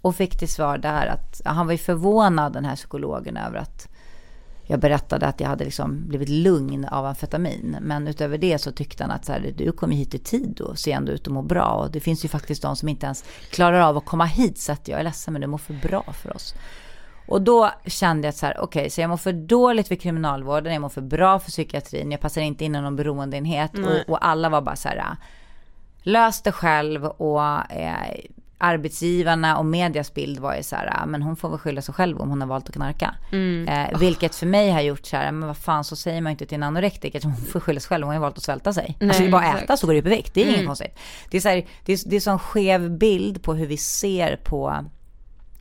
och 0.00 0.16
fick 0.16 0.38
till 0.38 0.52
svar 0.52 0.78
där 0.78 1.06
att 1.06 1.40
ja, 1.44 1.50
han 1.50 1.66
var 1.66 1.72
ju 1.72 1.78
förvånad 1.78 2.52
den 2.52 2.64
här 2.64 2.76
psykologen 2.76 3.36
över 3.36 3.58
att 3.58 3.88
jag 4.66 4.80
berättade 4.80 5.26
att 5.26 5.40
jag 5.40 5.48
hade 5.48 5.64
liksom 5.64 6.08
blivit 6.08 6.28
lugn 6.28 6.84
av 6.84 7.06
amfetamin. 7.06 7.76
Men 7.80 8.08
utöver 8.08 8.38
det 8.38 8.58
så 8.58 8.72
tyckte 8.72 9.04
han 9.04 9.10
att 9.10 9.24
så 9.24 9.32
här, 9.32 9.52
du 9.56 9.72
kom 9.72 9.90
hit 9.90 10.14
i 10.14 10.18
tid 10.18 10.60
och 10.60 10.78
ser 10.78 10.92
ändå 10.92 11.12
ut 11.12 11.26
att 11.26 11.32
må 11.32 11.42
bra. 11.42 11.68
Och 11.68 11.90
det 11.90 12.00
finns 12.00 12.24
ju 12.24 12.28
faktiskt 12.28 12.62
de 12.62 12.76
som 12.76 12.88
inte 12.88 13.06
ens 13.06 13.24
klarar 13.50 13.80
av 13.80 13.96
att 13.96 14.04
komma 14.04 14.24
hit. 14.24 14.58
Så 14.58 14.72
att 14.72 14.88
jag 14.88 15.00
är 15.00 15.04
ledsen 15.04 15.32
men 15.32 15.40
du 15.40 15.46
mår 15.46 15.58
för 15.58 15.74
bra 15.74 16.04
för 16.22 16.36
oss. 16.36 16.54
Och 17.28 17.42
då 17.42 17.70
kände 17.86 18.26
jag 18.26 18.30
att 18.30 18.36
så 18.36 18.46
här, 18.46 18.60
okej, 18.60 18.90
så 18.90 19.00
jag 19.00 19.10
mår 19.10 19.16
för 19.16 19.32
dåligt 19.32 19.88
för 19.88 19.94
kriminalvården, 19.94 20.72
jag 20.72 20.82
mår 20.82 20.88
för 20.88 21.00
bra 21.00 21.38
för 21.38 21.50
psykiatrin, 21.50 22.10
jag 22.10 22.20
passar 22.20 22.40
inte 22.40 22.64
in 22.64 22.74
i 22.74 22.80
någon 22.80 22.96
beroendeenhet. 22.96 23.72
Och, 23.78 24.12
och 24.12 24.26
alla 24.26 24.48
var 24.48 24.60
bara 24.60 24.76
så 24.76 24.88
här, 24.88 25.16
lös 26.02 26.42
det 26.42 26.52
själv 26.52 27.04
och 27.04 27.72
eh, 27.72 28.20
arbetsgivarna 28.58 29.58
och 29.58 29.66
medias 29.66 30.14
bild 30.14 30.38
var 30.38 30.56
ju 30.56 30.62
så 30.62 30.76
här, 30.76 31.02
ah, 31.02 31.06
men 31.06 31.22
hon 31.22 31.36
får 31.36 31.48
väl 31.48 31.58
skylla 31.58 31.82
sig 31.82 31.94
själv 31.94 32.20
om 32.20 32.28
hon 32.30 32.40
har 32.40 32.48
valt 32.48 32.68
att 32.68 32.74
knarka. 32.74 33.14
Eh, 33.68 33.98
vilket 33.98 34.34
för 34.34 34.46
mig 34.46 34.70
har 34.70 34.80
gjort 34.80 35.06
så 35.06 35.16
här, 35.16 35.32
men 35.32 35.46
vad 35.46 35.56
fan 35.56 35.84
så 35.84 35.96
säger 35.96 36.20
man 36.20 36.30
inte 36.30 36.46
till 36.46 36.54
en 36.54 36.62
anorektiker 36.62 37.20
som 37.20 37.32
hon 37.32 37.42
får 37.42 37.60
skylla 37.60 37.80
sig 37.80 37.88
själv, 37.88 38.04
hon 38.04 38.08
har 38.08 38.14
ju 38.14 38.20
valt 38.20 38.36
att 38.36 38.42
svälta 38.42 38.72
sig. 38.72 38.96
alltså 39.00 39.22
det 39.22 39.28
är 39.28 39.32
bara 39.32 39.46
att 39.46 39.62
äta 39.62 39.76
så 39.76 39.86
går 39.86 39.94
det 39.94 40.00
upp 40.00 40.06
i 40.06 40.10
vikt, 40.10 40.34
det 40.34 40.42
är 40.42 40.54
inget 40.54 40.66
konstigt. 40.66 40.98
Det 41.30 41.36
är 41.36 41.40
så 41.40 41.48
här, 41.48 41.66
det 41.84 41.92
är, 41.92 42.08
det 42.08 42.16
är 42.16 42.20
sån 42.20 42.38
skev 42.38 42.90
bild 42.90 43.42
på 43.42 43.54
hur 43.54 43.66
vi 43.66 43.76
ser 43.76 44.36
på, 44.36 44.84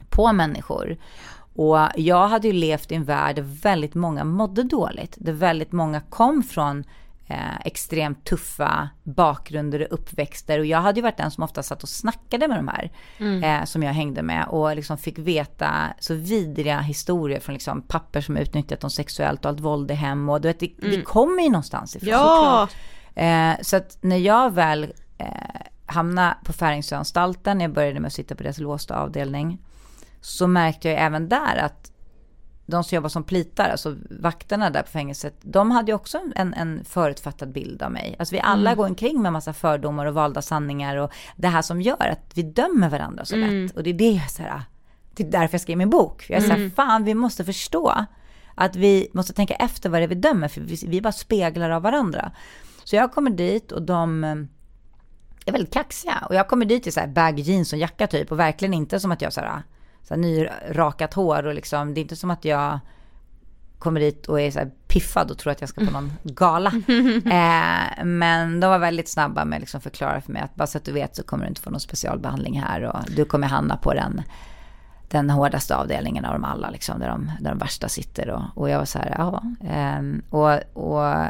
på 0.09 0.34
människor. 0.34 0.97
Och 1.55 1.77
jag 1.95 2.27
hade 2.27 2.47
ju 2.47 2.53
levt 2.53 2.91
i 2.91 2.95
en 2.95 3.03
värld 3.03 3.35
där 3.35 3.43
väldigt 3.43 3.95
många 3.95 4.23
mådde 4.23 4.63
dåligt. 4.63 5.15
Där 5.17 5.34
väldigt 5.34 5.72
många 5.72 6.01
kom 6.01 6.43
från 6.43 6.84
eh, 7.27 7.60
extremt 7.65 8.26
tuffa 8.26 8.89
bakgrunder 9.03 9.80
och 9.80 9.93
uppväxter. 9.93 10.60
Och 10.60 10.65
jag 10.65 10.81
hade 10.81 10.99
ju 10.99 11.03
varit 11.03 11.18
den 11.18 11.31
som 11.31 11.43
ofta 11.43 11.64
satt 11.64 11.84
och 11.84 11.89
snackade 11.89 12.47
med 12.47 12.57
de 12.57 12.68
här. 12.68 12.91
Eh, 13.43 13.65
som 13.65 13.84
jag 13.84 13.93
hängde 13.93 14.23
med. 14.23 14.47
Och 14.47 14.76
liksom 14.76 14.97
fick 14.97 15.19
veta 15.19 15.93
så 15.99 16.14
vidriga 16.14 16.80
historier 16.80 17.39
från 17.39 17.53
liksom 17.53 17.81
papper 17.81 18.22
som 18.22 18.38
utnyttjat 18.38 18.80
dem 18.80 18.89
sexuellt 18.89 19.45
och 19.45 19.49
allt 19.49 19.60
våld 19.60 19.91
i 19.91 19.93
hem. 19.93 20.30
Och 20.30 20.41
du 20.41 20.47
vet, 20.47 20.60
det, 20.60 20.72
det 20.81 21.02
kommer 21.02 21.43
ju 21.43 21.49
någonstans 21.49 21.95
ifrån. 21.95 22.10
Ja, 22.10 22.68
Eh, 23.15 23.56
så 23.61 23.76
att 23.76 23.97
när 24.02 24.18
jag 24.18 24.53
väl 24.53 24.93
eh, 25.18 25.27
hamnade 25.85 26.38
på 26.43 26.53
Färingsöanstalten, 26.53 27.61
jag 27.61 27.73
började 27.73 27.99
med 27.99 28.07
att 28.07 28.14
sitta 28.14 28.35
på 28.35 28.43
deras 28.43 28.57
låsta 28.57 28.99
avdelning, 28.99 29.61
så 30.22 30.47
märkte 30.47 30.89
jag 30.89 31.02
även 31.02 31.30
där 31.30 31.56
att 31.57 31.91
de 32.65 32.83
som 32.83 32.95
jobbar 32.95 33.09
som 33.09 33.23
plitar, 33.23 33.69
alltså 33.69 33.95
vakterna 34.09 34.69
där 34.69 34.81
på 34.81 34.89
fängelset, 34.89 35.37
de 35.41 35.71
hade 35.71 35.91
ju 35.91 35.95
också 35.95 36.21
en, 36.35 36.53
en 36.53 36.85
förutfattad 36.85 37.51
bild 37.51 37.81
av 37.81 37.91
mig. 37.91 38.15
Alltså 38.19 38.35
vi 38.35 38.41
alla 38.41 38.75
går 38.75 38.85
omkring 38.85 39.21
med 39.21 39.33
massa 39.33 39.53
fördomar 39.53 40.05
och 40.05 40.13
valda 40.13 40.41
sanningar 40.41 40.97
och 40.97 41.11
det 41.35 41.47
här 41.47 41.61
som 41.61 41.81
gör 41.81 42.07
att 42.07 42.31
vi 42.33 42.43
dömer 42.43 42.89
varandra 42.89 43.25
så 43.25 43.35
lätt. 43.35 43.75
Och 43.75 43.83
det 43.83 43.89
är 43.89 43.93
det 43.93 44.11
jag 44.11 44.31
säger, 44.31 44.61
det 45.13 45.23
är 45.23 45.31
därför 45.31 45.53
jag 45.53 45.61
skrev 45.61 45.77
min 45.77 45.89
bok. 45.89 46.25
Jag 46.29 46.39
är 46.41 46.45
mm. 46.45 46.57
så 46.57 46.63
här, 46.63 46.69
fan 46.69 47.03
vi 47.03 47.13
måste 47.13 47.45
förstå 47.45 48.05
att 48.55 48.75
vi 48.75 49.07
måste 49.13 49.33
tänka 49.33 49.53
efter 49.53 49.89
vad 49.89 50.01
det 50.01 50.03
är 50.03 50.07
vi 50.07 50.15
dömer, 50.15 50.47
för 50.47 50.61
vi, 50.61 50.77
vi 50.87 51.01
bara 51.01 51.11
speglar 51.11 51.69
av 51.69 51.81
varandra. 51.81 52.31
Så 52.83 52.95
jag 52.95 53.13
kommer 53.13 53.31
dit 53.31 53.71
och 53.71 53.81
de 53.81 54.23
eh, 54.23 54.35
är 55.45 55.51
väldigt 55.51 55.73
kaxiga. 55.73 56.25
Och 56.29 56.35
jag 56.35 56.47
kommer 56.47 56.65
dit 56.65 56.87
i 56.87 56.91
så 56.91 56.99
här 56.99 57.07
bag 57.07 57.39
jeans 57.39 57.73
och 57.73 57.79
jacka 57.79 58.07
typ 58.07 58.31
och 58.31 58.39
verkligen 58.39 58.73
inte 58.73 58.99
som 58.99 59.11
att 59.11 59.21
jag 59.21 59.33
så 59.33 59.41
här, 59.41 59.63
så 60.07 60.14
här 60.14 60.22
nyrakat 60.22 61.14
hår 61.14 61.48
och 61.48 61.53
liksom, 61.53 61.94
det 61.94 61.99
är 61.99 62.02
inte 62.02 62.15
som 62.15 62.32
att 62.32 62.45
jag 62.45 62.80
kommer 63.80 63.99
dit 63.99 64.26
och 64.26 64.41
är 64.41 64.52
så 64.52 64.60
piffad 64.88 65.32
och 65.32 65.38
tror 65.38 65.52
att 65.52 65.61
jag 65.61 65.69
ska 65.69 65.86
på 65.86 65.91
någon 65.91 66.14
gala. 66.23 66.69
eh, 67.26 68.06
men 68.06 68.60
de 68.60 68.68
var 68.68 68.80
väldigt 68.80 69.10
snabba 69.10 69.45
med 69.45 69.57
att 69.57 69.61
liksom 69.61 69.82
förklara 69.82 70.22
för 70.22 70.32
mig 70.32 70.41
att 70.41 70.56
bara 70.56 70.68
så 70.68 70.77
att 70.77 70.86
du 70.86 70.91
vet 70.91 71.15
så 71.15 71.23
kommer 71.23 71.44
du 71.44 71.49
inte 71.49 71.61
få 71.61 71.69
någon 71.69 71.80
specialbehandling 71.80 72.61
här 72.61 72.82
och 72.82 72.99
du 73.15 73.26
kommer 73.26 73.48
hamna 73.48 73.77
på 73.77 73.94
den, 73.94 74.22
den 75.10 75.30
hårdaste 75.30 75.76
avdelningen 75.76 76.26
av 76.26 76.34
dem 76.34 76.44
alla, 76.44 76.69
liksom, 76.69 76.99
där, 76.99 77.07
de, 77.07 77.32
där 77.40 77.49
de 77.49 77.57
värsta 77.57 77.90
sitter. 77.90 78.30
Och, 78.30 78.44
och 78.56 78.69
jag 78.69 78.77
var 78.77 78.86
så 78.86 78.99
här, 78.99 79.15
ja. 79.18 79.44
Eh, 79.69 80.02
och, 80.30 80.88
och 80.88 81.26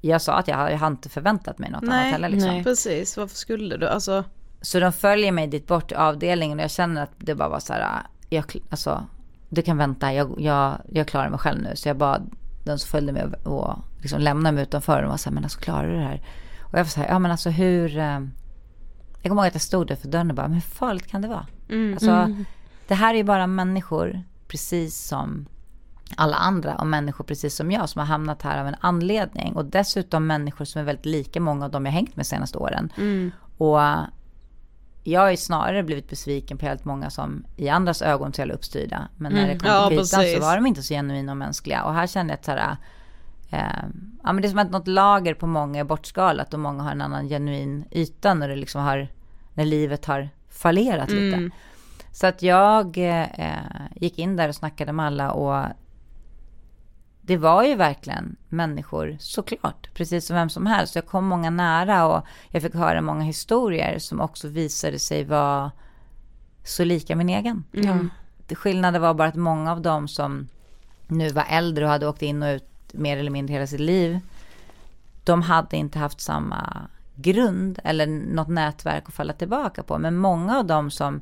jag 0.00 0.22
sa 0.22 0.34
att 0.34 0.48
jag, 0.48 0.72
jag 0.72 0.78
har 0.78 0.86
inte 0.86 1.08
förväntat 1.08 1.58
mig 1.58 1.70
något 1.70 1.82
nej, 1.82 2.00
annat 2.00 2.12
heller. 2.12 2.28
Liksom. 2.28 2.50
Nej, 2.50 2.64
precis. 2.64 3.16
Varför 3.16 3.36
skulle 3.36 3.76
du? 3.76 3.88
Alltså... 3.88 4.24
Så 4.62 4.80
de 4.80 4.92
följer 4.92 5.32
mig 5.32 5.46
dit 5.46 5.66
bort 5.66 5.88
till 5.88 5.96
avdelningen 5.96 6.58
och 6.58 6.62
jag 6.62 6.70
känner 6.70 7.02
att 7.02 7.10
det 7.18 7.34
bara 7.34 7.48
var 7.48 7.60
så 7.60 7.72
här, 7.72 8.02
jag, 8.28 8.44
alltså 8.70 9.06
du 9.48 9.62
kan 9.62 9.76
vänta, 9.76 10.12
jag, 10.12 10.40
jag, 10.40 10.78
jag 10.92 11.08
klarar 11.08 11.30
mig 11.30 11.38
själv 11.38 11.62
nu. 11.62 11.76
Så 11.76 11.88
jag 11.88 11.96
bad 11.96 12.30
den 12.64 12.78
som 12.78 12.88
följde 12.88 13.12
med 13.12 13.34
och, 13.44 13.68
och 13.68 13.78
liksom 14.00 14.20
lämnade 14.20 14.54
mig 14.54 14.62
utanför 14.62 15.02
och 15.02 15.10
var 15.10 15.16
så 15.16 15.30
här, 15.30 15.34
men 15.34 15.44
alltså 15.44 15.60
klarar 15.60 15.88
du 15.88 15.94
det 15.94 16.04
här? 16.04 16.22
Och 16.60 16.78
jag 16.78 16.84
var 16.84 16.90
så 16.90 17.00
här, 17.00 17.08
ja 17.08 17.18
men 17.18 17.30
alltså 17.30 17.50
hur... 17.50 17.98
Eh, 17.98 18.20
jag 19.22 19.30
kommer 19.30 19.42
ihåg 19.42 19.46
att 19.46 19.54
jag 19.54 19.62
stod 19.62 19.86
där 19.86 19.96
för 19.96 20.08
dörren 20.08 20.30
och 20.30 20.36
bara, 20.36 20.48
men 20.48 20.54
hur 20.54 20.60
farligt 20.60 21.06
kan 21.06 21.22
det 21.22 21.28
vara? 21.28 21.46
Mm, 21.68 21.92
alltså, 21.92 22.10
mm. 22.10 22.44
det 22.88 22.94
här 22.94 23.14
är 23.14 23.18
ju 23.18 23.24
bara 23.24 23.46
människor, 23.46 24.22
precis 24.48 25.06
som 25.08 25.46
alla 26.16 26.36
andra 26.36 26.74
och 26.74 26.86
människor 26.86 27.24
precis 27.24 27.56
som 27.56 27.70
jag 27.70 27.88
som 27.88 27.98
har 27.98 28.06
hamnat 28.06 28.42
här 28.42 28.60
av 28.60 28.66
en 28.66 28.76
anledning. 28.80 29.52
Och 29.52 29.64
dessutom 29.64 30.26
människor 30.26 30.64
som 30.64 30.80
är 30.80 30.84
väldigt 30.84 31.06
lika 31.06 31.40
många 31.40 31.64
av 31.64 31.70
dem 31.70 31.86
jag 31.86 31.92
hängt 31.92 32.16
med 32.16 32.26
senaste 32.26 32.58
åren. 32.58 32.92
Mm. 32.96 33.30
Och 33.58 33.80
jag 35.04 35.20
har 35.20 35.30
ju 35.30 35.36
snarare 35.36 35.82
blivit 35.82 36.08
besviken 36.08 36.58
på 36.58 36.66
helt 36.66 36.84
många 36.84 37.10
som 37.10 37.44
i 37.56 37.68
andras 37.68 38.02
ögon 38.02 38.32
jävla 38.34 38.54
uppstyrda. 38.54 39.08
Men 39.16 39.32
när 39.32 39.44
mm. 39.44 39.52
det 39.52 39.58
kom 39.58 39.70
ja, 39.70 39.88
till 39.88 39.98
kritan 39.98 40.24
så 40.34 40.40
var 40.40 40.56
de 40.56 40.66
inte 40.66 40.82
så 40.82 40.94
genuina 40.94 41.32
och 41.32 41.38
mänskliga. 41.38 41.84
Och 41.84 41.94
här 41.94 42.06
kände 42.06 42.32
jag 42.32 42.38
att 42.38 42.44
så 42.44 42.50
här, 42.50 42.76
eh, 43.50 43.84
ja 44.22 44.32
men 44.32 44.42
det 44.42 44.48
är 44.48 44.50
som 44.50 44.58
att 44.58 44.70
något 44.70 44.88
lager 44.88 45.34
på 45.34 45.46
många 45.46 45.80
är 45.80 45.84
bortskalat 45.84 46.54
och 46.54 46.60
många 46.60 46.82
har 46.82 46.92
en 46.92 47.02
annan 47.02 47.28
genuin 47.28 47.84
yta 47.90 48.34
när 48.34 48.48
det 48.48 48.56
liksom 48.56 48.82
har, 48.82 49.08
när 49.54 49.64
livet 49.64 50.04
har 50.04 50.28
fallerat 50.48 51.08
mm. 51.08 51.24
lite. 51.24 51.56
Så 52.12 52.26
att 52.26 52.42
jag 52.42 52.98
eh, 52.98 53.26
gick 53.94 54.18
in 54.18 54.36
där 54.36 54.48
och 54.48 54.54
snackade 54.54 54.92
med 54.92 55.06
alla 55.06 55.32
och 55.32 55.66
det 57.24 57.36
var 57.36 57.64
ju 57.64 57.74
verkligen 57.74 58.36
människor, 58.48 59.16
såklart, 59.20 59.88
precis 59.94 60.26
som 60.26 60.36
vem 60.36 60.48
som 60.48 60.66
helst. 60.66 60.94
Jag 60.94 61.06
kom 61.06 61.26
många 61.26 61.50
nära 61.50 62.06
och 62.06 62.26
jag 62.48 62.62
fick 62.62 62.74
höra 62.74 63.00
många 63.00 63.24
historier 63.24 63.98
som 63.98 64.20
också 64.20 64.48
visade 64.48 64.98
sig 64.98 65.24
vara 65.24 65.70
så 66.64 66.84
lika 66.84 67.16
min 67.16 67.28
egen. 67.28 67.64
Mm. 67.72 68.10
Skillnaden 68.54 69.02
var 69.02 69.14
bara 69.14 69.28
att 69.28 69.34
många 69.34 69.72
av 69.72 69.80
dem 69.80 70.08
som 70.08 70.48
nu 71.06 71.28
var 71.28 71.46
äldre 71.48 71.84
och 71.84 71.90
hade 71.90 72.08
åkt 72.08 72.22
in 72.22 72.42
och 72.42 72.54
ut 72.54 72.68
mer 72.92 73.16
eller 73.16 73.30
mindre 73.30 73.52
hela 73.52 73.66
sitt 73.66 73.80
liv, 73.80 74.20
de 75.24 75.42
hade 75.42 75.76
inte 75.76 75.98
haft 75.98 76.20
samma 76.20 76.88
grund 77.14 77.78
eller 77.84 78.06
något 78.06 78.48
nätverk 78.48 79.04
att 79.08 79.14
falla 79.14 79.32
tillbaka 79.32 79.82
på. 79.82 79.98
Men 79.98 80.16
många 80.16 80.58
av 80.58 80.66
dem 80.66 80.90
som 80.90 81.20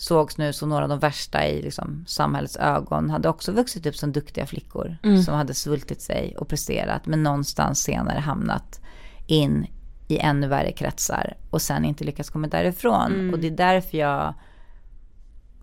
sågs 0.00 0.38
nu 0.38 0.52
som 0.52 0.68
några 0.68 0.82
av 0.82 0.88
de 0.88 0.98
värsta 0.98 1.46
i 1.46 1.62
liksom, 1.62 2.04
samhällets 2.06 2.56
ögon, 2.56 3.10
hade 3.10 3.28
också 3.28 3.52
vuxit 3.52 3.86
upp 3.86 3.96
som 3.96 4.12
duktiga 4.12 4.46
flickor 4.46 4.96
mm. 5.02 5.22
som 5.22 5.34
hade 5.34 5.54
svultit 5.54 6.00
sig 6.00 6.36
och 6.36 6.48
presterat, 6.48 7.06
men 7.06 7.22
någonstans 7.22 7.82
senare 7.82 8.18
hamnat 8.18 8.80
in 9.26 9.66
i 10.08 10.18
ännu 10.18 10.46
värre 10.46 10.72
kretsar 10.72 11.36
och 11.50 11.62
sen 11.62 11.84
inte 11.84 12.04
lyckats 12.04 12.30
komma 12.30 12.46
därifrån. 12.46 13.12
Mm. 13.12 13.34
Och 13.34 13.40
det 13.40 13.46
är 13.46 13.50
därför 13.50 13.98
jag, 13.98 14.34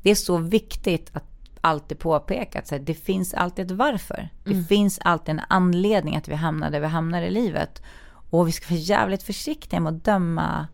det 0.01 0.11
är 0.11 0.15
så 0.15 0.37
viktigt 0.37 1.09
att 1.13 1.23
alltid 1.61 1.99
påpeka 1.99 2.59
att 2.59 2.85
det 2.85 2.93
finns 2.93 3.33
alltid 3.33 3.71
ett 3.71 3.77
varför. 3.77 4.29
Det 4.43 4.51
mm. 4.51 4.65
finns 4.65 4.99
alltid 5.01 5.29
en 5.29 5.41
anledning 5.49 6.15
att 6.15 6.27
vi 6.27 6.35
hamnar 6.35 6.71
där 6.71 6.79
vi 6.79 6.87
hamnar 6.87 7.21
i 7.21 7.29
livet. 7.29 7.81
Och 8.29 8.47
vi 8.47 8.51
ska 8.51 8.69
vara 8.69 8.79
jävligt 8.79 9.23
försiktiga 9.23 9.79
med 9.79 9.93
att 9.93 10.05
döma 10.05 10.67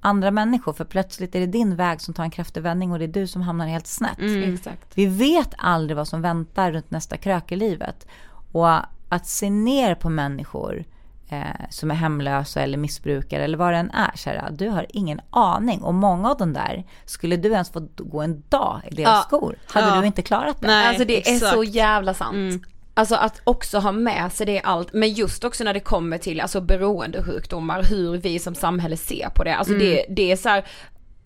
andra 0.00 0.30
människor 0.30 0.72
för 0.72 0.84
plötsligt 0.84 1.34
är 1.34 1.40
det 1.40 1.46
din 1.46 1.76
väg 1.76 2.00
som 2.00 2.14
tar 2.14 2.24
en 2.24 2.30
kraftig 2.30 2.62
vändning 2.62 2.92
och 2.92 2.98
det 2.98 3.04
är 3.04 3.08
du 3.08 3.26
som 3.26 3.42
hamnar 3.42 3.66
helt 3.66 3.86
snett. 3.86 4.18
Mm, 4.18 4.58
Vi 4.94 5.06
vet 5.06 5.54
aldrig 5.58 5.96
vad 5.96 6.08
som 6.08 6.22
väntar 6.22 6.72
runt 6.72 6.90
nästa 6.90 7.16
krök 7.16 7.52
i 7.52 7.56
livet. 7.56 8.06
Och 8.52 8.68
att 9.08 9.26
se 9.26 9.50
ner 9.50 9.94
på 9.94 10.08
människor 10.08 10.84
eh, 11.28 11.66
som 11.70 11.90
är 11.90 11.94
hemlösa 11.94 12.60
eller 12.60 12.78
missbrukare 12.78 13.44
eller 13.44 13.58
vad 13.58 13.72
det 13.72 13.76
än 13.76 13.90
är, 13.90 14.12
kära, 14.14 14.50
du 14.50 14.68
har 14.68 14.86
ingen 14.88 15.20
aning. 15.30 15.82
Och 15.82 15.94
många 15.94 16.30
av 16.30 16.36
de 16.36 16.52
där, 16.52 16.84
skulle 17.04 17.36
du 17.36 17.52
ens 17.52 17.70
få 17.70 17.88
gå 17.96 18.22
en 18.22 18.42
dag 18.48 18.80
i 18.90 18.94
deras 18.94 19.08
ja. 19.08 19.22
skor, 19.22 19.56
hade 19.66 19.88
ja. 19.88 20.00
du 20.00 20.06
inte 20.06 20.22
klarat 20.22 20.60
det. 20.60 20.66
Nej, 20.66 20.88
alltså 20.88 21.04
det 21.04 21.18
exakt. 21.18 21.42
är 21.42 21.56
så 21.56 21.64
jävla 21.64 22.14
sant. 22.14 22.34
Mm. 22.34 22.62
Alltså 22.94 23.14
att 23.14 23.40
också 23.44 23.78
ha 23.78 23.92
med 23.92 24.32
sig 24.32 24.46
det 24.46 24.60
allt, 24.60 24.92
men 24.92 25.12
just 25.12 25.44
också 25.44 25.64
när 25.64 25.74
det 25.74 25.80
kommer 25.80 26.18
till 26.18 26.40
alltså 26.40 26.60
beroendesjukdomar, 26.60 27.82
hur 27.82 28.16
vi 28.16 28.38
som 28.38 28.54
samhälle 28.54 28.96
ser 28.96 29.28
på 29.34 29.44
det. 29.44 29.54
Alltså 29.54 29.74
mm. 29.74 29.86
det, 29.86 30.06
det 30.08 30.32
är 30.32 30.36
så 30.36 30.48
här, 30.48 30.64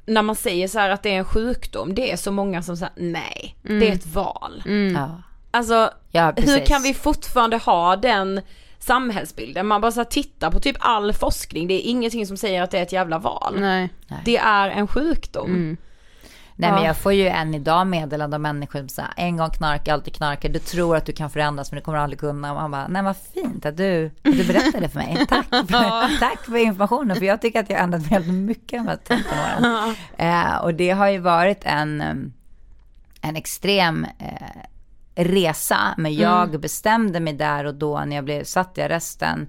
när 0.06 0.22
man 0.22 0.36
säger 0.36 0.68
så 0.68 0.78
att 0.78 1.02
det 1.02 1.10
är 1.10 1.18
en 1.18 1.24
sjukdom, 1.24 1.94
det 1.94 2.12
är 2.12 2.16
så 2.16 2.32
många 2.32 2.62
som 2.62 2.76
säger 2.76 2.92
nej, 2.96 3.56
mm. 3.64 3.80
det 3.80 3.88
är 3.88 3.92
ett 3.92 4.14
val. 4.14 4.62
Mm. 4.66 4.94
Ja. 4.94 5.22
Alltså 5.50 5.90
ja, 6.10 6.32
hur 6.36 6.66
kan 6.66 6.82
vi 6.82 6.94
fortfarande 6.94 7.56
ha 7.56 7.96
den 7.96 8.40
samhällsbilden? 8.78 9.66
Man 9.66 9.80
bara 9.80 9.92
så 9.92 10.04
tittar 10.04 10.50
på 10.50 10.60
typ 10.60 10.76
all 10.80 11.12
forskning, 11.12 11.68
det 11.68 11.74
är 11.74 11.90
ingenting 11.90 12.26
som 12.26 12.36
säger 12.36 12.62
att 12.62 12.70
det 12.70 12.78
är 12.78 12.82
ett 12.82 12.92
jävla 12.92 13.18
val. 13.18 13.56
Nej. 13.60 13.88
Det 14.24 14.36
är 14.36 14.68
en 14.70 14.88
sjukdom. 14.88 15.76
Nej 16.56 16.68
ja. 16.70 16.74
men 16.74 16.84
jag 16.84 16.96
får 16.96 17.12
ju 17.12 17.26
än 17.26 17.54
idag 17.54 17.86
meddelande 17.86 18.36
av 18.36 18.40
människor 18.40 18.78
som 18.78 18.88
säger 18.88 19.10
en 19.16 19.36
gång 19.36 19.50
knarkar, 19.50 19.92
alltid 19.92 20.14
knarkar. 20.14 20.48
Du 20.48 20.58
tror 20.58 20.96
att 20.96 21.06
du 21.06 21.12
kan 21.12 21.30
förändras 21.30 21.72
men 21.72 21.76
du 21.76 21.84
kommer 21.84 21.98
aldrig 21.98 22.20
kunna. 22.20 22.52
Och 22.52 22.56
man 22.60 22.70
bara, 22.70 22.88
nej 22.88 23.02
vad 23.02 23.16
fint 23.16 23.66
att 23.66 23.76
du, 23.76 24.06
att 24.06 24.12
du 24.22 24.44
berättade 24.44 24.88
för 24.88 24.98
mig. 24.98 25.26
Tack 25.28 25.48
för, 25.48 26.20
tack 26.20 26.44
för 26.44 26.56
informationen 26.56 27.16
för 27.16 27.24
jag 27.24 27.40
tycker 27.40 27.60
att 27.60 27.70
jag 27.70 27.76
har 27.76 27.84
ändrat 27.84 28.00
mig 28.00 28.10
väldigt 28.10 28.34
mycket 28.34 28.78
de 28.78 28.88
här 28.88 28.96
13 28.96 29.38
åren. 29.38 29.94
Eh, 30.16 30.56
och 30.56 30.74
det 30.74 30.90
har 30.90 31.08
ju 31.08 31.18
varit 31.18 31.60
en, 31.64 32.00
en 33.20 33.36
extrem 33.36 34.06
eh, 34.18 34.60
resa. 35.14 35.78
Men 35.96 36.14
jag 36.14 36.48
mm. 36.48 36.60
bestämde 36.60 37.20
mig 37.20 37.32
där 37.32 37.64
och 37.64 37.74
då 37.74 38.04
när 38.04 38.16
jag 38.16 38.24
blev 38.24 38.44
satt 38.44 38.78
i 38.78 38.82
arresten 38.82 39.48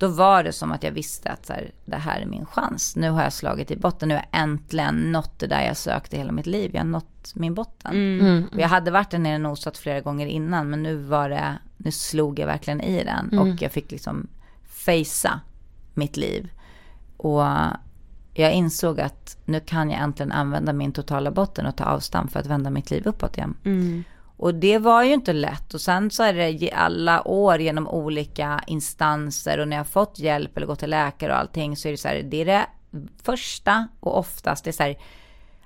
då 0.00 0.08
var 0.08 0.44
det 0.44 0.52
som 0.52 0.72
att 0.72 0.82
jag 0.82 0.92
visste 0.92 1.30
att 1.30 1.46
så 1.46 1.52
här, 1.52 1.70
det 1.84 1.96
här 1.96 2.20
är 2.20 2.26
min 2.26 2.46
chans. 2.46 2.96
Nu 2.96 3.10
har 3.10 3.22
jag 3.22 3.32
slagit 3.32 3.70
i 3.70 3.76
botten, 3.76 4.08
nu 4.08 4.14
har 4.14 4.24
jag 4.32 4.40
äntligen 4.42 5.12
nått 5.12 5.38
det 5.38 5.46
där 5.46 5.66
jag 5.66 5.76
sökte 5.76 6.16
hela 6.16 6.32
mitt 6.32 6.46
liv. 6.46 6.70
Jag 6.74 6.80
har 6.80 6.86
nått 6.86 7.32
min 7.34 7.54
botten. 7.54 7.92
Mm. 7.92 8.26
Mm. 8.26 8.48
Jag 8.58 8.68
hade 8.68 8.90
varit 8.90 9.10
där 9.10 9.18
nere 9.18 9.34
och 9.34 9.40
nosat 9.40 9.78
flera 9.78 10.00
gånger 10.00 10.26
innan, 10.26 10.70
men 10.70 10.82
nu 10.82 10.96
var 10.96 11.28
det, 11.28 11.58
nu 11.76 11.90
slog 11.92 12.38
jag 12.38 12.46
verkligen 12.46 12.80
i 12.80 13.04
den. 13.04 13.28
Mm. 13.32 13.38
Och 13.38 13.62
jag 13.62 13.72
fick 13.72 13.90
liksom 13.90 14.26
fejsa 14.64 15.40
mitt 15.94 16.16
liv. 16.16 16.48
Och 17.16 17.42
jag 18.34 18.52
insåg 18.52 19.00
att 19.00 19.36
nu 19.44 19.60
kan 19.60 19.90
jag 19.90 20.00
äntligen 20.00 20.32
använda 20.32 20.72
min 20.72 20.92
totala 20.92 21.30
botten 21.30 21.66
och 21.66 21.76
ta 21.76 21.84
avstamp 21.84 22.32
för 22.32 22.40
att 22.40 22.46
vända 22.46 22.70
mitt 22.70 22.90
liv 22.90 23.06
uppåt 23.06 23.36
igen. 23.36 23.54
Mm. 24.40 24.46
Och 24.46 24.54
det 24.54 24.78
var 24.78 25.02
ju 25.02 25.12
inte 25.12 25.32
lätt. 25.32 25.74
Och 25.74 25.80
sen 25.80 26.10
så 26.10 26.22
är 26.22 26.32
det 26.32 26.72
alla 26.72 27.28
år 27.28 27.60
genom 27.60 27.88
olika 27.88 28.60
instanser 28.66 29.58
och 29.58 29.68
när 29.68 29.76
jag 29.76 29.86
fått 29.86 30.18
hjälp 30.18 30.56
eller 30.56 30.66
gått 30.66 30.78
till 30.78 30.90
läkare 30.90 31.32
och 31.32 31.38
allting 31.38 31.76
så 31.76 31.88
är 31.88 31.92
det 31.92 31.98
så 31.98 32.08
här, 32.08 32.22
det 32.22 32.36
är 32.36 32.44
det 32.44 32.66
första 33.22 33.88
och 34.00 34.18
oftast 34.18 34.64
det 34.64 34.70
är 34.70 34.72
så 34.72 34.82
här, 34.82 34.96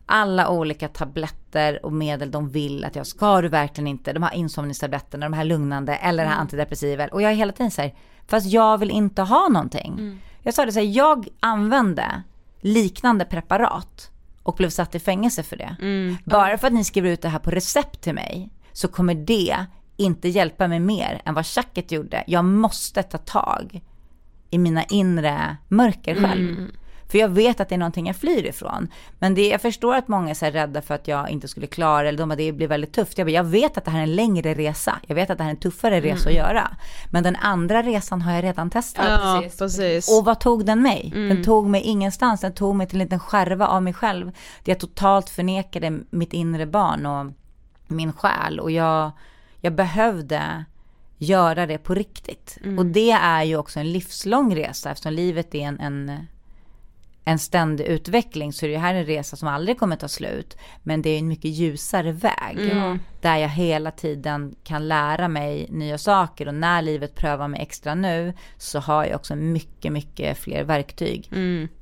alla 0.07 0.49
olika 0.49 0.89
tabletter 0.89 1.87
och 1.87 1.93
medel 1.93 2.31
de 2.31 2.49
vill 2.49 2.85
att 2.85 2.97
jag 2.97 3.07
ska 3.07 3.41
du 3.41 3.49
verkligen 3.49 3.89
inte, 3.89 4.13
de 4.13 4.23
här 4.23 4.35
insomningstabletterna, 4.35 5.27
de 5.27 5.33
här 5.33 5.45
lugnande 5.45 5.95
eller 5.95 6.23
det 6.23 6.29
här 6.29 6.37
mm. 6.37 6.43
antidepressiva. 6.43 7.07
Och 7.07 7.23
jag 7.23 7.33
är 7.33 7.37
hela 7.37 7.53
tiden 7.53 7.71
så 7.71 7.83
här, 7.83 7.95
fast 8.27 8.47
jag 8.47 8.79
vill 8.79 8.91
inte 8.91 9.23
ha 9.23 9.49
någonting. 9.49 9.93
Mm. 9.93 10.21
Jag 10.43 10.55
sa 10.55 10.65
det 10.65 10.73
så 10.73 10.79
här, 10.79 10.97
jag 10.97 11.29
använde 11.41 12.23
liknande 12.61 13.25
preparat 13.25 14.11
och 14.43 14.55
blev 14.55 14.71
satt 14.71 14.95
i 14.95 14.99
fängelse 14.99 15.43
för 15.43 15.57
det. 15.57 15.77
Mm. 15.81 16.17
Bara 16.25 16.59
för 16.59 16.67
att 16.67 16.73
ni 16.73 16.85
skriver 16.85 17.11
ut 17.11 17.23
det 17.23 17.29
här 17.29 17.39
på 17.39 17.51
recept 17.51 18.01
till 18.01 18.15
mig 18.15 18.51
så 18.75 18.89
kommer 18.89 19.15
det 19.15 19.67
inte 19.97 20.29
hjälpa 20.29 20.69
mig 20.69 20.81
mer 20.81 21.23
än 21.25 21.35
vad 21.35 21.47
tjacket 21.47 21.93
gjorde. 21.93 22.25
Jag 22.27 22.45
måste 22.45 23.03
ta 23.03 23.19
tag 23.19 23.81
i 24.51 24.59
mina 24.59 24.85
inre 24.85 25.57
mörker 25.69 26.15
själv. 26.15 26.49
Mm. 26.49 26.71
För 27.09 27.19
jag 27.19 27.29
vet 27.29 27.61
att 27.61 27.69
det 27.69 27.75
är 27.75 27.79
någonting 27.79 28.07
jag 28.07 28.17
flyr 28.17 28.47
ifrån. 28.47 28.89
Men 29.19 29.35
det, 29.35 29.49
jag 29.49 29.63
förstår 29.63 29.95
att 29.95 30.09
många 30.09 30.31
är 30.31 30.35
så 30.35 30.47
rädda 30.47 30.83
för 30.83 30.95
att 30.95 31.09
jag 31.09 31.31
inte 31.31 31.49
skulle 31.49 31.67
klara 31.67 32.09
eller 32.09 32.19
de 32.19 32.31
att 32.31 32.39
det 32.39 32.53
blir 32.53 32.69
väldigt 32.69 32.93
tufft. 32.93 33.19
Jag, 33.19 33.27
bara, 33.27 33.31
jag 33.33 33.45
vet 33.45 33.79
att 33.79 33.85
det 33.85 33.91
här 33.91 33.99
är 33.99 34.03
en 34.03 34.17
längre 34.17 34.55
resa. 34.55 34.99
Jag 35.07 35.15
vet 35.15 35.31
att 35.31 35.39
det 35.39 35.45
här 35.45 35.51
är 35.51 35.55
en 35.55 35.61
tuffare 35.61 36.01
resa 36.01 36.29
att 36.29 36.35
göra. 36.35 36.77
Men 37.11 37.23
den 37.23 37.37
andra 37.37 37.83
resan 37.83 38.23
har 38.23 38.33
jag 38.33 38.45
redan 38.45 38.71
testat. 38.71 39.05
Ja, 39.09 39.41
precis. 39.43 39.59
precis. 39.59 40.19
Och 40.19 40.25
vad 40.25 40.41
tog 40.41 40.67
den 40.67 40.83
mig? 40.83 41.11
Den 41.15 41.45
tog 41.45 41.67
mig 41.67 41.81
ingenstans. 41.81 42.41
Den 42.41 42.55
tog 42.55 42.77
mig 42.77 42.87
till 42.87 43.01
en 43.01 43.05
liten 43.05 43.21
skärva 43.21 43.67
av 43.67 43.83
mig 43.83 43.93
själv. 43.93 44.27
Där 44.65 44.73
jag 44.73 44.81
totalt 44.81 45.31
förnekade 45.31 46.01
mitt 46.11 46.33
inre 46.33 46.67
barn 46.67 47.07
och 47.07 47.33
min 47.87 48.13
själ. 48.13 48.61
Och 48.61 48.71
jag, 48.71 49.11
jag 49.61 49.75
behövde 49.75 50.65
göra 51.19 51.67
det 51.67 51.79
på 51.79 51.95
riktigt. 51.95 52.59
Och 52.79 52.87
det 52.87 53.11
är 53.11 53.43
ju 53.43 53.57
också 53.57 53.81
en 53.81 53.93
livslång 53.93 54.57
resa 54.57 54.91
eftersom 54.91 55.13
livet 55.13 55.55
är 55.55 55.61
en, 55.61 55.81
en, 55.81 56.27
en 57.27 57.39
ständig 57.39 57.85
utveckling 57.85 58.53
så 58.53 58.67
är 58.67 58.71
det 58.71 58.79
här 58.79 58.95
en 58.95 59.05
resa 59.07 59.37
som 59.37 59.49
aldrig 59.49 59.79
kommer 59.79 59.97
ta 59.97 60.09
slut. 60.09 60.57
Men 60.83 61.03
det 61.03 61.11
är 61.11 61.19
en 61.19 61.29
mycket 61.29 61.51
ljusare 61.51 62.13
väg. 62.13 62.57
Där 63.21 63.37
jag 63.37 63.49
hela 63.49 63.91
tiden 63.91 64.55
kan 64.65 64.89
lära 64.89 65.29
mig 65.29 65.67
nya 65.71 65.99
saker 65.99 66.49
och 66.49 66.55
när 66.55 66.83
livet 66.83 67.15
prövar 67.15 67.49
mig 67.49 67.63
extra 67.63 67.95
nu 67.95 68.33
så 68.57 68.79
har 68.79 69.05
jag 69.05 69.15
också 69.17 69.37
mycket, 69.37 69.93
mycket 69.93 70.39
fler 70.39 70.65
verktyg 70.65 71.29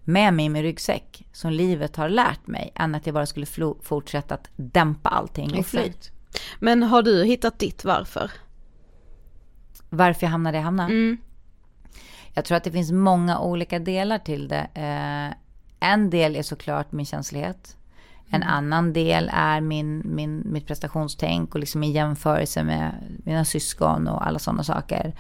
med 0.05 0.35
mig 0.35 0.45
i 0.45 0.49
min 0.49 0.63
ryggsäck 0.63 1.27
som 1.33 1.53
livet 1.53 1.97
har 1.97 2.09
lärt 2.09 2.47
mig 2.47 2.73
än 2.75 2.95
att 2.95 3.07
jag 3.07 3.15
bara 3.15 3.27
skulle 3.27 3.47
fortsätta 3.83 4.35
att 4.35 4.49
dämpa 4.57 5.09
allting 5.09 5.59
och 5.59 5.67
fly. 5.67 5.93
Men 6.59 6.83
har 6.83 7.03
du 7.03 7.25
hittat 7.25 7.59
ditt 7.59 7.85
varför? 7.85 8.31
Varför 9.89 10.27
jag 10.27 10.31
hamnade 10.31 10.57
där 10.57 10.59
jag 10.59 10.65
hamnade? 10.65 11.17
Jag 12.35 12.45
tror 12.45 12.57
att 12.57 12.65
det 12.65 12.71
finns 12.71 12.93
många 12.93 13.39
olika 13.39 13.79
delar 13.79 14.19
till 14.19 14.49
det. 14.49 14.69
Eh, 14.75 15.35
en 15.91 16.11
del 16.11 16.37
är 16.37 16.43
såklart 16.43 16.93
min 16.93 17.07
känslighet. 17.07 17.77
En 18.31 18.43
annan 18.43 18.93
del 18.93 19.31
är 19.33 19.61
min, 19.61 20.03
min, 20.05 20.43
mitt 20.45 20.67
prestationstänk 20.67 21.55
och 21.55 21.61
liksom 21.61 21.81
min 21.81 21.93
jämförelse 21.93 22.63
med 22.63 22.93
mina 23.25 23.45
syskon 23.45 24.09
och 24.09 24.27
alla 24.27 24.39
sådana 24.39 24.65
saker. 24.65 25.15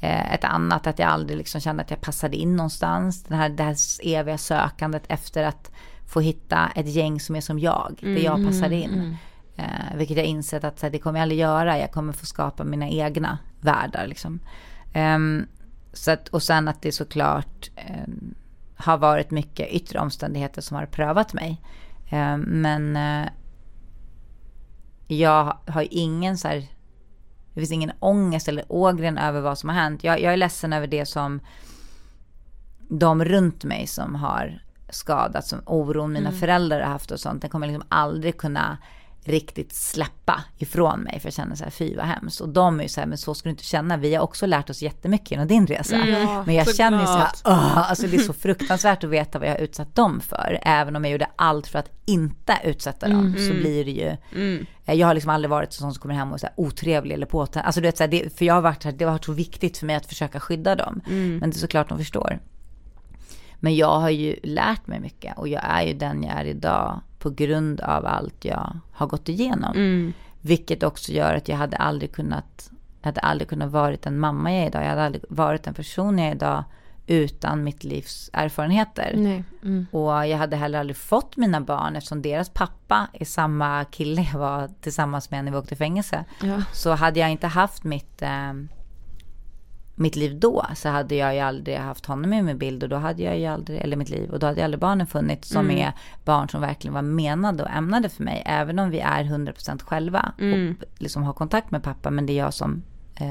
Eh, 0.00 0.34
ett 0.34 0.44
annat 0.44 0.86
att 0.86 0.98
jag 0.98 1.08
aldrig 1.08 1.38
liksom 1.38 1.60
kände 1.60 1.82
att 1.82 1.90
jag 1.90 2.00
passade 2.00 2.36
in 2.36 2.56
någonstans. 2.56 3.22
Den 3.22 3.38
här, 3.38 3.48
det 3.48 3.62
här 3.62 3.76
eviga 4.02 4.38
sökandet 4.38 5.02
efter 5.08 5.44
att 5.44 5.70
få 6.06 6.20
hitta 6.20 6.70
ett 6.74 6.88
gäng 6.88 7.20
som 7.20 7.36
är 7.36 7.40
som 7.40 7.58
jag, 7.58 7.98
där 8.00 8.24
jag 8.24 8.46
passar 8.46 8.70
in. 8.70 9.16
Eh, 9.56 9.96
vilket 9.96 10.16
jag 10.16 10.26
insett 10.26 10.64
att 10.64 10.82
här, 10.82 10.90
det 10.90 10.98
kommer 10.98 11.18
jag 11.18 11.22
aldrig 11.22 11.40
göra. 11.40 11.78
Jag 11.78 11.92
kommer 11.92 12.12
få 12.12 12.26
skapa 12.26 12.64
mina 12.64 12.88
egna 12.88 13.38
världar. 13.60 14.06
Liksom. 14.06 14.40
Ehm, 14.92 15.46
så 15.92 16.10
att, 16.10 16.28
och 16.28 16.42
sen 16.42 16.68
att 16.68 16.82
det 16.82 16.92
såklart 16.92 17.70
ehm, 17.76 18.34
har 18.76 18.98
varit 18.98 19.30
mycket 19.30 19.68
yttre 19.68 19.98
omständigheter 19.98 20.62
som 20.62 20.76
har 20.76 20.86
prövat 20.86 21.32
mig. 21.32 21.62
Ehm, 22.10 22.40
men 22.40 22.96
eh, 22.96 23.28
jag 25.06 25.56
har 25.66 25.86
ingen 25.90 26.38
så 26.38 26.48
här, 26.48 26.66
det 27.54 27.60
finns 27.60 27.72
ingen 27.72 27.92
ångest 27.98 28.48
eller 28.48 28.64
ågren 28.68 29.18
över 29.18 29.40
vad 29.40 29.58
som 29.58 29.68
har 29.68 29.76
hänt. 29.76 30.04
Jag, 30.04 30.20
jag 30.20 30.32
är 30.32 30.36
ledsen 30.36 30.72
över 30.72 30.86
det 30.86 31.06
som 31.06 31.40
de 32.88 33.24
runt 33.24 33.64
mig 33.64 33.86
som 33.86 34.14
har 34.14 34.62
skadats, 34.88 35.48
som 35.48 35.62
oron 35.66 36.12
mina 36.12 36.32
föräldrar 36.32 36.80
har 36.80 36.90
haft 36.90 37.10
och 37.10 37.20
sånt, 37.20 37.40
den 37.42 37.50
kommer 37.50 37.66
liksom 37.66 37.86
aldrig 37.88 38.38
kunna 38.38 38.78
riktigt 39.24 39.72
släppa 39.72 40.44
ifrån 40.58 41.00
mig 41.00 41.20
för 41.20 41.26
jag 41.26 41.34
känner 41.34 41.56
så 41.56 41.64
här, 41.64 41.70
fy 41.70 41.96
vad 41.96 42.06
hemskt. 42.06 42.40
Och 42.40 42.48
de 42.48 42.78
är 42.78 42.82
ju 42.82 42.88
så 42.88 43.00
här, 43.00 43.06
men 43.06 43.18
så 43.18 43.34
ska 43.34 43.48
du 43.48 43.50
inte 43.50 43.64
känna, 43.64 43.96
vi 43.96 44.14
har 44.14 44.22
också 44.22 44.46
lärt 44.46 44.70
oss 44.70 44.82
jättemycket 44.82 45.30
genom 45.30 45.46
din 45.46 45.66
resa. 45.66 45.96
men 46.46 46.54
jag 46.54 46.74
känner 46.76 47.00
ju 47.00 47.06
så 47.06 47.12
här, 47.12 47.28
"Åh", 47.44 47.90
alltså 47.90 48.06
det 48.06 48.16
är 48.16 48.20
så 48.20 48.32
fruktansvärt 48.32 49.04
att 49.04 49.10
veta 49.10 49.38
vad 49.38 49.48
jag 49.48 49.52
har 49.52 49.58
utsatt 49.60 49.94
dem 49.94 50.20
för. 50.20 50.58
Även 50.62 50.96
om 50.96 51.04
jag 51.04 51.12
gjorde 51.12 51.26
allt 51.36 51.66
för 51.66 51.78
att 51.78 51.90
inte 52.06 52.58
utsätta 52.64 53.08
dem, 53.08 53.34
så 53.48 53.52
blir 53.54 53.84
det 53.84 53.90
ju, 53.90 54.16
Eh, 54.86 54.94
jag 54.94 55.06
har 55.06 55.14
liksom 55.14 55.30
aldrig 55.30 55.50
varit 55.50 55.72
sån 55.72 55.92
som 55.92 56.00
kommer 56.02 56.14
hem 56.14 56.28
och 56.28 56.34
är 56.34 56.38
så 56.38 56.46
här 56.46 56.54
otrevlig 56.56 57.14
eller 57.14 57.26
påtänd. 57.26 57.66
Alltså 57.66 57.80
du 57.80 57.86
vet, 57.88 57.96
så 57.96 58.02
här, 58.02 58.08
det, 58.08 58.38
för 58.38 58.44
jag 58.44 58.54
har 58.54 58.60
varit 58.62 58.82
så 58.82 58.88
här, 58.88 58.96
det 58.96 59.04
har 59.04 59.12
varit 59.12 59.24
så 59.24 59.32
viktigt 59.32 59.78
för 59.78 59.86
mig 59.86 59.96
att 59.96 60.06
försöka 60.06 60.40
skydda 60.40 60.74
dem. 60.74 61.00
Men 61.40 61.50
det 61.50 61.56
är 61.56 61.58
såklart 61.58 61.88
de 61.88 61.98
förstår. 61.98 62.38
Men 63.62 63.76
jag 63.76 64.00
har 64.00 64.10
ju 64.10 64.36
lärt 64.42 64.86
mig 64.86 65.00
mycket 65.00 65.38
och 65.38 65.48
jag 65.48 65.62
är 65.64 65.82
ju 65.82 65.92
den 65.94 66.22
jag 66.22 66.40
är 66.40 66.44
idag 66.44 67.00
på 67.20 67.30
grund 67.30 67.80
av 67.80 68.06
allt 68.06 68.44
jag 68.44 68.78
har 68.92 69.06
gått 69.06 69.28
igenom. 69.28 69.72
Vilket 70.40 70.82
också 70.82 71.12
gör 71.12 71.34
att 71.34 71.48
jag 71.48 71.56
hade 71.56 71.76
aldrig 71.76 72.12
kunnat, 72.12 72.70
jag 73.00 73.06
hade 73.08 73.20
aldrig 73.20 73.48
kunnat 73.48 73.70
varit 73.70 74.02
den 74.02 74.18
mamma 74.18 74.52
jag 74.52 74.62
är 74.62 74.66
idag. 74.66 74.82
Jag 74.82 74.88
hade 74.88 75.04
aldrig 75.04 75.24
varit 75.28 75.62
den 75.62 75.74
person 75.74 76.18
jag 76.18 76.28
är 76.28 76.34
idag 76.34 76.64
utan 77.06 77.64
mitt 77.64 77.84
livs 77.84 78.30
erfarenheter. 78.32 79.10
Mm. 79.62 79.86
Och 79.90 80.26
jag 80.26 80.38
hade 80.38 80.56
heller 80.56 80.78
aldrig 80.78 80.96
fått 80.96 81.36
mina 81.36 81.60
barn 81.60 81.96
eftersom 81.96 82.22
deras 82.22 82.48
pappa 82.48 83.06
är 83.12 83.24
samma 83.24 83.84
kille 83.84 84.26
jag 84.32 84.38
var 84.38 84.70
tillsammans 84.80 85.30
med 85.30 85.44
när 85.44 85.52
vi 85.52 85.58
åkte 85.58 85.74
i 85.74 85.76
fängelse. 85.76 86.24
Ja. 86.42 86.62
Så 86.72 86.90
hade 86.90 87.20
jag 87.20 87.30
inte 87.30 87.46
haft 87.46 87.84
mitt, 87.84 88.22
eh, 88.22 88.52
mitt 90.00 90.16
liv 90.16 90.40
då 90.40 90.66
så 90.74 90.88
hade 90.88 91.14
jag 91.14 91.34
ju 91.34 91.40
aldrig 91.40 91.76
haft 91.76 92.06
honom 92.06 92.32
i 92.32 92.42
min 92.42 92.58
bild 92.58 92.82
och 92.82 92.88
då 92.88 92.96
hade 92.96 93.22
jag 93.22 93.38
ju 93.38 93.46
aldrig, 93.46 93.80
eller 93.80 93.96
mitt 93.96 94.08
liv, 94.08 94.30
och 94.30 94.38
då 94.38 94.46
hade 94.46 94.60
ju 94.60 94.64
aldrig 94.64 94.80
barnen 94.80 95.06
funnits 95.06 95.48
som 95.48 95.70
är 95.70 95.92
barn 96.24 96.48
som 96.48 96.60
verkligen 96.60 96.94
var 96.94 97.02
menade 97.02 97.62
och 97.62 97.70
ämnade 97.70 98.08
för 98.08 98.24
mig. 98.24 98.42
Även 98.46 98.78
om 98.78 98.90
vi 98.90 99.00
är 99.00 99.24
100% 99.24 99.82
själva 99.82 100.32
och 100.36 100.86
liksom 100.98 101.22
har 101.22 101.32
kontakt 101.32 101.70
med 101.70 101.82
pappa 101.82 102.10
men 102.10 102.26
det 102.26 102.32
är 102.32 102.38
jag 102.38 102.54
som 102.54 102.82
eh, 103.16 103.30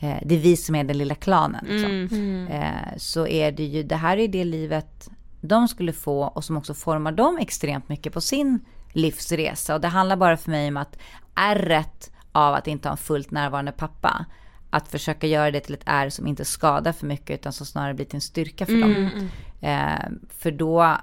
eh, 0.00 0.18
det 0.24 0.34
är 0.34 0.38
vi 0.38 0.56
som 0.56 0.74
är 0.74 0.84
den 0.84 0.98
lilla 0.98 1.14
klanen. 1.14 1.64
Liksom. 1.68 2.46
Eh, 2.50 2.96
så 2.96 3.26
är 3.26 3.52
det 3.52 3.64
ju, 3.64 3.82
det 3.82 3.96
här 3.96 4.16
är 4.16 4.28
det 4.28 4.44
livet 4.44 5.10
de 5.40 5.68
skulle 5.68 5.92
få 5.92 6.22
och 6.22 6.44
som 6.44 6.56
också 6.56 6.74
formar 6.74 7.12
dem 7.12 7.38
extremt 7.38 7.88
mycket 7.88 8.12
på 8.12 8.20
sin 8.20 8.60
livsresa. 8.92 9.74
Och 9.74 9.80
det 9.80 9.88
handlar 9.88 10.16
bara 10.16 10.36
för 10.36 10.50
mig 10.50 10.68
om 10.68 10.76
att 10.76 10.98
ärret 11.34 12.12
av 12.32 12.54
att 12.54 12.66
inte 12.66 12.88
ha 12.88 12.92
en 12.92 12.98
fullt 12.98 13.30
närvarande 13.30 13.72
pappa, 13.72 14.26
att 14.70 14.88
försöka 14.88 15.26
göra 15.26 15.50
det 15.50 15.60
till 15.60 15.74
ett 15.74 15.82
ärr 15.86 16.10
som 16.10 16.26
inte 16.26 16.44
skadar 16.44 16.92
för 16.92 17.06
mycket 17.06 17.40
utan 17.40 17.52
som 17.52 17.66
snarare 17.66 17.94
blir 17.94 18.06
till 18.06 18.14
en 18.14 18.20
styrka 18.20 18.66
för 18.66 18.80
dem. 18.80 19.28
Eh, 19.60 20.10
för 20.28 20.50
då, 20.50 20.96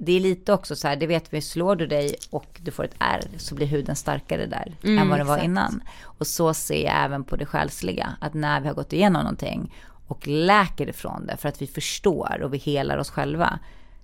det 0.00 0.12
är 0.12 0.20
lite 0.20 0.52
också 0.52 0.76
så 0.76 0.88
här, 0.88 0.96
det 0.96 1.06
vet 1.06 1.32
vi, 1.32 1.40
slår 1.40 1.76
du 1.76 1.86
dig 1.86 2.14
och 2.30 2.60
du 2.62 2.70
får 2.70 2.84
ett 2.84 2.94
ärr 2.98 3.22
så 3.36 3.54
blir 3.54 3.66
huden 3.66 3.96
starkare 3.96 4.46
där 4.46 4.76
än 4.82 5.08
vad 5.08 5.18
den 5.18 5.26
var 5.26 5.38
innan. 5.44 5.82
Och 6.02 6.26
så 6.26 6.54
ser 6.54 6.84
jag 6.84 7.04
även 7.04 7.24
på 7.24 7.36
det 7.36 7.46
själsliga, 7.46 8.16
att 8.20 8.34
när 8.34 8.60
vi 8.60 8.68
har 8.68 8.74
gått 8.74 8.92
igenom 8.92 9.22
någonting 9.22 9.74
och 10.06 10.26
läker 10.26 10.88
ifrån 10.88 11.26
det 11.26 11.36
för 11.36 11.48
att 11.48 11.62
vi 11.62 11.66
förstår 11.66 12.40
och 12.42 12.54
vi 12.54 12.58
helar 12.58 12.98
oss 12.98 13.10
själva, 13.10 13.58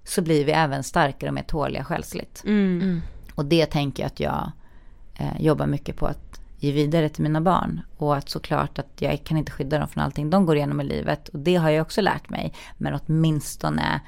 så 0.05 0.23
blir 0.23 0.45
vi 0.45 0.53
även 0.53 0.83
starkare 0.83 1.31
och 1.31 1.35
mer 1.35 1.43
tåliga 1.43 1.85
själsligt. 1.85 2.43
Och 3.35 3.45
det 3.45 3.67
tänker 3.67 4.03
jag 4.03 4.07
att 4.07 4.21
jag 4.21 4.53
eh, 5.15 5.41
jobbar 5.41 5.67
mycket 5.67 5.97
på 5.97 6.07
att 6.07 6.34
ge 6.65 6.73
vidare 6.73 7.09
till 7.09 7.23
mina 7.23 7.41
barn. 7.41 7.81
Och 7.97 8.17
att 8.17 8.29
såklart 8.29 8.79
att 8.79 8.93
jag 8.99 9.25
kan 9.25 9.37
inte 9.37 9.53
skydda 9.53 9.79
dem 9.79 9.89
från 9.89 10.05
allting 10.05 10.31
de 10.31 10.47
går 10.47 10.57
igenom 10.57 10.81
i 10.81 10.85
livet. 10.85 11.29
Och 11.29 11.39
det 11.39 11.57
har 11.57 11.71
jag 11.71 11.83
också 11.83 12.01
lärt 12.01 12.31
mig. 12.31 12.55
Men 12.79 13.01
åtminstone 13.07 14.01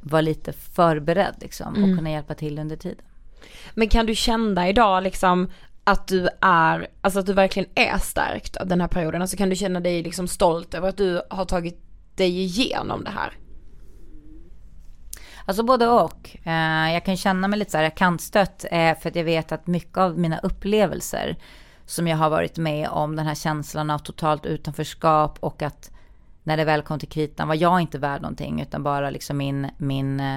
vara 0.00 0.20
lite 0.20 0.52
förberedd 0.52 1.34
liksom, 1.40 1.68
och 1.68 1.96
kunna 1.96 2.10
hjälpa 2.10 2.34
till 2.34 2.58
under 2.58 2.76
tiden. 2.76 3.04
Men 3.74 3.88
kan 3.88 4.06
du 4.06 4.14
känna 4.14 4.68
idag 4.68 5.02
liksom 5.02 5.50
att 5.84 6.08
du 6.08 6.28
är, 6.40 6.88
alltså 7.00 7.20
att 7.20 7.26
du 7.26 7.32
verkligen 7.32 7.68
är 7.74 7.98
stärkt 7.98 8.56
av 8.56 8.66
den 8.66 8.80
här 8.80 8.88
perioden? 8.88 9.22
Alltså 9.22 9.36
kan 9.36 9.50
du 9.50 9.56
känna 9.56 9.80
dig 9.80 10.02
liksom 10.02 10.28
stolt 10.28 10.74
över 10.74 10.88
att 10.88 10.96
du 10.96 11.22
har 11.30 11.44
tagit 11.44 11.80
dig 12.14 12.40
igenom 12.40 13.04
det 13.04 13.10
här? 13.10 13.32
Alltså 15.50 15.62
både 15.62 15.86
och. 15.86 16.36
Eh, 16.44 16.92
jag 16.92 17.04
kan 17.04 17.16
känna 17.16 17.48
mig 17.48 17.58
lite 17.58 17.70
så 17.70 17.78
här 17.78 17.90
kantstött 17.90 18.64
eh, 18.70 18.98
för 18.98 19.08
att 19.08 19.16
jag 19.16 19.24
vet 19.24 19.52
att 19.52 19.66
mycket 19.66 19.98
av 19.98 20.18
mina 20.18 20.38
upplevelser 20.38 21.36
som 21.86 22.08
jag 22.08 22.16
har 22.16 22.30
varit 22.30 22.58
med 22.58 22.88
om, 22.88 23.16
den 23.16 23.26
här 23.26 23.34
känslan 23.34 23.90
av 23.90 23.98
totalt 23.98 24.46
utanförskap 24.46 25.38
och 25.40 25.62
att 25.62 25.90
när 26.42 26.56
det 26.56 26.64
väl 26.64 26.82
kom 26.82 26.98
till 26.98 27.08
kritan 27.08 27.48
var 27.48 27.54
jag 27.54 27.80
inte 27.80 27.98
värd 27.98 28.22
någonting 28.22 28.60
utan 28.60 28.82
bara 28.82 29.10
liksom 29.10 29.36
min, 29.36 29.70
min 29.78 30.20
eh, 30.20 30.36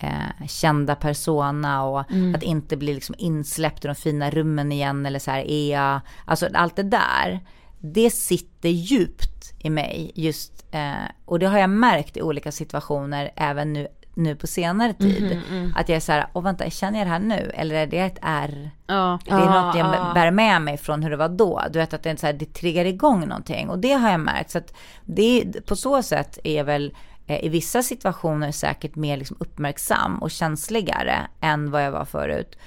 eh, 0.00 0.46
kända 0.48 0.94
persona 0.94 1.84
och 1.84 2.00
att 2.34 2.42
inte 2.42 2.76
bli 2.76 2.94
liksom 2.94 3.14
insläppt 3.18 3.84
i 3.84 3.88
de 3.88 3.94
fina 3.94 4.30
rummen 4.30 4.72
igen 4.72 5.06
eller 5.06 5.18
så 5.18 5.30
här 5.30 5.50
är 5.50 5.72
jag, 5.72 6.00
alltså 6.24 6.48
allt 6.54 6.76
det 6.76 6.82
där, 6.82 7.40
det 7.80 8.10
sitter 8.10 8.68
djupt 8.68 9.54
i 9.58 9.70
mig 9.70 10.12
just, 10.14 10.66
eh, 10.70 10.92
och 11.24 11.38
det 11.38 11.46
har 11.46 11.58
jag 11.58 11.70
märkt 11.70 12.16
i 12.16 12.22
olika 12.22 12.52
situationer 12.52 13.30
även 13.36 13.72
nu, 13.72 13.88
nu 14.14 14.36
på 14.36 14.46
senare 14.46 14.92
tid. 14.92 15.40
Att 15.74 15.88
jag 15.88 15.96
är 15.96 16.00
så 16.00 16.12
här, 16.12 16.26
åh 16.32 16.42
vänta, 16.42 16.70
känner 16.70 16.98
jag 16.98 17.06
det 17.06 17.10
här 17.10 17.18
nu? 17.18 17.50
Eller 17.54 17.74
är 17.74 17.86
det 17.86 17.98
ett 17.98 18.18
R? 18.22 18.70
Ja. 18.86 19.18
Det 19.24 19.30
är 19.30 19.62
något 19.62 19.76
jag 19.76 20.14
bär 20.14 20.30
med 20.30 20.62
mig 20.62 20.76
från 20.76 21.02
hur 21.02 21.10
det 21.10 21.16
var 21.16 21.28
då. 21.28 21.62
Du 21.70 21.78
vet 21.78 21.94
att 21.94 22.02
det, 22.02 22.10
är 22.10 22.16
så 22.16 22.26
här, 22.26 22.32
det 22.32 22.54
triggar 22.54 22.84
igång 22.84 23.28
någonting. 23.28 23.68
Och 23.68 23.78
det 23.78 23.92
har 23.92 24.10
jag 24.10 24.20
märkt. 24.20 24.50
Så 24.50 24.58
att 24.58 24.74
det, 25.04 25.66
på 25.66 25.76
så 25.76 26.02
sätt 26.02 26.38
är 26.44 26.56
jag 26.56 26.64
väl 26.64 26.94
eh, 27.26 27.44
i 27.44 27.48
vissa 27.48 27.82
situationer 27.82 28.52
säkert 28.52 28.94
mer 28.96 29.16
liksom 29.16 29.36
uppmärksam 29.40 30.18
och 30.18 30.30
känsligare 30.30 31.16
än 31.40 31.70
vad 31.70 31.84
jag 31.84 31.92
var 31.92 32.04
förut. 32.04 32.58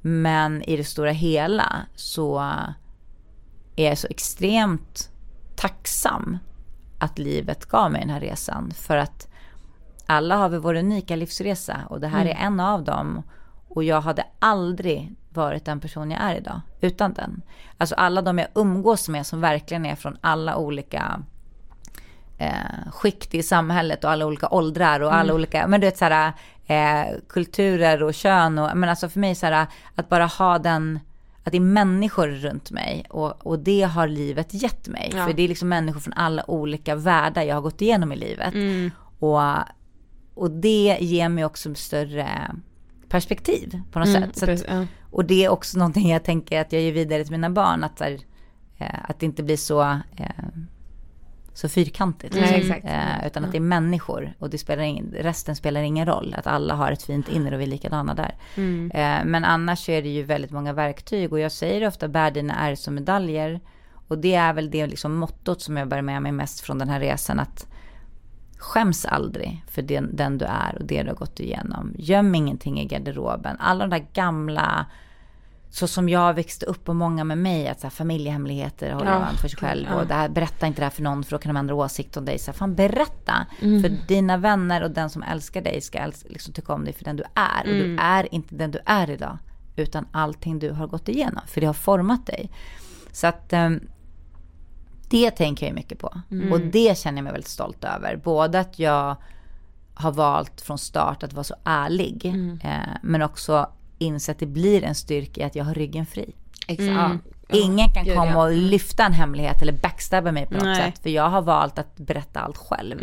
Men 0.00 0.62
i 0.62 0.76
det 0.76 0.84
stora 0.84 1.10
hela 1.10 1.86
så 1.94 2.38
är 3.76 3.88
jag 3.88 3.98
så 3.98 4.06
extremt 4.10 5.10
tacksam 5.56 6.38
att 6.98 7.18
livet 7.18 7.66
gav 7.66 7.92
mig 7.92 8.00
den 8.00 8.10
här 8.10 8.20
resan. 8.20 8.70
För 8.70 8.96
att 8.96 9.28
alla 10.06 10.36
har 10.36 10.48
vi 10.48 10.58
vår 10.58 10.74
unika 10.74 11.16
livsresa 11.16 11.76
och 11.88 12.00
det 12.00 12.08
här 12.08 12.20
Mm. 12.20 12.36
är 12.36 12.46
en 12.46 12.60
av 12.60 12.84
dem. 12.84 13.22
Och 13.68 13.84
jag 13.84 14.00
hade 14.00 14.24
aldrig 14.38 15.14
varit 15.30 15.64
den 15.64 15.80
person 15.80 16.10
jag 16.10 16.20
är 16.22 16.34
idag 16.34 16.60
utan 16.80 17.12
den. 17.12 17.42
Alltså 17.78 17.94
alla 17.94 18.22
de 18.22 18.38
jag 18.38 18.48
umgås 18.54 19.08
med 19.08 19.26
som 19.26 19.40
verkligen 19.40 19.86
är 19.86 19.94
från 19.96 20.16
alla 20.20 20.56
olika 20.56 21.22
eh, 22.38 22.90
skikt 22.92 23.34
i 23.34 23.42
samhället 23.42 24.04
och 24.04 24.10
alla 24.10 24.26
olika 24.26 24.48
åldrar 24.48 25.00
och 25.00 25.14
alla 25.14 25.34
olika, 25.34 25.66
men 25.66 25.80
du 25.80 25.86
vet 25.86 25.98
såhär, 25.98 26.32
eh, 26.66 27.06
kulturer 27.28 28.02
och 28.02 28.14
kön 28.14 28.58
och, 28.58 28.76
men 28.76 28.88
alltså 28.88 29.08
för 29.08 29.20
mig 29.20 29.34
såhär, 29.34 29.66
att 29.94 30.08
bara 30.08 30.26
ha 30.26 30.58
den, 30.58 31.00
att 31.44 31.52
det 31.52 31.58
är 31.58 31.60
människor 31.60 32.28
runt 32.28 32.70
mig 32.70 33.04
och, 33.10 33.46
och 33.46 33.58
det 33.58 33.82
har 33.82 34.08
livet 34.08 34.54
gett 34.54 34.88
mig. 34.88 35.12
Ja. 35.16 35.26
För 35.26 35.32
det 35.32 35.42
är 35.42 35.48
liksom 35.48 35.68
människor 35.68 36.00
från 36.00 36.14
alla 36.14 36.50
olika 36.50 36.94
världar 36.94 37.42
jag 37.42 37.54
har 37.54 37.62
gått 37.62 37.80
igenom 37.80 38.12
i 38.12 38.16
livet. 38.16 38.54
Och, 39.18 39.40
och 40.34 40.50
det 40.50 40.98
ger 41.00 41.28
mig 41.28 41.44
också 41.44 41.74
större 41.74 42.50
perspektiv 43.08 43.80
på 43.92 43.98
något 43.98 44.08
sätt. 44.08 44.36
Så 44.36 44.50
att, 44.50 44.64
ja. 44.68 44.86
och 45.10 45.24
det 45.24 45.44
är 45.44 45.48
också 45.48 45.78
någonting 45.78 46.10
jag 46.10 46.24
tänker 46.24 46.60
att 46.60 46.72
jag 46.72 46.82
ger 46.82 46.92
vidare 46.92 47.22
till 47.22 47.32
mina 47.32 47.50
barn. 47.50 47.84
Att, 47.84 48.00
här, 48.00 48.18
eh, 48.78 49.10
att 49.10 49.20
det 49.20 49.26
inte 49.26 49.42
blir 49.42 49.56
så, 49.56 49.82
eh, 50.16 50.28
så 51.52 51.68
fyrkantigt. 51.68 52.34
Nej, 52.34 52.62
liksom. 52.62 52.88
Eh, 52.88 53.26
utan 53.26 53.44
att 53.44 53.52
det 53.52 53.58
är 53.58 53.60
människor 53.60 54.34
och 54.38 54.50
det 54.50 54.58
spelar 54.58 54.82
ingen, 54.82 55.14
resten 55.18 55.56
spelar 55.56 55.82
ingen 55.82 56.06
roll. 56.06 56.34
Att 56.38 56.46
alla 56.46 56.74
har 56.74 56.92
ett 56.92 57.02
fint 57.02 57.28
inre 57.28 57.54
och 57.54 57.60
vi 57.60 57.64
är 57.64 57.68
likadana 57.68 58.14
där. 58.14 58.34
Eh, 58.94 59.24
men 59.24 59.44
annars 59.44 59.78
så 59.78 59.92
är 59.92 60.02
det 60.02 60.08
ju 60.08 60.22
väldigt 60.22 60.50
många 60.50 60.72
verktyg 60.72 61.32
och 61.32 61.40
jag 61.40 61.52
säger 61.52 61.86
ofta 61.86 62.08
bär 62.08 62.30
dina 62.30 62.54
ärr 62.54 62.74
som 62.74 62.94
medaljer. 62.94 63.60
Och 64.08 64.18
det 64.18 64.34
är 64.34 64.52
väl 64.52 64.70
det 64.70 64.86
liksom 64.86 65.16
mottot 65.16 65.60
som 65.62 65.76
jag 65.76 65.88
bär 65.88 66.02
med 66.02 66.22
mig 66.22 66.32
mest 66.32 66.60
från 66.60 66.78
den 66.78 66.88
här 66.88 67.00
resan. 67.00 67.40
Att 67.40 67.66
Skäms 68.58 69.04
aldrig 69.06 69.64
för 69.68 69.82
den, 69.82 70.16
den 70.16 70.38
du 70.38 70.44
är 70.44 70.76
och 70.80 70.84
det 70.84 71.02
du 71.02 71.08
har 71.08 71.16
gått 71.16 71.40
igenom. 71.40 71.94
Göm 71.98 72.34
ingenting 72.34 72.80
i 72.80 72.84
garderoben. 72.84 73.56
Alla 73.60 73.86
de 73.86 73.90
där 73.98 74.06
gamla, 74.12 74.86
så 75.70 75.86
som 75.86 76.08
jag 76.08 76.34
växte 76.34 76.66
upp 76.66 76.88
och 76.88 76.96
många 76.96 77.24
med 77.24 77.38
mig, 77.38 77.68
att 77.68 77.80
så 77.80 77.86
här, 77.86 77.90
familjehemligheter 77.90 78.92
håller 78.92 79.10
Ja, 79.10 79.18
man 79.18 79.34
för 79.34 79.48
sig 79.48 79.58
själv. 79.58 79.88
Och 79.92 80.06
det 80.06 80.14
här, 80.14 80.28
berätta 80.28 80.66
inte 80.66 80.80
det 80.80 80.84
här 80.84 80.90
för 80.90 81.02
någon 81.02 81.24
för 81.24 81.30
då 81.30 81.38
kan 81.38 81.54
de 81.54 81.58
ändra 81.58 81.74
åsikt 81.74 82.16
om 82.16 82.24
dig. 82.24 82.38
Så 82.38 82.50
här, 82.50 82.58
fan 82.58 82.74
berätta. 82.74 83.46
För 83.58 84.06
dina 84.08 84.36
vänner 84.36 84.82
och 84.82 84.90
den 84.90 85.10
som 85.10 85.22
älskar 85.22 85.62
dig 85.62 85.80
ska 85.80 86.10
liksom 86.28 86.52
tycka 86.54 86.72
om 86.72 86.84
dig 86.84 86.92
för 86.94 87.04
den 87.04 87.16
du 87.16 87.24
är. 87.34 87.60
Och 87.60 87.74
du 87.74 87.96
är 88.00 88.34
inte 88.34 88.54
den 88.54 88.70
du 88.70 88.78
är 88.86 89.10
idag. 89.10 89.38
Utan 89.76 90.06
allting 90.12 90.58
du 90.58 90.70
har 90.70 90.86
gått 90.86 91.08
igenom. 91.08 91.42
För 91.46 91.60
det 91.60 91.66
har 91.66 91.74
format 91.74 92.26
dig. 92.26 92.50
Så 93.12 93.26
att 93.26 93.52
ehm, 93.52 93.80
det 95.10 95.30
tänker 95.30 95.66
jag 95.66 95.74
mycket 95.74 95.98
på. 95.98 96.20
Och 96.52 96.60
det 96.60 96.98
känner 96.98 97.18
jag 97.18 97.24
mig 97.24 97.32
väldigt 97.32 97.50
stolt 97.50 97.84
över. 97.84 98.16
Både 98.16 98.60
att 98.60 98.78
jag 98.78 99.16
har 99.94 100.12
valt 100.12 100.60
från 100.60 100.78
start 100.78 101.22
att 101.22 101.32
vara 101.32 101.44
så 101.44 101.54
ärlig. 101.64 102.26
Eh, 102.64 102.70
men 103.02 103.22
också 103.22 103.68
inse 103.98 104.32
att 104.32 104.38
det 104.38 104.46
blir 104.46 104.84
en 104.84 104.94
styrka 104.94 105.40
i 105.40 105.44
att 105.44 105.56
jag 105.56 105.64
har 105.64 105.74
ryggen 105.74 106.06
fri. 106.06 106.34
Exakt. 106.68 106.88
Ja. 106.88 107.18
Ingen 107.48 107.88
kan 107.88 108.04
gud, 108.04 108.16
komma 108.16 108.30
ja. 108.30 108.44
och 108.44 108.52
lyfta 108.52 109.04
en 109.04 109.12
hemlighet 109.12 109.62
eller 109.62 109.72
backstabba 109.72 110.32
mig 110.32 110.46
på 110.46 110.54
något 110.54 110.62
Nej. 110.62 110.76
sätt. 110.76 111.02
För 111.02 111.10
jag 111.10 111.28
har 111.28 111.42
valt 111.42 111.78
att 111.78 111.96
berätta 111.96 112.40
allt 112.40 112.56
själv. 112.56 113.02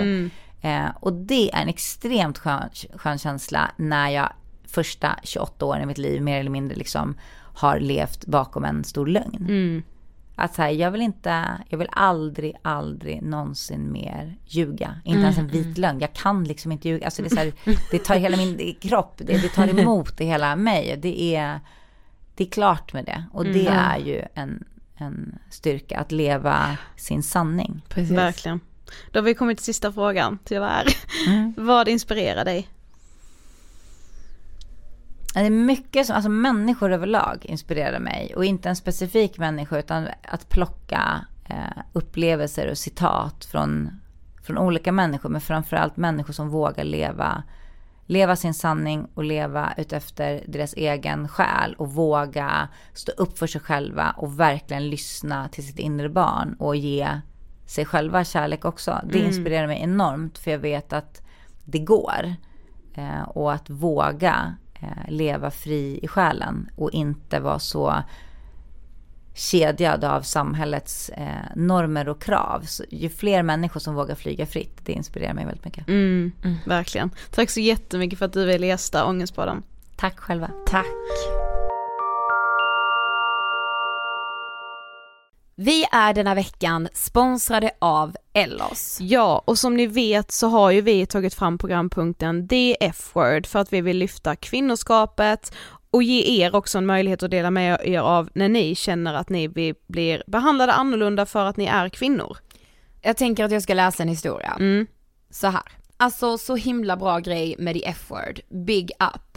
Eh, 0.61 0.85
och 0.99 1.13
det 1.13 1.51
är 1.51 1.61
en 1.61 1.69
extremt 1.69 2.37
skön, 2.37 2.69
skön 2.95 3.17
känsla 3.17 3.71
när 3.77 4.09
jag 4.09 4.33
första 4.67 5.19
28 5.23 5.65
åren 5.65 5.83
i 5.83 5.85
mitt 5.85 5.97
liv 5.97 6.21
mer 6.21 6.39
eller 6.39 6.49
mindre 6.49 6.77
liksom 6.77 7.15
har 7.53 7.79
levt 7.79 8.25
bakom 8.25 8.65
en 8.65 8.83
stor 8.83 9.07
lögn. 9.07 9.83
Att 10.41 10.55
så 10.55 10.61
här, 10.61 10.69
jag 10.69 10.91
vill 10.91 11.01
inte, 11.01 11.45
jag 11.69 11.77
vill 11.77 11.89
aldrig, 11.91 12.55
aldrig 12.61 13.21
någonsin 13.21 13.91
mer 13.91 14.37
ljuga. 14.45 14.95
Inte 15.03 15.21
ens 15.21 15.37
en 15.37 15.47
vit 15.47 15.77
lögn. 15.77 15.99
Jag 15.99 16.13
kan 16.13 16.43
liksom 16.43 16.71
inte 16.71 16.89
ljuga. 16.89 17.05
Alltså 17.05 17.21
det, 17.21 17.27
är 17.27 17.29
så 17.29 17.35
här, 17.35 17.53
det 17.91 17.99
tar 17.99 18.15
hela 18.15 18.37
min 18.37 18.75
kropp, 18.81 19.13
det, 19.17 19.41
det 19.41 19.49
tar 19.49 19.67
emot 19.67 20.21
i 20.21 20.25
hela 20.25 20.55
mig. 20.55 20.99
Det 21.01 21.35
är, 21.35 21.59
det 22.35 22.43
är 22.43 22.49
klart 22.49 22.93
med 22.93 23.05
det. 23.05 23.23
Och 23.33 23.45
det 23.45 23.67
är 23.67 23.97
ju 23.97 24.21
en, 24.33 24.63
en 24.95 25.39
styrka, 25.49 25.99
att 25.99 26.11
leva 26.11 26.77
sin 26.95 27.23
sanning. 27.23 27.81
Precis. 27.89 28.17
Verkligen. 28.17 28.59
Då 29.11 29.19
har 29.19 29.23
vi 29.23 29.33
kommit 29.33 29.57
till 29.57 29.65
sista 29.65 29.91
frågan, 29.91 30.39
tyvärr. 30.43 30.87
Vad 31.57 31.87
inspirerar 31.87 32.45
dig? 32.45 32.67
Det 35.33 35.39
är 35.39 35.49
mycket 35.49 36.07
som, 36.07 36.15
alltså 36.15 36.29
människor 36.29 36.91
överlag 36.91 37.45
inspirerar 37.45 37.99
mig. 37.99 38.33
Och 38.35 38.45
inte 38.45 38.69
en 38.69 38.75
specifik 38.75 39.37
människa 39.37 39.79
utan 39.79 40.07
att 40.23 40.49
plocka 40.49 41.25
eh, 41.49 41.83
upplevelser 41.93 42.71
och 42.71 42.77
citat 42.77 43.45
från, 43.45 43.89
från 44.43 44.57
olika 44.57 44.91
människor. 44.91 45.29
Men 45.29 45.41
framförallt 45.41 45.97
människor 45.97 46.33
som 46.33 46.49
vågar 46.49 46.83
leva, 46.83 47.43
leva 48.05 48.35
sin 48.35 48.53
sanning 48.53 49.07
och 49.13 49.23
leva 49.23 49.73
utefter 49.77 50.43
deras 50.47 50.73
egen 50.73 51.27
själ. 51.27 51.73
Och 51.73 51.93
våga 51.93 52.67
stå 52.93 53.11
upp 53.11 53.37
för 53.37 53.47
sig 53.47 53.61
själva 53.61 54.15
och 54.17 54.39
verkligen 54.39 54.89
lyssna 54.89 55.49
till 55.49 55.67
sitt 55.67 55.79
inre 55.79 56.09
barn. 56.09 56.55
Och 56.59 56.75
ge 56.75 57.07
sig 57.65 57.85
själva 57.85 58.23
kärlek 58.23 58.65
också. 58.65 59.01
Det 59.11 59.19
inspirerar 59.19 59.67
mig 59.67 59.81
enormt 59.81 60.37
för 60.37 60.51
jag 60.51 60.59
vet 60.59 60.93
att 60.93 61.21
det 61.65 61.79
går. 61.79 62.35
Eh, 62.93 63.21
och 63.21 63.53
att 63.53 63.69
våga 63.69 64.55
leva 65.07 65.51
fri 65.51 65.99
i 66.03 66.07
själen 66.07 66.69
och 66.75 66.91
inte 66.91 67.39
vara 67.39 67.59
så 67.59 68.03
kedjad 69.33 70.03
av 70.03 70.21
samhällets 70.21 71.09
eh, 71.09 71.55
normer 71.55 72.09
och 72.09 72.21
krav. 72.21 72.61
Så 72.61 72.83
ju 72.89 73.09
fler 73.09 73.43
människor 73.43 73.79
som 73.79 73.95
vågar 73.95 74.15
flyga 74.15 74.45
fritt, 74.45 74.85
det 74.85 74.93
inspirerar 74.93 75.33
mig 75.33 75.45
väldigt 75.45 75.65
mycket. 75.65 75.87
Mm, 75.87 76.31
Verkligen. 76.65 77.09
Tack 77.31 77.49
så 77.49 77.59
jättemycket 77.59 78.19
för 78.19 78.25
att 78.25 78.33
du 78.33 78.45
ville 78.45 78.67
gästa 78.67 79.05
Ångestpodden. 79.05 79.63
Tack 79.95 80.19
själva. 80.19 80.51
Tack. 80.67 81.50
Vi 85.63 85.85
är 85.91 86.13
denna 86.13 86.35
veckan 86.35 86.87
sponsrade 86.93 87.71
av 87.79 88.15
Ellos. 88.33 88.97
Ja, 89.01 89.43
och 89.45 89.57
som 89.59 89.77
ni 89.77 89.87
vet 89.87 90.31
så 90.31 90.47
har 90.47 90.71
ju 90.71 90.81
vi 90.81 91.05
tagit 91.05 91.33
fram 91.33 91.57
programpunkten 91.57 92.47
The 92.47 92.77
F-word 92.85 93.45
för 93.47 93.59
att 93.59 93.73
vi 93.73 93.81
vill 93.81 93.97
lyfta 93.97 94.35
kvinnoskapet 94.35 95.53
och 95.91 96.03
ge 96.03 96.43
er 96.43 96.55
också 96.55 96.77
en 96.77 96.85
möjlighet 96.85 97.23
att 97.23 97.31
dela 97.31 97.51
med 97.51 97.79
er 97.83 97.99
av 97.99 98.29
när 98.35 98.49
ni 98.49 98.75
känner 98.75 99.13
att 99.13 99.29
ni 99.29 99.49
blir- 99.49 99.75
blir 99.87 100.23
behandlade 100.27 100.73
annorlunda 100.73 101.25
för 101.25 101.45
att 101.45 101.57
ni 101.57 101.65
är 101.65 101.89
kvinnor. 101.89 102.37
Jag 103.01 103.17
tänker 103.17 103.43
att 103.45 103.51
jag 103.51 103.63
ska 103.63 103.73
läsa 103.73 104.03
en 104.03 104.09
historia. 104.09 104.55
Mm. 104.59 104.87
Så 105.29 105.47
här. 105.47 105.63
Alltså 105.97 106.37
så 106.37 106.55
himla 106.55 106.97
bra 106.97 107.19
grej 107.19 107.55
med 107.59 107.73
the 107.75 107.85
F-word, 107.87 108.39
big 108.65 108.91
up. 108.99 109.30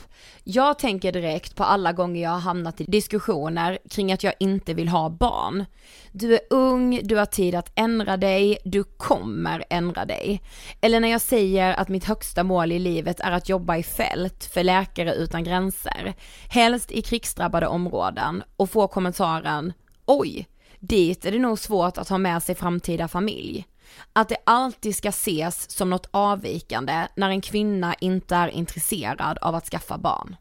Jag 0.47 0.79
tänker 0.79 1.12
direkt 1.12 1.57
på 1.57 1.65
alla 1.65 1.93
gånger 1.93 2.23
jag 2.23 2.31
har 2.31 2.41
hamnat 2.41 2.81
i 2.81 2.85
diskussioner 2.85 3.79
kring 3.91 4.12
att 4.12 4.25
jag 4.25 4.35
inte 4.41 4.75
vill 4.75 4.89
ha 4.89 5.11
barn. 5.11 5.65
Du 6.12 6.35
är 6.35 6.41
ung, 6.51 7.01
du 7.03 7.16
har 7.16 7.27
tid 7.27 7.55
att 7.55 7.73
ändra 7.75 8.16
dig, 8.16 8.59
du 8.65 8.85
kommer 8.85 9.65
ändra 9.71 10.05
dig. 10.05 10.43
Eller 10.81 11.01
när 11.01 11.09
jag 11.09 11.21
säger 11.21 11.73
att 11.73 11.89
mitt 11.89 12.05
högsta 12.05 12.43
mål 12.43 12.73
i 12.73 12.79
livet 12.79 13.21
är 13.21 13.33
att 13.33 13.49
jobba 13.49 13.77
i 13.77 13.83
fält 13.83 14.45
för 14.45 14.62
Läkare 14.62 15.15
Utan 15.15 15.45
Gränser, 15.45 16.15
helst 16.49 16.93
i 16.93 17.03
krigsdrabbade 17.03 17.66
områden 17.66 18.43
och 18.57 18.71
få 18.71 18.89
kommentaren 18.89 19.73
oj, 20.07 20.49
dit 20.81 21.25
är 21.25 21.33
det 21.33 21.39
nog 21.39 21.59
svårt 21.59 21.99
att 21.99 22.09
ha 22.09 22.19
med 22.19 22.43
sig 22.43 22.55
framtida 22.55 23.09
familj. 23.09 23.66
Att 24.12 24.28
det 24.28 24.36
alltid 24.47 24.97
ska 24.97 25.09
ses 25.09 25.70
som 25.70 25.90
något 25.90 26.09
avvikande 26.11 27.06
när 27.16 27.31
en 27.31 27.40
kvinna 27.40 27.94
inte 27.94 28.36
är 28.36 28.48
intresserad 28.48 29.39
av 29.39 29.55
att 29.55 29.66
skaffa 29.66 29.98
barn. 29.98 30.36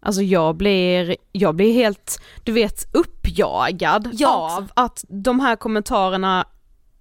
Alltså 0.00 0.22
jag 0.22 0.56
blir, 0.56 1.16
jag 1.32 1.54
blir 1.54 1.72
helt, 1.72 2.20
du 2.44 2.52
vet 2.52 2.94
uppjagad 2.94 4.08
Jag 4.12 4.44
också. 4.44 4.56
av 4.56 4.68
att 4.74 5.04
de 5.08 5.40
här 5.40 5.56
kommentarerna, 5.56 6.46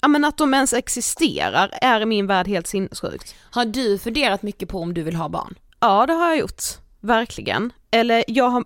ja 0.02 0.07
men 0.07 0.26
att 0.26 0.38
de 0.38 0.53
ens 0.53 0.74
existerar 0.74 1.70
är 1.82 2.02
i 2.02 2.06
min 2.06 2.28
värld 2.28 2.48
helt 2.48 2.68
sinnessjukt. 2.68 3.36
Har 3.52 3.65
du 3.65 3.98
funderat 3.98 4.44
mycket 4.44 4.70
på 4.70 4.80
om 4.80 4.94
du 4.94 5.03
vill 5.03 5.15
ha 5.15 5.30
barn? 5.30 5.56
Ja 5.80 6.06
det 6.06 6.14
har 6.14 6.28
jag 6.28 6.38
gjort, 6.38 6.64
verkligen. 6.99 7.74
Eller 7.91 8.24
jag 8.28 8.49
har, 8.49 8.64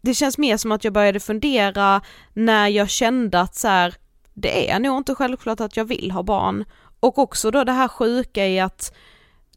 det 0.00 0.14
känns 0.14 0.38
mer 0.38 0.56
som 0.56 0.72
att 0.72 0.84
jag 0.84 0.92
började 0.92 1.20
fundera 1.20 2.00
när 2.32 2.68
jag 2.68 2.90
kände 2.90 3.40
att 3.40 3.54
så 3.54 3.68
här, 3.68 3.94
det 4.40 4.70
är 4.70 4.78
nog 4.78 4.96
inte 4.98 5.14
självklart 5.14 5.60
att 5.60 5.76
jag 5.76 5.84
vill 5.84 6.10
ha 6.10 6.22
barn. 6.22 6.64
Och 7.00 7.18
också 7.18 7.50
då 7.50 7.64
det 7.64 7.72
här 7.72 7.88
sjuka 7.88 8.46
i 8.46 8.60
att 8.60 8.94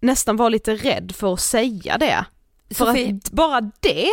nästan 0.02 0.38
vara 0.38 0.50
lite 0.50 0.76
rädd 0.76 1.12
för 1.16 1.34
att 1.34 1.40
säga 1.40 1.98
det. 1.98 2.26
För 2.74 2.86
Sofie- 2.86 3.18
att 3.18 3.32
bara 3.32 3.72
det 3.80 4.10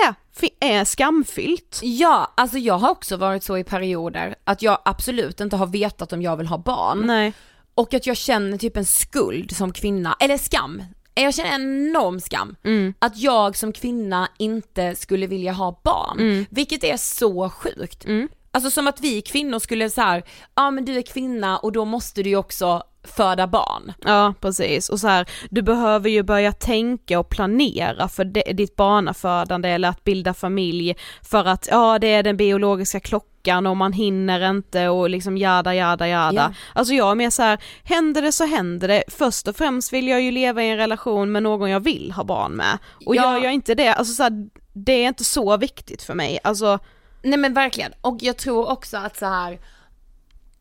är 0.61 0.85
skamfyllt. 0.85 1.81
Ja, 1.83 2.33
alltså 2.37 2.59
jag 2.59 2.79
har 2.79 2.91
också 2.91 3.17
varit 3.17 3.45
så 3.45 3.59
i 3.59 3.65
perioder 3.65 4.35
att 4.45 4.63
jag 4.63 4.79
absolut 4.85 5.41
inte 5.41 5.57
har 5.57 5.67
vetat 5.67 6.13
om 6.13 6.23
jag 6.23 6.37
vill 6.37 6.47
ha 6.47 6.59
barn. 6.59 7.03
Nej. 7.07 7.33
Och 7.75 7.95
att 7.95 8.07
jag 8.07 8.17
känner 8.17 8.59
typ 8.59 8.77
en 8.77 8.85
skuld 8.85 9.57
som 9.57 9.73
kvinna, 9.73 10.17
eller 10.21 10.39
skam. 10.39 10.83
Jag 11.15 11.35
känner 11.35 11.51
en 11.51 11.89
enorm 11.89 12.21
skam. 12.21 12.57
Mm. 12.65 12.95
Att 12.99 13.17
jag 13.17 13.57
som 13.57 13.73
kvinna 13.73 14.29
inte 14.39 14.95
skulle 14.97 15.27
vilja 15.27 15.53
ha 15.53 15.81
barn. 15.85 16.47
Vilket 16.51 16.85
är 16.85 16.97
så 16.97 17.51
sjukt. 17.51 18.05
Mm. 18.05 18.29
Alltså 18.53 18.71
som 18.71 18.87
att 18.89 19.01
vi 19.01 19.23
kvinnor 19.23 19.59
skulle 19.59 19.91
så 19.91 20.01
här, 20.01 20.23
ja 20.55 20.71
men 20.71 20.85
du 20.85 20.99
är 20.99 21.03
kvinna 21.03 21.59
och 21.59 21.73
då 21.73 21.85
måste 21.85 22.23
du 22.23 22.31
ju 22.31 22.37
också 22.37 22.83
föda 23.05 23.47
barn. 23.47 23.93
Ja, 24.05 24.35
precis. 24.41 24.89
Och 24.89 25.01
så 25.01 25.09
här, 25.09 25.29
du 25.51 25.63
behöver 25.63 26.11
ju 26.11 26.23
börja 26.23 26.53
tänka 26.53 27.19
och 27.19 27.29
planera 27.29 28.09
för 28.09 28.25
det, 28.25 28.43
ditt 28.53 28.77
barnafödande 28.77 29.69
eller 29.69 29.89
att 29.89 30.05
bilda 30.05 30.35
familj 30.35 30.97
för 31.23 31.45
att 31.45 31.69
ja, 31.71 31.99
det 31.99 32.07
är 32.07 32.23
den 32.23 32.37
biologiska 32.37 33.01
klockan 33.01 33.67
och 33.67 33.77
man 33.77 33.93
hinner 33.93 34.51
inte 34.51 34.89
och 34.89 35.11
liksom 35.11 35.39
jada 35.39 35.75
jada 35.75 36.09
jada. 36.09 36.33
Ja. 36.35 36.55
Alltså 36.81 36.95
jag 36.95 37.11
är 37.11 37.15
mer 37.15 37.31
så 37.31 37.43
här, 37.43 37.59
händer 37.85 38.23
det 38.23 38.33
så 38.33 38.45
händer 38.47 38.89
det. 38.89 39.03
Först 39.09 39.49
och 39.49 39.57
främst 39.57 39.93
vill 39.93 40.09
jag 40.09 40.21
ju 40.21 40.31
leva 40.31 40.63
i 40.63 40.71
en 40.71 40.77
relation 40.77 41.33
med 41.33 41.43
någon 41.43 41.71
jag 41.71 41.81
vill 41.81 42.13
ha 42.13 42.25
barn 42.25 42.53
med. 42.53 42.79
Och 43.07 43.17
Ja. 43.17 43.23
gör 43.23 43.45
jag 43.45 43.53
inte 43.53 43.75
det, 43.75 43.89
alltså 43.95 44.15
så 44.15 44.23
här, 44.23 44.33
det 44.73 44.93
är 44.93 45.09
inte 45.09 45.25
så 45.25 45.57
viktigt 45.57 46.03
för 46.03 46.15
mig. 46.15 46.39
Alltså, 46.45 46.79
Nej 47.23 47.39
men 47.39 47.55
verkligen, 47.55 47.93
och 48.01 48.17
jag 48.21 48.37
tror 48.37 48.71
också 48.71 48.97
att 48.97 49.17
så 49.17 49.27
här 49.27 49.59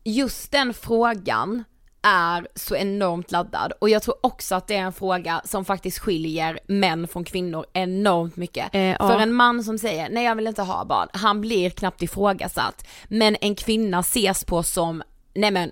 just 0.04 0.52
den 0.52 0.74
frågan 0.74 1.64
är 2.02 2.48
så 2.54 2.76
enormt 2.76 3.30
laddad 3.30 3.72
och 3.78 3.88
jag 3.88 4.02
tror 4.02 4.14
också 4.20 4.54
att 4.54 4.66
det 4.66 4.76
är 4.76 4.82
en 4.82 4.92
fråga 4.92 5.40
som 5.44 5.64
faktiskt 5.64 5.98
skiljer 5.98 6.58
män 6.66 7.08
från 7.08 7.24
kvinnor 7.24 7.66
enormt 7.72 8.36
mycket. 8.36 8.74
Eh, 8.74 8.80
ja. 8.80 9.08
För 9.08 9.18
en 9.18 9.32
man 9.32 9.64
som 9.64 9.78
säger 9.78 10.08
nej 10.10 10.24
jag 10.24 10.34
vill 10.34 10.46
inte 10.46 10.62
ha 10.62 10.84
barn, 10.84 11.08
han 11.12 11.40
blir 11.40 11.70
knappt 11.70 12.02
ifrågasatt. 12.02 12.86
Men 13.08 13.36
en 13.40 13.54
kvinna 13.54 13.98
ses 13.98 14.44
på 14.44 14.62
som, 14.62 15.02
nej 15.34 15.50
men 15.50 15.70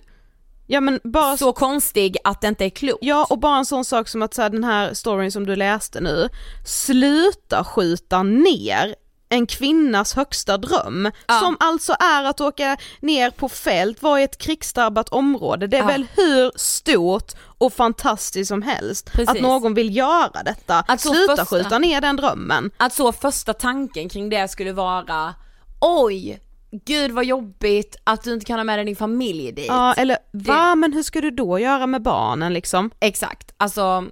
ja 0.67 0.81
men 0.81 1.01
bara 1.05 1.37
så 1.37 1.53
konstig 1.53 2.17
att 2.25 2.41
det 2.41 2.49
inte 2.49 2.65
är 2.65 2.71
klokt. 2.71 2.99
Ja 3.03 3.27
och 3.31 3.39
bara 3.39 3.59
en 3.59 3.67
sån 3.67 3.85
sak 3.85 4.09
som 4.09 4.23
att 4.23 4.35
så 4.35 4.43
här, 4.43 4.51
den 4.51 4.65
här 4.65 4.95
storyn 4.95 5.33
som 5.33 5.47
du 5.47 5.57
läste 5.57 6.01
nu, 6.01 6.29
sluta 6.65 7.65
skjuta 7.65 8.23
ner 8.23 8.95
en 9.29 9.47
kvinnas 9.47 10.15
högsta 10.15 10.59
dröm, 10.59 11.11
Ja. 11.27 11.39
som 11.41 11.57
alltså 11.61 11.93
är 11.93 12.25
att 12.25 12.41
åka 12.41 12.77
ner 13.01 13.31
på 13.31 13.49
fält, 13.49 14.03
vara 14.03 14.21
i 14.21 14.25
ett 14.25 14.39
krigsdrabbat 14.39 15.09
område, 15.09 15.67
det 15.67 15.77
är 15.77 15.81
Ja. 15.81 15.87
väl 15.87 16.07
hur 16.17 16.53
stort 16.59 17.33
och 17.59 17.73
fantastiskt 17.73 18.49
som 18.49 18.63
helst 18.63 19.13
Precis. 19.13 19.29
att 19.29 19.41
någon 19.41 19.75
vill 19.75 19.97
göra 19.97 20.43
detta. 20.45 20.85
Att 20.89 21.01
sluta 21.01 21.37
första- 21.37 21.45
skjuta 21.57 21.79
ner 21.79 22.01
den 22.01 22.17
drömmen. 22.17 22.71
Att 22.77 22.93
så 22.93 23.13
första 23.13 23.53
tanken 23.55 24.09
kring 24.09 24.29
det 24.29 24.49
skulle 24.51 24.73
vara, 24.73 25.35
oj, 25.81 26.41
gud 26.71 27.11
vad 27.11 27.25
jobbigt 27.25 27.97
att 28.05 28.23
du 28.25 28.33
inte 28.35 28.47
kan 28.47 28.59
ha 28.59 28.65
med 28.65 28.79
dig 28.79 28.85
din 28.85 28.97
familj 28.97 29.53
dit. 29.53 29.67
Ja 29.69 29.95
eller 29.95 30.19
va, 30.33 30.75
men 30.75 30.93
hur 30.93 31.03
ska 31.03 31.21
du 31.21 31.31
då 31.31 31.59
göra 31.59 31.87
med 31.87 32.03
barnen 32.03 32.53
liksom? 32.53 32.91
Exakt, 33.01 33.55
alltså 33.57 34.05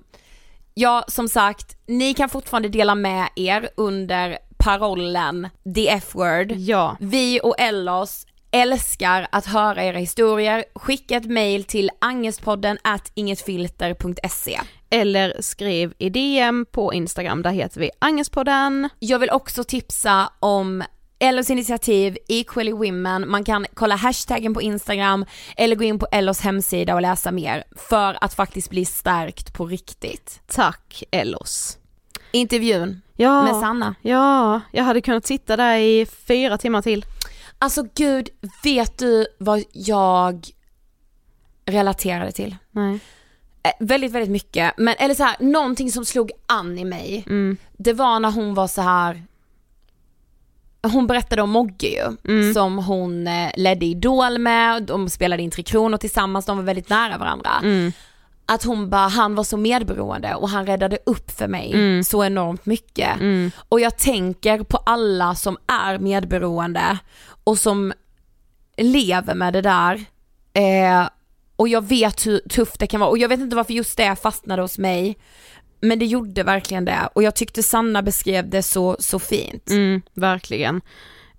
ja 0.74 1.05
som 1.09 1.28
sagt, 1.28 1.76
ni 1.86 2.14
kan 2.14 2.28
fortfarande 2.28 2.68
dela 2.68 2.94
med 2.94 3.28
er 3.36 3.68
under 3.76 4.38
parollen 4.66 5.48
the 5.74 5.88
F-word. 5.88 6.52
Ja. 6.56 6.97
Vi 7.01 7.40
och 7.43 7.55
Ellos 7.59 8.26
älskar 8.51 9.26
att 9.32 9.47
höra 9.47 9.84
era 9.84 9.98
historier. 9.98 10.64
Skicka 10.74 11.16
ett 11.16 11.30
mail 11.30 11.64
till 11.64 11.90
angestpodden 11.98 12.78
at 12.84 13.12
ingetfilter.se. 13.14 14.60
Eller 14.90 15.36
skriv 15.40 15.94
i 15.98 16.10
DM 16.10 16.66
på 16.70 16.94
Instagram, 16.94 17.43
där 17.43 17.51
heter 17.51 17.80
vi 17.80 17.90
Angestpodden. 17.98 18.88
Jag 18.98 19.18
vill 19.18 19.30
också 19.30 19.64
tipsa 19.64 20.32
om 20.40 20.84
Ellos 21.18 21.51
initiativ 21.51 22.18
Equally 22.28 22.72
Women, 22.72 23.30
man 23.30 23.44
kan 23.44 23.66
kolla 23.74 23.94
hashtaggen 23.97 24.55
på 24.55 24.62
Instagram 24.62 25.24
eller 25.56 25.76
gå 25.76 25.84
in 25.84 25.98
på 25.98 26.06
Ellos 26.12 26.40
hemsida 26.40 26.94
och 26.94 27.02
läsa 27.02 27.32
mer 27.32 27.64
för 27.76 28.18
att 28.20 28.34
faktiskt 28.34 28.70
bli 28.70 28.84
stärkt 28.84 29.52
på 29.52 29.66
riktigt. 29.66 30.40
Tack 30.47 31.05
Ellos. 31.10 31.78
Intervjun 32.31 33.03
Ja. 33.16 33.43
med 33.43 33.57
Sanna. 33.61 33.94
Ja, 34.03 34.61
jag 34.73 34.85
hade 34.85 35.01
kunnat 35.01 35.27
sitta 35.27 35.57
där 35.57 35.77
i 35.78 36.07
fyra 36.07 36.59
timmar 36.59 36.82
till. 36.82 37.05
Alltså 37.59 37.85
gud, 37.94 38.28
vet 38.65 38.98
du 38.98 39.27
vad 39.39 39.65
jag 39.73 40.47
relaterade 41.66 42.32
till? 42.32 42.57
Nej. 42.70 42.98
Eh, 43.62 43.70
väldigt, 43.81 44.12
väldigt 44.12 44.31
mycket, 44.31 44.73
men 44.77 44.94
eller 44.98 45.15
så 45.15 45.23
här, 45.24 45.36
någonting 45.40 45.90
som 45.93 46.05
slog 46.05 46.31
an 46.47 46.78
i 46.78 46.85
mig, 46.85 47.24
Mm. 47.27 47.57
det 47.78 47.93
var 47.93 48.20
när 48.20 48.31
hon 48.31 48.55
var 48.55 48.66
så 48.69 48.82
här. 48.82 49.23
hon 50.93 51.07
berättade 51.07 51.43
om 51.43 51.51
Mogge 51.51 51.86
ju, 51.89 52.16
Mm. 52.35 52.55
som 52.55 52.78
hon 52.78 53.27
eh, 53.27 53.51
ledde 53.57 53.86
Idol 53.86 54.39
med, 54.39 54.82
de 54.82 55.09
spelade 55.09 55.43
in 55.43 55.51
Tre 55.51 55.62
Kronor 55.62 55.97
tillsammans, 55.97 56.47
de 56.47 56.57
var 56.57 56.65
väldigt 56.65 56.89
nära 56.89 57.19
varandra. 57.19 57.51
Mm. 57.62 57.93
Att 58.47 58.62
hon 58.64 58.90
bara, 58.90 59.09
han 59.09 59.35
var 59.35 59.44
så 59.44 59.56
medberoende 59.56 60.35
och 60.35 60.48
han 60.48 60.66
räddade 60.66 60.98
upp 61.06 61.31
för 61.31 61.48
mig 61.48 61.73
Mm. 61.74 62.05
så 62.05 62.24
enormt 62.24 62.66
mycket. 62.66 63.10
Och 63.68 63.81
jag 63.81 63.98
tänker 63.98 64.62
på 64.62 64.77
alla 64.77 65.35
som 65.35 65.56
är 65.66 65.98
medberoende 65.98 66.98
och 67.44 67.59
som 67.59 67.93
lever 68.77 69.35
med 69.35 69.52
det 69.52 69.60
där. 69.62 70.05
Eh, 70.52 71.09
och 71.56 71.68
jag 71.68 71.85
vet 71.85 72.27
hur 72.27 72.39
tufft 72.48 72.78
det 72.81 72.86
kan 72.86 73.01
vara 73.01 73.10
och 73.10 73.18
jag 73.18 73.28
vet 73.28 73.40
inte 73.40 73.56
varför 73.56 73.73
just 73.74 73.97
det 73.97 74.16
fastnade 74.16 74.62
hos 74.62 74.78
mig. 74.78 75.18
Men 75.81 75.98
det 75.98 76.06
gjorde 76.06 76.43
verkligen 76.43 76.85
det 76.85 77.09
och 77.14 77.23
jag 77.23 77.35
tyckte 77.35 77.62
Sanna 77.62 78.02
beskrev 78.02 78.51
det 78.51 78.62
så, 78.62 78.97
så 78.98 79.18
fint. 79.18 79.70
Mm, 79.70 80.02
verkligen. 80.14 80.81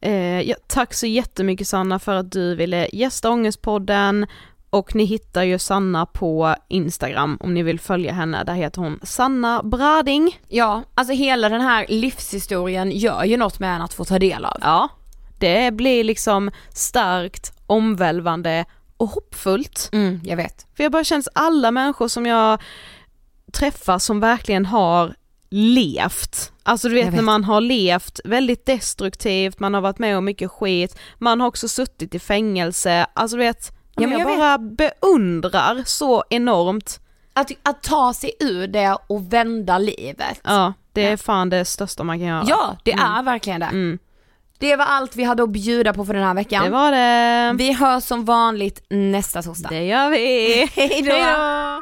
Eh, 0.01 0.41
ja, 0.41 0.55
tack 0.67 0.93
så 0.93 1.05
jättemycket 1.07 1.67
Sanna 1.67 1.99
för 1.99 2.13
att 2.15 2.31
du 2.31 2.55
ville 2.55 2.87
gästa 2.93 3.29
Ångestpodden 3.29 4.27
och 4.69 4.95
ni 4.95 5.03
hittar 5.03 5.43
ju 5.43 5.59
Sanna 5.59 6.05
på 6.05 6.55
Instagram 6.67 7.37
om 7.39 7.53
ni 7.53 7.63
vill 7.63 7.79
följa 7.79 8.13
henne, 8.13 8.43
där 8.43 8.53
heter 8.53 8.81
hon 8.81 8.99
Sanna 9.03 9.63
Brading. 9.63 10.39
Ja, 10.47 10.83
alltså 10.95 11.13
hela 11.13 11.49
den 11.49 11.61
här 11.61 11.85
livshistorien 11.89 12.91
gör 12.91 13.23
ju 13.23 13.37
något 13.37 13.59
med 13.59 13.75
en 13.75 13.81
att 13.81 13.93
få 13.93 14.05
ta 14.05 14.19
del 14.19 14.45
av. 14.45 14.57
Ja, 14.61 14.89
det 15.39 15.73
blir 15.73 16.03
liksom 16.03 16.51
starkt, 16.73 17.53
omvälvande 17.67 18.65
och 18.97 19.09
hoppfullt. 19.09 19.89
Mm, 19.93 20.21
jag 20.23 20.37
vet. 20.37 20.67
För 20.77 20.83
jag 20.83 20.91
bara 20.91 21.03
känns 21.03 21.29
alla 21.35 21.71
människor 21.71 22.07
som 22.07 22.25
jag 22.25 22.61
träffar 23.53 23.99
som 23.99 24.19
verkligen 24.19 24.65
har 24.65 25.15
levt. 25.49 26.51
Alltså 26.63 26.89
du 26.89 26.93
vet, 26.95 27.05
Jag 27.05 27.11
när 27.11 27.17
vet. 27.17 27.25
man 27.25 27.43
har 27.43 27.61
levt 27.61 28.19
väldigt 28.25 28.65
destruktivt, 28.65 29.59
man 29.59 29.73
har 29.73 29.81
varit 29.81 29.99
med 29.99 30.17
om 30.17 30.25
mycket 30.25 30.51
skit, 30.51 30.99
man 31.17 31.41
har 31.41 31.47
också 31.47 31.67
suttit 31.67 32.15
i 32.15 32.19
fängelse, 32.19 33.07
alltså 33.13 33.37
du 33.37 33.43
vet, 33.43 33.76
Ja, 33.97 34.07
men 34.07 34.19
jag, 34.19 34.31
jag 34.31 34.39
bara 34.39 34.57
beundrar 34.57 35.83
så 35.85 36.23
enormt. 36.29 36.99
Att, 37.33 37.51
att 37.63 37.83
ta 37.83 38.13
sig 38.13 38.31
ur 38.39 38.67
det 38.67 38.97
och 39.07 39.33
vända 39.33 39.77
livet. 39.77 40.41
Ja, 40.43 40.73
det 40.93 41.05
är 41.07 41.17
fan 41.17 41.49
det 41.49 41.65
största 41.65 42.03
man 42.03 42.19
kan 42.19 42.27
göra. 42.27 42.45
Ja, 42.47 42.77
det 42.83 42.91
är 42.91 43.23
verkligen 43.23 43.59
det. 43.59 43.65
Mm. 43.65 43.99
Det 44.59 44.75
var 44.75 44.85
allt 44.85 45.15
vi 45.15 45.23
hade 45.23 45.43
att 45.43 45.49
bjuda 45.49 45.93
på 45.93 46.05
för 46.05 46.13
den 46.13 46.23
här 46.23 46.33
veckan. 46.33 46.63
Det 46.63 46.69
var 46.69 46.91
det. 46.91 47.53
Vi 47.57 47.73
hörs 47.73 48.03
som 48.03 48.25
vanligt 48.25 48.85
nästa 48.89 49.41
torsdag. 49.41 49.69
Det 49.69 49.85
gör 49.85 50.09
vi. 50.09 50.69
Hej 50.75 51.01
då. 51.01 51.81